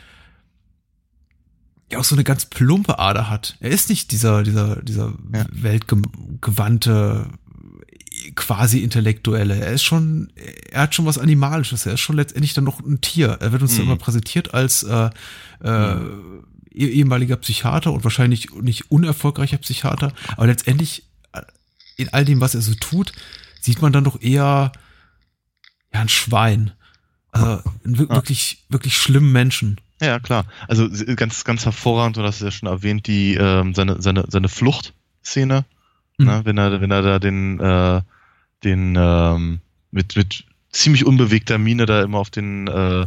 ja 1.91 1.99
auch 1.99 2.05
so 2.05 2.15
eine 2.15 2.25
ganz 2.25 2.47
plumpe 2.47 2.99
Ader 2.99 3.31
hat. 3.31 3.57
Er 3.61 3.71
ist 3.71 3.89
nicht 3.89 4.11
dieser, 4.13 4.43
dieser, 4.43 4.83
dieser 4.83 5.15
ja. 5.33 5.47
weltgewandte, 5.51 7.27
quasi 8.35 8.81
Intellektuelle. 8.81 9.61
Er 9.61 9.73
ist 9.73 9.85
schon, 9.85 10.33
er 10.71 10.83
hat 10.83 10.95
schon 10.95 11.07
was 11.07 11.19
Animalisches. 11.19 11.87
Er 11.87 11.95
ist 11.95 12.01
schon 12.01 12.17
letztendlich 12.17 12.55
dann 12.55 12.65
noch 12.65 12.81
ein 12.81 13.01
Tier. 13.01 13.39
Er 13.41 13.53
wird 13.53 13.63
uns 13.63 13.77
mhm. 13.77 13.85
immer 13.85 13.97
präsentiert 13.97 14.55
als 14.55 14.83
äh, 14.83 15.11
äh, 15.63 15.95
mhm. 15.95 16.45
ehemaliger 16.73 17.37
Psychiater 17.37 17.93
und 17.93 18.05
wahrscheinlich 18.05 18.51
nicht 18.61 18.91
unerfolgreicher 18.91 19.59
Psychiater. 19.59 20.13
Aber 20.37 20.47
letztendlich 20.47 21.05
äh, 21.33 21.43
in 21.97 22.09
all 22.13 22.25
dem, 22.25 22.41
was 22.41 22.55
er 22.55 22.63
so 22.63 22.75
tut, 22.75 23.13
sieht 23.61 23.81
man 23.83 23.93
dann 23.93 24.05
doch 24.05 24.21
eher 24.21 24.73
ja 25.93 26.01
ein 26.01 26.09
Schwein. 26.09 26.73
Also 27.31 27.63
wirklich, 27.85 28.65
wirklich 28.69 28.97
schlimmen 28.97 29.31
Menschen. 29.31 29.81
Ja, 30.01 30.19
klar. 30.19 30.45
Also 30.69 30.89
ganz, 31.17 31.45
ganz 31.45 31.65
hervorragend, 31.65 32.17
du 32.17 32.23
hast 32.23 32.37
es 32.37 32.43
ja 32.43 32.51
schon 32.51 32.69
erwähnt, 32.69 33.07
die 33.07 33.35
ähm, 33.35 33.75
seine, 33.75 34.01
seine, 34.03 34.25
seine 34.29 34.49
Fluchtszene, 34.49 35.65
mhm. 36.19 36.27
ne, 36.27 36.41
wenn 36.45 36.59
er, 36.59 36.81
wenn 36.81 36.91
er 36.91 37.03
da 37.03 37.19
den, 37.19 37.61
äh, 37.61 38.03
den 38.63 38.95
ähm, 38.99 39.61
mit, 39.91 40.17
mit 40.17 40.45
ziemlich 40.71 41.07
unbewegter 41.07 41.59
Miene 41.59 41.87
da 41.87 42.03
immer 42.03 42.19
auf 42.19 42.31
den 42.31 42.67
äh, 42.69 43.07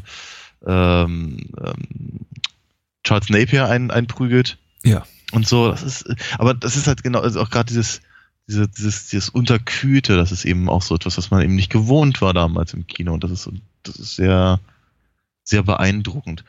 ähm, 0.65 1.37
ähm, 1.57 2.25
Charles 3.03 3.29
Napier 3.29 3.69
ein, 3.69 3.91
einprügelt. 3.91 4.57
Ja. 4.83 5.05
Und 5.31 5.47
so, 5.47 5.69
das 5.69 5.83
ist, 5.83 6.09
aber 6.37 6.53
das 6.53 6.75
ist 6.75 6.87
halt 6.87 7.03
genau, 7.03 7.19
also 7.19 7.41
auch 7.41 7.51
gerade 7.51 7.67
dieses, 7.67 8.01
diese, 8.47 8.67
dieses, 8.67 9.09
dieses 9.09 9.29
Unterkühlte, 9.29 10.17
das 10.17 10.31
ist 10.31 10.45
eben 10.45 10.69
auch 10.69 10.81
so 10.81 10.95
etwas, 10.95 11.17
was 11.17 11.29
man 11.29 11.43
eben 11.43 11.55
nicht 11.55 11.71
gewohnt 11.71 12.21
war 12.21 12.33
damals 12.33 12.73
im 12.73 12.87
Kino. 12.87 13.13
Und 13.13 13.23
das 13.23 13.31
ist, 13.31 13.49
das 13.83 13.97
ist 13.97 14.15
sehr, 14.15 14.59
sehr 15.43 15.61
beeindruckend. 15.61 16.43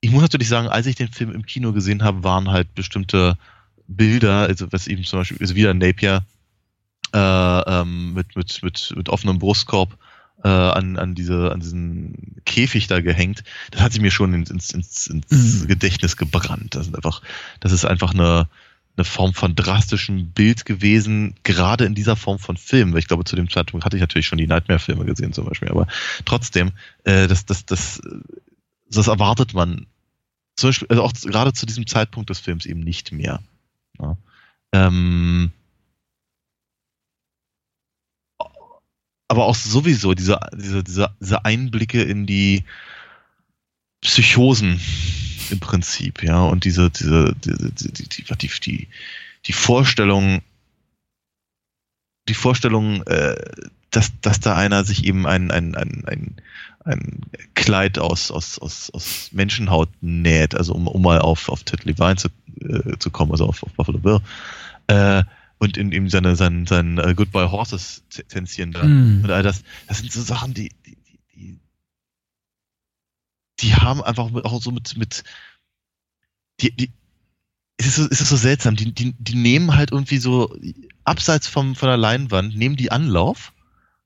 Ich 0.00 0.10
muss 0.10 0.22
natürlich 0.22 0.48
sagen, 0.48 0.68
als 0.68 0.86
ich 0.86 0.94
den 0.94 1.08
Film 1.08 1.32
im 1.32 1.46
Kino 1.46 1.72
gesehen 1.72 2.02
habe, 2.02 2.22
waren 2.22 2.50
halt 2.50 2.74
bestimmte 2.74 3.38
Bilder, 3.88 4.40
also 4.40 4.70
was 4.72 4.86
eben 4.86 5.04
zum 5.04 5.20
Beispiel, 5.20 5.38
also 5.40 5.54
wieder 5.54 5.74
Napier 5.74 6.24
äh, 7.14 7.18
ähm, 7.18 8.14
mit, 8.14 8.36
mit, 8.36 8.62
mit, 8.62 8.92
mit 8.96 9.08
offenem 9.08 9.38
Brustkorb 9.38 9.96
äh, 10.44 10.48
an, 10.48 10.96
an, 10.96 11.14
diese, 11.14 11.52
an 11.52 11.60
diesen 11.60 12.36
Käfig 12.44 12.86
da 12.86 13.00
gehängt, 13.00 13.42
das 13.70 13.82
hat 13.82 13.92
sich 13.92 14.02
mir 14.02 14.10
schon 14.10 14.34
ins, 14.34 14.50
ins, 14.50 14.70
ins, 14.72 15.06
ins 15.06 15.62
mhm. 15.62 15.66
Gedächtnis 15.66 16.16
gebrannt. 16.16 16.74
Das, 16.74 16.84
sind 16.84 16.94
einfach, 16.94 17.22
das 17.60 17.72
ist 17.72 17.84
einfach 17.84 18.12
eine, 18.12 18.48
eine 18.96 19.04
Form 19.04 19.34
von 19.34 19.54
drastischem 19.54 20.30
Bild 20.30 20.64
gewesen, 20.64 21.34
gerade 21.42 21.84
in 21.84 21.94
dieser 21.94 22.16
Form 22.16 22.38
von 22.38 22.56
Film. 22.56 22.92
Weil 22.92 23.00
ich 23.00 23.08
glaube, 23.08 23.24
zu 23.24 23.36
dem 23.36 23.50
Zeitpunkt 23.50 23.84
hatte 23.84 23.96
ich 23.96 24.00
natürlich 24.00 24.26
schon 24.26 24.38
die 24.38 24.46
Nightmare-Filme 24.46 25.04
gesehen 25.04 25.32
zum 25.32 25.46
Beispiel, 25.46 25.68
aber 25.68 25.86
trotzdem, 26.24 26.72
äh, 27.04 27.26
das, 27.26 27.46
das, 27.46 27.66
das, 27.66 28.00
das 28.90 29.08
erwartet 29.08 29.54
man 29.54 29.86
zum 30.56 30.70
Beispiel, 30.70 30.88
also 30.88 31.02
auch 31.02 31.12
gerade 31.12 31.52
zu 31.52 31.66
diesem 31.66 31.86
Zeitpunkt 31.86 32.30
des 32.30 32.38
Films 32.38 32.64
eben 32.66 32.80
nicht 32.80 33.12
mehr. 33.12 33.42
Ja. 34.00 34.16
Ähm, 34.72 35.52
aber 39.28 39.44
auch 39.46 39.54
sowieso 39.54 40.14
diese, 40.14 40.38
diese, 40.54 40.82
diese, 40.82 41.14
diese 41.20 41.44
Einblicke 41.44 42.02
in 42.02 42.26
die 42.26 42.64
Psychosen 44.00 44.80
im 45.50 45.60
Prinzip, 45.60 46.22
ja, 46.22 46.40
und 46.40 46.64
diese, 46.64 46.90
diese, 46.90 47.34
diese 47.44 47.70
die, 47.72 48.08
die, 48.08 48.48
die, 48.48 48.88
die, 49.46 49.52
Vorstellung, 49.52 50.42
die 52.28 52.34
Vorstellung, 52.34 53.02
äh, 53.04 53.36
dass, 53.90 54.12
dass 54.20 54.40
da 54.40 54.56
einer 54.56 54.84
sich 54.84 55.04
eben 55.04 55.26
ein, 55.26 55.50
ein, 55.50 55.74
ein, 55.74 56.04
ein, 56.06 56.36
ein 56.86 57.20
Kleid 57.54 57.98
aus, 57.98 58.30
aus, 58.30 58.58
aus, 58.58 58.90
aus 58.90 59.30
Menschenhaut 59.32 59.90
näht, 60.00 60.54
also 60.54 60.72
um, 60.72 60.86
um 60.86 61.02
mal 61.02 61.18
auf, 61.18 61.48
auf 61.48 61.64
Ted 61.64 61.84
Levine 61.84 62.16
zu, 62.16 62.28
äh, 62.60 62.96
zu 62.98 63.10
kommen, 63.10 63.32
also 63.32 63.46
auf, 63.46 63.62
auf 63.62 63.72
Buffalo 63.72 63.98
Bill, 63.98 64.20
äh, 64.86 65.24
und 65.58 65.76
in 65.76 65.92
ihm 65.92 66.08
seine, 66.08 66.36
sein, 66.36 66.66
sein 66.66 66.98
uh, 66.98 67.14
Goodbye 67.14 67.50
Horses 67.50 68.04
Tänzchen 68.28 68.72
da 68.72 68.84
mm. 68.84 69.24
und 69.24 69.30
all 69.30 69.42
das, 69.42 69.62
das 69.88 69.98
sind 69.98 70.12
so 70.12 70.22
Sachen, 70.22 70.52
die, 70.52 70.70
die, 70.84 70.98
die, 71.34 71.60
die 73.60 73.74
haben 73.74 74.02
einfach 74.02 74.32
auch 74.44 74.60
so 74.60 74.70
mit, 74.70 74.96
mit 74.96 75.24
die, 76.60 76.70
die, 76.72 76.92
es 77.78 77.86
ist 77.86 77.96
so, 77.96 78.06
es 78.10 78.20
ist 78.20 78.28
so 78.28 78.36
seltsam, 78.36 78.76
die, 78.76 78.92
die, 78.92 79.14
die 79.18 79.34
nehmen 79.34 79.74
halt 79.74 79.92
irgendwie 79.92 80.18
so 80.18 80.54
abseits 81.04 81.48
vom, 81.48 81.74
von 81.74 81.88
der 81.88 81.96
Leinwand, 81.96 82.56
nehmen 82.56 82.76
die 82.76 82.90
Anlauf, 82.90 83.52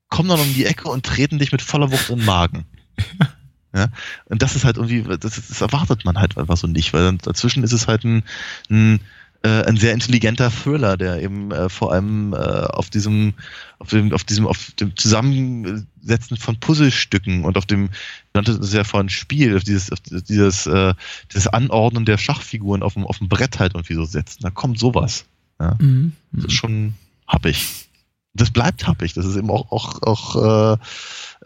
kommen 0.09 0.29
dann 0.29 0.41
um 0.41 0.55
die 0.55 0.67
Ecke 0.67 0.89
und 0.89 1.07
treten 1.07 1.39
dich 1.39 1.53
mit 1.53 1.63
voller 1.63 1.91
Wucht 1.91 2.11
in 2.11 2.19
den 2.19 2.27
Magen. 2.27 2.67
Ja, 3.73 3.87
und 4.25 4.43
das 4.43 4.57
ist 4.57 4.65
halt 4.65 4.79
irgendwie, 4.79 5.05
das, 5.05 5.21
das 5.21 5.61
erwartet 5.61 6.05
man 6.05 6.19
halt 6.19 6.37
einfach 6.37 6.57
so 6.57 6.67
nicht, 6.67 6.93
weil 6.93 7.17
dazwischen 7.19 7.63
ist 7.63 7.71
es 7.71 7.87
halt 7.87 8.03
ein, 8.03 8.25
ein 8.69 8.99
äh, 9.43 9.65
ein 9.65 9.77
sehr 9.77 9.95
intelligenter 9.95 10.51
Thriller, 10.51 10.97
der 10.97 11.23
eben 11.23 11.51
äh, 11.51 11.69
vor 11.71 11.93
allem 11.93 12.35
äh, 12.35 12.37
auf 12.37 12.91
diesem, 12.91 13.33
auf 13.79 13.89
dem, 13.89 14.13
auf 14.13 14.25
diesem, 14.25 14.47
auf 14.47 14.73
dem 14.73 14.95
Zusammensetzen 14.97 16.37
von 16.37 16.61
Puzzlestücken 16.61 17.45
und 17.45 17.57
auf 17.57 17.65
dem, 17.65 17.89
nannte 18.35 18.53
es 18.53 18.73
ja 18.73 18.85
vorhin 18.85 19.09
Spiel, 19.09 19.57
auf 19.57 19.65
dieses, 19.65 19.91
auf 19.93 20.01
dieses, 20.01 20.67
äh, 20.67 20.95
dieses 21.33 21.47
Anordnen 21.47 22.05
der 22.05 22.19
Schachfiguren 22.19 22.83
auf 22.83 22.95
dem, 22.95 23.07
auf 23.07 23.19
dem 23.19 23.29
Brett 23.29 23.59
halt 23.59 23.75
irgendwie 23.75 23.95
so 23.95 24.05
setzen. 24.05 24.43
Da 24.43 24.51
kommt 24.51 24.79
sowas. 24.79 25.25
Ja? 25.59 25.77
Mhm. 25.79 26.13
Das 26.33 26.47
ist 26.47 26.53
schon 26.53 26.95
happig. 27.27 27.89
Das 28.35 28.51
bleibt 28.51 28.87
happig. 28.87 29.15
Das 29.15 29.27
ist 29.27 29.37
eben 29.37 29.51
auch, 29.51 29.73
auch, 29.73 30.03
auch 30.03 30.77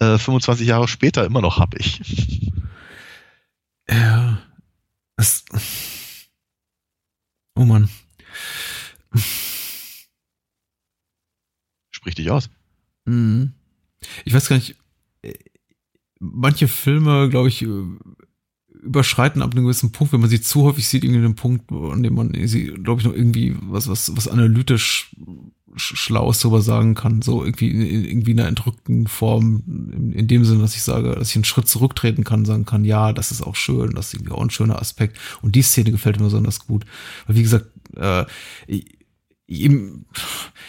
äh, 0.00 0.04
äh, 0.04 0.18
25 0.18 0.66
Jahre 0.66 0.88
später 0.88 1.24
immer 1.24 1.40
noch 1.40 1.58
happig. 1.58 2.00
Ja. 3.88 4.38
Das 5.16 5.44
Oh 7.56 7.64
Mann. 7.64 7.88
Sprich 11.90 12.14
dich 12.16 12.30
aus. 12.30 12.50
Mhm. 13.04 13.52
Ich 14.24 14.34
weiß 14.34 14.48
gar 14.48 14.56
nicht, 14.56 14.76
äh, 15.22 15.34
manche 16.18 16.68
Filme, 16.68 17.28
glaube 17.28 17.48
ich, 17.48 17.62
äh, 17.62 17.84
überschreiten 18.82 19.40
ab 19.40 19.52
einem 19.52 19.64
gewissen 19.64 19.92
Punkt, 19.92 20.12
wenn 20.12 20.20
man 20.20 20.28
sie 20.28 20.40
zu 20.40 20.64
häufig 20.64 20.88
sieht, 20.88 21.04
irgendwie 21.04 21.24
einen 21.24 21.36
Punkt, 21.36 21.70
an 21.72 22.02
dem 22.02 22.14
man 22.14 22.34
sie, 22.46 22.66
glaube 22.66 23.00
ich, 23.00 23.06
noch 23.06 23.14
irgendwie 23.14 23.56
was, 23.60 23.88
was, 23.88 24.14
was 24.16 24.28
analytisch 24.28 25.14
Schlaues 25.76 26.40
darüber 26.40 26.62
sagen 26.62 26.94
kann, 26.94 27.22
so 27.22 27.44
irgendwie 27.44 27.70
irgendwie 27.70 28.32
in 28.32 28.40
einer 28.40 28.48
entrückten 28.48 29.06
Form, 29.06 29.62
in, 30.14 30.28
dem 30.28 30.44
Sinne, 30.44 30.60
dass 30.60 30.76
ich 30.76 30.82
sage, 30.82 31.14
dass 31.14 31.30
ich 31.30 31.36
einen 31.36 31.44
Schritt 31.44 31.68
zurücktreten 31.68 32.24
kann, 32.24 32.44
sagen 32.44 32.64
kann, 32.64 32.84
ja, 32.84 33.12
das 33.12 33.30
ist 33.30 33.42
auch 33.42 33.56
schön, 33.56 33.92
das 33.94 34.08
ist 34.08 34.14
irgendwie 34.14 34.32
auch 34.32 34.42
ein 34.42 34.50
schöner 34.50 34.80
Aspekt. 34.80 35.18
Und 35.42 35.54
die 35.56 35.62
Szene 35.62 35.90
gefällt 35.90 36.18
mir 36.18 36.24
besonders 36.24 36.66
gut, 36.66 36.84
weil 37.26 37.36
wie 37.36 37.42
gesagt, 37.42 37.66
äh, 37.96 38.24
ich, 39.46 39.70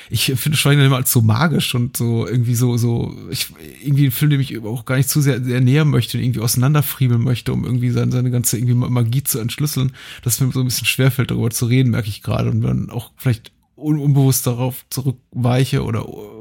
ich 0.09 0.33
finde 0.35 0.57
Schweigen 0.57 0.81
immer 0.81 0.97
als 0.97 1.11
so 1.11 1.21
magisch 1.21 1.73
und 1.75 1.95
so 1.95 2.27
irgendwie 2.27 2.55
so, 2.55 2.75
so, 2.77 3.15
ich, 3.29 3.47
irgendwie 3.81 4.05
ein 4.05 4.11
Film, 4.11 4.31
den 4.31 4.41
ich 4.41 4.59
auch 4.59 4.85
gar 4.85 4.97
nicht 4.97 5.09
zu 5.09 5.21
sehr, 5.21 5.41
sehr 5.43 5.61
näher 5.61 5.85
möchte 5.85 6.17
und 6.17 6.23
irgendwie 6.23 6.41
auseinanderfriemeln 6.41 7.21
möchte, 7.21 7.53
um 7.53 7.63
irgendwie 7.63 7.91
seine, 7.91 8.11
seine 8.11 8.31
ganze 8.31 8.57
irgendwie 8.57 8.73
Magie 8.73 9.23
zu 9.23 9.39
entschlüsseln, 9.39 9.93
dass 10.23 10.41
mir 10.41 10.51
so 10.51 10.59
ein 10.59 10.65
bisschen 10.65 10.87
schwerfällt, 10.87 11.31
darüber 11.31 11.51
zu 11.51 11.67
reden, 11.67 11.91
merke 11.91 12.09
ich 12.09 12.21
gerade. 12.21 12.49
Und 12.49 12.61
dann 12.61 12.89
auch 12.89 13.11
vielleicht 13.15 13.53
unbewusst 13.85 14.47
darauf 14.47 14.85
zurückweiche 14.89 15.83
oder 15.83 16.01
äh, 16.01 16.35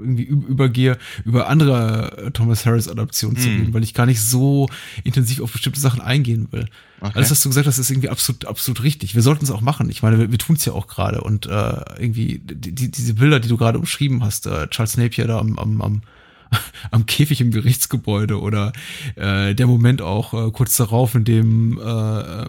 irgendwie 0.00 0.24
übergehe, 0.24 0.98
über 1.24 1.48
andere 1.48 2.16
äh, 2.16 2.30
Thomas 2.30 2.64
Harris 2.64 2.88
Adaptionen 2.88 3.36
zu 3.36 3.48
reden, 3.48 3.74
weil 3.74 3.82
ich 3.82 3.94
gar 3.94 4.06
nicht 4.06 4.20
so 4.20 4.68
intensiv 5.04 5.40
auf 5.40 5.52
bestimmte 5.52 5.80
Sachen 5.80 6.00
eingehen 6.00 6.48
will. 6.50 6.66
Okay. 7.00 7.12
Alles, 7.14 7.30
was 7.30 7.42
du 7.42 7.48
gesagt 7.48 7.66
hast, 7.66 7.78
ist 7.78 7.90
irgendwie 7.90 8.08
absolut, 8.08 8.46
absolut 8.46 8.82
richtig. 8.82 9.14
Wir 9.14 9.22
sollten 9.22 9.44
es 9.44 9.50
auch 9.50 9.60
machen. 9.60 9.90
Ich 9.90 10.02
meine, 10.02 10.18
wir, 10.18 10.30
wir 10.30 10.38
tun 10.38 10.56
es 10.56 10.64
ja 10.64 10.72
auch 10.72 10.86
gerade 10.86 11.20
und 11.22 11.46
äh, 11.46 11.80
irgendwie 11.98 12.38
die, 12.38 12.74
die, 12.74 12.90
diese 12.90 13.14
Bilder, 13.14 13.40
die 13.40 13.48
du 13.48 13.56
gerade 13.56 13.78
umschrieben 13.78 14.22
hast, 14.22 14.46
äh, 14.46 14.68
Charles 14.68 14.96
Napier 14.96 15.26
da 15.26 15.38
am, 15.38 15.58
am, 15.58 15.80
am 15.82 16.02
am 16.90 17.06
Käfig 17.06 17.40
im 17.40 17.50
Gerichtsgebäude 17.50 18.40
oder 18.40 18.72
äh, 19.16 19.54
der 19.54 19.66
Moment 19.66 20.02
auch 20.02 20.34
äh, 20.34 20.50
kurz 20.50 20.76
darauf, 20.76 21.14
in 21.14 21.24
dem 21.24 21.78
äh, 21.78 22.46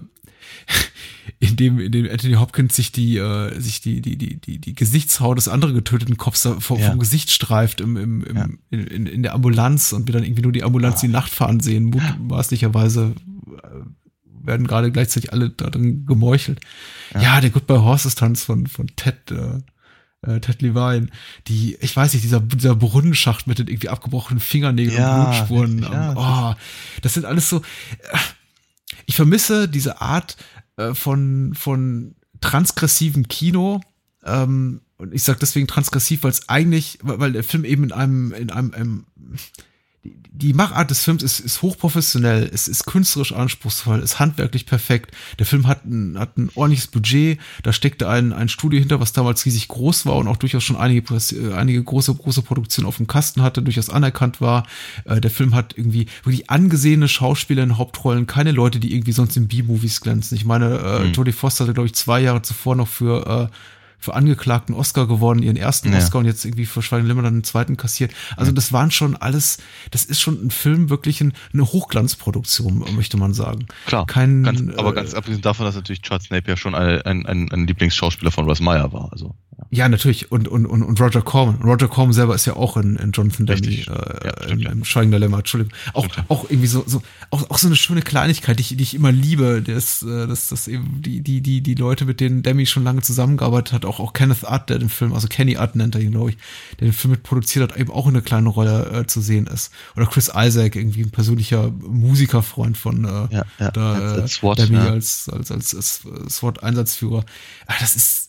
in 1.40 1.56
dem, 1.56 1.80
in 1.80 1.92
dem 1.92 2.10
Anthony 2.10 2.36
Hopkins 2.36 2.76
sich 2.76 2.92
die, 2.92 3.18
äh, 3.18 3.60
sich 3.60 3.82
die, 3.82 4.02
die, 4.02 4.16
die, 4.16 4.40
die, 4.40 4.60
die 4.60 4.74
Gesichtshaut 4.74 5.38
des 5.38 5.48
anderen 5.48 5.74
getöteten 5.74 6.18
Kopfs 6.18 6.48
vom, 6.60 6.80
ja. 6.80 6.90
vom 6.90 7.00
Gesicht 7.00 7.32
streift 7.32 7.82
im, 7.82 7.98
im, 7.98 8.24
im, 8.24 8.38
ja. 8.38 8.48
in, 8.70 8.88
in, 8.88 9.06
in 9.08 9.24
der 9.24 9.34
Ambulanz 9.34 9.92
und 9.92 10.08
wir 10.08 10.14
dann 10.14 10.24
irgendwie 10.24 10.44
nur 10.44 10.52
die 10.52 10.64
Ambulanz 10.64 11.02
ja. 11.02 11.08
die 11.08 11.14
Nacht 11.14 11.34
fahren 11.34 11.60
sehen. 11.60 11.86
Mutmaßlicherweise 11.86 13.16
äh, 13.64 14.48
werden 14.48 14.68
gerade 14.68 14.92
gleichzeitig 14.92 15.34
alle 15.34 15.50
da 15.50 15.70
drin 15.70 16.06
gemeuchelt. 16.06 16.60
Ja, 17.14 17.22
ja 17.22 17.42
der 17.42 17.50
Goodbye 17.50 17.82
Horses 17.82 18.16
Tanz 18.16 18.44
von, 18.44 18.68
von 18.68 18.88
Ted, 18.96 19.32
äh, 19.32 20.32
äh, 20.32 20.40
Ted 20.42 20.62
Levine, 20.62 21.08
die, 21.48 21.76
ich 21.82 21.96
weiß 21.96 22.14
nicht, 22.14 22.24
dieser, 22.24 22.40
dieser 22.40 22.76
Brunnenschacht 22.76 23.48
mit 23.48 23.60
den 23.60 23.68
irgendwie 23.68 23.90
abgebrochenen 23.90 24.40
Fingernägeln 24.40 25.04
und 25.04 25.24
Blutspuren. 25.24 25.82
Ja, 25.82 26.14
oh, 26.16 26.56
das 27.02 27.16
sind 27.16 27.26
alles 27.26 27.50
so, 27.50 27.58
äh, 27.58 28.18
ich 29.12 29.18
vermisse 29.18 29.68
diese 29.68 30.00
Art 30.00 30.38
äh, 30.78 30.94
von, 30.94 31.54
von 31.54 32.16
transgressivem 32.40 33.28
Kino. 33.28 33.82
Ähm, 34.24 34.80
und 34.98 35.14
ich 35.14 35.24
sage 35.24 35.40
deswegen 35.40 35.68
transgressiv, 35.68 36.24
weil 36.24 36.32
es 36.32 36.48
eigentlich, 36.48 37.00
weil 37.02 37.34
der 37.34 37.44
Film 37.44 37.66
eben 37.66 37.84
in 37.84 37.92
einem, 37.92 38.32
in 38.32 38.52
einem, 38.52 38.74
einem 38.74 39.06
die 40.04 40.54
Machart 40.54 40.90
des 40.90 41.04
Films 41.04 41.22
ist, 41.22 41.40
ist 41.40 41.62
hochprofessionell, 41.62 42.50
es 42.52 42.68
ist 42.68 42.88
künstlerisch 42.88 43.34
anspruchsvoll, 43.34 44.00
ist 44.00 44.20
handwerklich 44.20 44.66
perfekt. 44.66 45.16
Der 45.38 45.46
Film 45.46 45.68
hat 45.68 45.86
ein, 45.86 46.18
hat 46.18 46.38
ein 46.38 46.50
ordentliches 46.56 46.88
Budget, 46.88 47.40
da 47.62 47.72
steckte 47.72 48.10
ein, 48.10 48.34
ein 48.34 48.50
Studio 48.50 48.80
hinter, 48.80 49.00
was 49.00 49.14
damals 49.14 49.46
riesig 49.46 49.68
groß 49.68 50.08
war 50.08 50.16
und 50.16 50.28
auch 50.28 50.38
durchaus 50.38 50.64
schon 50.64 50.76
einige, 50.76 51.14
äh, 51.14 51.54
einige 51.54 51.84
große, 51.84 52.16
große 52.16 52.42
Produktionen 52.42 52.88
auf 52.88 52.98
dem 52.98 53.06
Kasten 53.06 53.44
hatte, 53.44 53.62
durchaus 53.62 53.92
anerkannt 53.92 54.42
war. 54.42 54.66
Äh, 55.06 55.22
der 55.22 55.30
Film 55.30 55.54
hat 55.54 55.78
irgendwie 55.78 56.08
wirklich 56.24 56.50
angesehene 56.50 57.08
Schauspieler 57.08 57.62
in 57.62 57.78
Hauptrollen, 57.78 58.26
keine 58.26 58.52
Leute, 58.52 58.80
die 58.80 58.96
irgendwie 58.96 59.12
sonst 59.12 59.38
in 59.38 59.48
B-Movies 59.48 60.02
glänzen. 60.02 60.36
Ich 60.36 60.46
meine, 60.46 60.80
äh, 60.80 61.08
mhm. 61.08 61.14
Jodie 61.14 61.32
Foster 61.32 61.66
hatte, 61.66 61.76
glaube 61.76 61.88
ich, 61.88 61.94
zwei 61.94 62.22
Jahre 62.22 62.42
zuvor 62.42 62.76
noch 62.76 62.88
für 62.88 63.50
äh, 63.52 63.56
für 64.02 64.16
Angeklagten 64.16 64.76
Oscar 64.76 65.08
gewonnen, 65.08 65.44
ihren 65.44 65.56
ersten 65.56 65.94
ja. 65.94 66.00
Oscar 66.00 66.20
und 66.20 66.26
jetzt 66.26 66.44
irgendwie 66.44 66.66
für 66.66 66.82
Schweigen 66.82 67.08
Limmer 67.08 67.22
dann 67.22 67.36
einen 67.36 67.44
zweiten 67.44 67.78
kassiert. 67.78 68.12
Also 68.36 68.52
ja. 68.52 68.56
das 68.56 68.74
waren 68.74 68.92
schon 68.92 69.16
alles, 69.16 69.60
das 69.92 70.04
ist 70.04 70.20
schon 70.20 70.44
ein 70.44 70.52
Film, 70.52 70.90
wirklich 70.90 71.22
ein, 71.22 71.34
eine 71.54 71.64
Hochglanzproduktion, 71.64 72.84
möchte 72.96 73.18
man 73.18 73.34
sagen. 73.34 73.68
Klar, 73.86 74.08
Kein, 74.08 74.44
ganz, 74.44 74.62
aber 74.76 74.90
äh, 74.90 74.94
ganz 74.94 75.14
abgesehen 75.14 75.42
davon, 75.42 75.66
dass 75.66 75.76
natürlich 75.76 76.02
Charles 76.02 76.32
Napier 76.32 76.58
schon 76.58 76.74
ein, 76.74 77.02
ein, 77.04 77.26
ein, 77.28 77.52
ein 77.52 77.68
Lieblingsschauspieler 77.68 78.32
von 78.32 78.46
Russ 78.46 78.60
Meyer 78.60 78.92
war. 78.92 79.12
Also, 79.12 79.36
ja. 79.70 79.90
Natürlich. 79.90 80.32
Und, 80.32 80.48
und, 80.48 80.66
und, 80.66 80.84
und 80.84 81.00
Roger 81.00 81.22
Corman. 81.22 81.62
Roger 81.62 81.88
Corman 81.88 82.14
selber 82.14 82.36
ist 82.36 82.46
ja 82.46 82.56
auch 82.56 82.78
in, 82.78 82.96
in 82.96 83.12
Jonathan 83.12 83.46
Demme, 83.46 83.62
äh, 83.62 83.86
ja, 83.86 84.44
stimmt, 84.44 84.66
im, 84.66 84.72
im 84.72 84.86
Schweigen 84.86 85.12
Lämmer, 85.12 85.40
Entschuldigung. 85.40 85.74
Auch, 85.94 86.08
auch 86.28 86.46
irgendwie 86.50 86.68
so, 86.68 86.84
so 86.86 87.02
auch, 87.30 87.50
auch 87.50 87.58
so 87.58 87.68
eine 87.68 87.76
schöne 87.76 88.02
Kleinigkeit, 88.02 88.60
die 88.60 88.62
ich, 88.62 88.78
die 88.78 88.84
ich 88.84 88.94
immer 88.94 89.12
liebe, 89.12 89.62
dass, 89.62 90.04
äh, 90.04 90.28
dass, 90.28 90.50
dass 90.50 90.68
eben 90.68 91.02
die, 91.02 91.22
die, 91.22 91.42
die, 91.42 91.62
die 91.62 91.76
Leute, 91.76 92.06
mit 92.06 92.20
denen 92.20 92.44
Demi 92.44 92.66
schon 92.66 92.84
lange 92.84 93.02
zusammengearbeitet 93.02 93.74
hat, 93.74 93.86
auch, 93.86 94.00
auch 94.00 94.14
Kenneth 94.14 94.46
Art, 94.46 94.70
der 94.70 94.80
den 94.80 94.90
Film, 94.90 95.14
also 95.14 95.28
Kenny 95.28 95.58
Art 95.58 95.76
nennt 95.76 95.96
er 95.96 96.02
ihn, 96.02 96.12
glaube 96.12 96.32
ich, 96.32 96.38
der 96.80 96.88
den 96.88 96.94
Film 96.94 97.12
mit 97.12 97.24
produziert 97.24 97.72
hat, 97.72 97.80
eben 97.80 97.92
auch 97.92 98.08
in 98.08 98.16
eine 98.16 98.22
kleine 98.22 98.50
Rolle 98.50 98.92
äh, 98.92 99.08
zu 99.08 99.22
sehen 99.22 99.48
ist. 99.48 99.72
Oder 99.96 100.06
Chris 100.06 100.32
Isaac, 100.36 100.76
irgendwie 100.76 101.04
ein 101.04 101.12
persönlicher 101.12 101.72
Musikerfreund 101.72 102.78
von 102.78 103.06
äh, 103.06 103.36
ja, 103.36 103.44
ja, 103.60 103.72
da, 103.72 103.94
als, 103.94 104.22
als 104.22 104.34
SWAT, 104.34 104.60
Demi 104.60 104.76
ja. 104.76 104.90
als, 104.90 105.30
als, 105.30 105.52
als, 105.52 105.76
als 105.76 106.02
SWAT-Einsatzführer. 106.30 107.24
Ah, 107.68 107.74
das 107.80 107.96
ist 107.96 108.21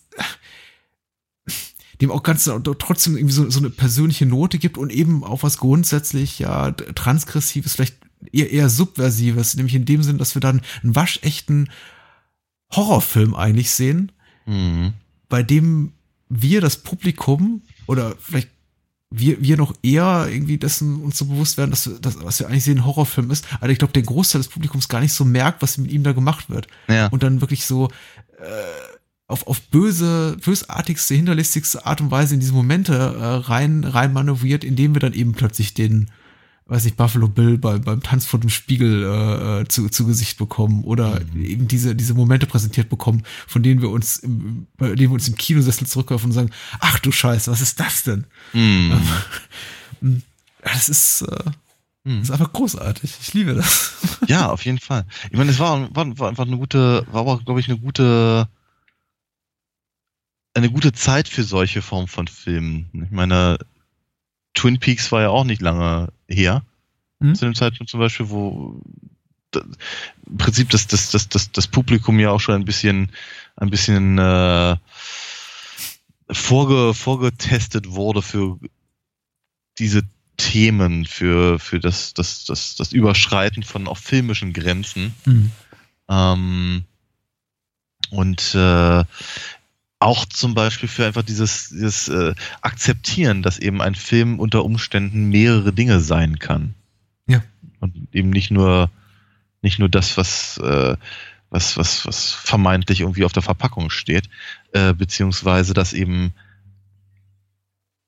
dem 2.03 2.11
auch 2.11 2.23
ganz 2.23 2.51
trotzdem 2.79 3.17
irgendwie 3.17 3.35
so, 3.35 3.49
so 3.49 3.59
eine 3.61 3.71
persönliche 3.71 4.27
Note 4.27 4.59
gibt 4.59 4.77
und 4.77 4.93
eben 4.93 5.25
auch 5.25 5.43
was 5.43 5.57
grundsätzlich 5.59 6.39
ja 6.39 6.71
transgressives, 6.73 7.73
vielleicht 7.75 7.97
eher, 8.33 8.51
eher 8.53 8.69
subversives, 8.69 9.55
nämlich 9.57 9.75
in 9.75 9.85
dem 9.85 10.03
Sinn, 10.03 10.19
dass 10.19 10.35
wir 10.37 10.41
dann 10.41 10.61
einen 10.83 10.95
waschechten 10.95 11.71
Horrorfilm 12.75 13.35
eigentlich 13.35 13.71
sehen, 13.71 14.13
Mhm. 14.47 14.95
bei 15.29 15.43
dem 15.43 15.93
wir 16.29 16.61
das 16.61 16.77
Publikum 16.79 17.63
oder 17.87 18.15
vielleicht 18.19 18.49
wir, 19.15 19.43
wir 19.43 19.59
noch 19.59 19.75
eher 19.83 20.27
irgendwie 20.31 20.57
dessen 20.57 21.03
uns 21.03 21.19
so 21.19 21.27
bewusst 21.27 21.59
werden, 21.59 21.71
dass, 21.71 21.87
wir- 21.87 21.99
dass 22.01 22.25
was 22.25 22.41
wir 22.41 22.49
eigentlich 22.49 22.65
sehen, 22.65 22.79
ein 22.79 22.87
Horrorfilm 22.87 23.31
ist. 23.31 23.45
Aber 23.61 23.69
ich 23.69 23.79
glaube, 23.79 23.93
der 23.93 24.03
Großteil 24.05 24.41
des 24.41 24.49
Publikums 24.49 24.89
gar 24.89 25.01
nicht 25.01 25.13
so 25.13 25.27
merkt, 25.27 25.61
was 25.61 25.77
mit 25.77 25.93
ihm 25.93 26.03
da 26.03 26.13
gemacht 26.13 26.49
wird 26.49 26.67
Ja. 26.89 27.09
und 27.09 27.23
dann 27.23 27.43
wirklich 27.43 27.67
so 27.67 27.89
äh, 28.39 28.43
auf, 29.33 29.47
auf 29.47 29.61
böse, 29.63 30.37
bösartigste, 30.45 31.15
hinterlistigste 31.15 31.87
Art 31.87 32.01
und 32.01 32.11
Weise 32.11 32.35
in 32.35 32.41
diese 32.41 32.53
Momente 32.53 32.95
äh, 32.95 33.25
rein, 33.49 33.85
rein 33.85 34.13
manövriert, 34.13 34.63
indem 34.63 34.95
wir 34.95 35.01
dann 35.01 35.15
eben 35.15 35.33
plötzlich 35.33 35.75
den, 35.75 36.11
weiß 36.67 36.85
ich, 36.85 36.97
Buffalo 36.97 37.29
Bill 37.29 37.59
bei, 37.59 37.79
beim 37.79 38.03
Tanz 38.03 38.27
vor 38.27 38.39
dem 38.39 38.51
Spiegel 38.51 39.03
äh, 39.05 39.61
äh, 39.61 39.69
zu, 39.69 39.89
zu 39.89 40.07
Gesicht 40.07 40.39
bekommen 40.39 40.85
oder 40.85 41.21
eben 41.35 41.67
diese, 41.67 41.97
diese 41.97 42.15
Momente 42.15 42.47
präsentiert 42.47 42.89
bekommen, 42.89 43.25
von 43.47 43.63
denen 43.63 43.81
wir 43.81 43.91
uns 43.91 44.19
im, 44.19 44.67
bei 44.77 44.89
denen 44.89 45.11
wir 45.11 45.13
uns 45.13 45.29
im 45.29 45.37
Kinosessel 45.37 45.87
zurückwerfen 45.87 46.27
und 46.27 46.33
sagen, 46.33 46.51
ach 46.81 46.99
du 46.99 47.11
Scheiße, 47.11 47.51
was 47.51 47.63
ist 47.63 47.81
das 47.81 48.05
denn? 48.05 48.25
Mhm. 48.53 50.23
Das 50.63 50.89
ist, 50.89 51.23
äh, 51.23 51.51
Mhm. 52.05 52.19
das 52.19 52.29
ist 52.29 52.31
einfach 52.33 52.53
großartig. 52.53 53.15
Ich 53.21 53.33
liebe 53.35 53.55
das. 53.55 53.93
Ja, 54.27 54.51
auf 54.51 54.65
jeden 54.65 54.81
Fall. 54.81 55.05
Ich 55.31 55.37
meine, 55.39 55.51
es 55.53 55.59
war, 55.59 55.95
war, 55.95 56.19
war 56.19 56.29
einfach 56.29 56.47
eine 56.47 56.57
gute, 56.57 57.07
war 57.11 57.21
aber, 57.21 57.39
glaube 57.39 57.61
ich, 57.61 57.69
eine 57.69 57.79
gute, 57.79 58.49
eine 60.55 60.71
gute 60.71 60.93
Zeit 60.93 61.29
für 61.29 61.45
solche 61.45 61.83
Formen 61.83 62.09
von 62.09 62.29
Filmen. 62.29 62.89
Ich 63.05 63.11
meine, 63.11 63.59
Twin 64.55 64.79
Peaks 64.79 65.11
war 65.13 65.23
ja 65.23 65.29
auch 65.31 65.45
nicht 65.45 65.63
lange 65.63 66.13
her. 66.29 66.63
Mhm. 67.21 67.35
Zu 67.35 67.45
dem 67.47 67.55
Zeitpunkt 67.55 67.91
zum 67.91 68.01
Beispiel, 68.01 68.29
wo 68.29 68.81
im 69.55 70.39
Prinzip 70.39 70.71
das, 70.71 70.87
das, 70.87 71.11
das, 71.11 71.29
das, 71.29 71.53
das 71.53 71.67
Publikum 71.67 72.19
ja 72.19 72.31
auch 72.31 72.41
schon 72.41 72.55
ein 72.55 72.65
bisschen, 72.65 73.13
ein 73.57 73.71
bisschen 73.71 74.19
äh, 74.19 74.77
vorge, 76.31 76.95
vorgetestet 76.95 77.91
wurde 77.91 78.23
für 78.23 78.59
diese 79.79 80.03
Themen, 80.39 81.05
für, 81.05 81.59
für 81.59 81.81
das, 81.81 82.15
das, 82.15 82.45
das, 82.45 82.77
das 82.77 82.93
Überschreiten 82.93 83.63
von 83.63 83.87
auch 83.87 83.99
filmischen 83.99 84.53
Grenzen. 84.53 85.15
Mhm. 85.25 85.51
Ähm, 86.09 86.85
und 88.11 88.55
äh, 88.55 89.05
auch 90.03 90.27
zum 90.27 90.55
Beispiel 90.55 90.89
für 90.89 91.07
einfach 91.07 91.23
dieses, 91.23 91.69
dieses 91.69 92.09
äh, 92.09 92.35
Akzeptieren, 92.61 93.43
dass 93.43 93.59
eben 93.59 93.81
ein 93.81 93.95
Film 93.95 94.41
unter 94.41 94.65
Umständen 94.65 95.29
mehrere 95.29 95.73
Dinge 95.73 96.01
sein 96.01 96.39
kann. 96.39 96.75
Ja. 97.27 97.43
Und 97.81 98.09
eben 98.13 98.31
nicht 98.31 98.51
nur, 98.51 98.91
nicht 99.63 99.79
nur 99.79 99.89
das, 99.89 100.17
was, 100.17 100.59
äh, 100.59 100.97
was, 101.51 101.77
was, 101.77 102.05
was 102.05 102.33
vermeintlich 102.33 103.01
irgendwie 103.01 103.25
auf 103.25 103.33
der 103.33 103.45
Verpackung 103.45 103.91
steht, 103.91 104.29
äh, 104.73 104.93
beziehungsweise 104.93 105.73
dass 105.73 105.93
eben 105.93 106.35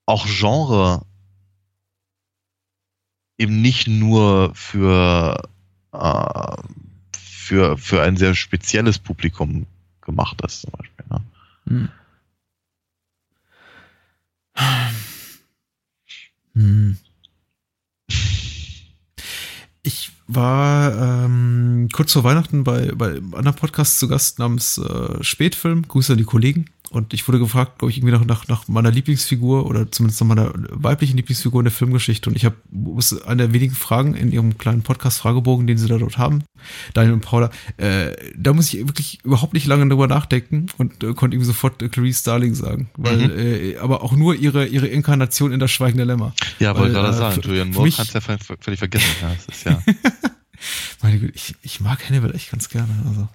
auch 0.07 0.27
Genre 0.27 1.07
eben 3.39 3.63
nicht 3.63 3.87
nur 3.87 4.53
für, 4.55 5.49
äh, 5.93 6.63
für, 7.19 7.79
für 7.79 8.03
ein 8.03 8.17
sehr 8.17 8.35
spezielles 8.35 8.99
Publikum 8.99 9.67
gemacht 10.01 10.43
ist, 10.43 10.63
zum 10.63 10.73
Beispiel. 10.73 11.05
Ne? 11.09 11.23
Hm. 11.67 11.89
Ich 19.83 20.13
war 20.27 21.25
ähm, 21.25 21.89
kurz 21.93 22.13
vor 22.13 22.25
Weihnachten 22.25 22.65
bei, 22.65 22.93
bei 22.95 23.11
einem 23.11 23.35
anderen 23.35 23.57
Podcast 23.57 23.99
zu 23.99 24.09
Gast 24.09 24.39
namens 24.39 24.79
äh, 24.79 25.23
Spätfilm. 25.23 25.87
Grüße 25.87 26.13
an 26.13 26.19
die 26.19 26.25
Kollegen. 26.25 26.71
Und 26.95 27.13
ich 27.15 27.27
wurde 27.29 27.39
gefragt, 27.39 27.79
glaube 27.79 27.91
ich, 27.91 27.99
irgendwie 27.99 28.13
nach, 28.15 28.25
nach, 28.25 28.49
nach 28.49 28.69
meiner 28.69 28.91
Lieblingsfigur 28.91 29.67
oder 29.67 29.91
zumindest 29.91 30.21
nach 30.21 30.29
meiner 30.29 30.53
weiblichen 30.71 31.17
Lieblingsfigur 31.17 31.61
in 31.61 31.65
der 31.65 31.73
Filmgeschichte. 31.73 32.31
Und 32.31 32.37
ich 32.37 32.45
habe 32.45 32.57
eine 33.27 33.43
der 33.45 33.53
wenigen 33.53 33.75
Fragen 33.75 34.15
in 34.15 34.33
ihrem 34.33 34.59
kleinen 34.59 34.83
Podcast-Fragebogen, 34.83 35.67
den 35.67 35.79
sie 35.79 35.89
da 35.89 35.99
dort 35.99 36.19
haben, 36.19 36.45
Daniel 36.95 37.15
und 37.15 37.21
Paula, 37.21 37.51
äh, 37.77 38.13
da 38.37 38.53
muss 38.53 38.73
ich 38.73 38.87
wirklich 38.87 39.19
überhaupt 39.25 39.53
nicht 39.55 39.67
lange 39.67 39.89
drüber 39.89 40.07
nachdenken 40.07 40.67
und 40.79 41.03
äh, 41.05 41.15
konnte 41.15 41.35
irgendwie 41.37 41.47
sofort 41.47 41.83
äh, 41.83 41.89
Clarice 41.89 42.21
Starling 42.21 42.55
sagen. 42.55 42.89
Weil, 42.97 43.17
Mhm. 43.29 43.39
äh, 43.39 43.77
aber 43.79 44.03
auch 44.03 44.13
nur 44.13 44.35
ihre, 44.35 44.67
ihre 44.67 44.87
Inkarnation 44.87 45.53
in 45.53 45.61
das 45.61 45.71
Schweigen 45.71 45.97
der 45.97 46.07
Lämmer. 46.07 46.33
Ja, 46.59 46.77
wollte 46.77 46.93
gerade 46.95 47.09
äh, 47.09 47.13
sagen, 47.13 47.41
Julian 47.43 47.71
Moore 47.71 47.91
kannst 47.91 48.15
ja 48.15 48.21
völlig, 48.21 48.43
völlig 48.61 48.79
vergessen. 48.79 49.07
Ja, 49.23 49.35
das 49.35 49.57
ist 49.57 49.65
ja. 49.65 49.83
Meine 51.03 51.19
Güte, 51.19 51.33
ich, 51.35 51.55
ich 51.63 51.81
mag 51.81 52.09
Hannibal 52.09 52.35
echt 52.35 52.51
ganz 52.51 52.69
gerne. 52.69 52.89
Also. 53.09 53.29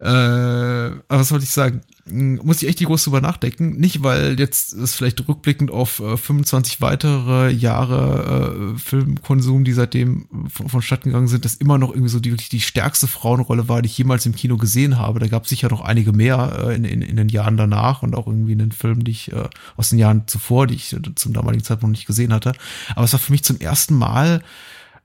Äh, 0.00 0.06
aber 0.06 1.02
was 1.08 1.30
wollte 1.30 1.44
ich 1.44 1.50
sagen? 1.50 1.82
Hm, 2.06 2.40
Muss 2.42 2.62
ich 2.62 2.68
echt 2.68 2.80
die 2.80 2.86
groß 2.86 3.04
drüber 3.04 3.20
nachdenken. 3.20 3.76
Nicht, 3.76 4.02
weil 4.02 4.40
jetzt 4.40 4.72
es 4.72 4.94
vielleicht 4.94 5.28
rückblickend 5.28 5.70
auf 5.70 6.00
äh, 6.00 6.16
25 6.16 6.80
weitere 6.80 7.50
Jahre 7.50 8.72
äh, 8.74 8.78
Filmkonsum, 8.78 9.64
die 9.64 9.74
seitdem 9.74 10.26
von, 10.48 10.70
vonstatten 10.70 11.10
gegangen 11.10 11.28
sind, 11.28 11.44
das 11.44 11.56
immer 11.56 11.76
noch 11.76 11.90
irgendwie 11.90 12.08
so 12.08 12.18
die 12.18 12.30
wirklich 12.30 12.48
die 12.48 12.62
stärkste 12.62 13.08
Frauenrolle 13.08 13.68
war, 13.68 13.82
die 13.82 13.88
ich 13.88 13.98
jemals 13.98 14.24
im 14.24 14.34
Kino 14.34 14.56
gesehen 14.56 14.98
habe. 14.98 15.20
Da 15.20 15.28
gab 15.28 15.44
es 15.44 15.50
sicher 15.50 15.68
noch 15.68 15.82
einige 15.82 16.12
mehr 16.12 16.68
äh, 16.68 16.74
in, 16.76 16.84
in, 16.84 17.02
in 17.02 17.16
den 17.16 17.28
Jahren 17.28 17.58
danach 17.58 18.02
und 18.02 18.16
auch 18.16 18.26
irgendwie 18.26 18.52
in 18.52 18.58
den 18.58 18.72
Filmen, 18.72 19.04
die 19.04 19.10
ich 19.10 19.32
äh, 19.32 19.50
aus 19.76 19.90
den 19.90 19.98
Jahren 19.98 20.26
zuvor, 20.26 20.66
die 20.66 20.76
ich 20.76 20.94
äh, 20.94 21.14
zum 21.14 21.34
damaligen 21.34 21.62
Zeitpunkt 21.62 21.92
nicht 21.92 22.06
gesehen 22.06 22.32
hatte. 22.32 22.54
Aber 22.96 23.04
es 23.04 23.12
war 23.12 23.20
für 23.20 23.32
mich 23.32 23.44
zum 23.44 23.60
ersten 23.60 23.94
Mal 23.96 24.42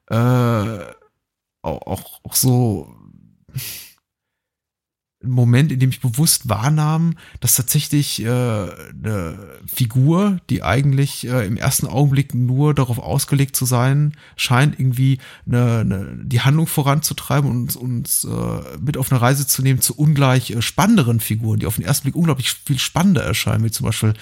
äh, 0.09 0.15
auch, 0.15 1.81
auch, 1.85 2.21
auch 2.23 2.35
so 2.35 2.94
Moment, 5.29 5.71
in 5.71 5.79
dem 5.79 5.89
ich 5.89 5.99
bewusst 5.99 6.49
wahrnahm, 6.49 7.15
dass 7.39 7.55
tatsächlich 7.55 8.23
äh, 8.23 8.27
eine 8.27 9.37
Figur, 9.65 10.39
die 10.49 10.63
eigentlich 10.63 11.27
äh, 11.27 11.45
im 11.45 11.57
ersten 11.57 11.87
Augenblick 11.87 12.33
nur 12.33 12.73
darauf 12.73 12.99
ausgelegt 12.99 13.55
zu 13.55 13.65
sein, 13.65 14.13
scheint 14.35 14.79
irgendwie 14.79 15.19
eine, 15.45 15.79
eine, 15.79 16.17
die 16.23 16.41
Handlung 16.41 16.67
voranzutreiben 16.67 17.49
und 17.49 17.75
uns, 17.75 18.23
äh, 18.25 18.77
mit 18.79 18.97
auf 18.97 19.11
eine 19.11 19.21
Reise 19.21 19.47
zu 19.47 19.61
nehmen 19.61 19.81
zu 19.81 19.95
ungleich 19.95 20.51
äh, 20.51 20.61
spannenderen 20.61 21.19
Figuren, 21.19 21.59
die 21.59 21.65
auf 21.65 21.75
den 21.75 21.85
ersten 21.85 22.03
Blick 22.03 22.15
unglaublich 22.15 22.51
viel 22.51 22.79
spannender 22.79 23.23
erscheinen, 23.23 23.63
wie 23.63 23.71
zum 23.71 23.85
Beispiel 23.85 24.13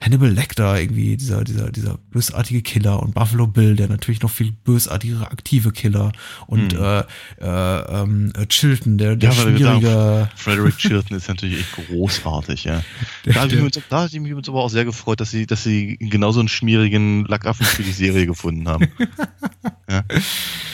Hannibal 0.00 0.30
Lecter, 0.30 0.80
irgendwie 0.80 1.16
dieser, 1.16 1.44
dieser, 1.44 1.70
dieser 1.70 1.98
bösartige 2.10 2.62
Killer 2.62 3.02
und 3.02 3.14
Buffalo 3.14 3.46
Bill, 3.46 3.76
der 3.76 3.88
natürlich 3.88 4.20
noch 4.22 4.30
viel 4.30 4.52
bösartigere 4.52 5.30
aktive 5.30 5.72
Killer 5.72 6.12
und 6.46 6.72
Hm. 6.72 6.82
äh, 6.82 7.04
äh, 7.40 8.02
ähm, 8.02 8.32
äh, 8.36 8.46
Chilton, 8.46 8.98
der, 8.98 9.16
der 9.16 9.30
Ja, 9.30 9.34
schwierige, 9.34 10.28
Frederick 10.36 10.76
Chilton 10.78 11.16
ist 11.16 11.28
natürlich 11.28 11.60
echt 11.60 11.72
großartig, 11.88 12.64
ja. 12.64 12.82
Der- 13.24 13.34
Da 13.34 13.40
habe 13.42 13.54
ich, 13.54 13.60
mich 13.62 13.72
da 13.88 14.00
hab 14.02 14.06
ich 14.12 14.20
mich 14.20 14.30
übrigens 14.30 14.48
aber 14.48 14.62
auch 14.62 14.68
sehr 14.70 14.84
gefreut, 14.84 15.20
dass 15.20 15.30
sie, 15.30 15.46
dass 15.46 15.62
sie 15.64 15.96
genauso 15.98 16.40
einen 16.40 16.48
schmierigen 16.48 17.24
Lackaffen 17.26 17.64
für 17.66 17.82
die 17.82 17.92
Serie 17.92 18.26
gefunden 18.26 18.68
haben. 18.68 18.88
ja. 19.90 20.04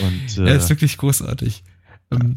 Und 0.00 0.38
er 0.38 0.54
äh, 0.54 0.56
ist 0.56 0.68
wirklich 0.68 0.96
großartig. 0.96 1.62
Ähm, 2.10 2.36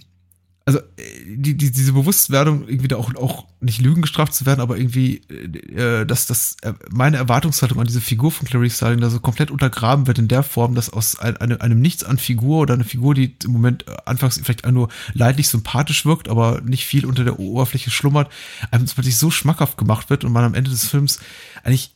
also 0.65 0.79
äh, 0.79 1.03
die, 1.25 1.57
die, 1.57 1.71
diese 1.71 1.93
Bewusstwerdung, 1.93 2.67
irgendwie 2.67 2.87
da 2.87 2.95
auch, 2.95 3.13
auch 3.15 3.45
nicht 3.59 3.81
Lügen 3.81 4.01
gestraft 4.01 4.33
zu 4.33 4.45
werden, 4.45 4.61
aber 4.61 4.77
irgendwie, 4.77 5.17
äh, 5.27 6.05
dass 6.05 6.25
das 6.25 6.55
äh, 6.61 6.73
meine 6.89 7.17
Erwartungshaltung 7.17 7.79
an 7.79 7.87
diese 7.87 8.01
Figur 8.01 8.31
von 8.31 8.47
Clarice 8.47 8.77
Starling 8.77 9.01
da 9.01 9.09
so 9.09 9.19
komplett 9.19 9.51
untergraben 9.51 10.07
wird 10.07 10.19
in 10.19 10.27
der 10.27 10.43
Form, 10.43 10.75
dass 10.75 10.89
aus 10.89 11.19
ein, 11.19 11.37
einem, 11.37 11.59
einem 11.59 11.81
Nichts 11.81 12.03
an 12.03 12.17
Figur 12.17 12.61
oder 12.61 12.75
eine 12.75 12.85
Figur, 12.85 13.13
die 13.13 13.35
im 13.43 13.51
Moment 13.51 13.87
äh, 13.87 13.95
anfangs 14.05 14.39
vielleicht 14.41 14.65
nur 14.71 14.87
leidlich 15.13 15.49
sympathisch 15.49 16.05
wirkt, 16.05 16.29
aber 16.29 16.61
nicht 16.61 16.85
viel 16.85 17.05
unter 17.05 17.23
der 17.23 17.39
Oberfläche 17.39 17.91
schlummert, 17.91 18.31
einem 18.71 18.85
plötzlich 18.85 19.17
so 19.17 19.31
schmackhaft 19.31 19.77
gemacht 19.77 20.09
wird 20.09 20.23
und 20.23 20.31
man 20.31 20.45
am 20.45 20.53
Ende 20.53 20.71
des 20.71 20.87
Films 20.87 21.19
eigentlich 21.63 21.91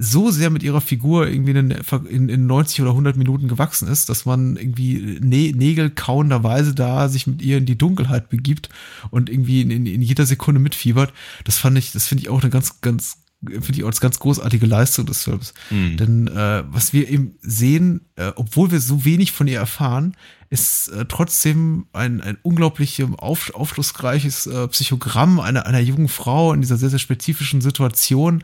so 0.00 0.30
sehr 0.30 0.50
mit 0.50 0.62
ihrer 0.62 0.80
Figur 0.80 1.26
irgendwie 1.26 1.50
in, 1.50 1.70
in, 2.06 2.28
in 2.28 2.46
90 2.46 2.82
oder 2.82 2.90
100 2.90 3.16
Minuten 3.16 3.48
gewachsen 3.48 3.88
ist, 3.88 4.08
dass 4.08 4.26
man 4.26 4.56
irgendwie 4.56 5.18
Nä 5.20 5.52
Nägel 5.52 5.90
kauenderweise 5.90 6.72
da 6.72 7.08
sich 7.08 7.26
mit 7.26 7.42
ihr 7.42 7.58
in 7.58 7.66
die 7.66 7.76
Dunkelheit 7.76 8.28
begibt 8.28 8.68
und 9.10 9.28
irgendwie 9.28 9.60
in, 9.60 9.72
in, 9.72 9.86
in 9.86 10.02
jeder 10.02 10.24
Sekunde 10.24 10.60
mitfiebert. 10.60 11.12
Das 11.44 11.58
fand 11.58 11.76
ich, 11.78 11.90
das 11.90 12.06
finde 12.06 12.22
ich 12.22 12.28
auch 12.28 12.40
eine 12.40 12.50
ganz, 12.50 12.80
ganz 12.80 13.18
finde 13.42 13.72
ich 13.72 13.84
auch 13.84 13.88
als 13.88 14.00
ganz 14.00 14.18
großartige 14.18 14.66
Leistung 14.66 15.06
des 15.06 15.24
Films. 15.24 15.54
Mhm. 15.70 15.96
Denn 15.96 16.28
äh, 16.28 16.64
was 16.68 16.92
wir 16.92 17.08
eben 17.08 17.34
sehen, 17.40 18.02
äh, 18.16 18.32
obwohl 18.36 18.70
wir 18.70 18.80
so 18.80 19.04
wenig 19.04 19.32
von 19.32 19.46
ihr 19.46 19.58
erfahren, 19.58 20.16
ist 20.50 20.88
äh, 20.88 21.04
trotzdem 21.06 21.86
ein, 21.92 22.20
ein 22.20 22.38
unglaublich 22.42 23.02
auf, 23.18 23.54
aufschlussreiches 23.54 24.46
äh, 24.46 24.68
Psychogramm 24.68 25.40
einer, 25.40 25.66
einer 25.66 25.80
jungen 25.80 26.08
Frau 26.08 26.52
in 26.52 26.60
dieser 26.60 26.76
sehr, 26.76 26.90
sehr 26.90 26.98
spezifischen 26.98 27.60
Situation, 27.60 28.42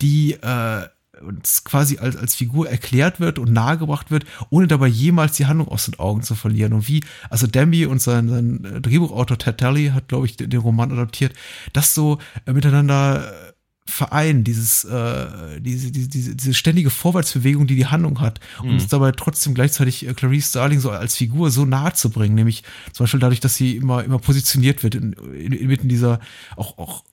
die 0.00 0.32
äh, 0.34 0.86
uns 1.22 1.64
quasi 1.64 1.98
als, 1.98 2.16
als 2.16 2.34
Figur 2.34 2.68
erklärt 2.68 3.20
wird 3.20 3.38
und 3.38 3.52
nahegebracht 3.52 4.10
wird, 4.10 4.24
ohne 4.50 4.66
dabei 4.66 4.88
jemals 4.88 5.36
die 5.36 5.46
Handlung 5.46 5.68
aus 5.68 5.86
den 5.86 5.98
Augen 5.98 6.22
zu 6.22 6.34
verlieren. 6.34 6.72
Und 6.72 6.88
wie, 6.88 7.04
also 7.30 7.46
Demby 7.46 7.86
und 7.86 8.00
sein, 8.00 8.28
sein 8.28 8.82
Drehbuchautor 8.82 9.38
Ted 9.38 9.58
Talley 9.58 9.88
hat, 9.88 10.08
glaube 10.08 10.26
ich, 10.26 10.36
den, 10.36 10.50
den 10.50 10.60
Roman 10.60 10.92
adaptiert, 10.92 11.34
das 11.72 11.94
so 11.94 12.18
äh, 12.46 12.52
miteinander 12.52 13.30
äh, 13.30 13.51
Verein, 13.84 14.44
dieses, 14.44 14.84
äh, 14.84 15.60
diese, 15.60 15.90
diese, 15.90 16.36
diese 16.36 16.54
ständige 16.54 16.90
Vorwärtsbewegung, 16.90 17.66
die 17.66 17.74
die 17.74 17.86
Handlung 17.86 18.20
hat, 18.20 18.40
und 18.60 18.68
mhm. 18.68 18.74
uns 18.74 18.88
dabei 18.88 19.12
trotzdem 19.12 19.54
gleichzeitig 19.54 20.06
äh, 20.06 20.14
Clarice 20.14 20.50
Starling 20.50 20.80
so 20.80 20.90
als 20.90 21.16
Figur 21.16 21.50
so 21.50 21.64
nahe 21.64 21.92
zu 21.92 22.10
bringen, 22.10 22.36
nämlich 22.36 22.62
zum 22.92 23.04
Beispiel 23.04 23.20
dadurch, 23.20 23.40
dass 23.40 23.56
sie 23.56 23.76
immer, 23.76 24.04
immer 24.04 24.18
positioniert 24.18 24.82
wird, 24.82 24.94
in, 24.94 25.12
in, 25.12 25.52
inmitten 25.52 25.88
dieser 25.88 26.20
auch, 26.56 26.78
auch 26.78 27.04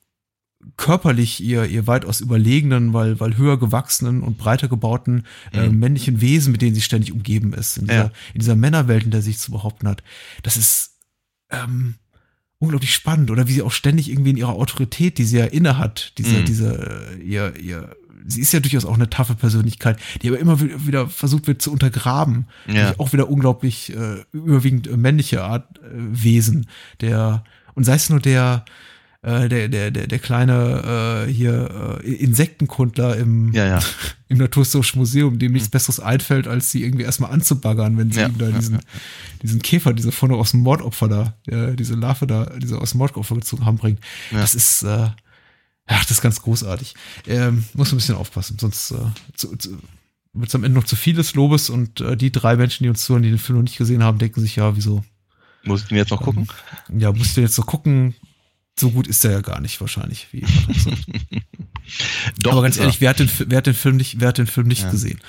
körperlich 0.76 1.42
ihr, 1.42 1.64
ihr 1.64 1.86
weitaus 1.86 2.20
überlegenen, 2.20 2.92
weil, 2.92 3.18
weil 3.18 3.36
höher 3.36 3.58
gewachsenen 3.58 4.22
und 4.22 4.38
breiter 4.38 4.68
gebauten 4.68 5.24
äh, 5.52 5.68
mhm. 5.68 5.78
männlichen 5.78 6.20
Wesen, 6.20 6.52
mit 6.52 6.62
denen 6.62 6.74
sie 6.74 6.82
ständig 6.82 7.12
umgeben 7.12 7.52
ist, 7.52 7.78
in 7.78 7.86
dieser, 7.86 8.04
ja. 8.04 8.12
in 8.34 8.40
dieser 8.40 8.56
Männerwelt, 8.56 9.04
in 9.04 9.10
der 9.10 9.22
sie 9.22 9.32
sich 9.32 9.40
zu 9.40 9.50
behaupten 9.50 9.88
hat. 9.88 10.02
Das 10.42 10.56
ist, 10.56 10.98
ähm, 11.50 11.96
unglaublich 12.60 12.94
spannend 12.94 13.30
oder 13.30 13.48
wie 13.48 13.52
sie 13.54 13.62
auch 13.62 13.72
ständig 13.72 14.10
irgendwie 14.10 14.30
in 14.30 14.36
ihrer 14.36 14.52
Autorität, 14.52 15.18
die 15.18 15.24
sie 15.24 15.38
ja 15.38 15.46
inne 15.46 15.78
hat, 15.78 16.12
diese, 16.18 16.42
mm. 16.42 16.44
diese, 16.44 17.16
äh, 17.18 17.22
ihr, 17.22 17.56
ihr, 17.58 17.96
sie 18.26 18.42
ist 18.42 18.52
ja 18.52 18.60
durchaus 18.60 18.84
auch 18.84 18.94
eine 18.94 19.08
taffe 19.10 19.34
Persönlichkeit, 19.34 19.98
die 20.20 20.28
aber 20.28 20.38
immer 20.38 20.60
wieder 20.60 21.08
versucht 21.08 21.46
wird 21.46 21.62
zu 21.62 21.72
untergraben. 21.72 22.46
Ja. 22.66 22.94
Auch 22.98 23.14
wieder 23.14 23.30
unglaublich 23.30 23.96
äh, 23.96 24.24
überwiegend 24.32 24.94
männliche 24.94 25.42
Art 25.42 25.78
äh, 25.78 25.88
Wesen, 25.94 26.66
der, 27.00 27.44
und 27.74 27.84
sei 27.84 27.94
es 27.94 28.10
nur 28.10 28.20
der, 28.20 28.66
äh, 29.22 29.48
der, 29.48 29.68
der, 29.68 29.90
der, 29.90 30.06
der 30.06 30.18
kleine 30.18 31.26
äh, 31.26 31.32
hier 31.32 32.00
äh, 32.02 32.10
Insektenkundler 32.10 33.16
im, 33.16 33.52
ja, 33.52 33.66
ja. 33.66 33.78
im 34.28 34.38
Naturhistorischen 34.38 34.98
Museum, 34.98 35.38
dem 35.38 35.52
nichts 35.52 35.68
mhm. 35.68 35.72
Besseres 35.72 36.00
einfällt, 36.00 36.48
als 36.48 36.70
sie 36.70 36.82
irgendwie 36.82 37.04
erstmal 37.04 37.30
anzubaggern, 37.30 37.98
wenn 37.98 38.10
sie 38.10 38.20
ja, 38.20 38.28
ihm 38.28 38.38
da 38.38 38.46
diesen, 38.50 38.78
diesen 39.42 39.60
Käfer, 39.60 39.92
diese 39.92 40.10
vorne 40.10 40.36
aus 40.36 40.52
dem 40.52 40.60
Mordopfer 40.60 41.08
da, 41.08 41.34
äh, 41.46 41.76
diese 41.76 41.96
Larve 41.96 42.26
da, 42.26 42.46
diese 42.58 42.78
aus 42.78 42.92
dem 42.92 42.98
Mordopfer 42.98 43.34
gezogen 43.34 43.66
haben, 43.66 43.76
bringt. 43.76 44.00
Das 44.30 44.54
ist, 44.54 44.82
äh, 44.84 44.86
ja, 44.86 45.14
das 45.86 46.10
ist 46.10 46.22
ganz 46.22 46.40
großartig. 46.40 46.94
Ähm, 47.26 47.64
muss 47.74 47.92
ein 47.92 47.96
bisschen 47.96 48.14
aufpassen, 48.14 48.56
sonst 48.58 48.92
äh, 48.92 48.96
zu, 49.34 49.54
zu, 49.56 49.78
wird 50.32 50.48
es 50.48 50.54
am 50.54 50.64
Ende 50.64 50.78
noch 50.78 50.86
zu 50.86 50.96
viel 50.96 51.14
des 51.14 51.34
Lobes 51.34 51.68
und 51.68 52.00
äh, 52.00 52.16
die 52.16 52.32
drei 52.32 52.56
Menschen, 52.56 52.84
die 52.84 52.88
uns 52.88 53.02
zuhören, 53.02 53.24
die 53.24 53.30
den 53.30 53.38
Film 53.38 53.58
noch 53.58 53.64
nicht 53.64 53.76
gesehen 53.76 54.02
haben, 54.02 54.18
denken 54.18 54.40
sich, 54.40 54.56
ja, 54.56 54.76
wieso? 54.76 55.04
Muss 55.64 55.82
ich 55.82 55.88
den 55.88 55.98
jetzt 55.98 56.10
noch 56.10 56.22
gucken? 56.22 56.48
Ähm, 56.88 57.00
ja, 57.00 57.12
musst 57.12 57.36
du 57.36 57.42
jetzt 57.42 57.58
noch 57.58 57.66
gucken 57.66 58.14
so 58.78 58.90
gut 58.90 59.06
ist 59.06 59.24
er 59.24 59.32
ja 59.32 59.40
gar 59.40 59.60
nicht 59.60 59.80
wahrscheinlich, 59.80 60.28
wie 60.32 60.44
Doch, 62.42 62.52
Aber 62.52 62.62
ganz 62.62 62.78
ehrlich, 62.78 63.00
wer 63.00 63.10
hat, 63.10 63.18
den, 63.18 63.30
wer 63.46 63.58
hat 63.58 63.66
den 63.66 63.74
Film 63.74 63.96
nicht, 63.96 64.20
wer 64.20 64.28
hat 64.28 64.38
den 64.38 64.46
Film 64.46 64.68
nicht 64.68 64.82
ja. 64.82 64.90
gesehen? 64.90 65.20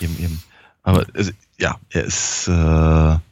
Eben, 0.00 0.18
eben. 0.18 0.42
Aber 0.82 1.06
also, 1.14 1.30
ja, 1.58 1.78
er 1.90 2.04
ist, 2.04 2.48
äh, 2.48 2.52
er 2.52 3.22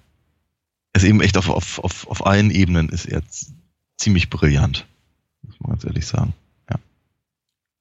ist 0.94 1.04
eben 1.04 1.20
echt 1.20 1.36
auf, 1.36 1.48
auf, 1.48 1.78
auf, 1.78 2.06
auf 2.06 2.26
allen 2.26 2.50
Ebenen 2.50 2.88
ist 2.88 3.06
er 3.06 3.22
ziemlich 3.96 4.30
brillant. 4.30 4.86
Muss 5.42 5.58
man 5.60 5.72
ganz 5.72 5.84
ehrlich 5.84 6.06
sagen. 6.06 6.34
Ja. 6.70 6.76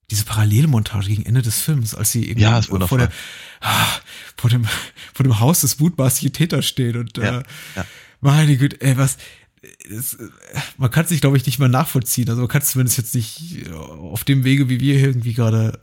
Diese 0.09 0.25
Parallelmontage 0.25 1.09
gegen 1.09 1.25
Ende 1.25 1.41
des 1.41 1.59
Films, 1.59 1.93
als 1.93 2.11
sie 2.11 2.29
eben 2.29 2.39
ja, 2.39 2.61
vor, 2.61 2.97
der, 2.97 3.11
ah, 3.61 3.87
vor, 4.37 4.49
dem, 4.49 4.65
vor 5.13 5.23
dem 5.23 5.39
Haus 5.39 5.61
des 5.61 5.79
mutmaßlichen 5.79 6.33
Täters 6.33 6.65
steht 6.65 6.95
und 6.95 7.17
ja, 7.17 7.39
äh, 7.39 7.43
meine 8.19 8.57
Güte, 8.57 8.81
ey, 8.81 8.97
was, 8.97 9.17
es, 9.89 10.17
man 10.77 10.91
kann 10.91 11.03
es 11.03 11.09
sich, 11.09 11.21
glaube 11.21 11.37
ich, 11.37 11.45
nicht 11.45 11.59
mal 11.59 11.69
nachvollziehen. 11.69 12.29
Also 12.29 12.41
man 12.41 12.49
kann 12.49 12.61
es 12.61 12.71
zumindest 12.71 12.97
jetzt 12.97 13.15
nicht 13.15 13.69
auf 13.71 14.23
dem 14.23 14.43
Wege, 14.43 14.69
wie 14.69 14.79
wir 14.79 14.99
irgendwie 14.99 15.33
gerade 15.33 15.79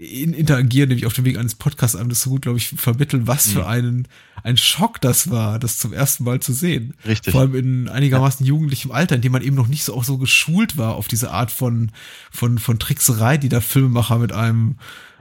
in, 0.00 0.32
interagieren, 0.32 0.88
nämlich 0.88 1.04
auf 1.04 1.12
dem 1.12 1.26
Weg 1.26 1.36
eines 1.36 1.54
Podcasts 1.54 1.94
einem 1.94 2.08
das 2.08 2.22
so 2.22 2.30
gut, 2.30 2.42
glaube 2.42 2.56
ich, 2.56 2.68
vermitteln, 2.68 3.26
was 3.26 3.48
mhm. 3.48 3.52
für 3.52 3.66
einen 3.66 4.08
ein 4.42 4.56
Schock 4.56 4.98
das 5.02 5.30
war, 5.30 5.58
das 5.58 5.78
zum 5.78 5.92
ersten 5.92 6.24
Mal 6.24 6.40
zu 6.40 6.54
sehen. 6.54 6.94
Richtig. 7.06 7.32
Vor 7.32 7.42
allem 7.42 7.54
in 7.54 7.88
einigermaßen 7.90 8.46
jugendlichem 8.46 8.92
Alter, 8.92 9.16
in 9.16 9.20
dem 9.20 9.32
man 9.32 9.42
eben 9.42 9.56
noch 9.56 9.68
nicht 9.68 9.84
so 9.84 9.94
auch 9.94 10.04
so 10.04 10.16
geschult 10.16 10.78
war 10.78 10.94
auf 10.94 11.08
diese 11.08 11.30
Art 11.30 11.50
von 11.50 11.92
von 12.30 12.58
von 12.58 12.78
Trickserei, 12.78 13.36
die 13.36 13.50
der 13.50 13.60
Filmemacher 13.60 14.18
mit 14.18 14.32
einem 14.32 14.76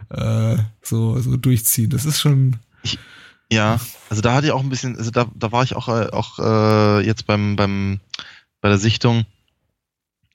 äh, 0.09 0.55
so 0.81 1.19
so 1.19 1.35
durchziehen. 1.35 1.89
Das 1.89 2.05
ist 2.05 2.21
schon. 2.21 2.55
Ich, 2.83 2.97
ja, 3.51 3.79
also 4.09 4.21
da 4.21 4.33
hatte 4.33 4.47
ich 4.47 4.53
auch 4.53 4.61
ein 4.61 4.69
bisschen, 4.69 4.95
also 4.97 5.11
da, 5.11 5.27
da 5.33 5.51
war 5.51 5.63
ich 5.63 5.75
auch, 5.75 5.87
äh, 5.87 6.09
auch 6.11 6.39
äh, 6.39 7.05
jetzt 7.05 7.25
beim, 7.25 7.55
beim, 7.55 7.99
bei 8.61 8.69
der 8.69 8.77
Sichtung 8.77 9.25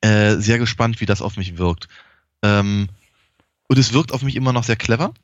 äh, 0.01 0.37
sehr 0.37 0.59
gespannt, 0.59 1.01
wie 1.01 1.07
das 1.07 1.23
auf 1.23 1.37
mich 1.37 1.57
wirkt. 1.57 1.89
Ähm, 2.43 2.89
und 3.69 3.79
es 3.79 3.93
wirkt 3.93 4.13
auf 4.13 4.23
mich 4.23 4.37
immer 4.37 4.53
noch 4.53 4.65
sehr 4.65 4.77
clever, 4.77 5.15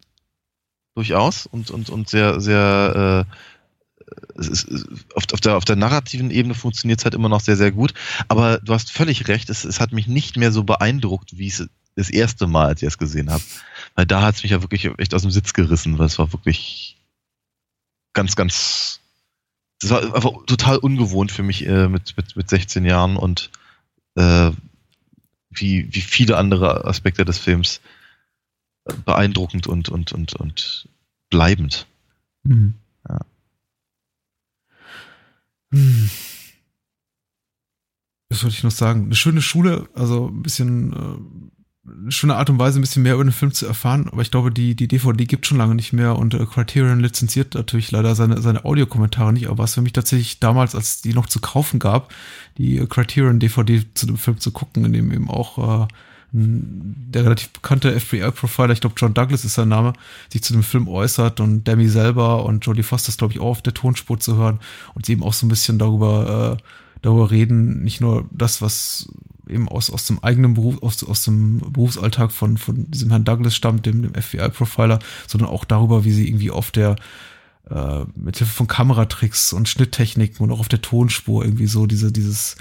durchaus, 0.95 1.47
und, 1.47 1.71
und, 1.71 1.91
und 1.91 2.09
sehr, 2.09 2.41
sehr, 2.41 3.27
äh, 3.27 4.41
es 4.41 4.49
ist, 4.49 4.87
auf, 5.15 5.25
auf, 5.33 5.41
der, 5.41 5.57
auf 5.57 5.65
der 5.65 5.77
narrativen 5.77 6.31
Ebene 6.31 6.55
funktioniert 6.55 7.01
es 7.01 7.05
halt 7.05 7.15
immer 7.15 7.29
noch 7.29 7.41
sehr, 7.41 7.57
sehr 7.57 7.73
gut. 7.73 7.93
Aber 8.29 8.59
du 8.59 8.73
hast 8.73 8.93
völlig 8.93 9.29
recht, 9.29 9.51
es, 9.51 9.65
es 9.65 9.81
hat 9.81 9.93
mich 9.93 10.07
nicht 10.07 10.37
mehr 10.37 10.53
so 10.53 10.65
beeindruckt, 10.65 11.39
wie 11.39 11.49
es 11.49 11.69
das 11.97 12.11
erste 12.11 12.47
Mal, 12.47 12.69
als 12.69 12.83
ich 12.83 12.89
es 12.89 12.99
gesehen 12.99 13.31
habe. 13.31 13.43
Weil 13.95 14.07
da 14.07 14.23
hat 14.23 14.37
es 14.37 14.43
mich 14.43 14.53
ja 14.53 14.63
wirklich 14.63 14.89
echt 14.99 15.15
aus 15.15 15.23
dem 15.23 15.31
Sitz 15.31 15.53
gerissen, 15.53 15.99
weil 15.99 16.07
es 16.07 16.19
war 16.19 16.33
wirklich 16.33 17.00
ganz, 18.13 18.37
ganz. 18.37 19.01
Das 19.81 19.91
war 19.91 20.15
einfach 20.15 20.33
total 20.47 20.79
ungewohnt 20.79 21.33
für 21.33 21.43
mich 21.43 21.67
äh, 21.67 21.89
mit, 21.89 22.17
mit, 22.17 22.37
mit 22.37 22.51
16 22.51 22.85
Jahren 22.85 23.17
und 23.17 23.51
äh, 24.17 24.51
wie, 25.51 25.93
wie 25.93 26.01
viele 26.01 26.37
andere 26.37 26.85
Aspekte 26.85 27.25
des 27.25 27.39
Films 27.39 27.81
beeindruckend 29.05 29.67
und, 29.67 29.89
und, 29.89 30.13
und, 30.13 30.35
und 30.35 30.89
bleibend. 31.31 31.87
Mhm. 32.43 32.75
Ja. 33.09 33.21
Hm. 35.73 36.11
Was 38.29 38.43
wollte 38.45 38.57
ich 38.57 38.63
noch 38.63 38.71
sagen? 38.71 39.05
Eine 39.05 39.17
schöne 39.17 39.43
Schule, 39.43 39.89
also 39.95 40.29
ein 40.29 40.43
bisschen 40.43 40.93
äh, 40.93 41.60
schöne 42.09 42.37
Art 42.37 42.51
und 42.51 42.59
Weise, 42.59 42.79
ein 42.79 42.83
bisschen 42.83 43.03
mehr 43.03 43.15
über 43.15 43.25
den 43.25 43.33
Film 43.33 43.53
zu 43.53 43.67
erfahren. 43.67 44.09
Aber 44.11 44.23
ich 44.23 44.31
glaube, 44.31 44.51
die, 44.51 44.75
die 44.75 44.89
DVD 44.89 45.25
gibt 45.25 45.47
schon 45.47 45.59
lange 45.59 45.75
nicht 45.75 45.93
mehr 45.93 46.17
und 46.17 46.35
äh, 46.35 46.47
Criterion 46.47 47.01
lizenziert 47.01 47.55
natürlich 47.55 47.91
leider 47.91 48.15
seine, 48.15 48.41
seine 48.41 48.65
Audiokommentare 48.65 49.33
nicht. 49.33 49.49
Aber 49.49 49.59
was 49.59 49.75
für 49.75 49.83
mich 49.83 49.93
tatsächlich 49.93 50.41
damals, 50.41 50.75
als 50.75 51.03
die 51.03 51.15
noch 51.15 51.27
zu 51.27 51.41
kaufen 51.41 51.79
gab, 51.79 52.13
die 52.59 52.79
äh, 52.79 52.87
Criterion 52.87 53.39
DVD 53.39 53.85
zu 53.95 54.07
dem 54.07 54.17
Film 54.17 54.39
zu 54.39 54.51
gucken, 54.51 54.85
in 54.85 54.93
dem 54.93 55.13
eben 55.13 55.31
auch 55.31 55.85
äh, 55.85 55.89
der 56.33 57.25
relativ 57.25 57.51
bekannte 57.51 57.99
FBI-Profiler, 57.99 58.73
ich 58.73 58.81
glaube 58.81 58.95
John 58.97 59.15
Douglas 59.15 59.45
ist 59.45 59.55
sein 59.55 59.69
Name, 59.69 59.95
sich 60.33 60.43
zu 60.43 60.53
dem 60.53 60.63
Film 60.63 60.87
äußert 60.87 61.41
und 61.41 61.65
Demi 61.65 61.89
selber 61.89 62.45
und 62.45 62.65
Jodie 62.65 62.85
Foster 62.85 63.09
ist, 63.09 63.19
glaube 63.19 63.33
ich, 63.33 63.41
auch 63.41 63.51
auf 63.51 63.63
der 63.63 63.75
Tonspur 63.75 64.21
zu 64.21 64.37
hören 64.37 64.61
und 64.95 65.07
sie 65.07 65.13
eben 65.13 65.25
auch 65.25 65.33
so 65.33 65.47
ein 65.47 65.49
bisschen 65.49 65.79
darüber, 65.79 66.59
äh, 66.59 66.63
darüber 67.03 67.31
reden, 67.31 67.83
nicht 67.83 68.01
nur 68.01 68.27
das, 68.31 68.63
was 68.63 69.09
eben 69.51 69.69
aus, 69.69 69.91
aus 69.91 70.07
dem 70.07 70.23
eigenen 70.23 70.55
Beruf, 70.55 70.83
aus, 70.83 71.03
aus 71.05 71.25
dem 71.25 71.59
Berufsalltag 71.59 72.33
von, 72.33 72.57
von 72.57 72.91
diesem 72.91 73.11
Herrn 73.11 73.25
Douglas 73.25 73.55
stammt, 73.55 73.87
dem, 73.87 74.03
dem 74.03 74.15
FBI-Profiler, 74.15 74.99
sondern 75.27 75.51
auch 75.51 75.65
darüber, 75.65 76.05
wie 76.05 76.13
sie 76.13 76.29
irgendwie 76.29 76.51
auf 76.51 76.71
der, 76.71 76.97
äh, 77.71 78.05
mit 78.15 78.39
Hilfe 78.39 78.53
von 78.53 78.67
Kameratricks 78.67 79.53
und 79.53 79.69
Schnitttechniken 79.69 80.45
und 80.45 80.53
auch 80.53 80.61
auf 80.61 80.69
der 80.69 80.83
Tonspur 80.83 81.45
irgendwie 81.45 81.67
so 81.67 81.87
diese, 81.87 82.13
dieses, 82.13 82.57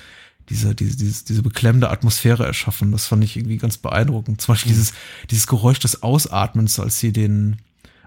diese, 0.50 0.76
diese, 0.76 0.98
diese, 0.98 1.26
diese 1.26 1.44
beklemmende 1.44 1.90
Atmosphäre 1.90 2.46
erschaffen. 2.46 2.92
Das 2.92 3.06
fand 3.06 3.24
ich 3.24 3.38
irgendwie 3.38 3.58
ganz 3.58 3.78
beeindruckend. 3.78 4.42
Zum 4.42 4.54
Beispiel 4.54 4.72
mhm. 4.72 4.76
dieses, 4.76 4.94
dieses 5.30 5.48
Geräusch 5.48 5.80
des 5.80 6.04
Ausatmens, 6.04 6.80
als 6.80 7.00
sie 7.00 7.14
den, 7.14 7.58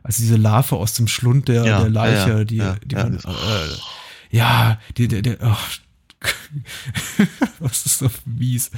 als 0.02 0.16
diese 0.16 0.36
Larve 0.36 0.76
aus 0.76 0.94
dem 0.94 1.08
Schlund 1.08 1.48
der, 1.48 1.64
ja, 1.64 1.80
der 1.80 1.90
Leiche, 1.90 2.30
ja, 2.30 2.44
die, 2.44 2.56
ja, 2.56 2.76
die 2.84 2.94
man, 2.96 3.16
äh, 3.16 4.36
ja, 4.36 4.78
die, 4.96 5.08
der, 5.08 5.22
der, 5.22 5.36
oh, 5.42 5.56
was 7.58 7.86
ist 7.86 7.98
so 7.98 8.10
mies. 8.24 8.70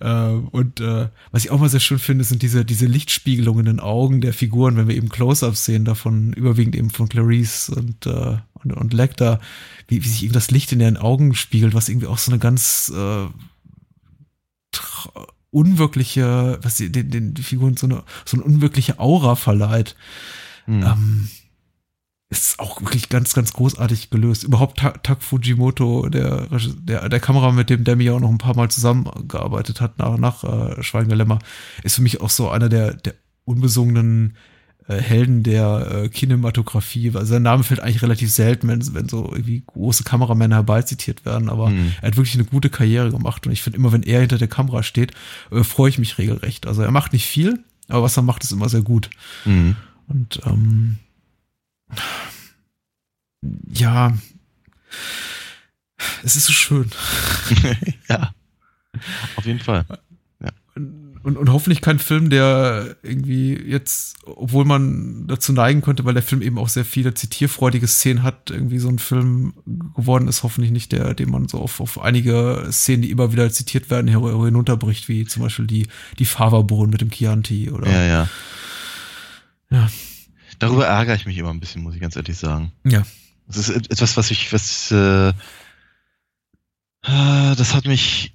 Äh, 0.00 0.24
und 0.28 0.80
äh, 0.80 1.08
was 1.30 1.44
ich 1.44 1.50
auch 1.50 1.58
mal 1.58 1.68
sehr 1.68 1.80
schön 1.80 1.98
finde, 1.98 2.24
sind 2.24 2.42
diese, 2.42 2.64
diese 2.64 2.86
Lichtspiegelungen 2.86 3.66
in 3.66 3.76
den 3.76 3.80
Augen 3.80 4.20
der 4.20 4.32
Figuren, 4.32 4.76
wenn 4.76 4.88
wir 4.88 4.96
eben 4.96 5.08
Close-Ups 5.08 5.64
sehen, 5.64 5.84
davon 5.84 6.32
überwiegend 6.32 6.76
eben 6.76 6.90
von 6.90 7.08
Clarice 7.08 7.70
und, 7.70 8.06
äh, 8.06 8.38
und, 8.54 8.72
und 8.72 8.92
Lecter, 8.92 9.40
wie, 9.88 10.02
wie 10.02 10.08
sich 10.08 10.24
eben 10.24 10.32
das 10.32 10.50
Licht 10.50 10.72
in 10.72 10.80
ihren 10.80 10.96
Augen 10.96 11.34
spiegelt, 11.34 11.74
was 11.74 11.88
irgendwie 11.88 12.06
auch 12.06 12.18
so 12.18 12.30
eine 12.30 12.38
ganz 12.38 12.92
äh, 12.94 13.26
unwirkliche, 15.50 16.58
was 16.62 16.76
den, 16.76 17.10
den 17.10 17.36
Figuren 17.36 17.76
so 17.76 17.86
eine, 17.86 18.02
so 18.24 18.36
eine 18.36 18.44
unwirkliche 18.44 18.98
Aura 18.98 19.36
verleiht. 19.36 19.96
Mhm. 20.66 20.82
Ähm, 20.82 21.28
ist 22.32 22.58
auch 22.58 22.80
wirklich 22.80 23.10
ganz, 23.10 23.34
ganz 23.34 23.52
großartig 23.52 24.08
gelöst. 24.08 24.42
Überhaupt 24.42 24.78
Tak 24.78 25.22
Fujimoto, 25.22 26.08
der, 26.08 26.46
der, 26.80 27.08
der 27.10 27.20
Kamera, 27.20 27.52
mit 27.52 27.68
dem 27.68 27.84
Demi 27.84 28.08
auch 28.08 28.20
noch 28.20 28.30
ein 28.30 28.38
paar 28.38 28.56
Mal 28.56 28.70
zusammengearbeitet 28.70 29.82
hat 29.82 29.98
nach, 29.98 30.16
nach 30.16 30.42
äh, 30.42 30.82
Schweigender 30.82 31.14
Lämmer, 31.14 31.40
ist 31.82 31.96
für 31.96 32.02
mich 32.02 32.22
auch 32.22 32.30
so 32.30 32.48
einer 32.48 32.70
der, 32.70 32.94
der 32.94 33.14
unbesungenen 33.44 34.36
äh, 34.88 34.96
Helden 34.96 35.42
der 35.42 36.04
äh, 36.04 36.08
Kinematografie. 36.08 37.12
Also 37.14 37.34
sein 37.34 37.42
Name 37.42 37.64
fällt 37.64 37.80
eigentlich 37.80 38.02
relativ 38.02 38.32
selten, 38.32 38.66
wenn, 38.68 38.94
wenn 38.94 39.10
so 39.10 39.30
irgendwie 39.30 39.62
große 39.66 40.04
Kameramänner 40.04 40.56
herbeizitiert 40.56 41.26
werden, 41.26 41.50
aber 41.50 41.68
mhm. 41.68 41.92
er 42.00 42.08
hat 42.08 42.16
wirklich 42.16 42.34
eine 42.34 42.46
gute 42.46 42.70
Karriere 42.70 43.10
gemacht 43.10 43.46
und 43.46 43.52
ich 43.52 43.60
finde 43.60 43.78
immer, 43.78 43.92
wenn 43.92 44.04
er 44.04 44.20
hinter 44.20 44.38
der 44.38 44.48
Kamera 44.48 44.82
steht, 44.82 45.12
äh, 45.50 45.62
freue 45.64 45.90
ich 45.90 45.98
mich 45.98 46.16
regelrecht. 46.16 46.66
Also 46.66 46.80
er 46.80 46.92
macht 46.92 47.12
nicht 47.12 47.26
viel, 47.26 47.62
aber 47.88 48.04
was 48.04 48.16
er 48.16 48.22
macht, 48.22 48.42
ist 48.42 48.52
immer 48.52 48.70
sehr 48.70 48.82
gut. 48.82 49.10
Mhm. 49.44 49.76
Und 50.08 50.40
ähm, 50.46 50.96
ja, 53.72 54.12
es 56.22 56.36
ist 56.36 56.46
so 56.46 56.52
schön. 56.52 56.90
ja, 58.08 58.34
auf 59.36 59.46
jeden 59.46 59.60
Fall. 59.60 59.84
Ja. 60.40 60.50
Und, 61.24 61.36
und 61.36 61.50
hoffentlich 61.50 61.80
kein 61.80 61.98
Film, 61.98 62.30
der 62.30 62.96
irgendwie 63.02 63.54
jetzt, 63.54 64.16
obwohl 64.24 64.64
man 64.64 65.26
dazu 65.28 65.52
neigen 65.52 65.80
könnte, 65.80 66.04
weil 66.04 66.14
der 66.14 66.22
Film 66.22 66.42
eben 66.42 66.58
auch 66.58 66.68
sehr 66.68 66.84
viele 66.84 67.14
zitierfreudige 67.14 67.86
Szenen 67.86 68.22
hat, 68.22 68.50
irgendwie 68.50 68.78
so 68.78 68.88
ein 68.88 68.98
Film 68.98 69.54
geworden 69.94 70.26
ist, 70.28 70.42
hoffentlich 70.42 70.72
nicht 70.72 70.92
der, 70.92 71.14
den 71.14 71.30
man 71.30 71.48
so 71.48 71.60
auf, 71.60 71.80
auf 71.80 72.00
einige 72.00 72.66
Szenen, 72.70 73.02
die 73.02 73.10
immer 73.10 73.32
wieder 73.32 73.50
zitiert 73.50 73.90
werden, 73.90 74.08
hinunterbricht, 74.08 75.08
wie 75.08 75.24
zum 75.24 75.42
Beispiel 75.42 75.66
die, 75.66 75.86
die 76.18 76.24
Fava-Bohnen 76.24 76.90
mit 76.90 77.00
dem 77.00 77.10
Chianti 77.10 77.70
oder. 77.70 77.90
Ja, 77.90 78.04
ja. 78.04 78.28
Ja. 79.70 79.90
Darüber 80.62 80.86
ärgere 80.86 81.16
ich 81.16 81.26
mich 81.26 81.36
immer 81.36 81.50
ein 81.50 81.58
bisschen, 81.58 81.82
muss 81.82 81.96
ich 81.96 82.00
ganz 82.00 82.14
ehrlich 82.14 82.38
sagen. 82.38 82.70
Ja. 82.84 83.04
Das 83.48 83.68
ist 83.68 83.90
etwas, 83.90 84.16
was 84.16 84.30
ich, 84.30 84.52
was, 84.52 84.92
äh, 84.92 85.30
äh 85.30 85.32
das 87.56 87.74
hat 87.74 87.84
mich, 87.84 88.32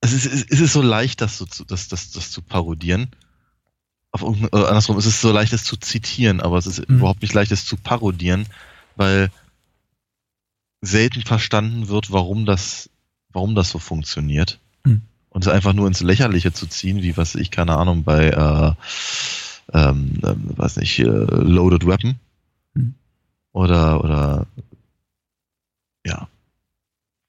es 0.00 0.12
ist, 0.12 0.24
es 0.24 0.60
ist 0.60 0.72
so 0.72 0.82
leicht, 0.82 1.20
das, 1.20 1.38
so, 1.38 1.44
das, 1.66 1.88
das, 1.88 2.12
das 2.12 2.30
zu 2.30 2.42
parodieren. 2.42 3.10
Auf, 4.12 4.22
äh, 4.22 4.46
andersrum, 4.52 4.96
es 4.98 5.06
ist 5.06 5.20
so 5.20 5.32
leicht, 5.32 5.52
das 5.52 5.64
zu 5.64 5.76
zitieren, 5.76 6.40
aber 6.40 6.58
es 6.58 6.68
ist 6.68 6.88
mhm. 6.88 6.98
überhaupt 6.98 7.22
nicht 7.22 7.34
leicht, 7.34 7.50
das 7.50 7.64
zu 7.64 7.76
parodieren, 7.76 8.46
weil 8.94 9.32
selten 10.80 11.22
verstanden 11.22 11.88
wird, 11.88 12.12
warum 12.12 12.46
das, 12.46 12.88
warum 13.30 13.56
das 13.56 13.70
so 13.70 13.80
funktioniert. 13.80 14.60
Mhm. 14.84 15.02
Und 15.30 15.44
es 15.44 15.52
einfach 15.52 15.72
nur 15.72 15.88
ins 15.88 16.02
Lächerliche 16.02 16.52
zu 16.52 16.68
ziehen, 16.68 17.02
wie 17.02 17.16
was 17.16 17.34
ich, 17.34 17.50
keine 17.50 17.76
Ahnung, 17.76 18.04
bei 18.04 18.28
äh, 18.28 18.74
ähm, 19.76 20.18
äh, 20.22 20.34
weiß 20.58 20.76
nicht, 20.78 20.98
äh, 20.98 21.04
Loaded 21.04 21.86
Weapon. 21.86 22.16
Mhm. 22.74 22.94
Oder, 23.52 24.02
oder 24.02 24.46
ja, 26.04 26.28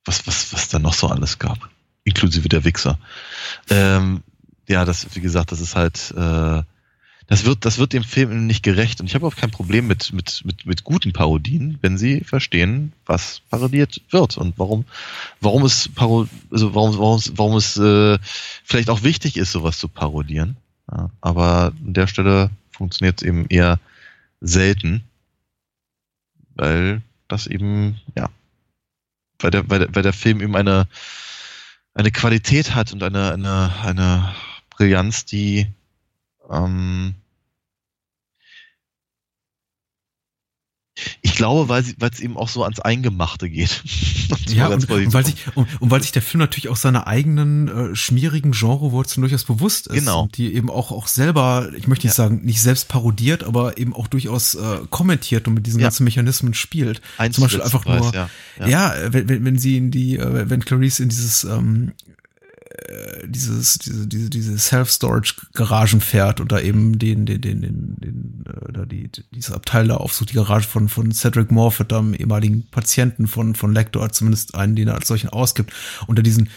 was, 0.06 0.26
was, 0.26 0.54
was 0.54 0.70
da 0.70 0.80
noch 0.80 0.94
so 0.94 1.08
alles 1.08 1.40
gab. 1.40 1.70
Inklusive 2.06 2.48
der 2.48 2.64
Wichser. 2.64 2.98
Ähm, 3.70 4.24
ja, 4.68 4.86
das, 4.86 5.16
wie 5.16 5.22
gesagt, 5.22 5.52
das 5.52 5.60
ist 5.60 5.76
halt, 5.76 6.14
äh, 6.16 6.64
das 7.28 7.44
wird, 7.44 7.66
das 7.66 7.78
wird 7.78 7.92
dem 7.92 8.06
Film 8.06 8.48
nicht 8.48 8.64
gerecht. 8.64 9.02
Und 9.02 9.08
ich 9.08 9.16
habe 9.16 9.28
auch 9.28 9.36
kein 9.36 9.52
Problem 9.52 9.88
mit, 9.88 10.14
mit, 10.14 10.44
mit, 10.46 10.66
mit 10.66 10.84
guten 10.86 11.12
Parodien, 11.12 11.78
wenn 11.82 11.98
sie 11.98 12.22
verstehen, 12.22 12.94
was 13.06 13.42
parodiert 13.50 14.02
wird 14.10 14.38
und 14.38 14.58
warum, 14.58 14.86
warum 15.42 15.66
es 15.66 15.90
Paro 15.90 16.28
also 16.50 16.74
warum, 16.74 16.98
warum, 16.98 17.22
warum 17.36 17.56
es 17.58 17.76
äh, 17.76 18.18
vielleicht 18.64 18.90
auch 18.90 19.04
wichtig 19.04 19.36
ist, 19.36 19.52
sowas 19.52 19.78
zu 19.78 19.90
parodieren. 19.90 20.56
Ja, 20.92 21.10
aber 21.22 21.74
an 21.86 21.94
der 21.94 22.08
Stelle 22.08 22.50
funktioniert 22.72 23.22
es 23.22 23.28
eben 23.28 23.46
eher 23.48 23.80
selten, 24.42 25.04
weil 26.56 27.02
das 27.28 27.48
eben, 27.48 28.00
ja, 28.16 28.30
weil 29.40 29.52
der, 29.52 29.70
weil 29.70 29.80
der, 29.80 29.96
weil 29.96 30.04
der 30.04 30.14
Film 30.14 30.42
eben 30.42 30.56
eine, 30.56 30.88
eine 31.94 32.12
Qualität 32.12 32.76
hat 32.76 32.94
und 32.94 33.04
eine, 33.04 33.34
eine, 33.34 33.74
eine 33.84 34.36
Brillanz, 34.70 35.26
die 35.26 35.68
ähm, 36.50 37.16
Ich 41.22 41.36
glaube, 41.36 41.70
weil 41.70 41.84
es 42.12 42.20
eben 42.20 42.38
auch 42.38 42.50
so 42.50 42.64
ans 42.64 42.80
Eingemachte 42.80 43.50
geht. 43.50 43.84
ja, 44.48 44.68
und, 44.68 44.90
und, 44.90 45.14
weil 45.14 45.26
sich, 45.26 45.36
und, 45.56 45.68
und, 45.80 45.92
weil 45.92 46.02
sich 46.02 46.12
der 46.12 46.22
Film 46.22 46.40
natürlich 46.40 46.70
auch 46.70 46.76
seiner 46.76 47.08
eigenen 47.08 47.68
äh, 47.68 47.96
schmierigen 47.96 48.52
Genrewurzeln 48.52 49.22
durchaus 49.22 49.44
bewusst 49.44 49.88
ist. 49.88 49.94
Genau. 49.94 50.24
Und 50.24 50.38
die 50.38 50.54
eben 50.54 50.70
auch, 50.70 50.92
auch 50.92 51.08
selber, 51.08 51.70
ich 51.76 51.88
möchte 51.88 52.08
nicht 52.08 52.18
ja. 52.18 52.24
sagen, 52.26 52.42
nicht 52.44 52.62
selbst 52.62 52.88
parodiert, 52.88 53.44
aber 53.44 53.78
eben 53.78 53.94
auch 53.94 54.08
durchaus 54.08 54.56
äh, 54.56 54.80
kommentiert 54.90 55.48
und 55.48 55.54
mit 55.54 55.68
diesen 55.68 55.80
ja. 55.80 55.86
ganzen 55.86 56.04
Mechanismen 56.04 56.54
spielt. 56.54 57.02
Eins 57.18 57.36
Zum 57.36 57.44
Beispiel 57.44 57.62
einfach 57.62 57.86
nur, 57.86 58.14
ja, 58.14 58.30
ja. 58.66 58.94
wenn, 59.14 59.30
wenn, 59.30 59.46
wenn 59.46 59.58
sie 59.58 59.78
in 59.78 59.92
die, 59.92 60.18
äh, 60.18 60.50
wenn 60.50 60.66
Clarice 60.66 61.00
in 61.02 61.10
dieses 61.10 61.44
ähm, 61.44 61.94
äh, 62.08 62.27
dieses, 63.26 63.80
diese, 63.80 64.08
diese, 64.08 64.30
diese 64.30 64.58
Self-Storage-Garagen 64.58 66.02
fährt 66.02 66.40
da 66.52 66.60
eben 66.60 67.00
den, 67.00 67.26
den, 67.26 67.42
den, 67.42 67.62
den, 67.62 67.96
den 67.98 68.44
äh, 68.46 68.72
da 68.72 68.86
die, 68.86 69.10
diese 69.32 69.56
Abteil 69.56 69.88
da 69.88 69.98
aufsucht, 69.98 70.32
die 70.32 70.36
Garage 70.36 70.68
von, 70.68 70.88
von 70.88 71.12
Cedric 71.12 71.52
Morford, 71.52 71.92
dem 71.92 72.14
ehemaligen 72.14 72.68
Patienten 72.70 73.28
von, 73.28 73.56
von 73.56 73.74
Lector, 73.74 74.10
zumindest 74.12 74.56
einen, 74.56 74.76
den 74.76 74.88
er 74.88 74.96
als 74.96 75.08
solchen 75.08 75.30
ausgibt, 75.30 75.74
da 76.18 76.22
diesen, 76.22 76.50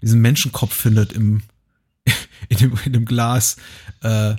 diesen 0.00 0.20
Menschenkopf 0.20 0.74
findet 0.74 1.12
im, 1.12 1.42
in 2.48 2.56
dem, 2.58 2.72
in 2.84 2.92
dem 2.92 3.04
Glas, 3.04 3.56
äh, 4.02 4.36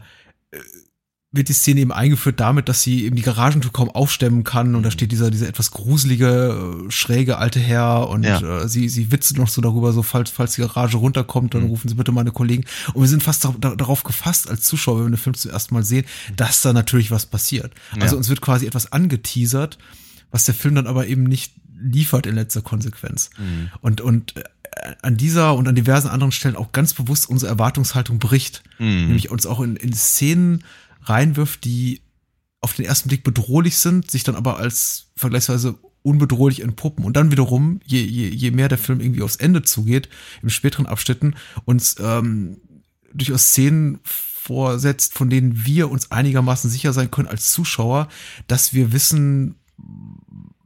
wird 1.36 1.49
die 1.49 1.53
Szene 1.53 1.82
eben 1.82 1.91
eingeführt 1.91 2.40
damit, 2.40 2.70
dass 2.70 2.82
sie 2.82 3.06
eben 3.06 3.16
die 3.16 3.22
Garagentür 3.22 3.72
kaum 3.72 3.90
aufstemmen 3.90 4.44
kann 4.44 4.76
und 4.76 4.84
da 4.84 4.91
steht 4.91 5.12
dieser, 5.12 5.32
dieser 5.32 5.48
etwas 5.48 5.72
gruselige, 5.72 6.86
äh, 6.88 6.91
schräge 6.91 7.38
alte 7.38 7.60
Herr 7.60 8.10
und 8.10 8.24
ja. 8.24 8.64
äh, 8.64 8.68
sie, 8.68 8.90
sie 8.90 9.12
witzt 9.12 9.38
noch 9.38 9.48
so 9.48 9.62
darüber, 9.62 9.94
so 9.94 10.03
falls, 10.03 10.30
falls 10.30 10.53
die 10.56 10.62
Garage 10.62 10.98
runterkommt, 10.98 11.53
dann 11.53 11.64
mhm. 11.64 11.70
rufen 11.70 11.90
sie 11.90 11.95
bitte 11.95 12.12
meine 12.12 12.32
Kollegen. 12.32 12.66
Und 12.94 13.02
wir 13.02 13.10
sind 13.10 13.24
fast 13.24 13.44
da, 13.45 13.53
da, 13.60 13.76
darauf 13.76 14.03
gefasst 14.03 14.49
als 14.49 14.62
Zuschauer, 14.62 14.98
wenn 14.98 15.06
wir 15.06 15.12
den 15.12 15.18
Film 15.18 15.36
zuerst 15.36 15.72
mal 15.72 15.84
sehen, 15.84 16.06
dass 16.36 16.62
da 16.62 16.74
natürlich 16.74 17.12
was 17.12 17.26
passiert. 17.26 17.74
Also 17.99 18.16
ja. 18.16 18.18
uns 18.18 18.30
wird 18.30 18.41
quasi 18.41 18.66
etwas 18.66 18.91
angeteasert, 18.91 19.78
was 20.32 20.45
der 20.45 20.56
Film 20.56 20.76
dann 20.76 20.88
aber 20.88 21.07
eben 21.07 21.24
nicht 21.24 21.53
liefert 21.80 22.26
in 22.26 22.36
letzter 22.36 22.62
Konsequenz. 22.62 23.30
Mhm. 23.38 23.70
Und, 23.82 24.02
und 24.02 24.38
äh, 24.38 24.44
an 25.02 25.18
dieser 25.18 25.56
und 25.56 25.68
an 25.68 25.76
diversen 25.76 26.07
anderen 26.07 26.32
Stellen 26.32 26.56
auch 26.56 26.72
ganz 26.72 26.94
bewusst 26.94 27.30
unsere 27.30 27.49
Erwartungshaltung 27.49 28.20
bricht. 28.20 28.64
Mhm. 28.80 29.07
Nämlich 29.07 29.32
uns 29.32 29.45
auch 29.45 29.62
in, 29.62 29.76
in 29.76 29.94
Szenen 29.94 30.64
reinwirft, 31.10 31.64
die 31.64 32.02
auf 32.61 32.73
den 32.73 32.86
ersten 32.86 33.10
Blick 33.10 33.23
bedrohlich 33.23 33.77
sind, 33.77 34.10
sich 34.10 34.23
dann 34.23 34.36
aber 34.36 34.57
als 34.57 35.11
vergleichsweise 35.15 35.77
unbedrohlich 36.02 36.61
entpuppen. 36.61 37.06
Und 37.06 37.15
dann 37.15 37.32
wiederum, 37.32 37.80
je, 37.84 38.02
je, 38.02 38.27
je 38.27 38.52
mehr 38.52 38.69
der 38.69 38.77
Film 38.77 38.99
irgendwie 38.99 39.23
aufs 39.23 39.36
Ende 39.36 39.64
zugeht, 39.64 40.10
im 40.41 40.49
späteren 40.49 40.86
Abschnitten, 40.86 41.36
uns 41.65 41.95
ähm, 41.99 42.57
durchaus 43.14 43.49
Szenen 43.49 43.99
vorsetzt, 44.03 45.15
von 45.15 45.30
denen 45.30 45.65
wir 45.65 45.90
uns 45.90 46.11
einigermaßen 46.11 46.69
sicher 46.69 46.94
sein 46.94 47.10
können 47.10 47.27
als 47.27 47.52
Zuschauer, 47.52 48.07
dass 48.48 48.73
wir 48.73 48.94
wissen, 48.94 49.56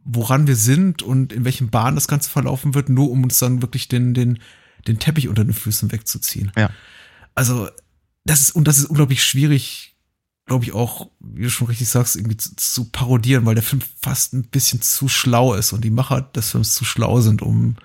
woran 0.03 0.47
wir 0.47 0.57
sind 0.57 1.01
und 1.01 1.31
in 1.31 1.45
welchem 1.45 1.69
Bahn 1.69 1.95
das 1.95 2.07
Ganze 2.07 2.29
verlaufen 2.29 2.75
wird, 2.75 2.89
nur 2.89 3.09
um 3.09 3.23
uns 3.23 3.39
dann 3.39 3.61
wirklich 3.61 3.87
den, 3.87 4.13
den, 4.13 4.39
den 4.87 4.99
Teppich 4.99 5.29
unter 5.29 5.45
den 5.45 5.53
Füßen 5.53 5.91
wegzuziehen. 5.91 6.51
Ja. 6.57 6.69
Also, 7.35 7.69
das 8.25 8.41
ist, 8.41 8.51
und 8.51 8.67
das 8.67 8.77
ist 8.77 8.85
unglaublich 8.85 9.23
schwierig 9.23 9.88
glaube 10.49 10.65
ich, 10.65 10.73
auch, 10.73 11.09
wie 11.19 11.43
du 11.43 11.49
schon 11.49 11.67
richtig 11.67 11.87
sagst, 11.87 12.17
irgendwie 12.17 12.35
zu, 12.35 12.55
zu, 12.55 12.85
parodieren, 12.89 13.45
weil 13.45 13.55
der 13.55 13.63
Film 13.63 13.81
fast 14.01 14.33
ein 14.33 14.43
bisschen 14.43 14.81
zu 14.81 15.07
schlau 15.07 15.53
ist 15.53 15.71
und 15.71 15.81
die 15.81 15.91
Macher 15.91 16.21
des 16.21 16.51
Films 16.51 16.73
zu 16.73 16.83
schlau 16.83 17.21
sind, 17.21 17.41
um 17.41 17.77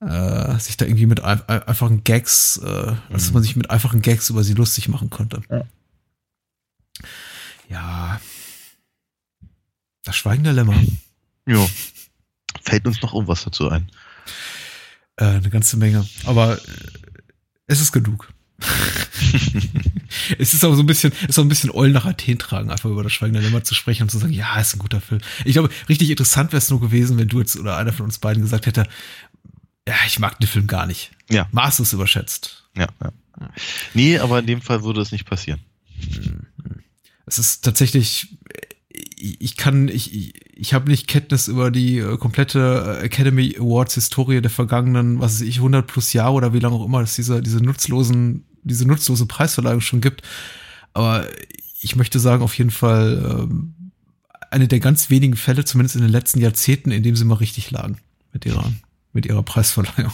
äh, 0.00 0.58
sich 0.58 0.76
da 0.76 0.84
irgendwie 0.84 1.06
mit 1.06 1.20
ein, 1.20 1.42
einfachen 1.48 2.04
Gags, 2.04 2.58
äh, 2.58 2.92
mhm. 2.92 2.98
dass 3.10 3.32
man 3.32 3.42
sich 3.42 3.56
mit 3.56 3.70
einfachen 3.70 4.02
Gags 4.02 4.30
über 4.30 4.44
sie 4.44 4.54
lustig 4.54 4.88
machen 4.88 5.10
könnte. 5.10 5.42
Ja. 5.50 5.64
ja. 7.68 8.20
Das 10.04 10.16
Schweigen 10.16 10.44
der 10.44 10.52
Lämmer. 10.52 10.80
Ja. 11.46 11.66
Fällt 12.62 12.86
uns 12.86 13.02
noch 13.02 13.14
irgendwas 13.14 13.44
dazu 13.44 13.68
ein? 13.68 13.90
Äh, 15.16 15.24
eine 15.24 15.50
ganze 15.50 15.76
Menge. 15.76 16.06
Aber 16.24 16.58
äh, 16.58 16.60
es 17.66 17.80
ist 17.80 17.92
genug. 17.92 18.32
es 20.38 20.54
ist 20.54 20.64
auch 20.64 20.74
so 20.74 20.82
ein 20.82 20.86
bisschen, 20.86 21.12
ist 21.28 21.38
auch 21.38 21.44
ein 21.44 21.48
bisschen 21.48 21.70
Eulen 21.70 21.92
nach 21.92 22.06
Athen 22.06 22.38
tragen, 22.38 22.70
einfach 22.70 22.90
über 22.90 23.02
das 23.02 23.12
Schweigen 23.12 23.34
der 23.34 23.42
Lämmer 23.42 23.62
zu 23.62 23.74
sprechen 23.74 24.04
und 24.04 24.10
zu 24.10 24.18
sagen, 24.18 24.32
ja, 24.32 24.58
ist 24.58 24.74
ein 24.74 24.80
guter 24.80 25.00
Film. 25.00 25.20
Ich 25.44 25.52
glaube, 25.52 25.70
richtig 25.88 26.10
interessant 26.10 26.52
wäre 26.52 26.58
es 26.58 26.70
nur 26.70 26.80
gewesen, 26.80 27.18
wenn 27.18 27.28
du 27.28 27.38
jetzt 27.38 27.56
oder 27.56 27.76
einer 27.76 27.92
von 27.92 28.06
uns 28.06 28.18
beiden 28.18 28.42
gesagt 28.42 28.66
hätte, 28.66 28.86
ja, 29.86 29.94
ich 30.06 30.18
mag 30.18 30.38
den 30.40 30.48
Film 30.48 30.66
gar 30.66 30.86
nicht. 30.86 31.12
Ja. 31.30 31.48
Maßlos 31.52 31.92
überschätzt. 31.92 32.68
Ja, 32.76 32.88
ja. 33.02 33.12
Nee, 33.94 34.18
aber 34.18 34.40
in 34.40 34.46
dem 34.46 34.60
Fall 34.60 34.82
würde 34.82 35.00
es 35.00 35.12
nicht 35.12 35.24
passieren. 35.24 35.60
Es 37.26 37.38
ist 37.38 37.64
tatsächlich, 37.64 38.38
ich 39.16 39.56
kann, 39.56 39.88
ich, 39.88 40.34
ich 40.54 40.74
habe 40.74 40.90
nicht 40.90 41.06
Kenntnis 41.06 41.48
über 41.48 41.70
die 41.70 41.98
äh, 41.98 42.16
komplette 42.16 42.98
äh, 43.00 43.04
Academy 43.04 43.56
Awards 43.58 43.94
Historie 43.94 44.40
der 44.40 44.50
vergangenen, 44.50 45.20
was 45.20 45.34
weiß 45.34 45.42
ich, 45.42 45.56
100 45.56 45.86
plus 45.86 46.12
Jahre 46.12 46.32
oder 46.32 46.52
wie 46.52 46.58
lange 46.58 46.74
auch 46.74 46.84
immer 46.84 47.00
es 47.00 47.14
diese, 47.14 47.42
diese 47.42 47.62
nutzlosen, 47.62 48.44
diese 48.62 48.86
nutzlose 48.86 49.26
Preisverleihung 49.26 49.80
schon 49.80 50.00
gibt. 50.00 50.22
Aber 50.92 51.26
ich 51.80 51.96
möchte 51.96 52.18
sagen, 52.18 52.42
auf 52.42 52.56
jeden 52.56 52.70
Fall 52.70 53.22
ähm, 53.24 53.74
eine 54.50 54.68
der 54.68 54.80
ganz 54.80 55.10
wenigen 55.10 55.36
Fälle, 55.36 55.64
zumindest 55.64 55.96
in 55.96 56.02
den 56.02 56.10
letzten 56.10 56.40
Jahrzehnten, 56.40 56.90
in 56.90 57.02
dem 57.02 57.16
sie 57.16 57.24
mal 57.24 57.34
richtig 57.34 57.70
lagen 57.70 57.98
mit 58.32 58.46
ihrer, 58.46 58.72
mit 59.12 59.26
ihrer 59.26 59.42
Preisverleihung. 59.42 60.12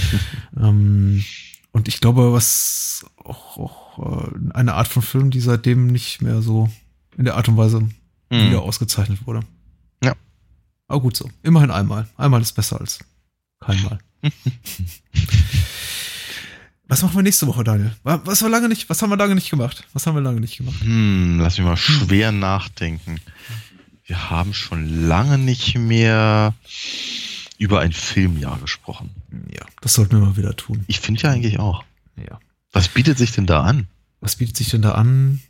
ähm, 0.56 1.24
und 1.72 1.88
ich 1.88 2.00
glaube, 2.00 2.32
was 2.32 3.04
auch, 3.16 3.58
auch 3.58 4.26
äh, 4.26 4.50
eine 4.54 4.74
Art 4.74 4.88
von 4.88 5.02
Film, 5.02 5.30
die 5.30 5.40
seitdem 5.40 5.86
nicht 5.88 6.22
mehr 6.22 6.42
so 6.42 6.70
in 7.16 7.24
der 7.24 7.36
Art 7.36 7.48
und 7.48 7.56
Weise 7.56 7.80
mhm. 7.80 7.90
wieder 8.30 8.62
ausgezeichnet 8.62 9.26
wurde. 9.26 9.40
Ja. 10.02 10.14
Aber 10.88 11.00
gut 11.00 11.16
so. 11.16 11.30
Immerhin 11.42 11.70
einmal. 11.70 12.08
Einmal 12.16 12.42
ist 12.42 12.52
besser 12.52 12.80
als 12.80 13.00
keinmal. 13.60 13.98
Was 16.88 17.02
machen 17.02 17.16
wir 17.16 17.22
nächste 17.22 17.46
Woche, 17.46 17.64
Daniel? 17.64 17.94
Was, 18.04 18.42
wir 18.42 18.48
lange 18.48 18.68
nicht, 18.68 18.88
was 18.88 19.02
haben 19.02 19.10
wir 19.10 19.16
lange 19.16 19.34
nicht 19.34 19.50
gemacht? 19.50 19.84
Was 19.92 20.06
haben 20.06 20.14
wir 20.14 20.20
lange 20.20 20.40
nicht 20.40 20.56
gemacht? 20.56 20.80
Hm, 20.80 21.40
lass 21.40 21.58
mich 21.58 21.66
mal 21.66 21.76
schwer 21.76 22.30
nachdenken. 22.30 23.20
Wir 24.04 24.30
haben 24.30 24.54
schon 24.54 25.08
lange 25.08 25.36
nicht 25.36 25.76
mehr 25.76 26.54
über 27.58 27.80
ein 27.80 27.92
Filmjahr 27.92 28.58
gesprochen. 28.58 29.10
Ja, 29.52 29.66
das 29.80 29.94
sollten 29.94 30.20
wir 30.20 30.26
mal 30.26 30.36
wieder 30.36 30.54
tun. 30.54 30.84
Ich 30.86 31.00
finde 31.00 31.22
ja 31.22 31.30
eigentlich 31.30 31.58
auch. 31.58 31.82
Ja. 32.16 32.38
Was 32.70 32.88
bietet 32.88 33.18
sich 33.18 33.32
denn 33.32 33.46
da 33.46 33.62
an? 33.62 33.88
Was 34.20 34.36
bietet 34.36 34.56
sich 34.56 34.70
denn 34.70 34.82
da 34.82 34.92
an? 34.92 35.40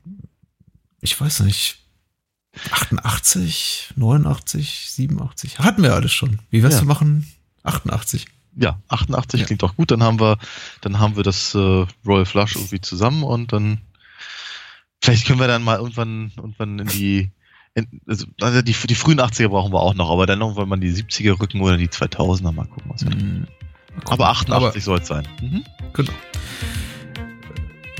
Ich 1.00 1.20
weiß 1.20 1.40
nicht. 1.40 1.80
88, 2.70 3.92
89, 3.96 4.86
87. 4.90 5.58
Hatten 5.58 5.82
wir 5.82 5.94
alles 5.94 6.12
schon. 6.12 6.38
Wie 6.50 6.62
wär's, 6.62 6.74
ja. 6.74 6.80
wir 6.80 6.86
machen 6.86 7.30
88? 7.64 8.26
Ja, 8.56 8.80
88 8.88 9.40
ja. 9.40 9.46
klingt 9.46 9.62
doch 9.62 9.76
gut. 9.76 9.90
Dann 9.90 10.02
haben 10.02 10.18
wir, 10.18 10.38
dann 10.80 10.98
haben 10.98 11.16
wir 11.16 11.22
das 11.22 11.54
äh, 11.54 11.86
Royal 12.06 12.24
Flush 12.24 12.56
irgendwie 12.56 12.80
zusammen 12.80 13.22
und 13.22 13.52
dann 13.52 13.80
vielleicht 15.02 15.26
können 15.26 15.40
wir 15.40 15.46
dann 15.46 15.62
mal 15.62 15.78
irgendwann, 15.78 16.32
irgendwann 16.36 16.78
in 16.78 16.88
die 16.88 17.30
also, 18.06 18.26
also 18.40 18.62
die, 18.62 18.72
die 18.72 18.94
frühen 18.94 19.20
80er 19.20 19.48
brauchen 19.48 19.72
wir 19.72 19.80
auch 19.80 19.94
noch, 19.94 20.10
aber 20.10 20.26
dann 20.26 20.38
noch, 20.38 20.56
wenn 20.56 20.68
man 20.68 20.80
die 20.80 20.90
70er 20.90 21.38
rücken 21.38 21.60
oder 21.60 21.76
die 21.76 21.88
2000er 21.88 22.52
mal 22.52 22.66
gucken. 22.66 22.90
Was 22.90 23.04
mhm. 23.04 23.46
Aber 24.06 24.28
88 24.28 24.82
soll 24.82 24.98
es 24.98 25.08
sein. 25.08 25.26
Mhm. 25.40 25.64
Genau. 25.92 26.12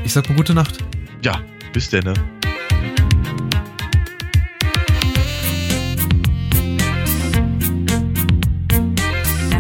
Ich 0.05 0.13
sag 0.13 0.29
mal 0.29 0.37
gute 0.37 0.55
Nacht. 0.55 0.79
Ja, 1.23 1.41
bis 1.73 1.91
denn. 1.91 2.05
Ne? 2.05 2.15